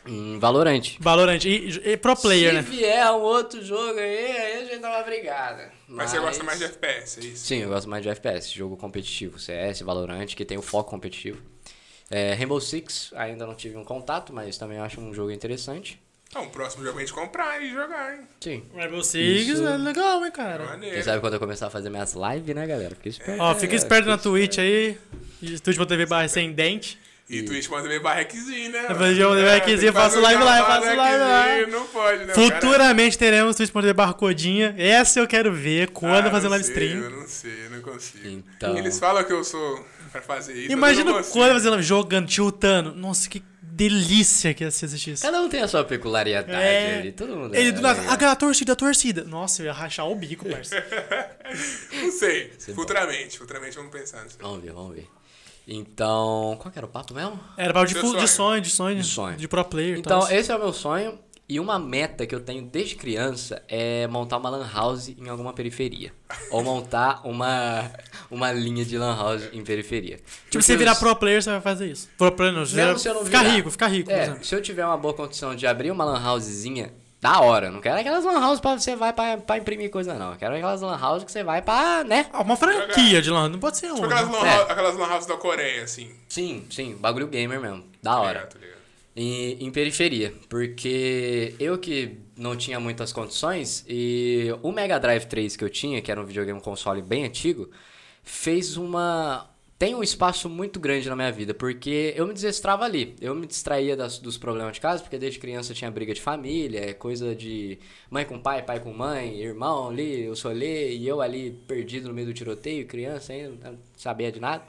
Em 0.06 0.38
Valorant. 0.38 0.96
Valorant. 1.00 1.44
E, 1.44 1.80
e 1.84 1.96
pro 1.96 2.14
player, 2.16 2.50
Se 2.50 2.56
né? 2.56 2.62
vier 2.62 3.10
um 3.12 3.20
outro 3.20 3.64
jogo 3.64 3.98
aí, 3.98 4.36
aí 4.36 4.62
a 4.62 4.64
gente 4.66 4.78
dá 4.78 4.90
uma 4.90 5.02
brigada. 5.02 5.72
Mas, 5.88 6.10
você 6.10 6.18
gosta 6.18 6.44
mais 6.44 6.58
de 6.58 6.64
FPS, 6.64 7.20
é 7.20 7.24
isso? 7.24 7.46
Sim, 7.46 7.58
eu 7.62 7.68
gosto 7.68 7.88
mais 7.88 8.02
de 8.02 8.08
FPS, 8.08 8.52
jogo 8.52 8.76
competitivo, 8.76 9.38
CS, 9.38 9.80
Valorant, 9.80 10.26
que 10.26 10.44
tem 10.44 10.58
o 10.58 10.62
foco 10.62 10.90
competitivo. 10.90 11.40
É, 12.10 12.34
Rainbow 12.34 12.60
Six, 12.60 13.12
ainda 13.16 13.46
não 13.46 13.54
tive 13.54 13.76
um 13.76 13.84
contato, 13.84 14.32
mas 14.32 14.58
também 14.58 14.78
acho 14.78 15.00
um 15.00 15.14
jogo 15.14 15.30
interessante. 15.30 15.98
Então, 16.28 16.46
o 16.46 16.50
próximo 16.50 16.84
jogo 16.84 16.98
a 16.98 17.00
gente 17.00 17.12
comprar 17.12 17.62
e 17.62 17.72
jogar, 17.72 18.14
hein? 18.14 18.20
Sim. 18.40 18.64
Rainbow 18.74 19.02
Six 19.04 19.48
Isso. 19.48 19.66
é 19.66 19.76
legal, 19.76 20.24
hein, 20.24 20.32
cara. 20.32 20.64
Maneiro. 20.64 20.94
Quem 20.96 21.02
sabe 21.04 21.20
quando 21.20 21.34
eu 21.34 21.40
começar 21.40 21.68
a 21.68 21.70
fazer 21.70 21.90
minhas 21.90 22.14
lives, 22.14 22.54
né, 22.54 22.66
galera? 22.66 22.94
Fica 22.94 23.08
esperto. 23.08 23.40
Ó, 23.40 23.54
fica 23.54 23.72
né? 23.72 23.76
esperto 23.76 24.08
na 24.08 24.18
Fica 24.18 24.30
Twitch 24.30 24.58
aí. 24.58 24.98
Twitch.tv 25.62 26.06
barra 26.06 26.26
sem 26.26 26.52
dente. 26.52 26.98
E 27.28 27.42
Twitch 27.42 27.68
manda 27.68 27.88
ver 27.88 28.00
barrequezinho, 28.00 28.70
né? 28.70 28.86
Eu 28.90 28.94
falei, 28.96 29.22
eu 29.22 29.34
É, 29.34 29.44
barrequezinho, 29.46 29.92
faço 29.94 30.10
fazer 30.16 30.20
live 30.20 30.42
lá, 30.44 30.58
eu 30.58 30.66
faço 30.66 30.94
live 30.94 31.18
lá. 31.18 31.66
Não 31.78 31.86
pode, 31.86 32.24
né? 32.26 32.32
O 32.32 32.36
cara- 32.36 32.60
Futuramente 32.60 33.16
teremos 33.18 33.56
Twitch.tv 33.56 33.92
barra 33.94 34.12
codinha. 34.12 34.74
Essa 34.76 35.20
eu 35.20 35.26
quero 35.26 35.50
ver 35.50 35.88
quando 35.90 36.26
Ah, 36.26 36.30
fazer 36.30 36.48
live 36.48 36.64
sei, 36.64 36.74
stream. 36.74 37.02
Eu 37.02 37.10
não 37.10 37.26
sei, 37.26 37.64
eu 37.66 37.70
não 37.70 37.80
consigo. 37.80 38.28
Então- 38.28 38.76
Eles 38.76 38.98
falam 38.98 39.24
que 39.24 39.32
eu 39.32 39.42
sou 39.42 39.82
pra 40.12 40.20
fazer 40.20 40.52
isso. 40.54 40.72
Imagina 40.72 41.12
quando 41.24 41.52
fazendo 41.52 41.80
jogando, 41.82 42.28
tiltando. 42.28 42.94
Nossa, 42.94 43.26
que 43.28 43.42
delícia 43.62 44.52
que 44.52 44.62
ia 44.62 44.70
ser 44.70 44.84
assistir 44.86 45.12
isso. 45.12 45.22
Cada 45.22 45.40
um 45.40 45.48
tem 45.48 45.62
a 45.62 45.66
sua 45.66 45.82
peculiaridade 45.82 46.52
É. 46.52 46.98
ali, 47.00 47.10
todo 47.12 47.34
mundo 47.34 47.54
Ele 47.56 47.70
é 47.70 47.72
do 47.72 47.80
nada, 47.80 48.00
ah, 48.06 48.32
a 48.32 48.36
torcida, 48.36 48.74
a 48.74 48.76
torcida. 48.76 49.24
Nossa, 49.24 49.62
eu 49.62 49.66
ia 49.66 49.72
rachar 49.72 50.06
o 50.06 50.14
bico, 50.14 50.46
parceiro. 50.48 50.84
Não 52.02 52.10
sei. 52.12 52.52
É 52.68 52.72
futuramente, 52.72 53.38
futuramente 53.38 53.76
vamos 53.76 53.90
pensar 53.90 54.22
nisso. 54.24 54.36
Vamos 54.40 54.62
ver, 54.62 54.72
vamos 54.72 54.94
ver. 54.94 55.08
Então, 55.66 56.56
qual 56.60 56.70
que 56.70 56.78
era 56.78 56.86
o 56.86 56.88
papo 56.88 57.14
mesmo? 57.14 57.38
Era 57.56 57.72
pra 57.72 57.84
de, 57.84 57.94
fu- 57.94 58.16
de 58.16 58.28
sonho. 58.28 58.60
de 58.60 58.70
sonho, 58.70 58.96
De 58.96 59.04
sonho. 59.04 59.36
de 59.36 59.48
pro 59.48 59.64
player. 59.64 59.98
Então, 59.98 60.20
tal. 60.20 60.30
esse 60.30 60.50
é 60.52 60.56
o 60.56 60.58
meu 60.58 60.72
sonho. 60.72 61.18
E 61.46 61.60
uma 61.60 61.78
meta 61.78 62.26
que 62.26 62.34
eu 62.34 62.40
tenho 62.40 62.62
desde 62.64 62.94
criança 62.96 63.62
é 63.68 64.06
montar 64.06 64.38
uma 64.38 64.48
lan 64.48 64.66
house 64.72 65.10
em 65.10 65.28
alguma 65.28 65.52
periferia. 65.52 66.10
Ou 66.50 66.62
montar 66.64 67.20
uma, 67.22 67.90
uma 68.30 68.50
linha 68.50 68.82
de 68.82 68.96
lan 68.96 69.14
house 69.14 69.50
em 69.52 69.62
periferia. 69.62 70.16
Tipo, 70.16 70.28
Porque 70.44 70.62
você 70.62 70.74
virar 70.74 70.94
pro 70.94 71.14
player, 71.16 71.42
você 71.42 71.50
vai 71.50 71.60
fazer 71.60 71.86
isso. 71.90 72.08
Pro 72.16 72.32
player 72.32 72.54
não, 72.54 72.64
você 72.64 72.76
Mesmo 72.76 72.88
vira- 72.92 72.98
se 72.98 73.08
eu 73.08 73.14
não 73.14 73.24
ficar 73.26 73.42
virar. 73.42 73.54
rico, 73.56 73.70
ficar 73.70 73.86
rico. 73.88 74.08
por 74.08 74.16
É, 74.16 74.22
exemplo. 74.22 74.44
se 74.44 74.54
eu 74.54 74.62
tiver 74.62 74.86
uma 74.86 74.96
boa 74.96 75.12
condição 75.12 75.54
de 75.54 75.66
abrir 75.66 75.90
uma 75.90 76.02
lan 76.04 76.18
housezinha, 76.30 76.94
da 77.24 77.40
hora. 77.40 77.70
Não 77.70 77.80
quero 77.80 77.98
aquelas 77.98 78.22
lan 78.22 78.38
houses 78.46 78.60
pra 78.60 78.78
você 78.78 78.94
vai 78.94 79.12
pra, 79.12 79.38
pra 79.38 79.56
imprimir 79.56 79.90
coisa, 79.90 80.12
não. 80.14 80.32
Eu 80.32 80.36
quero 80.38 80.54
aquelas 80.54 80.82
lan 80.82 80.98
houses 81.02 81.24
que 81.24 81.32
você 81.32 81.42
vai 81.42 81.62
pra, 81.62 82.04
né? 82.04 82.26
Ah, 82.32 82.42
uma 82.42 82.54
franquia 82.54 83.22
de 83.22 83.30
lan, 83.30 83.48
não 83.48 83.58
pode 83.58 83.78
ser 83.78 83.86
Tipo 83.94 83.98
uma. 84.06 84.06
aquelas 84.08 84.28
né? 84.30 84.38
lan, 84.38 84.46
É. 84.46 84.56
house- 84.56 84.70
aquelas 84.70 84.96
lan 84.96 85.08
houses 85.08 85.26
da 85.26 85.36
Coreia, 85.38 85.84
assim. 85.84 86.10
Sim, 86.28 86.66
sim, 86.70 86.94
bagulho 86.96 87.26
gamer 87.26 87.58
mesmo. 87.58 87.82
Da 88.02 88.18
hora. 88.20 88.40
ligado, 88.40 88.58
ligado? 88.58 88.74
em, 89.16 89.64
em 89.64 89.70
periferia, 89.70 90.34
porque 90.50 91.54
eu 91.58 91.78
que 91.78 92.18
não 92.36 92.54
tinha 92.56 92.78
muitas 92.80 93.12
condições 93.12 93.84
e 93.88 94.48
o 94.62 94.70
Mega 94.72 94.98
Drive 94.98 95.24
3 95.26 95.56
que 95.56 95.62
eu 95.64 95.70
tinha, 95.70 96.02
que 96.02 96.10
era 96.10 96.20
um 96.20 96.24
videogame 96.26 96.58
um 96.58 96.62
console 96.62 97.00
bem 97.00 97.24
antigo, 97.24 97.70
fez 98.22 98.76
uma 98.76 99.48
tem 99.84 99.94
um 99.94 100.02
espaço 100.02 100.48
muito 100.48 100.80
grande 100.80 101.06
na 101.10 101.14
minha 101.14 101.30
vida, 101.30 101.52
porque 101.52 102.14
eu 102.16 102.26
me 102.26 102.32
desestrava 102.32 102.86
ali. 102.86 103.14
Eu 103.20 103.34
me 103.34 103.46
distraía 103.46 103.94
das- 103.94 104.18
dos 104.18 104.38
problemas 104.38 104.72
de 104.72 104.80
casa, 104.80 105.02
porque 105.02 105.18
desde 105.18 105.38
criança 105.38 105.72
eu 105.72 105.76
tinha 105.76 105.90
briga 105.90 106.14
de 106.14 106.22
família, 106.22 106.94
coisa 106.94 107.34
de 107.34 107.78
mãe 108.08 108.24
com 108.24 108.38
pai, 108.38 108.62
pai 108.62 108.80
com 108.80 108.94
mãe, 108.94 109.38
irmão 109.38 109.88
ali, 109.90 110.24
eu 110.24 110.34
sou 110.34 110.50
ali, 110.50 110.96
e 110.96 111.06
eu 111.06 111.20
ali 111.20 111.50
perdido 111.68 112.08
no 112.08 112.14
meio 112.14 112.28
do 112.28 112.32
tiroteio, 112.32 112.86
criança 112.86 113.34
ainda, 113.34 113.72
não 113.72 113.78
sabia 113.94 114.32
de 114.32 114.40
nada. 114.40 114.64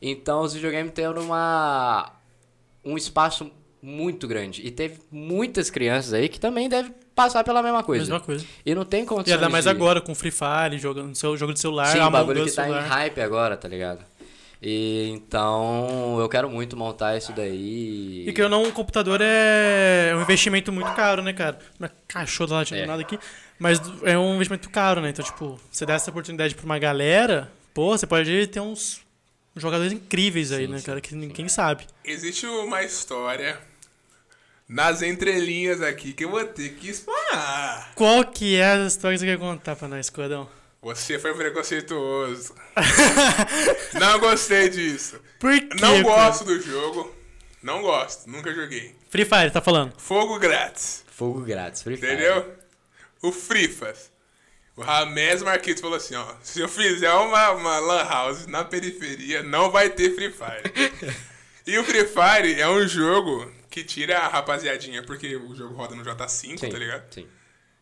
Então 0.00 0.42
os 0.42 0.54
videogames 0.54 0.92
tendo 0.94 1.20
uma 1.20 2.12
um 2.84 2.96
espaço 2.96 3.50
muito 3.82 4.28
grande. 4.28 4.64
E 4.64 4.70
teve 4.70 5.00
muitas 5.10 5.68
crianças 5.68 6.12
aí 6.12 6.28
que 6.28 6.38
também 6.38 6.68
devem 6.68 6.94
passar 7.12 7.42
pela 7.42 7.60
mesma 7.60 7.82
coisa. 7.82 8.04
Mesma 8.04 8.20
coisa. 8.20 8.46
E 8.64 8.72
não 8.72 8.84
tem 8.84 9.02
E 9.02 9.06
condições 9.06 9.34
ainda 9.34 9.48
mais 9.48 9.64
de... 9.64 9.70
agora, 9.70 10.00
com 10.00 10.14
Free 10.14 10.30
Fire, 10.30 10.78
jogando 10.78 11.12
seu 11.16 11.36
jogo 11.36 11.52
de 11.52 11.58
celular, 11.60 11.86
Sim, 11.86 12.08
bagulho 12.08 12.44
que 12.44 12.52
tá 12.52 12.68
em 12.68 12.72
hype 12.72 13.20
agora, 13.20 13.56
tá 13.56 13.66
ligado? 13.66 14.04
E 14.60 15.08
então 15.10 16.18
eu 16.20 16.28
quero 16.28 16.50
muito 16.50 16.76
montar 16.76 17.16
isso 17.16 17.32
daí. 17.32 18.24
E 18.28 18.32
que 18.32 18.42
eu 18.42 18.48
não, 18.48 18.64
um 18.64 18.70
computador 18.72 19.20
é 19.22 20.12
um 20.16 20.20
investimento 20.22 20.72
muito 20.72 20.92
caro, 20.94 21.22
né, 21.22 21.32
cara? 21.32 21.58
Minha 21.78 21.92
cachorra 22.08 22.48
tá 22.50 22.54
latindo 22.56 22.80
É. 22.80 22.86
nada 22.86 23.02
aqui. 23.02 23.18
Mas 23.58 23.80
é 24.02 24.18
um 24.18 24.34
investimento 24.34 24.68
caro, 24.70 25.00
né? 25.00 25.10
Então, 25.10 25.24
tipo, 25.24 25.60
você 25.70 25.86
dá 25.86 25.94
essa 25.94 26.10
oportunidade 26.10 26.54
pra 26.54 26.64
uma 26.64 26.78
galera, 26.78 27.50
pô, 27.72 27.96
você 27.96 28.06
pode 28.06 28.46
ter 28.48 28.60
uns 28.60 29.00
jogadores 29.56 29.92
incríveis 29.92 30.50
aí, 30.52 30.66
Sim, 30.66 30.72
né, 30.72 30.78
sim, 30.78 30.86
cara? 30.86 31.00
Que 31.00 31.14
ninguém 31.14 31.48
sabe. 31.48 31.86
Existe 32.04 32.46
uma 32.46 32.82
história 32.82 33.58
nas 34.68 35.02
entrelinhas 35.02 35.80
aqui 35.82 36.12
que 36.12 36.24
eu 36.24 36.30
vou 36.30 36.44
ter 36.44 36.70
que 36.74 36.88
explanar. 36.90 37.92
Qual 37.94 38.24
que 38.24 38.56
é 38.56 38.72
a 38.72 38.86
história 38.86 39.16
que 39.16 39.20
você 39.24 39.26
quer 39.26 39.38
contar 39.38 39.76
pra 39.76 39.88
nós, 39.88 40.10
Codão? 40.10 40.48
Você 40.80 41.18
foi 41.18 41.34
preconceituoso. 41.34 42.54
Não 43.98 44.18
gostei 44.20 44.68
disso. 44.68 45.20
Por 45.38 45.52
quê? 45.58 45.68
Não 45.80 46.02
gosto 46.02 46.44
do 46.44 46.60
jogo. 46.60 47.14
Não 47.62 47.82
gosto. 47.82 48.30
Nunca 48.30 48.54
joguei. 48.54 48.94
Free 49.10 49.24
Fire, 49.24 49.50
tá 49.50 49.60
falando? 49.60 49.92
Fogo 49.98 50.38
grátis. 50.38 51.04
Fogo 51.10 51.40
grátis, 51.40 51.82
Free 51.82 51.96
Fire. 51.96 52.12
Entendeu? 52.12 52.54
O 53.20 53.32
Frifas. 53.32 54.10
O 54.76 54.82
Ramés 54.82 55.42
Marquitos 55.42 55.80
falou 55.80 55.96
assim, 55.96 56.14
ó. 56.14 56.24
Se 56.40 56.60
eu 56.60 56.68
fizer 56.68 57.12
uma, 57.12 57.50
uma 57.50 57.78
lan 57.80 58.04
house 58.04 58.46
na 58.46 58.64
periferia, 58.64 59.42
não 59.42 59.72
vai 59.72 59.90
ter 59.90 60.14
Free 60.14 60.30
Fire. 60.32 61.16
E 61.66 61.76
o 61.76 61.84
Free 61.84 62.06
Fire 62.06 62.58
é 62.58 62.66
um 62.66 62.88
jogo 62.88 63.52
que 63.68 63.84
tira 63.84 64.20
a 64.20 64.26
rapaziadinha, 64.26 65.02
porque 65.02 65.36
o 65.36 65.54
jogo 65.54 65.74
roda 65.74 65.94
no 65.94 66.02
J5, 66.02 66.58
Sim, 66.58 66.70
tá 66.70 66.78
ligado? 66.78 67.12
sim. 67.12 67.28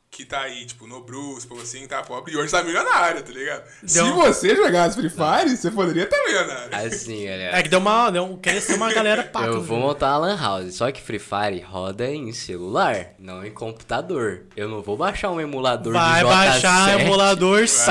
Que 0.08 0.24
tá 0.24 0.40
aí, 0.40 0.64
tipo, 0.64 0.86
no 0.86 1.02
Bruce, 1.02 1.46
pô, 1.46 1.56
assim, 1.56 1.86
tá 1.86 2.00
pobre, 2.02 2.32
e 2.32 2.36
hoje 2.38 2.50
tá 2.50 2.62
milionário, 2.62 3.22
tá 3.22 3.30
ligado? 3.32 3.64
Se 3.84 4.00
você 4.00 4.56
jogasse 4.56 4.96
Free 4.96 5.10
Fire, 5.10 5.54
você 5.54 5.70
poderia 5.70 6.04
estar 6.04 6.16
milionário. 6.24 6.74
Assim, 6.74 7.26
galera. 7.26 7.58
É 7.58 7.62
que 7.62 7.68
deu 7.68 7.80
uma. 7.80 8.08
Deu 8.10 8.38
cresceu 8.40 8.76
uma 8.76 8.90
galera 8.94 9.24
paca. 9.30 9.46
Eu 9.48 9.60
vou 9.60 9.78
montar 9.78 10.12
uma 10.18 10.28
lan 10.28 10.36
house, 10.40 10.74
só 10.76 10.90
que 10.90 11.02
Free 11.02 11.18
Fire 11.18 11.60
roda 11.60 12.08
em 12.08 12.32
celular, 12.32 13.08
não 13.18 13.44
em 13.44 13.50
computador. 13.50 14.44
Eu 14.56 14.70
não 14.70 14.80
vou 14.80 14.96
baixar 14.96 15.30
um 15.30 15.40
emulador 15.40 15.92
Vai 15.92 16.22
de 16.22 16.26
J7 16.26 16.30
baixar 16.30 17.00
emulador 17.00 17.68
sim. 17.68 17.90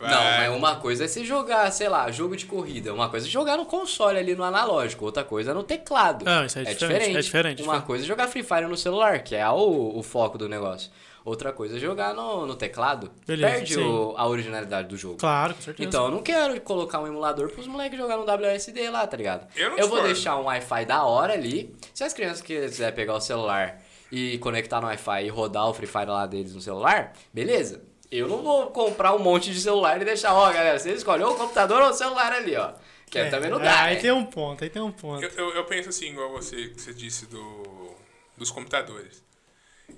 vai. 0.00 0.10
Não, 0.10 0.22
mas 0.22 0.56
uma 0.56 0.76
coisa 0.76 1.04
é 1.04 1.08
se 1.08 1.22
jogar, 1.22 1.70
sei 1.70 1.88
lá, 1.88 2.10
jogo 2.10 2.34
de 2.34 2.46
corrida. 2.46 2.94
Uma 2.94 3.10
coisa 3.10 3.26
é 3.26 3.30
jogar 3.30 3.58
no 3.58 3.66
console 3.66 4.18
ali 4.18 4.34
no 4.34 4.44
analógico, 4.44 5.04
outra 5.04 5.22
coisa 5.22 5.50
é 5.50 5.54
no 5.54 5.62
teclado. 5.64 6.24
Não, 6.24 6.46
isso 6.46 6.58
é 6.58 6.64
diferente, 6.64 7.16
é 7.16 7.20
diferente, 7.20 7.62
Uma 7.62 7.72
diferente. 7.74 7.86
coisa 7.86 8.04
é 8.04 8.06
jogar 8.06 8.28
Free 8.28 8.42
Fire 8.42 8.66
no 8.66 8.76
celular, 8.76 9.18
que 9.18 9.34
é 9.34 9.46
o, 9.50 9.98
o 9.98 10.02
foco 10.02 10.38
do 10.38 10.48
negócio. 10.48 10.90
Outra 11.24 11.52
coisa 11.52 11.76
é 11.76 11.78
jogar 11.78 12.14
no, 12.14 12.46
no 12.46 12.54
teclado. 12.56 13.10
Beleza, 13.26 13.52
Perde 13.54 13.78
o- 13.78 14.14
a 14.16 14.26
originalidade 14.26 14.88
do 14.88 14.96
jogo. 14.96 15.18
Claro, 15.18 15.54
com 15.54 15.60
certeza. 15.62 15.88
Então 15.88 16.06
eu 16.06 16.10
não 16.10 16.22
quero 16.22 16.60
colocar 16.62 16.98
um 17.00 17.06
emulador 17.06 17.48
pros 17.50 17.66
moleques 17.68 17.96
jogar 17.98 18.16
no 18.16 18.24
WSD 18.24 18.90
lá, 18.90 19.06
tá 19.06 19.16
ligado? 19.16 19.46
Eu 19.56 19.70
não 19.70 19.76
vou 19.76 19.80
discordo. 19.86 20.06
deixar 20.06 20.36
um 20.36 20.44
Wi-Fi 20.44 20.84
da 20.86 21.04
hora 21.04 21.32
ali. 21.34 21.74
Se 21.94 22.02
as 22.02 22.12
crianças 22.12 22.40
quiserem 22.42 22.94
pegar 22.94 23.14
o 23.14 23.20
celular 23.20 23.80
e 24.10 24.36
conectar 24.38 24.80
no 24.80 24.88
Wi-Fi 24.88 25.24
e 25.24 25.28
rodar 25.28 25.68
o 25.68 25.74
Free 25.74 25.86
Fire 25.86 26.06
lá 26.06 26.26
deles 26.26 26.54
no 26.54 26.60
celular, 26.60 27.12
beleza. 27.32 27.82
Eu 28.10 28.28
não 28.28 28.42
vou 28.42 28.66
comprar 28.66 29.14
um 29.14 29.18
monte 29.18 29.50
de 29.50 29.58
celular 29.60 30.02
e 30.02 30.04
deixar, 30.04 30.34
ó, 30.34 30.52
galera, 30.52 30.78
vocês 30.78 30.98
escolhem 30.98 31.24
ou 31.24 31.32
o 31.32 31.36
computador 31.36 31.80
ou 31.82 31.88
o 31.90 31.94
celular 31.94 32.30
ali, 32.32 32.54
ó. 32.56 32.72
Que 33.10 33.18
É, 33.20 33.30
também 33.30 33.48
não 33.50 33.58
dá. 33.60 33.84
Aí 33.84 33.94
né? 33.94 34.00
tem 34.02 34.10
um 34.10 34.24
ponto, 34.24 34.62
aí 34.64 34.68
tem 34.70 34.82
um 34.82 34.90
ponto. 34.92 35.22
Eu, 35.22 35.30
eu, 35.30 35.54
eu 35.54 35.64
penso 35.64 35.88
assim, 35.88 36.08
igual 36.10 36.30
você, 36.30 36.72
você 36.76 36.92
disse 36.92 37.26
do, 37.26 37.94
dos 38.36 38.50
computadores. 38.50 39.22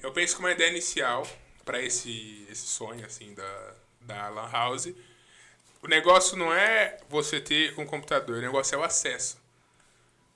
Eu 0.02 0.12
penso 0.12 0.34
que 0.36 0.40
uma 0.40 0.52
ideia 0.52 0.70
inicial 0.70 1.26
para 1.64 1.80
esse, 1.82 2.46
esse 2.50 2.66
sonho 2.66 3.04
assim 3.06 3.34
da, 3.34 3.74
da 4.02 4.28
Lan 4.28 4.50
House, 4.50 4.92
o 5.82 5.88
negócio 5.88 6.36
não 6.36 6.52
é 6.52 6.98
você 7.08 7.40
ter 7.40 7.74
um 7.78 7.86
computador, 7.86 8.38
o 8.38 8.40
negócio 8.40 8.74
é 8.74 8.78
o 8.78 8.82
acesso. 8.82 9.42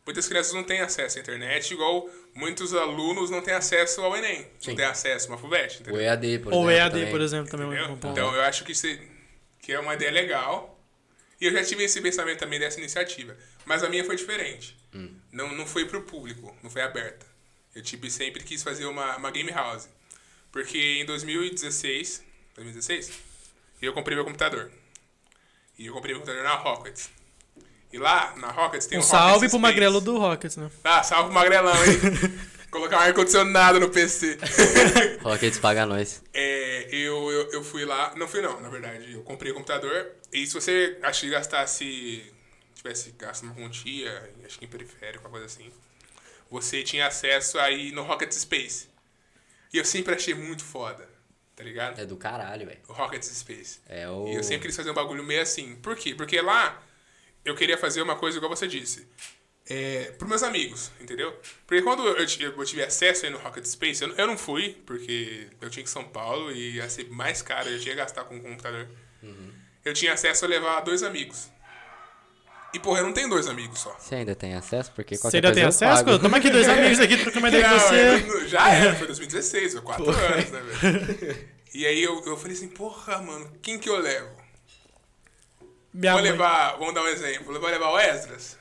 Muitas 0.07 0.27
crianças 0.27 0.55
não 0.55 0.65
têm 0.65 0.81
acesso 0.81 1.19
à 1.19 1.21
internet, 1.21 1.71
igual 1.75 2.09
muitos 2.35 2.73
alunos 2.73 3.29
não 3.29 3.43
têm 3.43 3.53
acesso 3.53 4.01
ao 4.01 4.17
Enem, 4.17 4.47
Sim. 4.59 4.71
não 4.71 4.77
têm 4.77 4.87
acesso 4.87 5.27
a 5.27 5.31
uma 5.33 5.39
FUVEST, 5.39 5.83
O? 5.91 6.01
EAD, 6.01 6.39
por 6.39 6.53
Ou 6.55 6.71
exemplo. 6.71 6.71
EAD, 6.79 6.93
também. 6.95 7.11
por 7.11 7.21
exemplo, 7.21 7.51
também 7.51 7.79
é 7.79 7.87
um. 7.87 7.93
Então 7.95 8.35
eu 8.35 8.41
acho 8.43 8.65
que, 8.65 8.73
isso 8.73 8.87
é- 8.87 8.99
que 9.61 9.71
é 9.73 9.79
uma 9.79 9.93
ideia 9.95 10.11
legal. 10.11 10.75
E 11.41 11.45
eu 11.47 11.53
já 11.53 11.63
tive 11.63 11.85
esse 11.85 12.01
pensamento 12.01 12.39
também 12.41 12.59
dessa 12.59 12.81
iniciativa. 12.81 13.37
Mas 13.65 13.85
a 13.85 13.89
minha 13.89 14.03
foi 14.05 14.17
diferente. 14.17 14.77
Não, 15.31 15.53
não 15.55 15.67
foi 15.67 15.85
pro 15.85 16.03
público, 16.03 16.57
não 16.63 16.71
foi 16.71 16.83
aberta. 16.83 17.27
Eu 17.79 17.83
tive, 17.83 18.11
sempre 18.11 18.43
quis 18.43 18.61
fazer 18.61 18.87
uma, 18.87 19.17
uma 19.17 19.31
game 19.31 19.53
house. 19.53 19.89
Porque 20.51 20.77
em 21.01 21.07
2016, 21.07 22.25
2016, 22.57 23.13
eu 23.81 23.93
comprei 23.93 24.17
meu 24.17 24.25
computador. 24.25 24.69
E 25.79 25.87
eu 25.87 25.95
comprei 25.95 26.13
meu 26.13 26.21
computador 26.21 26.43
na 26.43 26.57
Rockets. 26.57 27.09
E 27.93 27.99
lá, 27.99 28.35
na 28.37 28.51
Rockets, 28.51 28.89
tem 28.89 28.99
Um 28.99 29.01
o 29.01 29.05
salve 29.05 29.35
Rockets 29.35 29.51
pro 29.53 29.59
Space. 29.61 29.63
magrelo 29.63 30.01
do 30.01 30.19
Rockets, 30.19 30.57
né? 30.57 30.69
Ah, 30.83 31.05
salve 31.05 31.27
pro 31.27 31.35
magrelão, 31.35 31.73
hein? 31.85 32.01
Colocar 32.69 32.97
um 32.99 33.01
ar-condicionado 33.01 33.79
no 33.79 33.89
PC. 33.91 34.39
Rockets 35.23 35.61
paga 35.61 35.87
nós. 35.87 36.21
É, 36.35 36.89
eu, 36.91 37.31
eu, 37.31 37.53
eu 37.53 37.63
fui 37.65 37.85
lá. 37.85 38.13
Não 38.17 38.27
fui 38.27 38.43
não, 38.43 38.61
na 38.61 38.69
verdade. 38.69 39.13
Eu 39.13 39.23
comprei 39.23 39.53
o 39.53 39.55
computador. 39.55 40.11
E 40.33 40.45
se 40.49 40.53
você 40.53 40.99
acho 41.03 41.21
que 41.21 41.31
gastasse. 41.31 42.35
Tivesse 42.75 43.13
gasto 43.19 43.45
uma 43.45 43.55
quantia, 43.55 44.33
acho 44.45 44.59
que 44.59 44.65
em 44.65 44.69
periférico, 44.69 45.25
uma 45.25 45.31
coisa 45.31 45.47
assim. 45.47 45.71
Você 46.51 46.83
tinha 46.83 47.07
acesso 47.07 47.59
aí 47.59 47.93
no 47.93 48.03
Rocket 48.03 48.33
Space. 48.33 48.89
E 49.73 49.79
eu 49.79 49.85
sempre 49.85 50.15
achei 50.15 50.35
muito 50.35 50.65
foda. 50.65 51.09
Tá 51.55 51.65
ligado? 51.65 51.99
É 52.01 52.07
do 52.07 52.17
caralho, 52.17 52.67
velho. 52.67 52.79
O 52.89 52.93
Rocket 52.93 53.23
Space. 53.23 53.81
É 53.89 54.09
o. 54.09 54.29
E 54.29 54.35
eu 54.37 54.45
sempre 54.45 54.69
quis 54.69 54.77
fazer 54.77 54.91
um 54.91 54.95
bagulho 54.95 55.25
meio 55.25 55.43
assim. 55.43 55.75
Por 55.77 55.97
quê? 55.97 56.15
Porque 56.15 56.41
lá 56.41 56.81
eu 57.45 57.55
queria 57.55 57.77
fazer 57.77 58.01
uma 58.01 58.15
coisa 58.17 58.37
igual 58.39 58.49
você 58.55 58.67
disse. 58.69 59.07
É, 59.71 60.13
pros 60.13 60.29
meus 60.31 60.43
amigos, 60.43 60.91
entendeu? 60.99 61.31
Porque 61.67 61.83
quando 61.83 62.03
eu, 62.07 62.17
eu 62.17 62.65
tive 62.65 62.83
acesso 62.83 63.27
aí 63.27 63.31
no 63.33 63.37
Rocket 63.39 63.65
Space, 63.67 64.01
eu, 64.01 64.09
não- 64.09 64.17
eu 64.17 64.27
não 64.27 64.39
fui, 64.39 64.81
porque 64.87 65.49
eu 65.61 65.69
tinha 65.69 65.83
que 65.83 65.89
ir 65.91 65.93
São 65.93 66.05
Paulo 66.09 66.51
e 66.53 66.77
ia 66.77 66.89
ser 66.89 67.11
mais 67.11 67.43
caro, 67.43 67.69
eu 67.69 67.79
tinha 67.79 67.95
que 67.95 68.01
gastar 68.01 68.25
com 68.25 68.39
o 68.39 68.41
computador. 68.41 68.89
Eu 69.85 69.93
tinha 69.93 70.13
acesso 70.15 70.45
a 70.47 70.49
levar 70.49 70.81
dois 70.81 71.03
amigos. 71.03 71.51
E, 72.75 72.79
porra, 72.79 73.01
eu 73.01 73.05
não 73.07 73.13
tenho 73.13 73.29
dois 73.31 73.47
amigos 73.49 73.79
só. 73.81 73.97
Você 73.99 74.15
ainda 74.17 74.35
tem 74.35 74.55
acesso? 74.55 74.93
Porque 74.95 75.17
Você 75.17 75.23
qualquer 75.23 75.39
ainda 75.39 75.53
tem 75.53 75.65
acesso? 75.65 76.05
pago. 76.05 76.19
Toma 76.19 76.37
aqui 76.37 76.51
dois 76.51 76.69
amigos 76.69 77.01
aqui, 77.01 77.17
troca 77.17 77.39
uma 77.39 77.49
ideia 77.49 77.69
com 77.69 77.79
você. 77.79 78.49
já 78.49 78.69
era, 78.75 78.95
foi 78.95 79.07
2016, 79.07 79.73
foi 79.73 79.83
quatro 79.83 80.11
anos, 80.11 80.51
né, 80.51 80.61
velho? 80.61 81.59
E 81.75 81.87
aí 81.87 82.03
eu, 82.03 82.25
eu 82.25 82.37
falei 82.37 82.57
assim, 82.57 82.69
porra, 82.69 83.21
mano, 83.21 83.53
quem 83.61 83.79
que 83.79 83.89
eu 83.91 83.99
levo? 83.99 84.31
Minha 85.93 86.13
vou 86.15 86.23
mãe. 86.23 86.31
levar, 86.33 86.77
vamos 86.79 86.95
dar 86.95 87.03
um 87.03 87.09
exemplo, 87.09 87.59
vou 87.61 87.71
levar 87.71 87.91
o 87.91 87.99
Esdras. 87.99 88.57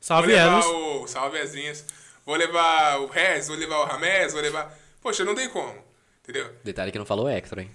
Salve, 0.00 0.28
vou 0.28 0.36
levar 0.36 0.52
Eros. 0.54 0.66
o. 0.66 1.06
Salve 1.06 1.38
Esdrinhas. 1.38 1.84
Vou 2.26 2.34
levar 2.36 3.00
o 3.00 3.06
Rez, 3.06 3.46
vou 3.48 3.56
levar 3.56 3.78
o 3.78 3.84
Ramés, 3.84 4.32
vou 4.32 4.42
levar. 4.42 4.76
Poxa, 5.00 5.24
não 5.24 5.34
tem 5.34 5.48
como. 5.48 5.74
Entendeu? 6.22 6.52
Detalhe 6.64 6.90
que 6.92 6.98
não 6.98 7.06
falou 7.06 7.28
Hector, 7.28 7.60
hein? 7.60 7.70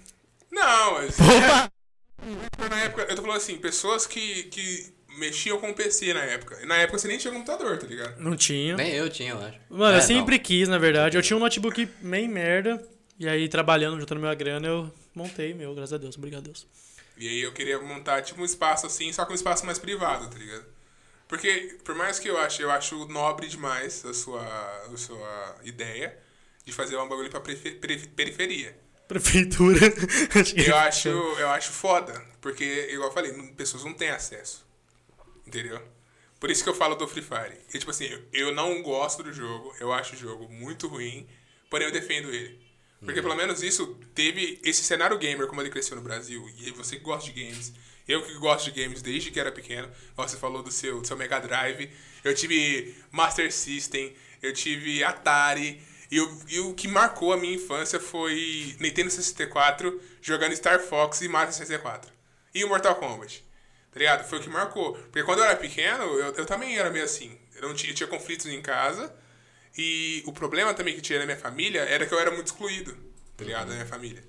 Não, 0.50 0.92
mas. 0.94 1.16
Opa! 1.18 1.70
na 2.70 2.80
época, 2.80 3.02
eu 3.08 3.16
tô 3.16 3.22
falando 3.22 3.36
assim, 3.38 3.56
pessoas 3.58 4.06
que, 4.06 4.44
que 4.44 4.92
mexiam 5.18 5.58
com 5.60 5.70
o 5.70 5.74
PC 5.74 6.14
na 6.14 6.24
época. 6.24 6.58
E 6.62 6.66
na 6.66 6.76
época 6.76 6.98
você 6.98 7.08
nem 7.08 7.18
tinha 7.18 7.32
computador, 7.32 7.76
tá 7.78 7.86
ligado? 7.86 8.18
Não 8.20 8.36
tinha. 8.36 8.76
Nem 8.76 8.92
eu 8.94 9.08
tinha, 9.10 9.30
eu 9.32 9.38
acho. 9.40 9.58
Mano, 9.68 9.94
É, 9.94 9.98
eu 9.98 10.02
sempre 10.02 10.36
não. 10.36 10.42
quis, 10.44 10.68
na 10.68 10.78
verdade. 10.78 11.16
Eu 11.16 11.22
tinha 11.22 11.36
um 11.36 11.40
notebook 11.40 11.88
meio 12.00 12.28
merda. 12.28 12.82
E 13.18 13.28
aí, 13.28 13.48
trabalhando, 13.48 13.98
juntando 13.98 14.20
minha 14.20 14.34
grana, 14.34 14.66
eu 14.68 14.92
montei 15.14 15.52
meu, 15.52 15.74
graças 15.74 15.92
a 15.92 15.98
Deus. 15.98 16.16
Obrigado 16.16 16.40
a 16.40 16.44
Deus. 16.44 16.66
E 17.16 17.28
aí 17.28 17.40
eu 17.42 17.52
queria 17.52 17.80
montar 17.80 18.22
tipo 18.22 18.40
um 18.40 18.44
espaço 18.44 18.86
assim, 18.86 19.12
só 19.12 19.24
que 19.24 19.32
um 19.32 19.34
espaço 19.34 19.66
mais 19.66 19.78
privado, 19.78 20.30
tá 20.30 20.38
ligado? 20.38 20.64
Porque, 21.26 21.76
por 21.84 21.94
mais 21.94 22.18
que 22.18 22.28
eu 22.30 22.38
ache, 22.38 22.62
eu 22.62 22.70
acho 22.70 23.06
nobre 23.08 23.48
demais 23.48 24.04
a 24.04 24.14
sua, 24.14 24.40
a 24.40 24.96
sua 24.96 25.56
ideia 25.64 26.16
de 26.64 26.72
fazer 26.72 26.96
um 26.96 27.08
bagulho 27.08 27.28
pra 27.28 27.40
periferia. 27.40 28.76
Prefeitura. 29.08 29.80
Eu 30.54 30.76
acho, 30.76 31.08
eu 31.08 31.48
acho 31.48 31.72
foda, 31.72 32.12
porque, 32.42 32.88
igual 32.92 33.08
eu 33.08 33.14
falei, 33.14 33.32
pessoas 33.56 33.82
não 33.84 33.94
têm 33.94 34.10
acesso. 34.10 34.66
Entendeu? 35.48 35.80
Por 36.38 36.50
isso 36.50 36.62
que 36.62 36.68
eu 36.68 36.74
falo 36.74 36.94
do 36.94 37.08
Free 37.08 37.22
Fire. 37.22 37.58
E, 37.72 37.78
tipo 37.78 37.90
assim, 37.90 38.04
eu, 38.04 38.22
eu 38.32 38.54
não 38.54 38.82
gosto 38.82 39.22
do 39.22 39.32
jogo, 39.32 39.74
eu 39.80 39.92
acho 39.92 40.14
o 40.14 40.18
jogo 40.18 40.46
muito 40.48 40.86
ruim, 40.86 41.26
porém 41.70 41.86
eu 41.88 41.92
defendo 41.92 42.28
ele. 42.32 42.60
Porque 43.00 43.22
pelo 43.22 43.34
menos 43.34 43.62
isso 43.62 43.96
teve 44.14 44.60
esse 44.62 44.82
cenário 44.84 45.16
gamer, 45.18 45.46
como 45.46 45.60
ele 45.62 45.70
cresceu 45.70 45.96
no 45.96 46.02
Brasil. 46.02 46.48
E 46.58 46.70
você 46.72 46.96
que 46.96 47.02
gosta 47.02 47.30
de 47.32 47.42
games, 47.44 47.72
eu 48.06 48.22
que 48.22 48.34
gosto 48.38 48.70
de 48.70 48.82
games 48.82 49.00
desde 49.00 49.30
que 49.30 49.40
era 49.40 49.50
pequeno, 49.50 49.90
você 50.16 50.36
falou 50.36 50.62
do 50.62 50.70
seu, 50.70 51.00
do 51.00 51.06
seu 51.06 51.16
Mega 51.16 51.38
Drive, 51.40 51.90
eu 52.24 52.34
tive 52.34 52.94
Master 53.10 53.52
System, 53.52 54.14
eu 54.42 54.52
tive 54.52 55.02
Atari. 55.02 55.80
E, 56.10 56.20
o- 56.20 56.40
e 56.48 56.58
o 56.60 56.74
que 56.74 56.88
marcou 56.88 57.32
a 57.32 57.36
minha 57.36 57.54
infância 57.54 57.98
foi 58.00 58.74
Nintendo 58.80 59.10
64 59.10 60.00
jogando 60.22 60.54
Star 60.56 60.80
Fox 60.80 61.20
e 61.20 61.28
Mario 61.28 61.52
64. 61.52 62.10
E 62.54 62.64
o 62.64 62.68
Mortal 62.68 62.94
Kombat. 62.96 63.44
Tá 63.98 64.04
ligado? 64.04 64.28
Foi 64.28 64.38
o 64.38 64.42
que 64.42 64.48
marcou. 64.48 64.92
Porque 64.94 65.24
quando 65.24 65.40
eu 65.40 65.44
era 65.44 65.56
pequeno, 65.56 66.04
eu, 66.04 66.32
eu 66.32 66.46
também 66.46 66.78
era 66.78 66.88
meio 66.88 67.04
assim. 67.04 67.36
Eu, 67.56 67.62
não 67.68 67.74
tinha, 67.74 67.90
eu 67.90 67.96
tinha 67.96 68.06
conflitos 68.06 68.46
em 68.46 68.62
casa. 68.62 69.12
E 69.76 70.22
o 70.24 70.32
problema 70.32 70.72
também 70.72 70.94
que 70.94 71.00
tinha 71.00 71.18
na 71.18 71.24
minha 71.26 71.36
família 71.36 71.80
era 71.80 72.06
que 72.06 72.14
eu 72.14 72.18
era 72.20 72.30
muito 72.30 72.46
excluído, 72.46 72.96
tá 73.36 73.44
ligado? 73.44 73.66
Da 73.68 73.74
minha 73.74 73.86
família. 73.86 74.22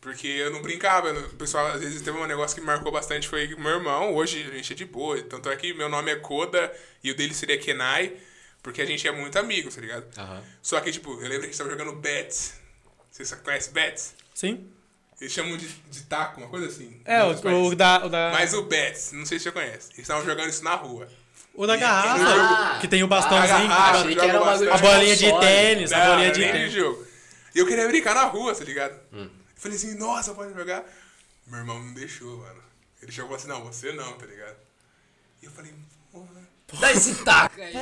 Porque 0.00 0.26
eu 0.26 0.50
não 0.50 0.60
brincava. 0.62 1.08
eu 1.08 1.14
não- 1.14 1.28
O 1.28 1.34
pessoal, 1.36 1.68
às 1.68 1.80
vezes, 1.80 2.02
teve 2.02 2.16
um 2.18 2.26
negócio 2.26 2.56
que 2.56 2.60
me 2.60 2.66
marcou 2.66 2.90
bastante. 2.90 3.28
Foi 3.28 3.46
que 3.46 3.54
meu 3.54 3.70
irmão, 3.70 4.14
hoje 4.16 4.42
a 4.50 4.56
gente 4.56 4.72
é 4.72 4.76
de 4.76 4.84
boa. 4.84 5.22
Tanto 5.22 5.48
é 5.48 5.54
que 5.56 5.72
meu 5.74 5.88
nome 5.88 6.10
é 6.10 6.16
Koda 6.16 6.74
e 7.04 7.10
o 7.12 7.14
dele 7.16 7.34
seria 7.34 7.56
Kenai. 7.58 8.16
Porque 8.64 8.82
a 8.82 8.86
gente 8.86 9.06
é 9.06 9.12
muito 9.12 9.38
amigo, 9.38 9.70
tá 9.72 9.80
ligado? 9.80 10.06
Aham. 10.18 10.42
Só 10.60 10.80
que, 10.80 10.90
tipo, 10.90 11.12
eu 11.12 11.28
lembro 11.28 11.40
que 11.40 11.44
a 11.46 11.48
gente 11.50 11.58
tava 11.58 11.70
jogando 11.70 11.92
Bets. 11.96 12.54
Você 13.12 13.36
conhece 13.36 13.70
Bets? 13.70 14.14
Sim. 14.34 14.68
Eles 15.22 15.32
chamam 15.32 15.56
de, 15.56 15.68
de 15.68 16.02
taco, 16.02 16.40
uma 16.40 16.48
coisa 16.50 16.66
assim. 16.66 17.00
É, 17.04 17.22
o, 17.22 17.30
o 17.68 17.76
da. 17.76 18.04
O 18.04 18.08
da, 18.08 18.30
Mas 18.32 18.52
o 18.54 18.62
Bets, 18.64 19.12
não 19.12 19.24
sei 19.24 19.38
se 19.38 19.44
você 19.44 19.52
conhece. 19.52 19.86
Eles 19.90 19.98
estavam 20.00 20.24
jogando 20.24 20.48
isso 20.48 20.64
na 20.64 20.74
rua. 20.74 21.08
o 21.54 21.64
da 21.64 21.76
e- 21.76 21.80
garrafa, 21.80 22.74
Ah, 22.74 22.78
que 22.80 22.88
tem 22.88 23.02
o 23.02 23.06
a 23.06 23.08
bastãozinho. 23.08 23.68
garrafa, 23.68 23.98
Achei 24.00 24.14
que 24.16 24.20
era 24.20 24.40
um 24.42 24.44
bastante. 24.44 24.70
A 24.72 24.78
bolinha 24.78 25.16
de 25.16 25.38
tênis, 25.38 25.92
a 25.92 25.98
Não, 25.98 26.06
bolinha 26.08 26.26
era 26.26 26.34
de 26.34 26.40
tênis. 26.42 26.72
jogo. 26.72 27.06
E 27.54 27.58
eu 27.60 27.66
queria 27.68 27.86
brincar 27.86 28.16
na 28.16 28.24
rua, 28.24 28.52
tá 28.52 28.64
ligado? 28.64 28.98
Hum. 29.12 29.28
Eu 29.30 29.30
falei 29.54 29.76
assim, 29.76 29.94
nossa, 29.96 30.34
pode 30.34 30.52
jogar? 30.54 30.82
Meu 31.46 31.60
irmão 31.60 31.78
não 31.78 31.94
deixou, 31.94 32.38
mano. 32.38 32.60
Ele 33.00 33.12
chegou 33.12 33.36
assim, 33.36 33.46
não, 33.46 33.62
você 33.64 33.92
não, 33.92 34.12
tá 34.14 34.26
ligado? 34.26 34.56
E 35.40 35.46
eu 35.46 35.52
falei, 35.52 35.72
porra. 36.10 36.42
Dá 36.80 36.90
esse 36.90 37.14
taco 37.24 37.60
aí. 37.60 37.76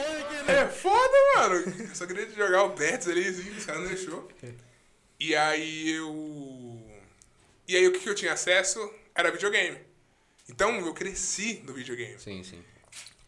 É 0.46 0.66
foda, 0.66 1.16
mano. 1.36 1.54
Eu 1.88 1.94
só 1.94 2.04
queria 2.06 2.28
jogar 2.36 2.64
o 2.64 2.70
Bets 2.70 3.08
ali, 3.08 3.26
assim, 3.28 3.48
os 3.56 3.64
caras 3.64 3.80
não 3.82 3.88
deixou. 3.88 4.28
E 5.18 5.34
aí 5.36 5.90
eu. 5.90 6.79
E 7.70 7.76
aí 7.76 7.86
o 7.86 7.92
que 7.92 8.08
eu 8.08 8.14
tinha 8.14 8.32
acesso 8.32 8.78
era 9.14 9.30
videogame. 9.30 9.78
Então 10.48 10.74
eu 10.84 10.92
cresci 10.92 11.62
no 11.64 11.72
videogame. 11.72 12.18
Sim, 12.18 12.42
sim. 12.42 12.62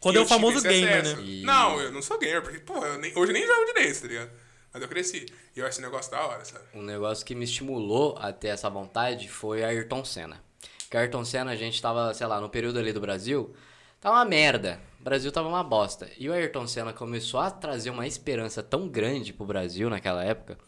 Quando 0.01 0.17
E 0.17 0.19
é 0.19 0.21
eu 0.21 0.25
o 0.25 0.29
famoso 0.29 0.61
gamer, 0.61 1.01
acesso. 1.03 1.17
né? 1.19 1.23
E- 1.23 1.43
Não, 1.45 1.81
eu 1.81 1.93
não 1.93 2.03
sou 2.03 2.19
gamer, 2.19 2.43
porque, 2.43 2.59
pô, 2.59 2.85
eu 2.85 2.99
nem- 2.99 3.13
hoje 3.17 3.31
eu 3.31 3.35
nem 3.35 3.47
jogo 3.47 3.65
direito, 3.67 4.01
tá 4.03 4.09
ligado? 4.09 4.31
Mas 4.73 4.83
eu 4.83 4.89
cresci. 4.89 5.27
E 5.55 5.61
eu 5.61 5.65
acho 5.67 5.75
esse 5.75 5.81
negócio 5.83 6.11
da 6.11 6.27
hora, 6.27 6.45
sabe? 6.45 6.65
Um 6.75 6.83
negócio 6.83 7.25
que 7.25 7.35
me 7.37 7.45
estimulou 7.45 8.17
a 8.19 8.33
ter 8.33 8.49
essa 8.49 8.69
vontade 8.69 9.29
foi 9.29 9.63
a 9.63 9.69
Ayrton 9.69 10.05
Senna. 10.05 10.43
Que 10.91 10.97
a 10.97 11.01
Ayrton 11.01 11.25
Senna, 11.25 11.53
a 11.53 11.57
gente 11.57 11.81
tava, 11.81 12.13
sei 12.15 12.27
lá, 12.27 12.41
no 12.41 12.49
período 12.49 12.79
ali 12.81 12.93
do 12.93 13.01
Brasil, 13.01 13.55
tava 14.01 14.17
uma 14.17 14.25
merda. 14.25 14.81
O 14.99 15.05
Brasil 15.05 15.31
tava 15.31 15.47
uma 15.47 15.63
bosta. 15.63 16.11
E 16.19 16.29
o 16.29 16.33
Ayrton 16.33 16.67
Senna 16.67 16.93
começou 16.93 17.39
a 17.39 17.49
trazer 17.51 17.91
uma 17.91 18.07
esperança 18.09 18.61
tão 18.63 18.89
grande 18.89 19.33
pro 19.33 19.47
Brasil 19.47 19.89
naquela 19.89 20.25
época, 20.25 20.59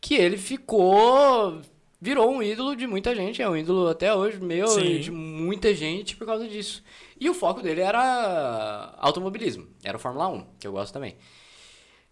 que 0.00 0.14
ele 0.14 0.38
ficou. 0.38 1.60
Virou 2.00 2.30
um 2.30 2.42
ídolo 2.42 2.74
de 2.74 2.86
muita 2.86 3.14
gente, 3.14 3.42
é 3.42 3.48
um 3.48 3.54
ídolo 3.56 3.86
até 3.88 4.14
hoje 4.14 4.40
meu 4.40 4.66
Sim. 4.68 4.80
e 4.80 4.98
de 5.00 5.10
muita 5.10 5.74
gente 5.74 6.16
por 6.16 6.26
causa 6.26 6.48
disso. 6.48 6.82
E 7.18 7.28
o 7.28 7.34
foco 7.34 7.60
dele 7.62 7.82
era 7.82 8.94
automobilismo, 8.98 9.66
era 9.84 9.96
o 9.96 10.00
Fórmula 10.00 10.28
1, 10.28 10.46
que 10.58 10.66
eu 10.66 10.72
gosto 10.72 10.92
também. 10.94 11.16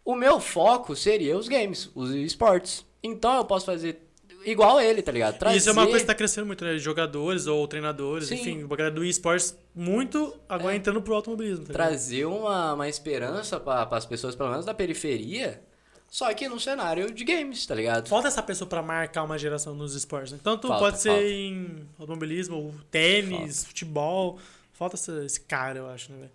O 0.05 0.15
meu 0.15 0.41
foco 0.41 0.95
seria 0.95 1.37
os 1.39 1.49
games, 1.49 1.91
os 1.95 2.11
esportes. 2.11 2.85
Então 3.03 3.37
eu 3.39 3.45
posso 3.45 3.65
fazer 3.67 4.03
igual 4.45 4.81
ele, 4.81 5.01
tá 5.03 5.11
ligado? 5.13 5.35
E 5.53 5.57
Isso 5.57 5.69
é 5.69 5.73
uma 5.73 5.83
Trazer- 5.83 5.91
coisa 5.91 6.05
que 6.05 6.07
tá 6.07 6.15
crescendo 6.15 6.47
muito, 6.47 6.65
né? 6.65 6.77
Jogadores 6.79 7.47
ou 7.47 7.67
treinadores, 7.67 8.29
Sim. 8.29 8.35
enfim, 8.35 8.65
a 8.65 8.77
galera 8.77 8.95
do 8.95 9.05
esportes 9.05 9.57
muito 9.75 10.35
agora 10.49 10.75
entrando 10.77 11.01
pro 11.03 11.15
automobilismo. 11.15 11.65
Tá 11.67 11.73
trazer 11.73 12.27
uma, 12.27 12.75
uma 12.75 12.89
esperança 12.89 13.59
para 13.59 13.89
as 13.97 14.05
pessoas, 14.07 14.35
pelo 14.37 14.51
menos 14.51 14.65
da 14.67 14.75
periferia, 14.75 15.63
só 16.11 16.33
que 16.33 16.49
no 16.49 16.59
cenário 16.59 17.13
de 17.13 17.25
games, 17.25 17.67
tá 17.67 17.75
ligado? 17.75 18.09
Falta 18.09 18.29
essa 18.29 18.43
pessoa 18.43 18.69
pra 18.69 18.83
marcar 18.83 19.23
uma 19.25 19.39
geração 19.39 19.75
nos 19.75 19.95
esportes. 19.95 20.33
Né? 20.33 20.41
Tanto 20.43 20.69
Falta, 20.69 20.85
pode 20.85 21.01
ser 21.01 21.11
falta. 21.11 21.25
em 21.25 21.89
automobilismo, 21.99 22.57
ou 22.57 22.75
tênis, 22.91 23.65
futebol. 23.65 24.39
Falta 24.73 24.97
esse, 24.97 25.11
esse 25.25 25.41
cara, 25.41 25.79
eu 25.79 25.89
acho, 25.91 26.11
né, 26.13 26.19
velho? 26.19 26.31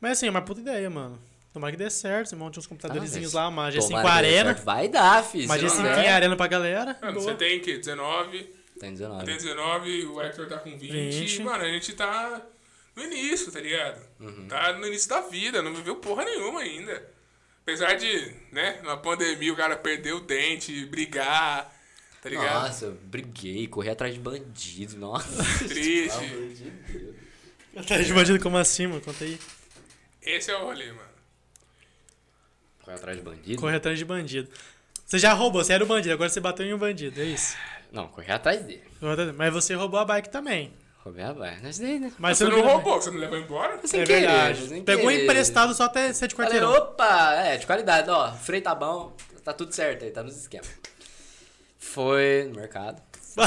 Mas 0.00 0.12
assim, 0.12 0.26
é 0.26 0.30
uma 0.30 0.42
puta 0.42 0.60
ideia, 0.60 0.90
mano. 0.90 1.18
Tomara 1.52 1.70
que 1.70 1.78
dê 1.78 1.88
certo, 1.90 2.28
você 2.28 2.36
monte 2.36 2.58
uns 2.58 2.66
computadorzinhos 2.66 3.36
Ah, 3.36 3.42
lá, 3.42 3.48
uma 3.48 3.70
G5 3.70 3.82
Tomara 3.88 4.02
que 4.26 4.30
dê 4.30 4.38
Arena. 4.38 4.54
Vai 4.54 4.88
dar, 4.88 5.22
filho. 5.22 5.44
Uma 5.44 5.56
se 5.58 5.64
não 5.64 5.70
G5 5.70 5.82
der, 5.82 6.04
em 6.04 6.08
Arena 6.08 6.36
pra 6.36 6.46
galera. 6.46 6.98
Mano, 7.00 7.14
boa. 7.14 7.24
você 7.24 7.34
tem 7.34 7.60
que 7.60 7.76
19, 7.78 8.50
Tem 8.80 8.90
19. 8.92 9.24
tem 9.26 9.36
19, 9.36 10.06
o 10.06 10.20
Hector 10.22 10.48
tá 10.48 10.58
com 10.58 10.76
20. 10.76 10.90
20. 10.90 11.42
Mano, 11.42 11.64
a 11.64 11.68
gente 11.68 11.92
tá 11.92 12.40
no 12.96 13.02
início, 13.04 13.52
tá 13.52 13.60
ligado? 13.60 14.00
Uhum. 14.18 14.48
Tá 14.48 14.72
no 14.72 14.86
início 14.86 15.08
da 15.08 15.20
vida, 15.20 15.62
não 15.62 15.74
viveu 15.74 15.96
porra 15.96 16.24
nenhuma 16.24 16.60
ainda. 16.60 17.06
Apesar 17.62 17.94
de, 17.94 18.34
né, 18.50 18.80
na 18.82 18.96
pandemia 18.96 19.52
o 19.52 19.56
cara 19.56 19.76
perder 19.76 20.12
o 20.12 20.20
dente, 20.20 20.84
brigar, 20.86 21.72
tá 22.20 22.28
ligado? 22.28 22.66
Nossa, 22.66 22.86
eu 22.86 22.92
briguei, 22.92 23.68
corri 23.68 23.88
atrás 23.88 24.12
de 24.14 24.20
bandido, 24.20 24.96
nossa. 24.96 25.44
Triste. 25.68 26.26
De. 26.26 27.14
Atrás 27.76 28.06
de 28.06 28.12
bandido 28.12 28.40
como 28.40 28.58
assim, 28.58 28.88
mano? 28.88 29.00
Conta 29.00 29.24
aí. 29.24 29.38
Esse 30.20 30.50
é 30.50 30.56
o 30.56 30.64
rolê, 30.64 30.86
mano. 30.92 31.12
Correr 32.82 32.96
atrás 32.96 33.16
de 33.16 33.22
bandido? 33.22 33.60
Correr 33.60 33.76
atrás 33.76 33.98
de 33.98 34.04
bandido. 34.04 34.48
Você 35.06 35.18
já 35.18 35.32
roubou, 35.32 35.62
você 35.62 35.72
era 35.72 35.84
o 35.84 35.86
bandido, 35.86 36.14
agora 36.14 36.28
você 36.28 36.40
bateu 36.40 36.66
em 36.66 36.74
um 36.74 36.78
bandido, 36.78 37.20
é 37.20 37.24
isso. 37.24 37.56
Não, 37.92 38.08
correr 38.08 38.32
atrás 38.32 38.62
dele. 38.64 38.82
Mas 39.36 39.52
você 39.52 39.74
roubou 39.74 40.00
a 40.00 40.04
bike 40.04 40.30
também. 40.30 40.72
Roubei 41.04 41.24
a 41.24 41.32
barra. 41.34 41.58
Mas 41.62 41.78
daí, 41.78 41.98
né? 41.98 42.12
Mas 42.18 42.38
Você 42.38 42.44
não 42.44 42.62
roubou, 42.62 43.00
você 43.00 43.10
não 43.10 43.18
levou 43.18 43.36
embora? 43.38 43.80
Sem 43.84 44.00
É 44.02 44.04
querer, 44.06 44.20
verdade. 44.28 44.68
sem 44.68 44.84
Pegou 44.84 45.08
querer. 45.10 45.24
emprestado 45.24 45.74
só 45.74 45.84
até 45.84 46.12
ser 46.12 46.28
de 46.28 46.34
Falei, 46.34 46.50
quarteirão. 46.52 46.72
opa, 46.72 47.34
é, 47.34 47.56
de 47.56 47.66
qualidade, 47.66 48.08
ó. 48.08 48.32
Freio 48.32 48.62
tá 48.62 48.74
bom, 48.74 49.12
tá 49.42 49.52
tudo 49.52 49.72
certo 49.74 50.04
aí, 50.04 50.10
tá 50.12 50.22
nos 50.22 50.36
esquemas. 50.36 50.68
Foi 51.78 52.46
no 52.48 52.56
mercado. 52.60 53.02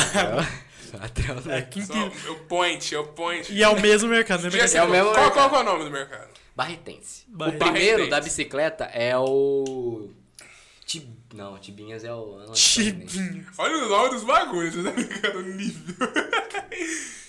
Até 0.99 1.21
o 1.33 1.51
É, 1.51 1.61
que 1.61 1.81
Só, 1.85 1.93
é 1.93 2.29
o 2.29 2.35
point, 2.47 2.93
é 2.93 2.99
o 2.99 3.07
point. 3.07 3.51
E 3.51 3.63
é 3.63 3.67
o 3.69 3.79
mesmo 3.79 4.07
mercado, 4.09 4.43
né? 4.43 4.49
É 4.73 4.83
o 4.83 4.89
mesmo 4.89 5.11
qual, 5.11 5.23
mercado. 5.25 5.33
qual 5.33 5.49
que 5.49 5.55
é 5.55 5.59
o 5.59 5.63
nome 5.63 5.83
do 5.85 5.91
mercado? 5.91 6.27
Barretense. 6.55 7.23
Barretense. 7.27 7.63
O 7.63 7.71
primeiro 7.73 7.97
Barretense. 7.97 8.09
da 8.09 8.21
bicicleta 8.21 8.83
é 8.85 9.17
o. 9.17 10.09
Tib... 10.85 11.09
Não, 11.33 11.57
Tibinhas 11.57 12.03
é 12.03 12.13
o. 12.13 12.45
Tibinho. 12.53 13.45
Olha 13.57 13.77
o 13.77 13.89
nome 13.89 14.09
dos 14.11 14.23
bagulhos, 14.23 14.73
você 14.75 14.83
tá 14.83 14.91
ligado? 14.95 15.39
O 15.39 15.41
nível. 15.41 15.95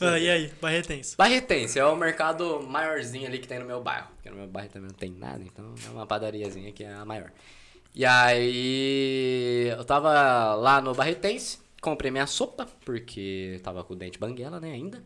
Ah, 0.00 0.18
e 0.18 0.28
aí, 0.28 0.52
Barretense. 0.60 1.16
Barretense 1.16 1.78
é 1.78 1.84
o 1.84 1.96
mercado 1.96 2.62
maiorzinho 2.62 3.26
ali 3.26 3.38
que 3.38 3.48
tem 3.48 3.58
no 3.58 3.64
meu 3.64 3.82
bairro. 3.82 4.08
Porque 4.14 4.28
no 4.28 4.36
meu 4.36 4.46
bairro 4.46 4.70
também 4.70 4.88
não 4.88 4.96
tem 4.96 5.10
nada, 5.10 5.42
então 5.42 5.74
é 5.86 5.90
uma 5.90 6.06
padariazinha 6.06 6.70
que 6.72 6.84
é 6.84 6.92
a 6.92 7.04
maior. 7.04 7.32
E 7.94 8.04
aí 8.04 9.68
eu 9.68 9.84
tava 9.84 10.54
lá 10.54 10.82
no 10.82 10.94
Barretense, 10.94 11.58
comprei 11.80 12.10
minha 12.10 12.26
sopa, 12.26 12.66
porque 12.84 13.58
tava 13.62 13.82
com 13.82 13.94
o 13.94 13.96
dente 13.96 14.18
banguela, 14.18 14.60
né, 14.60 14.72
ainda. 14.72 15.02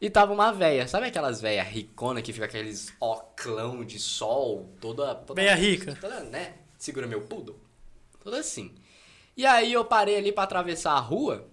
E 0.00 0.08
tava 0.08 0.32
uma 0.32 0.50
véia, 0.50 0.88
sabe 0.88 1.06
aquelas 1.06 1.40
véias 1.40 1.66
ricona 1.68 2.22
que 2.22 2.32
fica 2.32 2.46
aqueles 2.46 2.92
oclão 2.98 3.84
de 3.84 3.98
sol, 3.98 4.74
toda... 4.80 5.14
toda 5.14 5.42
Véia 5.42 5.54
rica. 5.54 5.94
Toda, 6.00 6.20
né, 6.20 6.54
segura 6.78 7.06
meu 7.06 7.20
poodle. 7.22 7.60
Toda 8.22 8.38
assim. 8.40 8.74
E 9.36 9.44
aí 9.44 9.74
eu 9.74 9.84
parei 9.84 10.16
ali 10.16 10.32
pra 10.32 10.44
atravessar 10.44 10.92
a 10.92 11.00
rua 11.00 11.46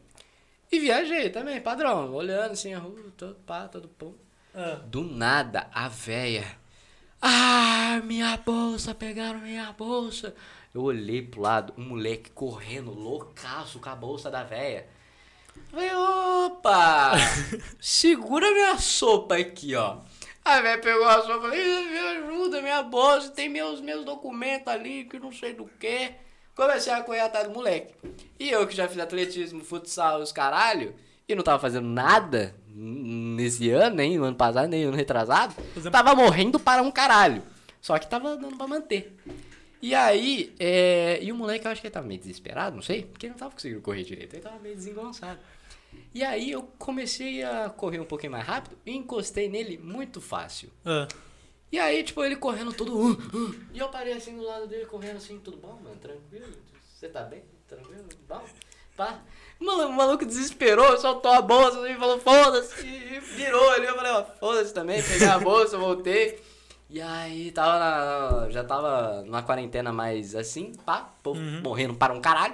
e 0.74 0.80
viajei 0.80 1.30
também, 1.30 1.61
padrão, 1.61 2.11
olhando 2.13 2.51
assim 2.53 2.74
a 2.74 2.80
rua, 2.80 3.13
todo 3.15 3.36
pá, 3.45 3.67
todo 3.67 3.88
pum. 3.88 4.13
Ah, 4.55 4.80
Do 4.86 5.03
nada, 5.03 5.67
a 5.71 5.88
véia. 5.88 6.45
Ah, 7.21 8.01
minha 8.03 8.36
bolsa, 8.38 8.93
pegaram 8.95 9.39
minha 9.39 9.71
bolsa. 9.71 10.36
Eu 10.74 10.82
olhei 10.82 11.21
pro 11.21 11.41
lado, 11.41 11.74
um 11.78 11.84
moleque 11.89 12.32
correndo, 12.32 12.91
loucaço 12.91 13.80
com 13.80 13.89
a 13.89 13.95
bolsa 13.95 14.32
da 14.32 14.43
véia. 14.43 14.88
Falei, 15.69 15.93
opa! 15.93 17.11
segura 17.80 18.51
minha 18.51 18.78
sopa 18.80 19.38
aqui, 19.38 19.76
ó. 19.76 19.99
A 20.43 20.59
véia 20.59 20.80
pegou 20.80 21.05
a 21.07 21.21
sopa 21.21 21.34
e 21.34 21.41
falou, 21.41 21.55
"Ih, 21.55 21.89
me 21.91 21.99
ajuda, 21.99 22.61
minha 22.61 22.82
bolsa, 22.82 23.30
tem 23.30 23.47
meus, 23.47 23.80
meus 23.80 24.03
documentos 24.03 24.67
ali, 24.67 25.05
que 25.05 25.19
não 25.19 25.32
sei 25.32 25.53
do 25.53 25.65
que. 25.80 26.11
Comecei 26.55 26.93
a 26.93 27.01
correr 27.01 27.21
atrás 27.21 27.47
do 27.47 27.53
moleque. 27.53 27.93
E 28.39 28.49
eu 28.49 28.67
que 28.67 28.75
já 28.75 28.87
fiz 28.87 28.99
atletismo, 28.99 29.63
futsal, 29.63 30.21
os 30.21 30.31
caralho, 30.31 30.93
e 31.27 31.33
não 31.33 31.43
tava 31.43 31.59
fazendo 31.59 31.87
nada 31.87 32.53
nesse 32.67 33.69
ano, 33.71 33.95
nem 33.95 34.17
no 34.17 34.25
ano 34.25 34.35
passado, 34.35 34.67
nem 34.67 34.83
no 34.83 34.89
ano 34.89 34.97
retrasado, 34.97 35.55
tava 35.91 36.13
morrendo 36.15 36.59
para 36.59 36.81
um 36.81 36.91
caralho. 36.91 37.41
Só 37.81 37.97
que 37.97 38.07
tava 38.07 38.37
dando 38.37 38.55
pra 38.55 38.67
manter. 38.67 39.15
E 39.81 39.93
aí, 39.93 40.53
é... 40.59 41.19
e 41.21 41.31
o 41.31 41.35
moleque, 41.35 41.65
eu 41.65 41.71
acho 41.71 41.81
que 41.81 41.87
ele 41.87 41.93
tava 41.93 42.07
meio 42.07 42.19
desesperado, 42.19 42.75
não 42.75 42.81
sei, 42.81 43.03
porque 43.03 43.25
ele 43.25 43.33
não 43.33 43.39
tava 43.39 43.51
conseguindo 43.51 43.81
correr 43.81 44.03
direito, 44.03 44.33
ele 44.33 44.41
tava 44.41 44.59
meio 44.59 44.75
desengonçado. 44.75 45.39
E 46.13 46.23
aí 46.23 46.51
eu 46.51 46.63
comecei 46.77 47.43
a 47.43 47.69
correr 47.69 47.99
um 47.99 48.05
pouquinho 48.05 48.31
mais 48.31 48.45
rápido 48.45 48.77
e 48.85 48.95
encostei 48.95 49.49
nele 49.49 49.77
muito 49.77 50.21
fácil. 50.21 50.69
ah. 50.85 51.07
E 51.73 51.79
aí, 51.79 52.03
tipo, 52.03 52.23
ele 52.23 52.35
correndo 52.35 52.71
todo. 52.71 52.95
uh, 52.95 53.13
uh, 53.13 53.55
e 53.73 53.79
eu 53.79 53.89
parei 53.89 54.13
assim 54.13 54.37
do 54.37 54.43
lado 54.43 54.67
dele, 54.67 54.85
correndo 54.85 55.17
assim, 55.17 55.39
tudo 55.39 55.57
bom, 55.57 55.79
mano? 55.83 55.95
Tranquilo? 55.95 56.45
Você 56.93 57.09
tá 57.09 57.23
bem? 57.23 57.43
Tranquilo? 57.67 58.07
Bom? 58.29 58.43
Pá. 58.95 59.21
Mano, 59.59 59.87
o 59.87 59.91
maluco 59.91 60.23
desesperou, 60.23 60.95
soltou 60.99 61.31
a 61.31 61.41
bolsa 61.41 61.89
e 61.89 61.95
falou, 61.95 62.19
foda-se, 62.19 62.85
e 62.85 63.19
virou 63.19 63.71
ali. 63.71 63.87
Eu 63.87 63.95
falei, 63.95 64.11
ó, 64.11 64.23
foda-se 64.39 64.71
também, 64.71 65.01
peguei 65.01 65.27
a 65.27 65.39
bolsa, 65.39 65.75
voltei. 65.75 66.39
E 66.91 67.01
aí, 67.01 67.51
tava 67.51 67.79
na, 67.79 68.49
já 68.51 68.63
tava 68.63 69.23
numa 69.23 69.41
quarentena 69.41 69.91
mais 69.91 70.35
assim, 70.35 70.73
pá, 70.85 71.11
povo 71.23 71.41
morrendo 71.63 71.95
para 71.95 72.13
um 72.13 72.21
caralho. 72.21 72.53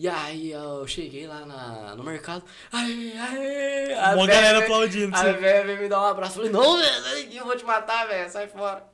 E 0.00 0.06
aí 0.06 0.52
eu 0.52 0.86
cheguei 0.86 1.26
lá 1.26 1.44
na, 1.44 1.96
no 1.96 2.04
mercado. 2.04 2.44
Ai, 2.72 3.12
ai, 3.18 3.94
a 3.94 4.14
Uma 4.14 4.26
véia 4.26 4.40
galera 4.40 4.58
veio- 4.60 4.62
aplaudindo, 4.62 5.16
A 5.16 5.22
velha 5.32 5.64
veio 5.66 5.78
me 5.80 5.88
dar 5.88 6.00
um 6.00 6.04
abraço. 6.06 6.36
Falei, 6.36 6.52
não, 6.52 6.76
velho, 6.78 7.32
eu 7.32 7.44
vou 7.44 7.56
te 7.56 7.64
matar, 7.64 8.06
velho, 8.06 8.30
sai 8.30 8.46
fora. 8.46 8.84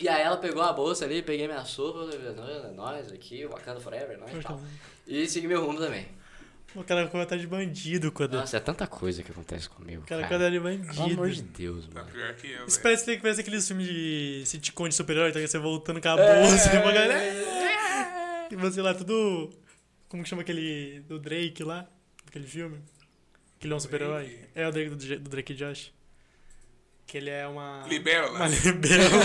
E 0.00 0.08
aí 0.08 0.22
ela 0.22 0.36
pegou 0.36 0.60
a 0.62 0.72
bolsa 0.72 1.04
ali, 1.04 1.22
peguei 1.22 1.46
minha 1.46 1.64
sopa, 1.64 2.00
falei, 2.10 2.32
"Não, 2.34 2.48
é 2.48 2.70
nóis 2.72 3.12
aqui, 3.12 3.46
Wakanda 3.46 3.80
Forever, 3.80 4.18
nós 4.18 4.32
e 4.32 4.40
tal. 4.42 4.60
E 5.06 5.28
segui 5.28 5.46
meu 5.46 5.64
rumo 5.64 5.78
também. 5.78 6.06
O 6.74 6.84
cara 6.84 7.06
correu 7.06 7.22
atrás 7.22 7.40
de 7.40 7.46
bandido 7.48 8.12
quando. 8.12 8.34
Nossa, 8.34 8.56
é 8.58 8.60
tanta 8.60 8.86
coisa 8.86 9.22
que 9.22 9.30
acontece 9.32 9.68
comigo, 9.68 10.02
O 10.02 10.06
cara 10.06 10.22
cara. 10.22 10.34
atrás 10.46 10.52
de 10.52 10.60
Pelo 10.60 11.04
amor 11.04 11.16
bandido. 11.16 11.42
de 11.42 11.42
Deus, 11.42 11.86
Tá 11.88 12.00
mano. 12.00 12.12
pior 12.12 12.34
que 12.34 12.50
eu, 12.52 12.66
Isso 12.66 12.80
parece, 12.82 13.16
parece 13.18 13.40
aqueles 13.40 13.66
filmes 13.66 13.86
de 13.86 14.42
sitcom 14.46 14.88
de 14.88 14.94
super-herói, 14.94 15.32
tá? 15.32 15.40
Você 15.40 15.58
voltando 15.58 16.00
com 16.00 16.08
a 16.08 16.20
É. 16.20 16.42
bolsa 16.42 16.70
e 16.74 16.78
uma 16.82 16.92
galera. 16.92 18.48
E 18.50 18.56
você 18.56 18.82
lá, 18.82 18.94
tudo. 18.94 19.50
Como 20.08 20.22
que 20.22 20.28
chama 20.28 20.42
aquele. 20.42 21.00
Do 21.08 21.18
Drake 21.18 21.62
lá? 21.62 21.86
Aquele 22.26 22.46
filme? 22.46 22.78
Que 23.58 23.66
ele 23.66 23.74
é 23.74 23.76
um 23.76 23.80
super-herói? 23.80 24.38
É 24.54 24.66
o 24.68 24.72
Drake 24.72 24.90
do, 24.90 24.96
do 24.96 25.30
Drake 25.30 25.54
Josh. 25.54 25.92
Que 27.06 27.16
ele 27.18 27.30
é 27.30 27.46
uma. 27.46 27.84
Libélula. 27.88 28.32
Uma 28.38 28.48
libélula. 28.48 29.24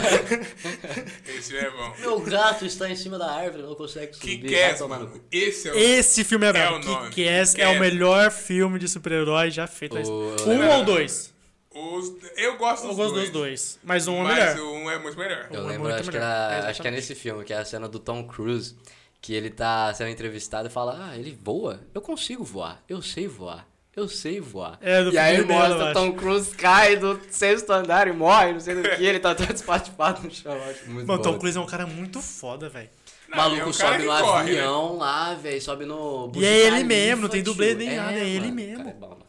Esse 1.28 1.58
é 1.58 1.70
bom. 1.70 1.94
Meu 2.00 2.20
gato 2.22 2.66
está 2.66 2.90
em 2.90 2.96
cima 2.96 3.18
da 3.18 3.30
árvore, 3.32 3.64
não 3.64 3.76
consegue 3.76 4.14
subir. 4.16 4.40
Que 4.42 4.52
Cass, 4.56 4.82
mano. 4.88 5.22
Esse 5.32 5.68
é 5.70 5.74
o. 5.74 5.78
Esse 5.78 6.24
filme 6.24 6.46
é 6.46 6.50
É 6.50 6.54
brabo. 6.54 6.76
o 6.78 6.80
nome. 6.80 7.10
Que 7.10 7.24
Kick-Ass 7.26 7.56
é 7.56 7.68
o 7.68 7.80
melhor 7.80 8.32
filme 8.32 8.80
de 8.80 8.88
super-herói 8.88 9.52
já 9.52 9.68
feito. 9.68 9.98
O-. 9.98 10.50
Um 10.50 10.70
ou 10.70 10.86
dois? 10.86 11.34
Os, 11.76 12.14
eu 12.38 12.56
gosto 12.58 12.84
Eu 12.84 12.90
dos 12.90 12.98
gosto 12.98 13.14
dois. 13.16 13.24
dos 13.30 13.34
dois. 13.34 13.80
Mas 13.84 14.08
um 14.08 14.20
é 14.20 14.24
Mas 14.24 14.56
melhor. 14.56 14.60
o 14.60 14.74
um 14.76 14.92
é 14.92 15.00
muito 15.00 15.18
melhor. 15.18 15.48
Eu 15.52 15.62
Um 15.62 15.66
é 15.66 15.68
lembro, 15.72 15.84
muito 15.84 15.96
acho 16.00 16.10
que, 16.12 16.16
melhor. 16.18 16.30
era, 16.52 16.66
É, 16.68 16.70
acho 16.70 16.82
que 16.82 16.88
é 16.88 16.92
nesse 16.92 17.16
filme, 17.16 17.44
que 17.44 17.52
é 17.52 17.58
a 17.58 17.66
cena 17.66 17.90
do 17.90 18.00
Tom 18.00 18.26
Cruise, 18.28 18.76
que 19.24 19.34
ele 19.34 19.50
tá 19.50 19.94
sendo 19.94 20.10
entrevistado 20.10 20.68
e 20.68 20.72
fala, 20.72 21.08
ah, 21.08 21.18
ele 21.18 21.32
voa? 21.42 21.80
Eu 21.94 22.02
consigo 22.02 22.44
voar, 22.44 22.84
eu 22.90 23.02
sei 23.02 23.26
voar. 23.26 23.66
eu 23.96 24.10
sei 24.10 24.42
voar. 24.42 24.78
É, 24.82 25.02
do 25.02 25.14
e 25.14 25.18
aí 25.18 25.38
dela, 25.38 25.60
mostra 25.60 25.86
acho. 25.86 25.94
Tom 25.94 26.12
Cruise 26.12 26.54
cai 26.54 26.98
do 26.98 27.18
sexto 27.30 27.72
andar 27.72 28.06
e 28.10 28.12
morre, 28.12 28.52
não 28.52 28.60
sei 28.60 28.76
do 28.76 28.84
que, 28.84 29.02
ele 29.02 29.22
tá 29.22 29.34
todo 29.34 29.54
espatifado 29.56 30.24
no 30.24 30.30
chão. 30.30 30.52
Acho 30.64 30.90
muito 30.90 31.08
Mano, 31.08 31.24
bom. 31.24 31.32
Tom 31.32 31.40
Cruise 31.40 31.58
é 31.58 31.62
um 31.62 31.66
cara 31.66 31.88
muito 31.88 32.22
foda, 32.22 32.68
velho. 32.68 32.90
Maluco 33.34 33.62
é 33.62 33.66
um 33.66 33.72
sobe 33.72 33.98
no 34.00 34.10
corre, 34.10 34.52
né? 34.52 34.60
avião 34.60 34.98
lá, 34.98 35.34
velho, 35.36 35.62
sobe 35.62 35.86
no... 35.86 36.30
E 36.36 36.46
é 36.46 36.68
ele 36.68 36.84
mesmo, 36.84 37.22
não 37.22 37.30
tem 37.30 37.42
dublê 37.42 37.74
nem 37.76 37.96
nada, 37.96 38.20
é 38.20 38.28
ele 38.28 38.52
mano, 38.52 38.56
mesmo. 38.56 38.78
cara 38.84 38.90
é 38.90 38.94
bom, 38.94 39.20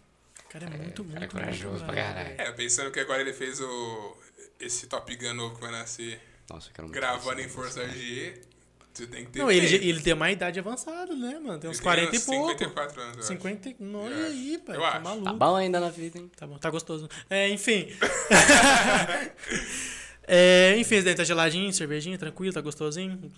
cara 0.51 0.65
é 0.65 0.69
muito, 0.71 1.05
muito, 1.05 1.15
cara 1.15 1.25
é 1.25 1.29
corajoso 1.29 1.69
muito 1.69 1.85
pra 1.85 1.95
caralho. 1.95 2.35
É, 2.37 2.51
pensando 2.51 2.91
que 2.91 2.99
agora 2.99 3.21
ele 3.21 3.33
fez 3.33 3.61
o. 3.61 4.16
Esse 4.59 4.89
Top 4.89 5.15
Gun 5.15 5.35
novo 5.35 5.55
que 5.55 5.61
vai 5.61 5.71
nascer 5.71 6.21
Nossa, 6.51 6.69
eu 6.69 6.73
quero 6.75 6.89
muito 6.89 6.95
gravando 6.95 7.41
em 7.41 7.49
Força 7.49 7.87
G, 7.89 8.41
você 8.95 9.07
tem 9.07 9.25
que 9.25 9.33
ter. 9.33 9.39
Não, 9.41 9.51
ele, 9.51 9.66
já- 9.66 9.77
ele 9.77 10.01
tem 10.01 10.12
uma 10.12 10.31
idade 10.31 10.59
avançada, 10.59 11.15
né, 11.15 11.39
mano? 11.39 11.59
Tem 11.59 11.69
uns 11.69 11.77
Ele 11.79 11.83
40 11.85 12.15
e 12.15 12.19
uns 12.19 12.25
pouco. 12.25 12.51
54 12.53 13.01
anos, 13.03 13.15
eu 13.16 13.21
acho. 13.21 13.29
50 13.29 13.69
e... 13.69 13.77
Não, 13.81 14.01
olha 14.05 14.27
aí, 14.27 14.59
pai. 14.65 14.77
Eu 14.77 14.81
Tá 14.81 14.89
acho. 14.89 15.05
maluco. 15.05 15.25
Tá 15.25 15.33
bom 15.33 15.57
ainda 15.57 15.81
na 15.81 15.91
vida, 15.91 16.19
hein? 16.19 16.31
Tá 16.37 16.47
bom, 16.47 16.59
tá 16.59 16.71
gostoso. 16.71 17.09
É, 17.29 17.49
enfim. 17.49 17.89
é, 20.27 20.75
enfim, 20.79 20.97
esse 20.97 21.05
daí 21.05 21.15
tá 21.15 21.25
geladinho, 21.25 21.73
cervejinha, 21.73 22.19
tranquilo, 22.19 22.53
tá 22.53 22.61
gostosinho. 22.61 23.31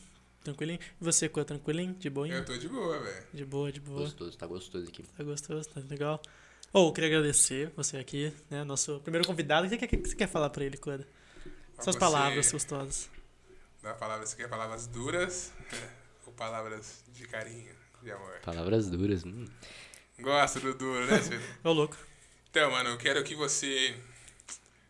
Tranquilinho. 0.45 0.78
E 1.01 1.05
você, 1.05 1.28
Cua, 1.28 1.45
tranquilinho? 1.45 1.95
De 1.95 2.09
boinha? 2.09 2.37
Eu 2.37 2.45
tô 2.45 2.57
de 2.57 2.69
boa, 2.69 2.99
velho. 3.01 3.24
De 3.35 3.45
boa, 3.45 3.73
de 3.73 3.81
boa. 3.81 4.01
Gostoso, 4.03 4.39
tá 4.39 4.47
gostoso 4.47 4.87
aqui. 4.87 5.03
Tá 5.16 5.24
gostoso, 5.24 5.69
tá 5.69 5.81
legal. 5.91 6.23
Ou, 6.73 6.93
queria 6.93 7.09
agradecer 7.09 7.73
você 7.77 7.97
aqui, 7.97 8.33
né? 8.51 8.62
Nosso 8.62 9.01
primeiro 9.01 9.27
convidado. 9.27 9.66
O 9.66 9.70
que, 9.70 9.77
que, 9.78 9.97
que 9.97 10.09
você 10.09 10.15
quer 10.15 10.28
falar 10.28 10.51
pra 10.51 10.65
ele, 10.65 10.77
Cua? 10.77 10.99
Pra 10.99 11.85
Suas 11.85 11.97
você 11.97 11.99
palavras 11.99 12.53
gostosas. 12.53 13.11
Dar 13.87 13.95
palavras, 13.95 14.31
você 14.31 14.37
quer 14.37 14.49
palavras 14.49 14.89
duras 14.89 15.53
ou 16.27 16.33
palavras 16.33 17.05
de 17.07 17.25
carinho, 17.29 17.73
de 18.03 18.11
amor? 18.11 18.41
Palavras 18.45 18.91
duras. 18.91 19.25
Hum. 19.25 19.47
Gosto 20.19 20.59
do 20.59 20.75
duro, 20.75 21.07
né, 21.07 21.23
Ciro? 21.23 21.41
Ô, 21.63 21.71
louco. 21.71 21.97
Então, 22.51 22.69
mano, 22.73 22.91
eu 22.91 22.99
quero 22.99 23.23
que 23.23 23.37
você 23.37 23.97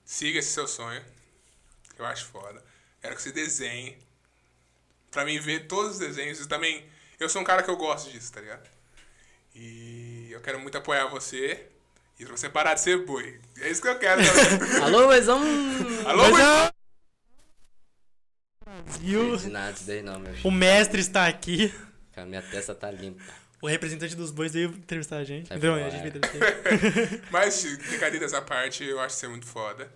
siga 0.03 0.39
esse 0.39 0.49
seu 0.49 0.67
sonho. 0.67 1.05
Eu 1.99 2.07
acho 2.07 2.25
foda. 2.25 2.65
Quero 3.03 3.15
que 3.15 3.21
você 3.21 3.33
desenhe. 3.33 3.99
Pra 5.11 5.27
mim 5.27 5.39
ver 5.41 5.67
todos 5.67 5.93
os 5.93 5.99
desenhos. 5.99 6.41
E 6.41 6.49
também, 6.49 6.83
eu 7.21 7.29
sou 7.29 7.43
um 7.43 7.45
cara 7.45 7.63
que 7.63 7.69
eu 7.69 7.77
gosto 7.77 8.11
disso, 8.11 8.33
tá 8.33 8.41
ligado? 8.41 8.67
E 9.55 10.29
eu 10.31 10.41
quero 10.41 10.59
muito 10.59 10.79
apoiar 10.79 11.05
você. 11.09 11.67
E 12.19 12.25
pra 12.25 12.35
você 12.35 12.49
parar 12.49 12.73
de 12.73 12.81
ser 12.81 13.05
boi. 13.05 13.39
É 13.61 13.69
isso 13.69 13.83
que 13.83 13.89
eu 13.89 13.99
quero. 13.99 14.23
também. 14.25 14.81
Alô, 14.83 15.09
Wezão! 15.09 15.43
Alô, 16.07 16.31
Mas 16.31 16.71
Não 18.85 19.29
entendi 19.35 19.49
nada 19.51 19.73
disso 19.73 19.87
daí 19.87 20.03
não, 20.03 20.19
meu 20.19 20.33
O 20.33 20.37
filho. 20.37 20.51
mestre 20.53 21.01
está 21.01 21.27
aqui. 21.27 21.73
Cara, 22.13 22.27
minha 22.27 22.43
testa 22.43 22.75
tá 22.75 22.91
limpa. 22.91 23.23
O 23.61 23.67
representante 23.67 24.15
dos 24.15 24.31
bois 24.31 24.53
veio 24.53 24.69
entrevistar 24.71 25.17
a 25.17 25.25
gente. 25.25 25.53
Então, 25.53 25.75
a 25.75 25.89
gente 25.91 26.03
veio 26.03 26.17
entrevistar. 26.17 27.21
Mas, 27.31 27.63
brincadeiras 27.89 28.35
à 28.35 28.43
parte, 28.43 28.85
eu 28.85 29.01
acho 29.01 29.17
você 29.17 29.29
muito 29.29 29.47
foda. 29.47 29.91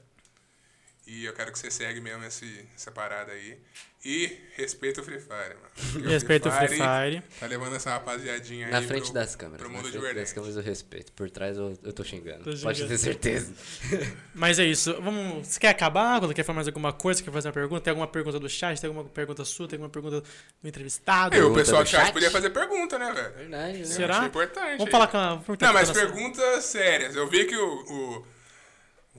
E 1.06 1.24
eu 1.24 1.32
quero 1.34 1.52
que 1.52 1.58
você 1.58 1.70
segue 1.70 2.00
mesmo 2.00 2.24
esse, 2.24 2.66
essa 2.74 2.90
parada 2.90 3.32
aí. 3.32 3.58
E 4.02 4.38
respeita 4.56 5.02
o 5.02 5.04
Free 5.04 5.20
Fire, 5.20 5.56
mano. 5.60 6.08
Respeita 6.08 6.48
o 6.48 6.52
Free 6.52 6.68
Fire. 6.68 7.22
Tá 7.38 7.46
levando 7.46 7.76
essa 7.76 7.90
rapaziadinha 7.90 8.66
aí 8.66 8.72
Na 8.72 8.80
frente 8.80 9.04
pro- 9.04 9.12
das 9.12 9.36
câmeras. 9.36 9.60
pro 9.60 9.68
Na 9.70 9.76
mundo 9.76 9.90
de 9.90 9.98
frente 9.98 10.04
das 10.04 10.14
verdade. 10.14 10.34
câmeras 10.34 10.56
eu 10.56 10.62
respeito. 10.62 11.12
Por 11.12 11.28
trás 11.30 11.58
eu, 11.58 11.78
eu 11.82 11.92
tô 11.92 12.02
xingando. 12.02 12.38
Tô 12.38 12.44
Pode 12.44 12.78
xingando. 12.78 12.88
ter 12.88 12.98
certeza. 12.98 13.52
Mas 14.34 14.58
é 14.58 14.64
isso. 14.64 14.94
Vamos... 15.02 15.46
Você 15.46 15.60
quer 15.60 15.68
acabar? 15.68 16.18
Quando 16.18 16.32
quer 16.32 16.44
falar 16.44 16.56
mais 16.56 16.66
alguma 16.66 16.94
coisa? 16.94 17.22
Quer 17.22 17.30
fazer 17.30 17.48
uma 17.48 17.52
pergunta? 17.54 17.82
Tem 17.82 17.90
alguma 17.90 18.06
pergunta 18.08 18.40
do 18.40 18.48
chat? 18.48 18.80
Tem 18.80 18.88
alguma 18.88 19.04
pergunta 19.06 19.44
sua? 19.44 19.68
Tem 19.68 19.76
alguma 19.76 19.90
pergunta 19.90 20.22
do 20.62 20.68
entrevistado? 20.68 21.36
E 21.36 21.40
o 21.42 21.52
pessoal 21.52 21.82
do 21.82 21.88
chat 21.90 22.04
chat? 22.06 22.12
podia 22.14 22.30
fazer 22.30 22.48
pergunta, 22.48 22.98
né, 22.98 23.12
velho? 23.12 23.34
Verdade, 23.34 23.78
né? 23.80 23.84
Será? 23.84 24.14
Eu 24.14 24.18
achei 24.18 24.28
importante. 24.28 24.78
Vamos 24.78 24.86
aí. 24.86 24.90
falar 24.90 25.06
com 25.08 25.18
a... 25.18 25.34
vamos 25.34 25.60
Não, 25.60 25.72
mas 25.74 25.90
perguntas 25.90 26.64
sérias. 26.64 27.14
Eu 27.14 27.28
vi 27.28 27.44
que 27.44 27.54
o, 27.54 27.84
o 28.18 28.26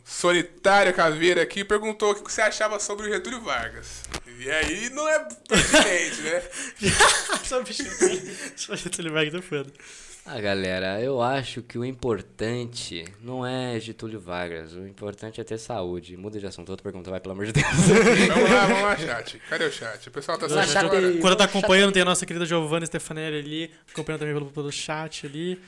Solitário 0.04 0.94
Caveira 0.94 1.42
aqui 1.42 1.64
perguntou 1.64 2.12
o 2.12 2.16
que 2.16 2.32
você 2.32 2.42
achava 2.42 2.80
sobre 2.80 3.08
o 3.08 3.14
Getúlio 3.14 3.42
Vargas. 3.42 4.04
E 4.40 4.50
aí 4.50 4.90
não 4.90 5.08
é 5.08 5.20
pertinente, 5.48 6.22
né? 6.22 6.44
Só 7.44 7.62
bicho. 7.64 7.84
Só 8.56 8.76
Getúlio 8.76 9.14
Vargas 9.14 9.36
é 9.36 9.42
foda. 9.42 9.72
Ah, 10.24 10.40
galera, 10.40 11.02
eu 11.02 11.20
acho 11.20 11.64
que 11.64 11.80
o 11.80 11.84
importante 11.84 13.06
não 13.22 13.46
é 13.46 13.80
Getúlio 13.80 14.20
Vargas. 14.20 14.74
O 14.74 14.86
importante 14.86 15.42
é 15.42 15.44
ter 15.44 15.58
saúde. 15.58 16.16
Muda 16.16 16.40
de 16.40 16.46
assunto. 16.46 16.70
Outra 16.70 16.84
pergunta, 16.84 17.10
vai, 17.10 17.20
pelo 17.20 17.34
amor 17.34 17.48
de 17.48 17.54
Deus. 17.54 17.66
Vamos 17.66 18.52
lá, 18.52 18.66
vamos 18.68 18.84
lá, 18.84 18.98
chat. 18.98 19.42
Cadê 19.50 19.66
o 19.66 19.72
chat? 19.72 20.08
O 20.08 20.12
pessoal 20.12 20.38
tá 20.38 20.46
assistindo 20.46 20.72
chat 20.72 20.86
agora. 20.86 21.08
aí. 21.08 21.20
Quando 21.20 21.36
tá 21.36 21.46
acompanhando, 21.46 21.92
tem 21.92 22.04
a 22.04 22.06
nossa 22.06 22.24
querida 22.24 22.46
Giovanna 22.46 22.86
Stefanelli 22.86 23.38
ali, 23.40 23.72
acompanhando 23.92 24.20
também 24.20 24.36
pelo, 24.36 24.52
pelo 24.52 24.72
chat 24.72 25.26
ali. 25.26 25.60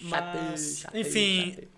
Mas, 0.00 0.80
Chateio, 0.80 1.00
enfim, 1.00 1.50
chateio. 1.50 1.68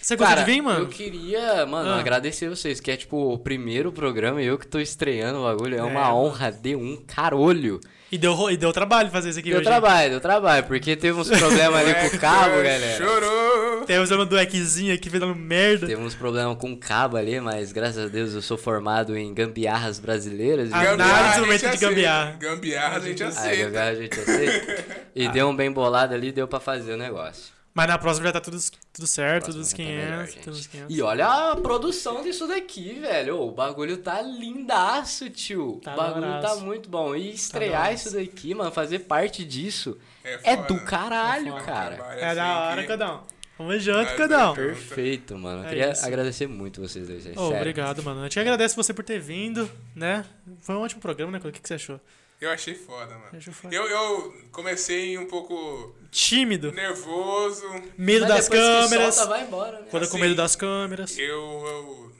Você 0.00 0.16
gosta 0.16 0.34
Cara, 0.34 0.44
de 0.46 0.52
vir, 0.52 0.62
mano? 0.62 0.80
eu 0.84 0.88
queria, 0.88 1.66
mano, 1.66 1.90
Ah. 1.90 1.98
agradecer 2.00 2.48
vocês, 2.48 2.80
que 2.80 2.90
é 2.90 2.96
tipo 2.96 3.32
o 3.32 3.38
primeiro 3.38 3.92
programa 3.92 4.42
e 4.42 4.46
eu 4.46 4.58
que 4.58 4.66
tô 4.66 4.78
estreando 4.80 5.38
o 5.40 5.44
bagulho. 5.44 5.76
É, 5.76 5.78
É, 5.78 5.82
uma 5.82 6.14
honra 6.14 6.50
de 6.50 6.74
um 6.76 6.96
carolho. 7.06 7.80
E 8.12 8.18
deu, 8.18 8.50
e 8.50 8.56
deu 8.56 8.72
trabalho 8.72 9.08
fazer 9.08 9.30
isso 9.30 9.38
aqui 9.38 9.50
Deu 9.50 9.58
hoje. 9.60 9.68
trabalho, 9.68 10.10
deu 10.10 10.20
trabalho, 10.20 10.64
porque 10.66 10.96
teve 10.96 11.16
uns 11.16 11.28
problemas 11.28 11.76
ali 11.80 11.94
com 12.10 12.16
o 12.16 12.18
cabo, 12.18 12.56
galera. 12.56 12.96
Chorou! 12.96 13.84
Temos 13.86 14.10
uma 14.10 14.26
do 14.26 14.36
Eckzinho 14.36 14.92
aqui 14.92 15.08
fazendo 15.08 15.32
merda. 15.34 15.86
Teve 15.86 16.02
uns 16.02 16.14
problemas 16.16 16.56
com 16.58 16.72
o 16.72 16.76
cabo 16.76 17.16
ali, 17.16 17.38
mas 17.40 17.70
graças 17.70 18.06
a 18.06 18.08
Deus 18.08 18.34
eu 18.34 18.42
sou 18.42 18.58
formado 18.58 19.16
em 19.16 19.32
gambiarras 19.32 20.00
brasileiras. 20.00 20.72
Ah, 20.72 20.80
Análise 20.90 21.02
a 21.02 21.22
do 21.22 21.28
gente 21.34 21.40
momento 21.40 21.60
de 21.60 21.66
aceita. 21.66 21.88
gambiarra. 21.88 22.36
Gambiarra 22.40 22.96
a 22.96 23.00
gente 23.00 23.22
Ah, 23.22 23.28
aceita. 23.28 23.64
gambiarra 23.64 23.88
a 23.90 23.94
gente 23.94 24.20
aceita. 24.20 24.86
E 25.14 25.28
deu 25.30 25.48
um 25.48 25.54
bem 25.54 25.70
bolado 25.70 26.12
ali, 26.12 26.32
deu 26.32 26.48
pra 26.48 26.58
fazer 26.58 26.92
o 26.94 26.96
negócio. 26.96 27.59
Mas 27.72 27.86
na 27.86 27.96
próxima 27.98 28.26
já 28.26 28.32
tá 28.32 28.40
tudo, 28.40 28.58
tudo 28.92 29.06
certo, 29.06 29.46
tudo 29.46 29.60
os 29.60 29.70
já 29.70 29.76
tá 29.76 29.82
melhor, 29.84 30.16
500, 30.26 30.34
gente. 30.34 30.42
tudo 30.44 30.54
os 30.54 30.66
500. 30.66 30.96
E 30.96 31.02
olha 31.02 31.26
a 31.52 31.56
produção 31.56 32.22
disso 32.22 32.48
daqui, 32.48 32.94
velho. 32.94 33.40
O 33.40 33.52
bagulho 33.52 33.96
tá 33.98 34.20
lindaço, 34.20 35.30
tio. 35.30 35.80
Tá 35.84 35.94
o 35.94 35.96
bagulho 35.96 36.40
tá 36.40 36.56
muito 36.56 36.88
bom. 36.88 37.14
E 37.14 37.30
estrear 37.32 37.82
daoraço. 37.82 38.08
isso 38.08 38.16
daqui, 38.16 38.54
mano, 38.54 38.72
fazer 38.72 39.00
parte 39.00 39.44
disso 39.44 39.96
É, 40.24 40.52
é 40.52 40.56
do 40.56 40.80
caralho, 40.84 41.56
É 41.56 41.62
cara. 41.62 41.94
Trabalho 41.96 42.20
É 42.20 42.24
assim 42.26 42.36
da 42.36 42.58
hora, 42.60 42.82
que- 42.82 42.88
Cadão. 42.88 43.22
Vamos 43.56 43.82
junto, 43.84 44.16
Cadão. 44.16 44.52
é 44.52 44.56
Perfeito, 44.56 45.36
mano. 45.38 45.60
Eu 45.60 45.66
É 45.66 45.68
queria 45.68 45.90
isso. 45.92 46.06
agradecer 46.06 46.46
muito 46.48 46.80
vocês 46.80 47.06
dois. 47.06 47.26
é 47.26 47.34
sério. 47.34 47.56
obrigado, 47.56 48.02
mano. 48.02 48.20
A 48.20 48.22
gente 48.24 48.40
agradece 48.40 48.74
você 48.74 48.92
por 48.94 49.04
ter 49.04 49.20
vindo, 49.20 49.70
né? 49.94 50.24
Foi 50.60 50.74
um 50.74 50.80
ótimo 50.80 51.00
programa, 51.00 51.30
né? 51.32 51.38
O 51.38 51.52
que, 51.52 51.60
que 51.60 51.68
você 51.68 51.74
achou? 51.74 52.00
Eu 52.40 52.50
achei 52.50 52.74
foda, 52.74 53.18
mano. 53.18 53.52
Foda. 53.52 53.74
Eu, 53.74 53.86
eu 53.86 54.34
comecei 54.50 55.18
um 55.18 55.26
pouco 55.26 55.94
Tímido, 56.10 56.72
nervoso. 56.72 57.68
medo 57.98 58.26
Mas 58.26 58.28
das 58.28 58.48
câmeras. 58.48 59.14
solta, 59.14 59.30
vai 59.30 59.42
embora, 59.42 59.80
né? 59.80 59.86
Quando 59.90 60.04
é 60.04 60.06
com 60.06 60.14
Assim, 60.16 60.22
medo 60.22 60.34
das 60.34 60.56
câmeras. 60.56 61.18
Eu, 61.18 61.26
eu, 61.28 62.12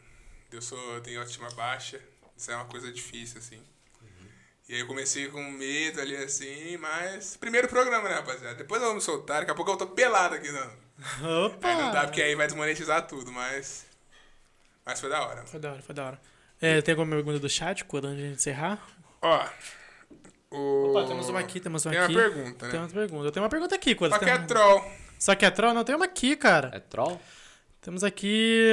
eu 0.52 0.60
sou, 0.62 0.78
eu 0.94 1.00
tenho 1.00 1.18
autoestima 1.20 1.48
baixa. 1.52 1.98
Isso 2.36 2.50
é 2.50 2.56
uma 2.56 2.66
coisa 2.66 2.92
difícil, 2.92 3.38
assim. 3.38 3.62
E 4.68 4.74
aí 4.74 4.80
eu 4.80 4.86
comecei 4.86 5.26
com 5.28 5.42
medo 5.50 6.00
ali, 6.00 6.14
assim, 6.16 6.76
mas... 6.76 7.36
Primeiro 7.36 7.66
programa, 7.66 8.08
né, 8.08 8.14
rapaziada? 8.14 8.54
Depois 8.54 8.80
eu 8.80 8.86
vou 8.86 8.94
me 8.94 9.00
soltar, 9.00 9.40
daqui 9.40 9.50
a 9.50 9.54
pouco 9.54 9.72
eu 9.72 9.76
tô 9.76 9.86
pelado 9.88 10.36
aqui, 10.36 10.48
não. 10.52 11.46
Opa! 11.46 11.68
Aí 11.68 11.76
não 11.76 11.90
dá, 11.90 12.02
porque 12.04 12.22
aí 12.22 12.36
vai 12.36 12.46
desmonetizar 12.46 13.04
tudo, 13.06 13.32
mas... 13.32 13.84
Mas 14.86 15.00
foi 15.00 15.10
da 15.10 15.26
hora. 15.26 15.44
Foi 15.46 15.58
da 15.58 15.72
hora, 15.72 15.82
foi 15.82 15.94
da 15.94 16.06
hora. 16.06 16.20
É, 16.60 16.80
tem 16.82 16.92
alguma 16.92 17.16
pergunta 17.16 17.40
do 17.40 17.48
chat, 17.48 17.84
quando 17.84 18.06
a 18.08 18.14
gente 18.14 18.34
encerrar? 18.34 18.80
Ó, 19.20 19.44
o... 20.50 20.90
Opa, 20.90 21.04
temos 21.06 21.28
uma 21.28 21.40
aqui, 21.40 21.60
temos 21.60 21.84
uma 21.84 21.90
Tem 21.92 22.00
uma 22.00 22.06
aqui. 22.06 22.14
pergunta, 22.14 22.66
né? 22.66 22.70
Tem 22.72 22.80
uma 22.80 22.88
pergunta. 22.88 23.24
Eu 23.26 23.32
tenho 23.32 23.44
uma 23.44 23.50
pergunta 23.50 23.74
aqui, 23.74 23.94
quando 23.94 24.12
Só 24.12 24.18
que 24.18 24.24
é 24.30 24.38
troll. 24.38 24.84
Só 25.18 25.34
que 25.34 25.44
é 25.44 25.50
troll? 25.50 25.74
Não, 25.74 25.84
tem 25.84 25.94
uma 25.94 26.04
aqui, 26.06 26.34
cara. 26.36 26.70
É 26.74 26.80
troll? 26.80 27.20
Temos 27.80 28.02
aqui. 28.04 28.68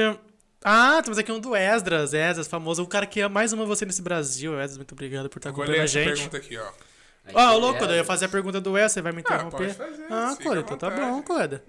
Ah, 0.64 1.00
temos 1.02 1.18
aqui 1.18 1.30
um 1.30 1.38
do 1.38 1.54
Esdras, 1.54 2.12
Esdras, 2.12 2.48
famoso. 2.48 2.82
O 2.82 2.86
cara 2.86 3.06
que 3.06 3.20
ama 3.20 3.34
mais 3.34 3.52
uma 3.52 3.64
você 3.64 3.84
nesse 3.86 4.02
Brasil. 4.02 4.52
Esdras, 4.54 4.76
muito 4.76 4.92
obrigado 4.92 5.28
por 5.28 5.38
estar 5.38 5.50
acompanhando 5.50 5.72
ler 5.74 5.80
a 5.80 5.84
essa 5.84 5.92
gente. 6.02 6.14
pergunta 6.14 6.36
aqui, 6.36 6.58
ó. 6.58 6.68
Ó, 7.34 7.54
ô 7.54 7.58
louco, 7.58 7.84
é- 7.84 7.90
eu 7.90 7.94
ia 7.96 8.04
fazer 8.04 8.24
a 8.24 8.28
pergunta 8.28 8.60
do 8.60 8.70
Esdras, 8.76 8.92
você 8.92 9.02
vai 9.02 9.12
me 9.12 9.20
interromper? 9.20 9.56
pode 9.56 9.74
fazer, 9.74 10.06
Ah, 10.10 10.36
Coda, 10.42 10.60
então 10.60 10.76
tá 10.76 10.90
bom, 10.90 11.22
Coda. 11.22 11.62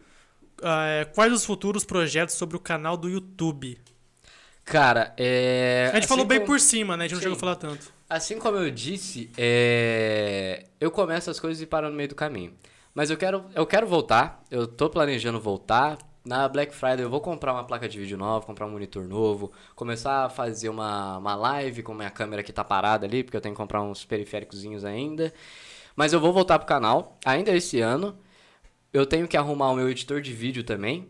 Ah, 0.63 0.85
é, 0.87 1.05
quais 1.05 1.31
os 1.31 1.45
futuros 1.45 1.85
projetos 1.85 2.35
sobre 2.35 2.57
o 2.57 2.59
canal 2.59 2.97
do 2.97 3.07
YouTube? 3.09 3.77
Cara, 4.65 5.13
é. 5.17 5.85
A 5.91 5.95
gente 5.95 5.99
assim 5.99 6.07
falou 6.07 6.25
bem 6.25 6.39
como- 6.39 6.47
por 6.51 6.59
cima, 6.59 6.95
né? 6.97 7.05
A 7.05 7.07
gente 7.07 7.13
não 7.15 7.19
Sim. 7.19 7.23
chegou 7.25 7.37
a 7.37 7.39
falar 7.39 7.55
tanto. 7.55 7.91
Assim 8.09 8.39
como 8.39 8.57
eu 8.57 8.71
disse, 8.71 9.29
é, 9.37 10.65
eu 10.81 10.89
começo 10.89 11.29
as 11.29 11.39
coisas 11.39 11.61
e 11.61 11.67
paro 11.67 11.89
no 11.89 11.95
meio 11.95 12.09
do 12.09 12.15
caminho. 12.15 12.53
Mas 12.93 13.11
eu 13.11 13.17
quero, 13.17 13.45
eu 13.53 13.67
quero 13.67 13.85
voltar, 13.85 14.43
eu 14.49 14.67
tô 14.67 14.89
planejando 14.89 15.39
voltar. 15.39 15.97
Na 16.25 16.47
Black 16.49 16.73
Friday 16.73 17.01
eu 17.01 17.09
vou 17.09 17.21
comprar 17.21 17.53
uma 17.53 17.63
placa 17.63 17.87
de 17.87 17.99
vídeo 17.99 18.17
nova, 18.17 18.45
comprar 18.45 18.65
um 18.65 18.71
monitor 18.71 19.07
novo, 19.07 19.51
começar 19.75 20.25
a 20.25 20.29
fazer 20.29 20.69
uma, 20.69 21.17
uma 21.19 21.35
live 21.35 21.83
com 21.83 21.93
minha 21.93 22.09
câmera 22.09 22.41
que 22.43 22.51
tá 22.51 22.63
parada 22.63 23.05
ali, 23.05 23.23
porque 23.23 23.37
eu 23.37 23.41
tenho 23.41 23.53
que 23.53 23.61
comprar 23.61 23.81
uns 23.83 24.03
periféricozinhos 24.05 24.83
ainda. 24.83 25.31
Mas 25.95 26.11
eu 26.11 26.19
vou 26.19 26.33
voltar 26.33 26.57
pro 26.57 26.67
canal, 26.67 27.17
ainda 27.23 27.51
esse 27.55 27.79
ano. 27.79 28.17
Eu 28.91 29.05
tenho 29.05 29.27
que 29.27 29.37
arrumar 29.37 29.69
o 29.71 29.75
meu 29.75 29.89
editor 29.89 30.19
de 30.19 30.33
vídeo 30.33 30.63
também. 30.63 31.07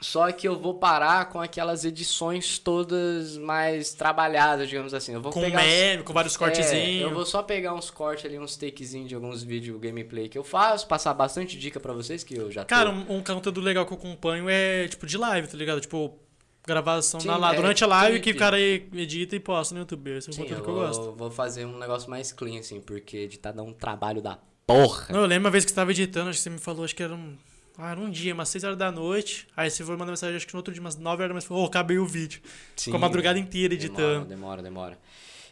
Só 0.00 0.30
que 0.30 0.46
eu 0.46 0.56
vou 0.56 0.74
parar 0.74 1.28
com 1.28 1.40
aquelas 1.40 1.84
edições 1.84 2.56
todas 2.56 3.36
mais 3.36 3.92
trabalhadas, 3.94 4.68
digamos 4.68 4.94
assim. 4.94 5.12
Eu 5.12 5.20
vou 5.20 5.32
Com 5.32 5.40
pegar 5.40 5.58
uns- 5.60 5.64
meme, 5.66 6.02
com 6.04 6.12
vários 6.12 6.36
É, 6.36 6.38
cortezinhos. 6.38 7.02
eu 7.02 7.12
vou 7.12 7.26
só 7.26 7.42
pegar 7.42 7.74
uns 7.74 7.90
cortes 7.90 8.24
ali, 8.24 8.38
uns 8.38 8.56
takezinhos 8.56 9.08
de 9.08 9.16
alguns 9.16 9.42
vídeos 9.42 9.80
gameplay 9.80 10.28
que 10.28 10.38
eu 10.38 10.44
faço, 10.44 10.86
passar 10.86 11.12
bastante 11.14 11.58
dica 11.58 11.80
pra 11.80 11.92
vocês 11.92 12.22
que 12.22 12.36
eu 12.36 12.48
já 12.50 12.62
tô. 12.62 12.68
Cara, 12.68 12.90
um, 12.90 13.16
um 13.16 13.22
conteúdo 13.24 13.60
legal 13.60 13.84
que 13.84 13.92
eu 13.92 13.96
acompanho 13.98 14.48
é 14.48 14.86
tipo 14.86 15.04
de 15.04 15.18
live, 15.18 15.48
tá 15.48 15.56
ligado? 15.56 15.80
Tipo, 15.80 16.16
gravação 16.64 17.18
Sim, 17.18 17.26
na, 17.26 17.36
lá 17.36 17.52
é, 17.52 17.56
durante 17.56 17.82
a 17.82 17.86
live 17.88 18.20
que 18.20 18.30
o 18.30 18.36
cara 18.36 18.60
edita 18.60 19.34
e 19.34 19.40
posta 19.40 19.74
no 19.74 19.80
YouTube. 19.80 20.10
Esse 20.16 20.28
é 20.28 20.30
um 20.30 20.32
Sim, 20.34 20.42
conteúdo 20.42 20.58
eu 20.60 20.64
que 20.64 20.70
eu 20.70 20.74
vou, 20.74 20.86
gosto. 20.86 21.12
vou 21.16 21.30
fazer 21.32 21.64
um 21.64 21.76
negócio 21.76 22.08
mais 22.08 22.30
clean, 22.30 22.60
assim, 22.60 22.80
porque 22.80 23.16
editar 23.16 23.50
dá 23.50 23.62
um 23.64 23.72
trabalho 23.72 24.22
da 24.22 24.38
porra. 24.64 25.06
Não, 25.10 25.20
eu 25.22 25.26
lembro 25.26 25.46
uma 25.46 25.50
vez 25.50 25.64
que 25.64 25.70
você 25.70 25.74
tava 25.74 25.90
editando, 25.90 26.30
acho 26.30 26.38
que 26.38 26.42
você 26.44 26.50
me 26.50 26.58
falou, 26.58 26.84
acho 26.84 26.94
que 26.94 27.02
era 27.02 27.14
um. 27.14 27.36
Ah, 27.80 27.94
um 27.96 28.10
dia, 28.10 28.34
umas 28.34 28.48
6 28.48 28.64
horas 28.64 28.76
da 28.76 28.90
noite. 28.90 29.46
Aí 29.56 29.70
você 29.70 29.84
foi 29.84 29.96
mandar 29.96 30.10
mensagem, 30.10 30.36
acho 30.36 30.46
que 30.46 30.52
no 30.52 30.58
outro 30.58 30.74
dia, 30.74 30.80
umas 30.80 30.96
9 30.96 31.22
horas 31.22 31.44
da 31.44 31.48
manhã, 31.48 31.62
ô, 31.62 31.64
acabei 31.64 31.96
o 31.96 32.04
vídeo. 32.04 32.42
Sim, 32.74 32.86
Ficou 32.86 32.96
a 32.96 33.00
madrugada 33.00 33.38
inteira 33.38 33.72
editando. 33.72 34.24
Demora, 34.24 34.60
demora, 34.60 34.62
demora. 34.62 34.98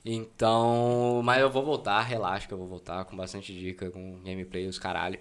Então, 0.05 1.21
mas 1.25 1.41
eu 1.41 1.51
vou 1.51 1.65
voltar, 1.65 2.01
relaxa 2.03 2.47
que 2.49 2.55
eu 2.55 2.59
vou 2.59 2.67
voltar 2.67 3.05
com 3.05 3.17
bastante 3.17 3.53
dica, 3.53 3.91
com 3.91 4.21
gameplay, 4.25 4.67
os 4.67 4.79
caralho. 4.79 5.19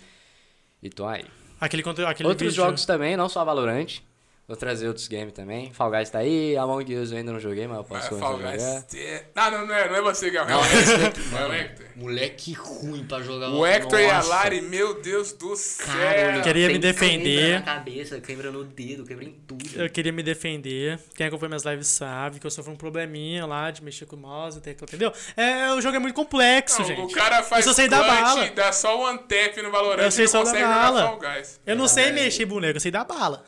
E 0.81 0.89
tô 0.89 1.05
aí. 1.05 1.25
Aquele 1.59 1.83
aquele 1.83 2.27
Outros 2.27 2.51
vídeo. 2.51 2.63
jogos 2.63 2.85
também, 2.85 3.15
não 3.15 3.29
só 3.29 3.45
Valorant. 3.45 3.99
Vou 4.47 4.55
trazer 4.55 4.87
outros 4.87 5.07
games 5.07 5.33
também. 5.33 5.73
Fall 5.73 5.89
Guys 5.89 6.07
tá 6.11 6.19
aí, 6.19 6.55
Among 6.55 6.95
Us 6.97 7.11
eu 7.11 7.17
ainda 7.17 7.31
não 7.31 7.39
joguei, 7.39 7.65
mas 7.67 7.77
eu 7.77 7.83
posso 7.83 8.15
Fall 8.15 8.33
começar 8.33 8.47
a 8.47 8.51
Guys. 8.51 8.63
jogar. 8.93 9.03
é- 9.03 9.25
Não, 9.35 9.51
não, 9.51 9.65
não 9.67 9.73
é, 9.75 9.89
não 9.89 9.95
é 9.95 10.01
você, 10.01 10.29
Gal. 10.29 10.45
Não, 10.47 10.63
é 10.63 10.67
é 10.71 10.79
esse 10.81 10.97
daqui, 10.97 11.19
É 11.35 11.45
o. 11.47 11.53
Hector. 11.53 11.85
Moleque 11.95 12.53
ruim 12.53 13.03
pra 13.05 13.21
jogar. 13.23 13.49
O 13.49 13.65
Hector 13.65 13.99
e 13.99 14.07
a. 14.07 14.21
Lari, 14.21 14.61
meu 14.61 15.01
Deus 15.01 15.31
do 15.33 15.55
céu. 15.55 15.87
Caralho, 15.87 16.43
Queria 16.43 16.67
me 16.67 16.77
defender. 16.77 17.39
Câimbra 17.39 17.59
na 17.59 17.65
cabeça, 17.65 18.21
câimbra 18.21 18.51
no 18.51 18.63
dedo, 18.63 19.03
câimbra 19.03 19.25
em 19.25 19.31
tudo. 19.47 19.65
Eu 19.81 19.89
queria 19.89 20.11
me 20.11 20.21
defender. 20.21 20.99
Quem 21.15 21.25
acompanha 21.25 21.49
minhas 21.49 21.63
lives 21.65 21.87
sabe 21.87 22.39
que 22.39 22.45
eu 22.45 22.51
sofro 22.51 22.71
um 22.71 22.75
probleminha 22.75 23.47
lá 23.47 23.71
de 23.71 23.83
mexer 23.83 24.05
com 24.05 24.15
o 24.15 24.19
mouse, 24.19 24.61
tecla, 24.61 24.85
entendeu? 24.87 25.11
É, 25.35 25.71
o 25.73 25.81
jogo 25.81 25.95
é 25.95 25.99
muito 25.99 26.13
complexo, 26.13 26.81
Não, 26.81 26.87
gente. 26.87 27.01
O 27.01 27.09
cara 27.17 27.41
faz 27.41 27.65
Eu 27.65 27.71
só 27.71 27.75
sei 27.75 27.87
dar 27.89 28.03
bala. 28.03 28.47
dá 28.51 28.71
só 28.71 28.99
one 29.09 29.17
tap 29.19 29.57
no 29.63 29.71
Valorant 29.71 30.03
Eu 30.03 30.11
sei 30.11 30.25
e 30.25 30.27
só 30.27 30.37
não 30.37 30.43
dar 30.43 30.51
consegue 30.51 30.67
jogar 30.67 30.91
bala. 30.91 31.01
Fall 31.07 31.19
Guys. 31.19 31.59
Eu 31.65 31.75
não 31.75 31.85
Ah, 31.85 31.87
sei 31.87 32.03
é. 32.05 32.11
mexer 32.11 32.45
boneco, 32.45 32.77
eu 32.77 32.81
sei 32.81 32.91
dar 32.91 33.05
bala. 33.05 33.43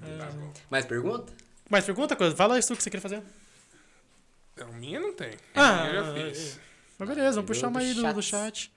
Tá 0.00 0.26
bom. 0.26 0.52
Mais 0.70 0.84
pergunta? 0.86 1.32
Mas 1.68 1.84
pergunta 1.84 2.16
coisa, 2.16 2.34
fala 2.34 2.58
isso 2.58 2.74
que 2.74 2.82
você 2.82 2.90
quer 2.90 3.00
fazer. 3.00 3.22
Não, 4.56 4.72
minha 4.74 5.00
não 5.00 5.12
tem. 5.14 5.32
Ah, 5.54 5.86
eu 5.88 6.04
já 6.04 6.18
é, 6.18 6.30
fiz. 6.30 6.60
Mas 6.98 7.08
beleza, 7.08 7.30
vamos 7.30 7.44
do- 7.44 7.46
puxar 7.46 7.68
uma 7.68 7.80
do 7.80 7.86
aí 7.86 7.94
do, 7.94 8.12
do 8.14 8.22
chat. 8.22 8.72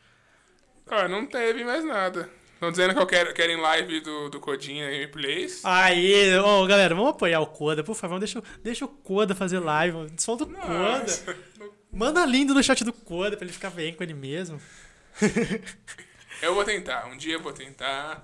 Ah, 0.88 1.08
não 1.08 1.26
teve 1.26 1.64
mais 1.64 1.84
nada. 1.84 2.30
Estão 2.54 2.72
dizendo 2.72 2.94
que 2.94 3.00
eu 3.02 3.08
quero, 3.08 3.34
querem 3.34 3.58
live 3.60 4.00
do, 4.00 4.30
do 4.30 4.40
Codinha 4.40 4.90
Gameplays. 4.90 5.62
Aí, 5.66 6.38
ô 6.40 6.66
galera, 6.66 6.96
vamos 6.96 7.10
apoiar 7.12 7.42
o 7.42 7.48
Coda, 7.48 7.84
por 7.84 7.96
favor. 7.96 8.20
Deixa, 8.20 8.40
o- 8.40 8.44
deixa 8.64 8.86
o 8.86 8.88
Coda 8.88 9.36
fazer 9.36 9.60
live. 9.60 9.98
Solta 10.18 10.46
o 10.46 10.48
Coda. 10.48 11.06
Manda 11.92 12.26
lindo 12.26 12.54
no 12.54 12.64
chat 12.64 12.84
do 12.84 12.94
Coda 12.94 13.36
pra 13.36 13.46
ele 13.46 13.54
ficar 13.54 13.70
bem 13.70 13.94
com 13.94 14.02
ele 14.04 14.14
mesmo. 14.14 14.60
Eu 16.42 16.56
vou 16.56 16.64
tentar. 16.64 17.08
Um 17.08 17.18
dia 17.18 17.34
eu 17.34 17.42
vou 17.42 17.54
tentar. 17.54 18.24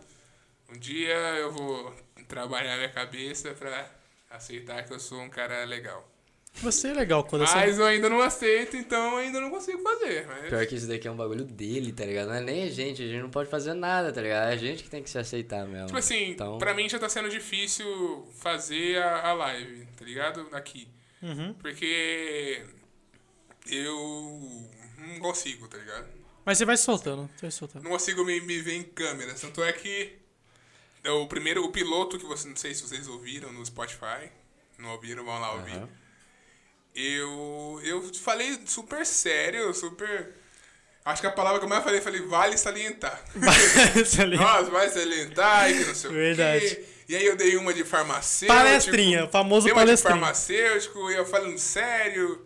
Um 0.74 0.78
dia 0.78 1.14
eu 1.14 1.52
vou 1.52 1.94
trabalhar 2.30 2.78
minha 2.78 2.90
cabeça 2.90 3.52
pra 3.54 3.92
aceitar 4.30 4.86
que 4.86 4.94
eu 4.94 5.00
sou 5.00 5.20
um 5.20 5.30
cara 5.30 5.66
legal. 5.66 6.08
Você 6.62 6.88
é 6.90 6.94
legal, 6.94 7.26
você- 7.30 7.44
Mas 7.56 7.78
eu 7.78 7.86
ainda 7.86 8.10
não 8.10 8.22
aceito, 8.22 8.76
então 8.78 9.12
eu 9.14 9.18
ainda 9.18 9.40
não 9.40 9.50
consigo 9.50 9.82
fazer. 9.84 10.26
Mas... 10.28 10.50
Pior 10.50 10.66
que 10.66 10.76
isso 10.76 10.88
daqui 10.88 11.08
é 11.08 11.12
um 11.12 11.16
bagulho 11.16 11.44
dele, 11.46 11.92
tá 11.92 12.04
ligado? 12.06 12.28
Não 12.28 12.36
é 12.36 12.42
nem 12.42 12.64
a 12.64 12.70
gente, 12.70 13.04
a 13.04 13.08
gente 13.08 13.22
não 13.22 13.30
pode 13.30 13.50
fazer 13.50 13.74
nada, 13.74 14.12
tá 14.12 14.22
ligado? 14.22 14.50
É 14.50 14.54
a 14.54 14.58
gente 14.58 14.84
que 14.84 14.90
tem 14.90 15.04
que 15.04 15.10
se 15.10 15.18
aceitar 15.18 15.66
mesmo. 15.68 15.88
Tipo 15.88 16.00
assim, 16.00 16.32
então, 16.32 16.58
pra 16.58 16.74
mim 16.74 16.88
já 16.90 16.98
tá 17.00 17.08
sendo 17.10 17.30
difícil 17.30 18.28
fazer 18.40 18.98
a, 19.02 19.30
a 19.30 19.34
live, 19.34 19.86
tá 19.98 20.06
ligado? 20.06 20.48
Aqui. 20.52 20.88
Uhum. 21.22 21.54
Porque 21.54 22.64
eu 23.68 24.70
não 24.98 25.20
consigo, 25.20 25.68
tá 25.68 25.78
ligado? 25.78 26.08
Mas 26.46 26.58
você 26.58 26.66
vai 26.66 26.78
se 26.78 26.84
soltando, 26.84 27.30
você 27.36 27.42
vai 27.44 27.52
se 27.52 27.58
soltando. 27.58 27.84
Não 27.84 27.92
consigo 27.92 28.26
me, 28.26 28.40
me 28.42 28.60
ver 28.60 28.74
em 28.76 28.84
câmera. 28.84 29.34
Tanto 29.36 29.64
é 29.64 29.72
que 29.72 30.18
o 31.06 31.28
primeiro, 31.28 31.64
o 31.64 31.72
piloto 31.72 32.18
que 32.20 32.26
você, 32.26 32.48
não 32.48 32.56
sei 32.56 32.74
se 32.74 32.82
vocês 32.82 33.08
ouviram 33.08 33.52
no 33.54 33.66
Spotify. 33.66 34.30
Não 34.78 34.90
ouviram, 34.92 35.24
vão 35.26 35.40
lá 35.40 35.54
ouvir. 35.54 35.76
Aham. 35.76 35.90
Eu, 36.96 37.80
eu 37.84 38.14
falei 38.16 38.60
super 38.66 39.06
sério, 39.06 39.74
super. 39.74 40.34
Acho 41.06 41.22
que 41.22 41.28
a 41.28 41.32
palavra 41.32 41.60
que 41.60 41.66
eu 41.66 41.70
mais 41.70 41.84
falei, 41.84 42.02
falei, 42.02 42.22
vale 42.22 42.58
salientar. 42.58 43.24
Você 43.96 44.22
ali- 44.22 44.38
Nossa, 44.38 44.70
vai 44.70 44.90
salientar 44.90 45.72
e 45.72 45.78
que 45.80 45.86
não 45.86 45.96
sei 45.96 46.12
Verdade. 46.12 46.66
o 46.66 46.70
quê. 46.70 46.86
E 47.10 47.16
aí 47.16 47.26
eu 47.26 47.36
dei 47.36 47.56
uma 47.58 47.74
de 47.74 47.84
farmacêutico. 47.84 48.56
Palestrinha, 48.60 49.26
o 49.26 49.30
famoso 49.30 49.66
Dei 49.66 49.74
uma 49.74 49.82
de 49.82 49.86
palestrinha. 49.88 50.14
farmacêutico, 50.20 51.10
e 51.10 51.16
eu 51.16 51.26
falando 51.26 51.58
sério. 51.58 52.46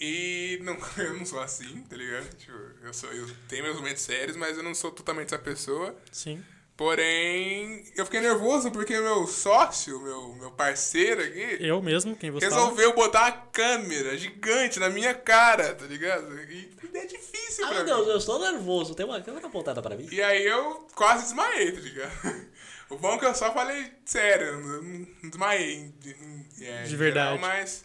E 0.00 0.58
não, 0.62 0.78
eu 0.96 1.14
não 1.14 1.26
sou 1.26 1.40
assim, 1.40 1.82
tá 1.82 1.96
ligado? 1.96 2.28
Tipo, 2.36 2.52
eu, 2.82 2.94
sou, 2.94 3.12
eu 3.12 3.28
tenho 3.48 3.64
meus 3.64 3.76
momentos 3.76 4.02
sérios, 4.02 4.36
mas 4.36 4.56
eu 4.56 4.62
não 4.62 4.74
sou 4.74 4.90
totalmente 4.92 5.26
essa 5.34 5.38
pessoa. 5.38 5.94
Sim. 6.12 6.42
Porém, 6.78 7.82
eu 7.96 8.04
fiquei 8.04 8.20
nervoso 8.20 8.70
porque 8.70 8.96
meu 9.00 9.26
sócio, 9.26 10.00
meu, 10.00 10.32
meu 10.36 10.52
parceiro 10.52 11.20
aqui, 11.20 11.56
Eu 11.58 11.82
mesmo, 11.82 12.14
quem 12.14 12.30
você 12.30 12.48
fala. 12.48 12.60
resolveu 12.62 12.94
botar 12.94 13.24
uma 13.24 13.32
câmera 13.50 14.16
gigante 14.16 14.78
na 14.78 14.88
minha 14.88 15.12
cara, 15.12 15.74
tá 15.74 15.84
ligado? 15.86 16.32
E 16.48 16.70
é 16.94 17.04
difícil 17.04 17.64
Ah, 17.64 17.68
pra 17.70 17.76
meu 17.82 17.84
mim. 17.84 17.90
Deus, 18.04 18.08
eu 18.08 18.16
estou 18.18 18.38
nervoso. 18.38 18.94
Tem 18.94 19.04
uma 19.04 19.20
câmera 19.20 19.48
apontada 19.48 19.82
pra 19.82 19.96
mim? 19.96 20.08
E 20.12 20.22
aí 20.22 20.46
eu 20.46 20.86
quase 20.94 21.24
desmaiei, 21.24 21.72
tá 21.72 21.80
ligado? 21.80 22.46
O 22.90 22.96
bom 22.96 23.16
é 23.16 23.18
que 23.18 23.26
eu 23.26 23.34
só 23.34 23.52
falei 23.52 23.92
sério, 24.06 24.46
eu 24.46 24.82
não 24.82 25.06
desmaiei. 25.24 25.92
De, 26.00 26.16
é, 26.64 26.84
De 26.84 26.96
verdade. 26.96 27.36
geral, 27.36 27.38
mas, 27.38 27.84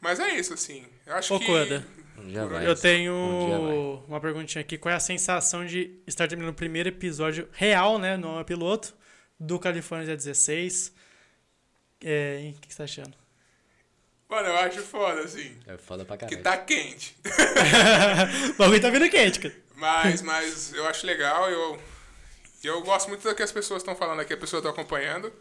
mas 0.00 0.18
é 0.18 0.34
isso, 0.34 0.54
assim. 0.54 0.84
Eu 1.06 1.14
acho 1.14 1.32
Ô, 1.34 1.38
que... 1.38 1.46
Um 2.18 2.26
dia 2.28 2.46
vai. 2.46 2.66
Eu 2.66 2.74
tenho 2.74 3.12
Um 3.12 3.96
vai. 3.98 4.04
uma 4.08 4.20
perguntinha 4.20 4.60
aqui. 4.62 4.76
Qual 4.78 4.92
é 4.92 4.96
a 4.96 5.00
sensação 5.00 5.64
de 5.64 6.00
estar 6.06 6.26
terminando 6.28 6.52
o 6.52 6.56
primeiro 6.56 6.88
episódio 6.88 7.48
real, 7.52 7.98
né? 7.98 8.16
Não 8.16 8.38
é 8.40 8.44
piloto, 8.44 8.94
do 9.38 9.58
California 9.58 10.16
16? 10.16 10.92
É, 12.02 12.52
o 12.56 12.60
que 12.60 12.72
você 12.72 12.78
tá 12.78 12.84
achando? 12.84 13.14
Mano, 14.28 14.48
eu 14.48 14.56
acho 14.58 14.80
foda, 14.82 15.22
assim. 15.22 15.56
É 15.66 15.78
foda 15.78 16.04
pra 16.04 16.16
Que 16.16 16.36
caralho. 16.36 16.42
tá 16.44 16.56
quente. 16.58 17.16
o 18.50 18.54
bagulho 18.58 18.80
tá 18.80 18.90
vindo 18.90 19.08
quente, 19.08 19.40
cara. 19.40 19.54
Mas, 19.74 20.20
mas 20.22 20.72
eu 20.74 20.86
acho 20.86 21.06
legal, 21.06 21.48
eu, 21.50 21.80
eu 22.64 22.82
gosto 22.82 23.08
muito 23.08 23.22
do 23.26 23.34
que 23.34 23.42
as 23.42 23.52
pessoas 23.52 23.80
estão 23.82 23.94
falando 23.96 24.20
aqui, 24.20 24.34
a 24.34 24.36
pessoa 24.36 24.60
tá 24.60 24.68
acompanhando. 24.68 25.32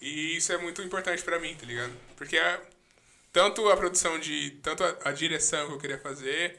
E 0.00 0.36
isso 0.36 0.52
é 0.52 0.58
muito 0.58 0.80
importante 0.82 1.22
pra 1.24 1.40
mim, 1.40 1.54
tá 1.58 1.66
ligado? 1.66 1.92
Porque 2.16 2.36
a- 2.38 2.60
tanto 3.36 3.68
a 3.68 3.76
produção 3.76 4.18
de. 4.18 4.52
Tanto 4.62 4.82
a, 4.82 4.96
a 5.04 5.12
direção 5.12 5.66
que 5.66 5.74
eu 5.74 5.78
queria 5.78 5.98
fazer, 5.98 6.58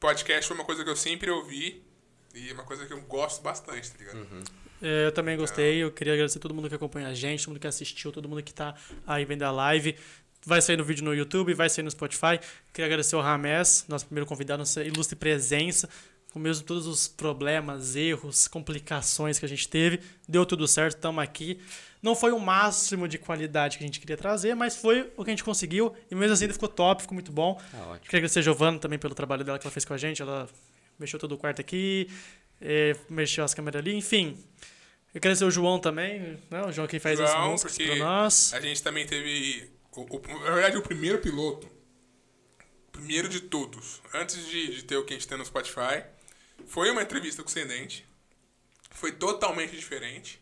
podcast 0.00 0.48
foi 0.48 0.56
uma 0.56 0.64
coisa 0.64 0.82
que 0.82 0.88
eu 0.88 0.96
sempre 0.96 1.30
ouvi. 1.30 1.84
E 2.34 2.48
é 2.48 2.52
uma 2.54 2.64
coisa 2.64 2.86
que 2.86 2.92
eu 2.94 3.00
gosto 3.02 3.42
bastante, 3.42 3.90
tá 3.90 3.98
ligado? 3.98 4.26
É, 4.80 5.06
eu 5.06 5.12
também 5.12 5.36
gostei. 5.36 5.82
Eu 5.82 5.92
queria 5.92 6.14
agradecer 6.14 6.38
todo 6.38 6.54
mundo 6.54 6.70
que 6.70 6.74
acompanha 6.74 7.08
a 7.08 7.14
gente, 7.14 7.40
todo 7.40 7.50
mundo 7.50 7.60
que 7.60 7.66
assistiu, 7.66 8.10
todo 8.12 8.26
mundo 8.26 8.42
que 8.42 8.54
tá 8.54 8.74
aí 9.06 9.26
vendo 9.26 9.42
a 9.42 9.50
live. 9.50 9.94
Vai 10.42 10.62
sair 10.62 10.78
no 10.78 10.84
vídeo 10.84 11.04
no 11.04 11.14
YouTube, 11.14 11.52
vai 11.52 11.68
sair 11.68 11.84
no 11.84 11.90
Spotify. 11.90 12.40
Queria 12.72 12.86
agradecer 12.86 13.14
ao 13.14 13.20
Ramés, 13.20 13.84
nosso 13.86 14.06
primeiro 14.06 14.26
convidado, 14.26 14.60
nossa 14.60 14.82
ilustre 14.82 15.16
presença. 15.16 15.86
Com 16.32 16.38
mesmo 16.38 16.64
todos 16.64 16.86
os 16.86 17.08
problemas, 17.08 17.94
erros, 17.94 18.48
complicações 18.48 19.38
que 19.38 19.44
a 19.44 19.48
gente 19.48 19.68
teve. 19.68 20.00
Deu 20.26 20.46
tudo 20.46 20.66
certo, 20.66 20.96
estamos 20.96 21.22
aqui. 21.22 21.60
Não 22.06 22.14
foi 22.14 22.30
o 22.32 22.38
máximo 22.38 23.08
de 23.08 23.18
qualidade 23.18 23.76
que 23.78 23.84
a 23.84 23.86
gente 23.86 23.98
queria 23.98 24.16
trazer, 24.16 24.54
mas 24.54 24.76
foi 24.76 25.12
o 25.16 25.24
que 25.24 25.30
a 25.30 25.32
gente 25.32 25.42
conseguiu. 25.44 25.92
E 26.10 26.14
mesmo 26.14 26.34
assim 26.34 26.48
ficou 26.52 26.68
top, 26.68 27.02
ficou 27.02 27.14
muito 27.14 27.32
bom. 27.32 27.54
Tá 27.72 27.78
ótimo. 27.78 28.00
Queria 28.04 28.18
agradecer 28.18 28.38
a 28.38 28.42
Giovana 28.42 28.78
também 28.78 28.98
pelo 28.98 29.14
trabalho 29.14 29.42
dela 29.44 29.58
que 29.58 29.66
ela 29.66 29.72
fez 29.72 29.84
com 29.84 29.92
a 29.92 29.98
gente. 29.98 30.22
Ela 30.22 30.48
mexeu 30.98 31.18
todo 31.18 31.32
o 31.32 31.38
quarto 31.38 31.60
aqui, 31.60 32.08
eh, 32.60 32.94
mexeu 33.10 33.42
as 33.44 33.52
câmeras 33.54 33.80
ali, 33.80 33.94
enfim. 33.94 34.38
Eu 35.12 35.20
quero 35.20 35.32
agradecer 35.32 35.44
o 35.46 35.50
João 35.50 35.78
também, 35.80 36.38
né? 36.50 36.62
O 36.66 36.70
João 36.72 36.86
que 36.86 36.98
faz 37.00 37.18
as 37.20 37.30
músicas 37.50 37.76
pra 37.86 37.96
nós. 37.96 38.52
A 38.54 38.60
gente 38.60 38.82
também 38.82 39.04
teve. 39.06 39.70
O, 39.96 40.02
o- 40.02 40.22
na 40.44 40.50
verdade, 40.52 40.76
o 40.76 40.82
primeiro 40.82 41.18
piloto. 41.18 41.68
Primeiro 42.92 43.28
de 43.28 43.40
todos. 43.40 44.00
Antes 44.14 44.46
de, 44.46 44.76
de 44.76 44.84
ter 44.84 44.96
o 44.96 45.04
que 45.04 45.12
a 45.12 45.16
gente 45.16 45.26
tem 45.28 45.36
no 45.36 45.44
Spotify. 45.44 46.04
Foi 46.66 46.90
uma 46.90 47.02
entrevista 47.02 47.42
com 47.42 47.48
o 47.48 47.52
Cendente. 47.52 48.06
Foi 48.90 49.12
totalmente 49.12 49.76
diferente. 49.76 50.40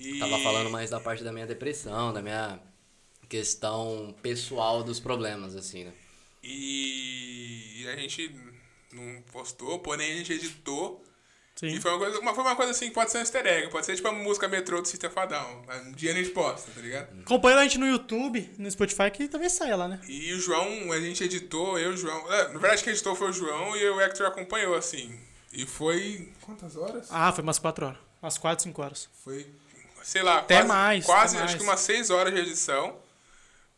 E 0.00 0.18
Tava 0.18 0.38
falando 0.38 0.70
mais 0.70 0.88
da 0.88 0.98
parte 0.98 1.22
da 1.22 1.30
minha 1.30 1.46
depressão, 1.46 2.12
da 2.12 2.22
minha 2.22 2.58
questão 3.28 4.14
pessoal 4.22 4.82
dos 4.82 4.98
problemas, 4.98 5.54
assim, 5.54 5.84
né? 5.84 5.92
E 6.42 7.86
a 7.86 7.96
gente 7.96 8.34
não 8.92 9.22
postou, 9.30 9.78
porém 9.78 10.12
a 10.12 10.16
gente 10.16 10.32
editou. 10.32 11.04
Sim. 11.54 11.66
E 11.66 11.80
foi 11.80 11.90
uma, 11.90 11.98
coisa, 11.98 12.18
uma, 12.20 12.34
foi 12.34 12.44
uma 12.44 12.56
coisa 12.56 12.70
assim 12.70 12.88
que 12.88 12.94
pode 12.94 13.10
ser 13.10 13.18
um 13.18 13.20
easter 13.20 13.46
egg. 13.46 13.70
Pode 13.70 13.84
ser 13.84 13.94
tipo 13.94 14.08
a 14.08 14.12
música 14.12 14.48
metrô 14.48 14.80
do 14.80 14.88
System 14.88 15.10
Fadão. 15.10 15.62
Um 15.84 15.92
dia 15.92 16.12
a 16.12 16.14
gente 16.14 16.30
posta, 16.30 16.70
tá 16.70 16.80
ligado? 16.80 17.20
Acompanha 17.20 17.58
a 17.58 17.62
gente 17.64 17.76
no 17.76 17.86
YouTube, 17.86 18.50
no 18.56 18.70
Spotify, 18.70 19.10
que 19.12 19.28
também 19.28 19.50
sai 19.50 19.76
lá, 19.76 19.86
né? 19.86 20.00
E 20.08 20.32
o 20.32 20.40
João, 20.40 20.90
a 20.90 20.98
gente 20.98 21.22
editou, 21.22 21.78
eu 21.78 21.90
e 21.90 21.94
o 21.94 21.96
João. 21.98 22.32
é, 22.32 22.44
na 22.44 22.58
verdade, 22.58 22.82
quem 22.82 22.92
editou 22.94 23.14
foi 23.14 23.28
o 23.28 23.32
João 23.32 23.76
e 23.76 23.90
o 23.90 24.00
Hector 24.00 24.26
acompanhou, 24.26 24.74
assim. 24.74 25.20
E 25.52 25.66
foi. 25.66 26.32
Quantas 26.40 26.76
horas? 26.76 27.08
Ah, 27.10 27.30
foi 27.30 27.42
umas 27.42 27.58
4 27.58 27.84
horas. 27.86 27.98
Umas 28.22 28.38
4, 28.38 28.62
5 28.64 28.82
horas. 28.82 29.08
Foi. 29.22 29.46
Sei 30.02 30.22
lá, 30.22 30.38
Até 30.38 30.56
quase, 30.56 30.68
mais, 30.68 31.04
quase 31.06 31.36
até 31.36 31.44
acho 31.44 31.56
que 31.56 31.62
mais. 31.64 31.78
umas 31.78 31.80
6 31.80 32.10
horas 32.10 32.32
de 32.34 32.40
edição. 32.40 32.98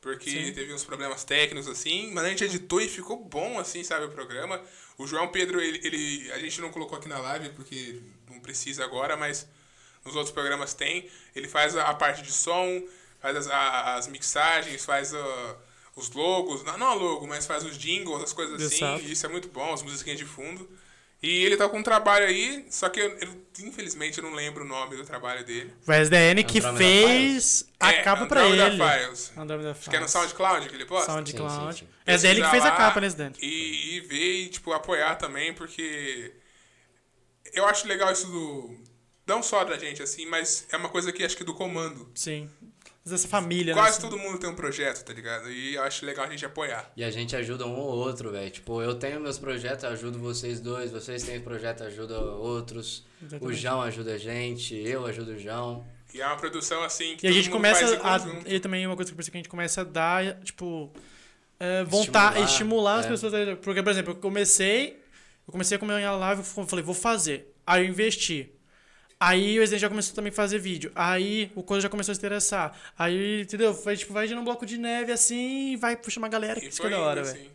Porque 0.00 0.30
Sim. 0.30 0.52
teve 0.52 0.72
uns 0.74 0.82
problemas 0.84 1.22
técnicos, 1.22 1.68
assim, 1.70 2.10
mas 2.12 2.24
a 2.24 2.28
gente 2.28 2.42
editou 2.42 2.80
e 2.80 2.88
ficou 2.88 3.16
bom, 3.24 3.58
assim, 3.60 3.84
sabe, 3.84 4.06
o 4.06 4.10
programa. 4.10 4.60
O 4.98 5.06
João 5.06 5.28
Pedro, 5.28 5.60
ele, 5.60 5.80
ele- 5.86 6.32
a 6.32 6.38
gente 6.40 6.60
não 6.60 6.70
colocou 6.72 6.98
aqui 6.98 7.08
na 7.08 7.18
live 7.18 7.50
porque 7.50 8.00
não 8.28 8.40
precisa 8.40 8.82
agora, 8.84 9.16
mas 9.16 9.46
nos 10.04 10.16
outros 10.16 10.32
programas 10.34 10.74
tem. 10.74 11.08
Ele 11.36 11.46
faz 11.46 11.76
a, 11.76 11.84
a 11.84 11.94
parte 11.94 12.20
de 12.20 12.32
som, 12.32 12.82
faz 13.20 13.36
as, 13.36 13.46
a- 13.46 13.94
as 13.94 14.08
mixagens, 14.08 14.84
faz 14.84 15.14
a- 15.14 15.56
os 15.94 16.10
logos, 16.10 16.64
não, 16.64 16.76
não 16.78 16.86
a 16.88 16.94
logo, 16.94 17.24
mas 17.28 17.46
faz 17.46 17.64
os 17.64 17.78
jingles, 17.78 18.24
as 18.24 18.32
coisas 18.32 18.60
assim. 18.60 18.96
Isso 19.04 19.24
é 19.24 19.28
muito 19.28 19.46
bom, 19.50 19.72
as 19.72 19.82
musiquinhas 19.84 20.18
de 20.18 20.24
fundo. 20.26 20.68
E 21.22 21.44
ele 21.44 21.56
tá 21.56 21.68
com 21.68 21.78
um 21.78 21.82
trabalho 21.84 22.26
aí, 22.26 22.66
só 22.68 22.88
que 22.88 22.98
eu, 23.00 23.16
eu- 23.18 23.42
infelizmente 23.60 24.18
eu 24.18 24.24
não 24.24 24.34
lembro 24.34 24.64
o 24.64 24.66
nome 24.66 24.96
do 24.96 25.04
trabalho 25.04 25.44
dele. 25.44 25.72
O 25.86 25.92
SDN 25.92 26.42
que 26.42 26.58
Andromeda 26.58 26.78
fez 26.78 27.64
a 27.78 27.92
É, 27.92 28.02
capa 28.02 28.26
pra 28.26 28.42
Andromeda 28.42 28.66
ele. 28.68 29.04
Files. 29.06 29.32
Andromeda 29.36 29.70
Acho 29.70 29.88
que 29.88 29.96
é 29.96 30.00
no 30.00 30.08
Files. 30.08 30.10
SoundCloud 30.10 30.68
que 30.68 30.74
ele 30.74 30.84
posta. 30.84 31.12
SoundCloud. 31.12 31.74
Sim, 31.78 31.80
sim, 31.84 31.86
sim. 31.86 31.92
É 32.04 32.14
SDN 32.14 32.42
que 32.42 32.50
fez 32.50 32.64
a 32.64 32.70
capa, 32.72 33.00
né, 33.00 33.06
SDN? 33.06 33.34
E, 33.40 33.96
e 33.96 34.00
ver 34.00 34.34
e, 34.42 34.48
tipo, 34.48 34.72
apoiar 34.72 35.14
também, 35.14 35.54
porque 35.54 36.32
eu 37.52 37.66
acho 37.66 37.86
legal 37.86 38.12
isso 38.12 38.26
do. 38.26 38.76
Não 39.26 39.42
só 39.42 39.62
da 39.64 39.78
gente, 39.78 40.02
assim, 40.02 40.26
mas 40.26 40.66
é 40.72 40.76
uma 40.76 40.88
coisa 40.88 41.12
que 41.12 41.24
acho 41.24 41.36
que 41.36 41.44
do 41.44 41.54
comando. 41.54 42.10
Sim. 42.14 42.50
Dessa 43.04 43.26
família, 43.26 43.74
Quase 43.74 44.00
né? 44.00 44.08
todo 44.08 44.16
mundo 44.16 44.38
tem 44.38 44.48
um 44.48 44.54
projeto, 44.54 45.04
tá 45.04 45.12
ligado? 45.12 45.50
E 45.50 45.74
eu 45.74 45.82
acho 45.82 46.06
legal 46.06 46.24
a 46.24 46.30
gente 46.30 46.46
apoiar. 46.46 46.88
E 46.96 47.02
a 47.02 47.10
gente 47.10 47.34
ajuda 47.34 47.66
um 47.66 47.74
ou 47.76 47.96
outro, 47.98 48.30
velho. 48.30 48.48
Tipo, 48.48 48.80
eu 48.80 48.94
tenho 48.94 49.18
meus 49.20 49.38
projetos, 49.38 49.84
ajudo 49.84 50.20
vocês 50.20 50.60
dois. 50.60 50.92
Vocês 50.92 51.24
têm 51.24 51.40
projeto, 51.40 51.82
ajuda 51.82 52.20
outros. 52.20 53.04
O 53.20 53.24
Exatamente. 53.24 53.56
João 53.60 53.82
ajuda 53.82 54.14
a 54.14 54.18
gente, 54.18 54.74
eu 54.76 55.04
ajudo 55.04 55.32
o 55.32 55.38
João. 55.38 55.84
E 56.14 56.20
é 56.20 56.26
uma 56.26 56.36
produção 56.36 56.84
assim 56.84 57.16
que 57.16 57.26
E 57.26 57.30
a 57.30 57.32
gente 57.32 57.46
mundo 57.46 57.54
começa 57.56 57.98
faz 57.98 58.24
em 58.24 58.30
a. 58.30 58.54
E 58.54 58.60
também 58.60 58.86
uma 58.86 58.94
coisa 58.94 59.10
que 59.10 59.14
eu 59.14 59.16
percebi 59.16 59.32
que 59.32 59.38
a 59.38 59.42
gente 59.42 59.48
começa 59.50 59.80
a 59.80 59.84
dar, 59.84 60.40
tipo. 60.42 60.92
É, 61.58 61.82
vontade, 61.84 62.40
Estimular, 62.40 62.44
estimular 62.44 62.98
as 63.00 63.06
é. 63.06 63.08
pessoas. 63.08 63.34
a- 63.34 63.56
Porque, 63.56 63.82
por 63.82 63.90
exemplo, 63.90 64.12
eu 64.12 64.16
comecei. 64.16 65.00
Eu 65.46 65.50
comecei 65.52 65.76
a 65.76 65.78
comer 65.80 66.04
a 66.04 66.12
live 66.12 66.42
e 66.42 66.66
falei, 66.66 66.84
vou 66.84 66.94
fazer. 66.94 67.52
Aí 67.66 67.84
eu 67.84 67.88
investi. 67.90 68.48
Aí 69.24 69.56
o 69.58 69.60
Resident 69.60 69.80
já 69.82 69.88
começou 69.88 70.14
também 70.14 70.30
a 70.30 70.34
fazer 70.34 70.58
vídeo. 70.58 70.90
Aí 70.94 71.50
o 71.54 71.62
Coisa 71.62 71.82
já 71.82 71.88
começou 71.88 72.12
a 72.12 72.14
se 72.14 72.20
interessar. 72.20 72.76
Aí, 72.98 73.42
entendeu? 73.42 73.72
Vai, 73.72 73.96
tipo, 73.96 74.12
vai 74.12 74.26
gerando 74.26 74.42
um 74.42 74.44
bloco 74.44 74.66
de 74.66 74.76
neve 74.78 75.12
assim 75.12 75.72
e 75.72 75.76
vai 75.76 75.96
puxar 75.96 76.20
uma 76.20 76.28
galera. 76.28 76.58
Que 76.60 76.66
E 76.66 76.68
isso 76.68 76.80
que 76.80 76.86
é 76.86 76.90
foi 76.90 76.98
da 76.98 77.04
hora, 77.04 77.22
velho. 77.22 77.36
assim. 77.36 77.50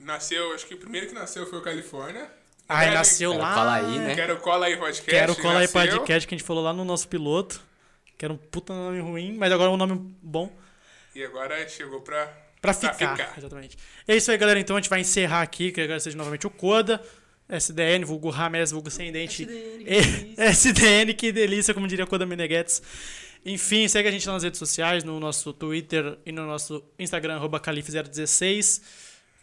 Nasceu, 0.00 0.54
acho 0.54 0.66
que 0.66 0.74
o 0.74 0.78
primeiro 0.78 1.06
que 1.06 1.14
nasceu 1.14 1.46
foi 1.46 1.58
o 1.58 1.62
Califórnia. 1.62 2.28
Aí 2.68 2.88
Aí, 2.88 2.94
nasceu 2.94 3.30
Quero 3.32 3.42
lá. 3.42 3.54
falar 3.54 3.74
aí, 3.74 3.98
né? 3.98 4.14
Quero 4.14 4.36
Cola 4.38 4.66
aí 4.66 4.76
podcast. 4.76 5.10
Quero 5.10 5.36
colar 5.36 5.58
aí 5.58 5.68
podcast 5.68 6.26
que 6.28 6.34
a 6.34 6.38
gente 6.38 6.46
falou 6.46 6.62
lá 6.62 6.72
no 6.72 6.84
nosso 6.84 7.08
piloto. 7.08 7.60
Que 8.16 8.24
era 8.24 8.32
um 8.32 8.36
puta 8.36 8.72
nome 8.72 9.00
ruim, 9.00 9.36
mas 9.36 9.50
agora 9.52 9.70
é 9.70 9.74
um 9.74 9.76
nome 9.76 10.14
bom. 10.22 10.52
E 11.14 11.24
agora 11.24 11.68
chegou 11.68 12.00
pra. 12.00 12.26
Pra 12.60 12.74
Pra 12.74 12.74
ficar, 12.74 13.16
ficar. 13.16 13.34
exatamente. 13.38 13.76
É 14.06 14.14
isso 14.14 14.30
aí, 14.30 14.36
galera. 14.36 14.60
Então 14.60 14.76
a 14.76 14.80
gente 14.80 14.90
vai 14.90 15.00
encerrar 15.00 15.40
aqui. 15.42 15.72
Quero 15.72 15.86
agradecer 15.86 16.14
novamente 16.14 16.46
o 16.46 16.50
Coda, 16.50 17.02
SDN, 17.50 18.04
vulgo 18.04 18.30
Rames, 18.30 18.70
vulgo 18.70 18.90
Sem 18.90 19.10
Dente. 19.12 19.44
E- 19.44 20.34
SDN, 20.36 21.12
que 21.14 21.32
delícia, 21.32 21.74
como 21.74 21.86
diria 21.86 22.06
Coda 22.06 22.24
Meneghets. 22.26 22.82
Enfim, 23.44 23.88
segue 23.88 24.08
a 24.08 24.12
gente 24.12 24.26
lá 24.26 24.34
nas 24.34 24.42
redes 24.42 24.58
sociais, 24.58 25.02
no 25.02 25.18
nosso 25.18 25.52
Twitter 25.52 26.18
e 26.26 26.32
no 26.32 26.46
nosso 26.46 26.84
Instagram, 26.98 27.36
arroba 27.36 27.58
Calife016. 27.58 28.82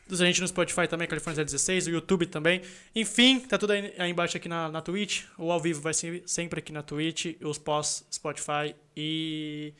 A 0.09 0.15
gente 0.25 0.39
no 0.39 0.47
Spotify 0.47 0.87
também, 0.87 1.05
Califórnia 1.07 1.43
016, 1.43 1.87
o 1.87 1.89
YouTube 1.89 2.27
também. 2.27 2.61
Enfim, 2.95 3.39
tá 3.41 3.57
tudo 3.57 3.73
aí, 3.73 3.93
aí 3.97 4.09
embaixo 4.09 4.37
aqui 4.37 4.47
na, 4.47 4.69
na 4.69 4.81
Twitch. 4.81 5.23
O 5.37 5.51
ao 5.51 5.59
vivo 5.59 5.81
vai 5.81 5.93
ser 5.93 6.23
sempre 6.25 6.59
aqui 6.59 6.71
na 6.71 6.81
Twitch, 6.81 7.35
os 7.41 7.57
pós, 7.57 8.05
Spotify 8.13 8.73
e, 8.95 9.73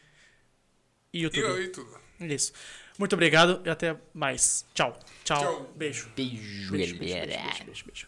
e 1.13 1.19
E, 1.19 1.21
YouTube. 1.23 1.61
e 1.61 1.67
tudo. 1.69 1.97
Isso. 2.19 2.51
Muito 2.99 3.13
obrigado 3.13 3.61
e 3.65 3.69
até 3.69 3.95
mais. 4.13 4.65
Tchau. 4.73 4.99
Tchau. 5.23 5.39
Tchau. 5.39 5.73
Beijo. 5.77 6.09
Beijo, 6.15 6.71
Beijo, 6.71 6.97
beijo, 6.97 7.13
galera. 7.13 7.27
beijo, 7.43 7.63
beijo, 7.65 7.85
beijo. 7.85 8.07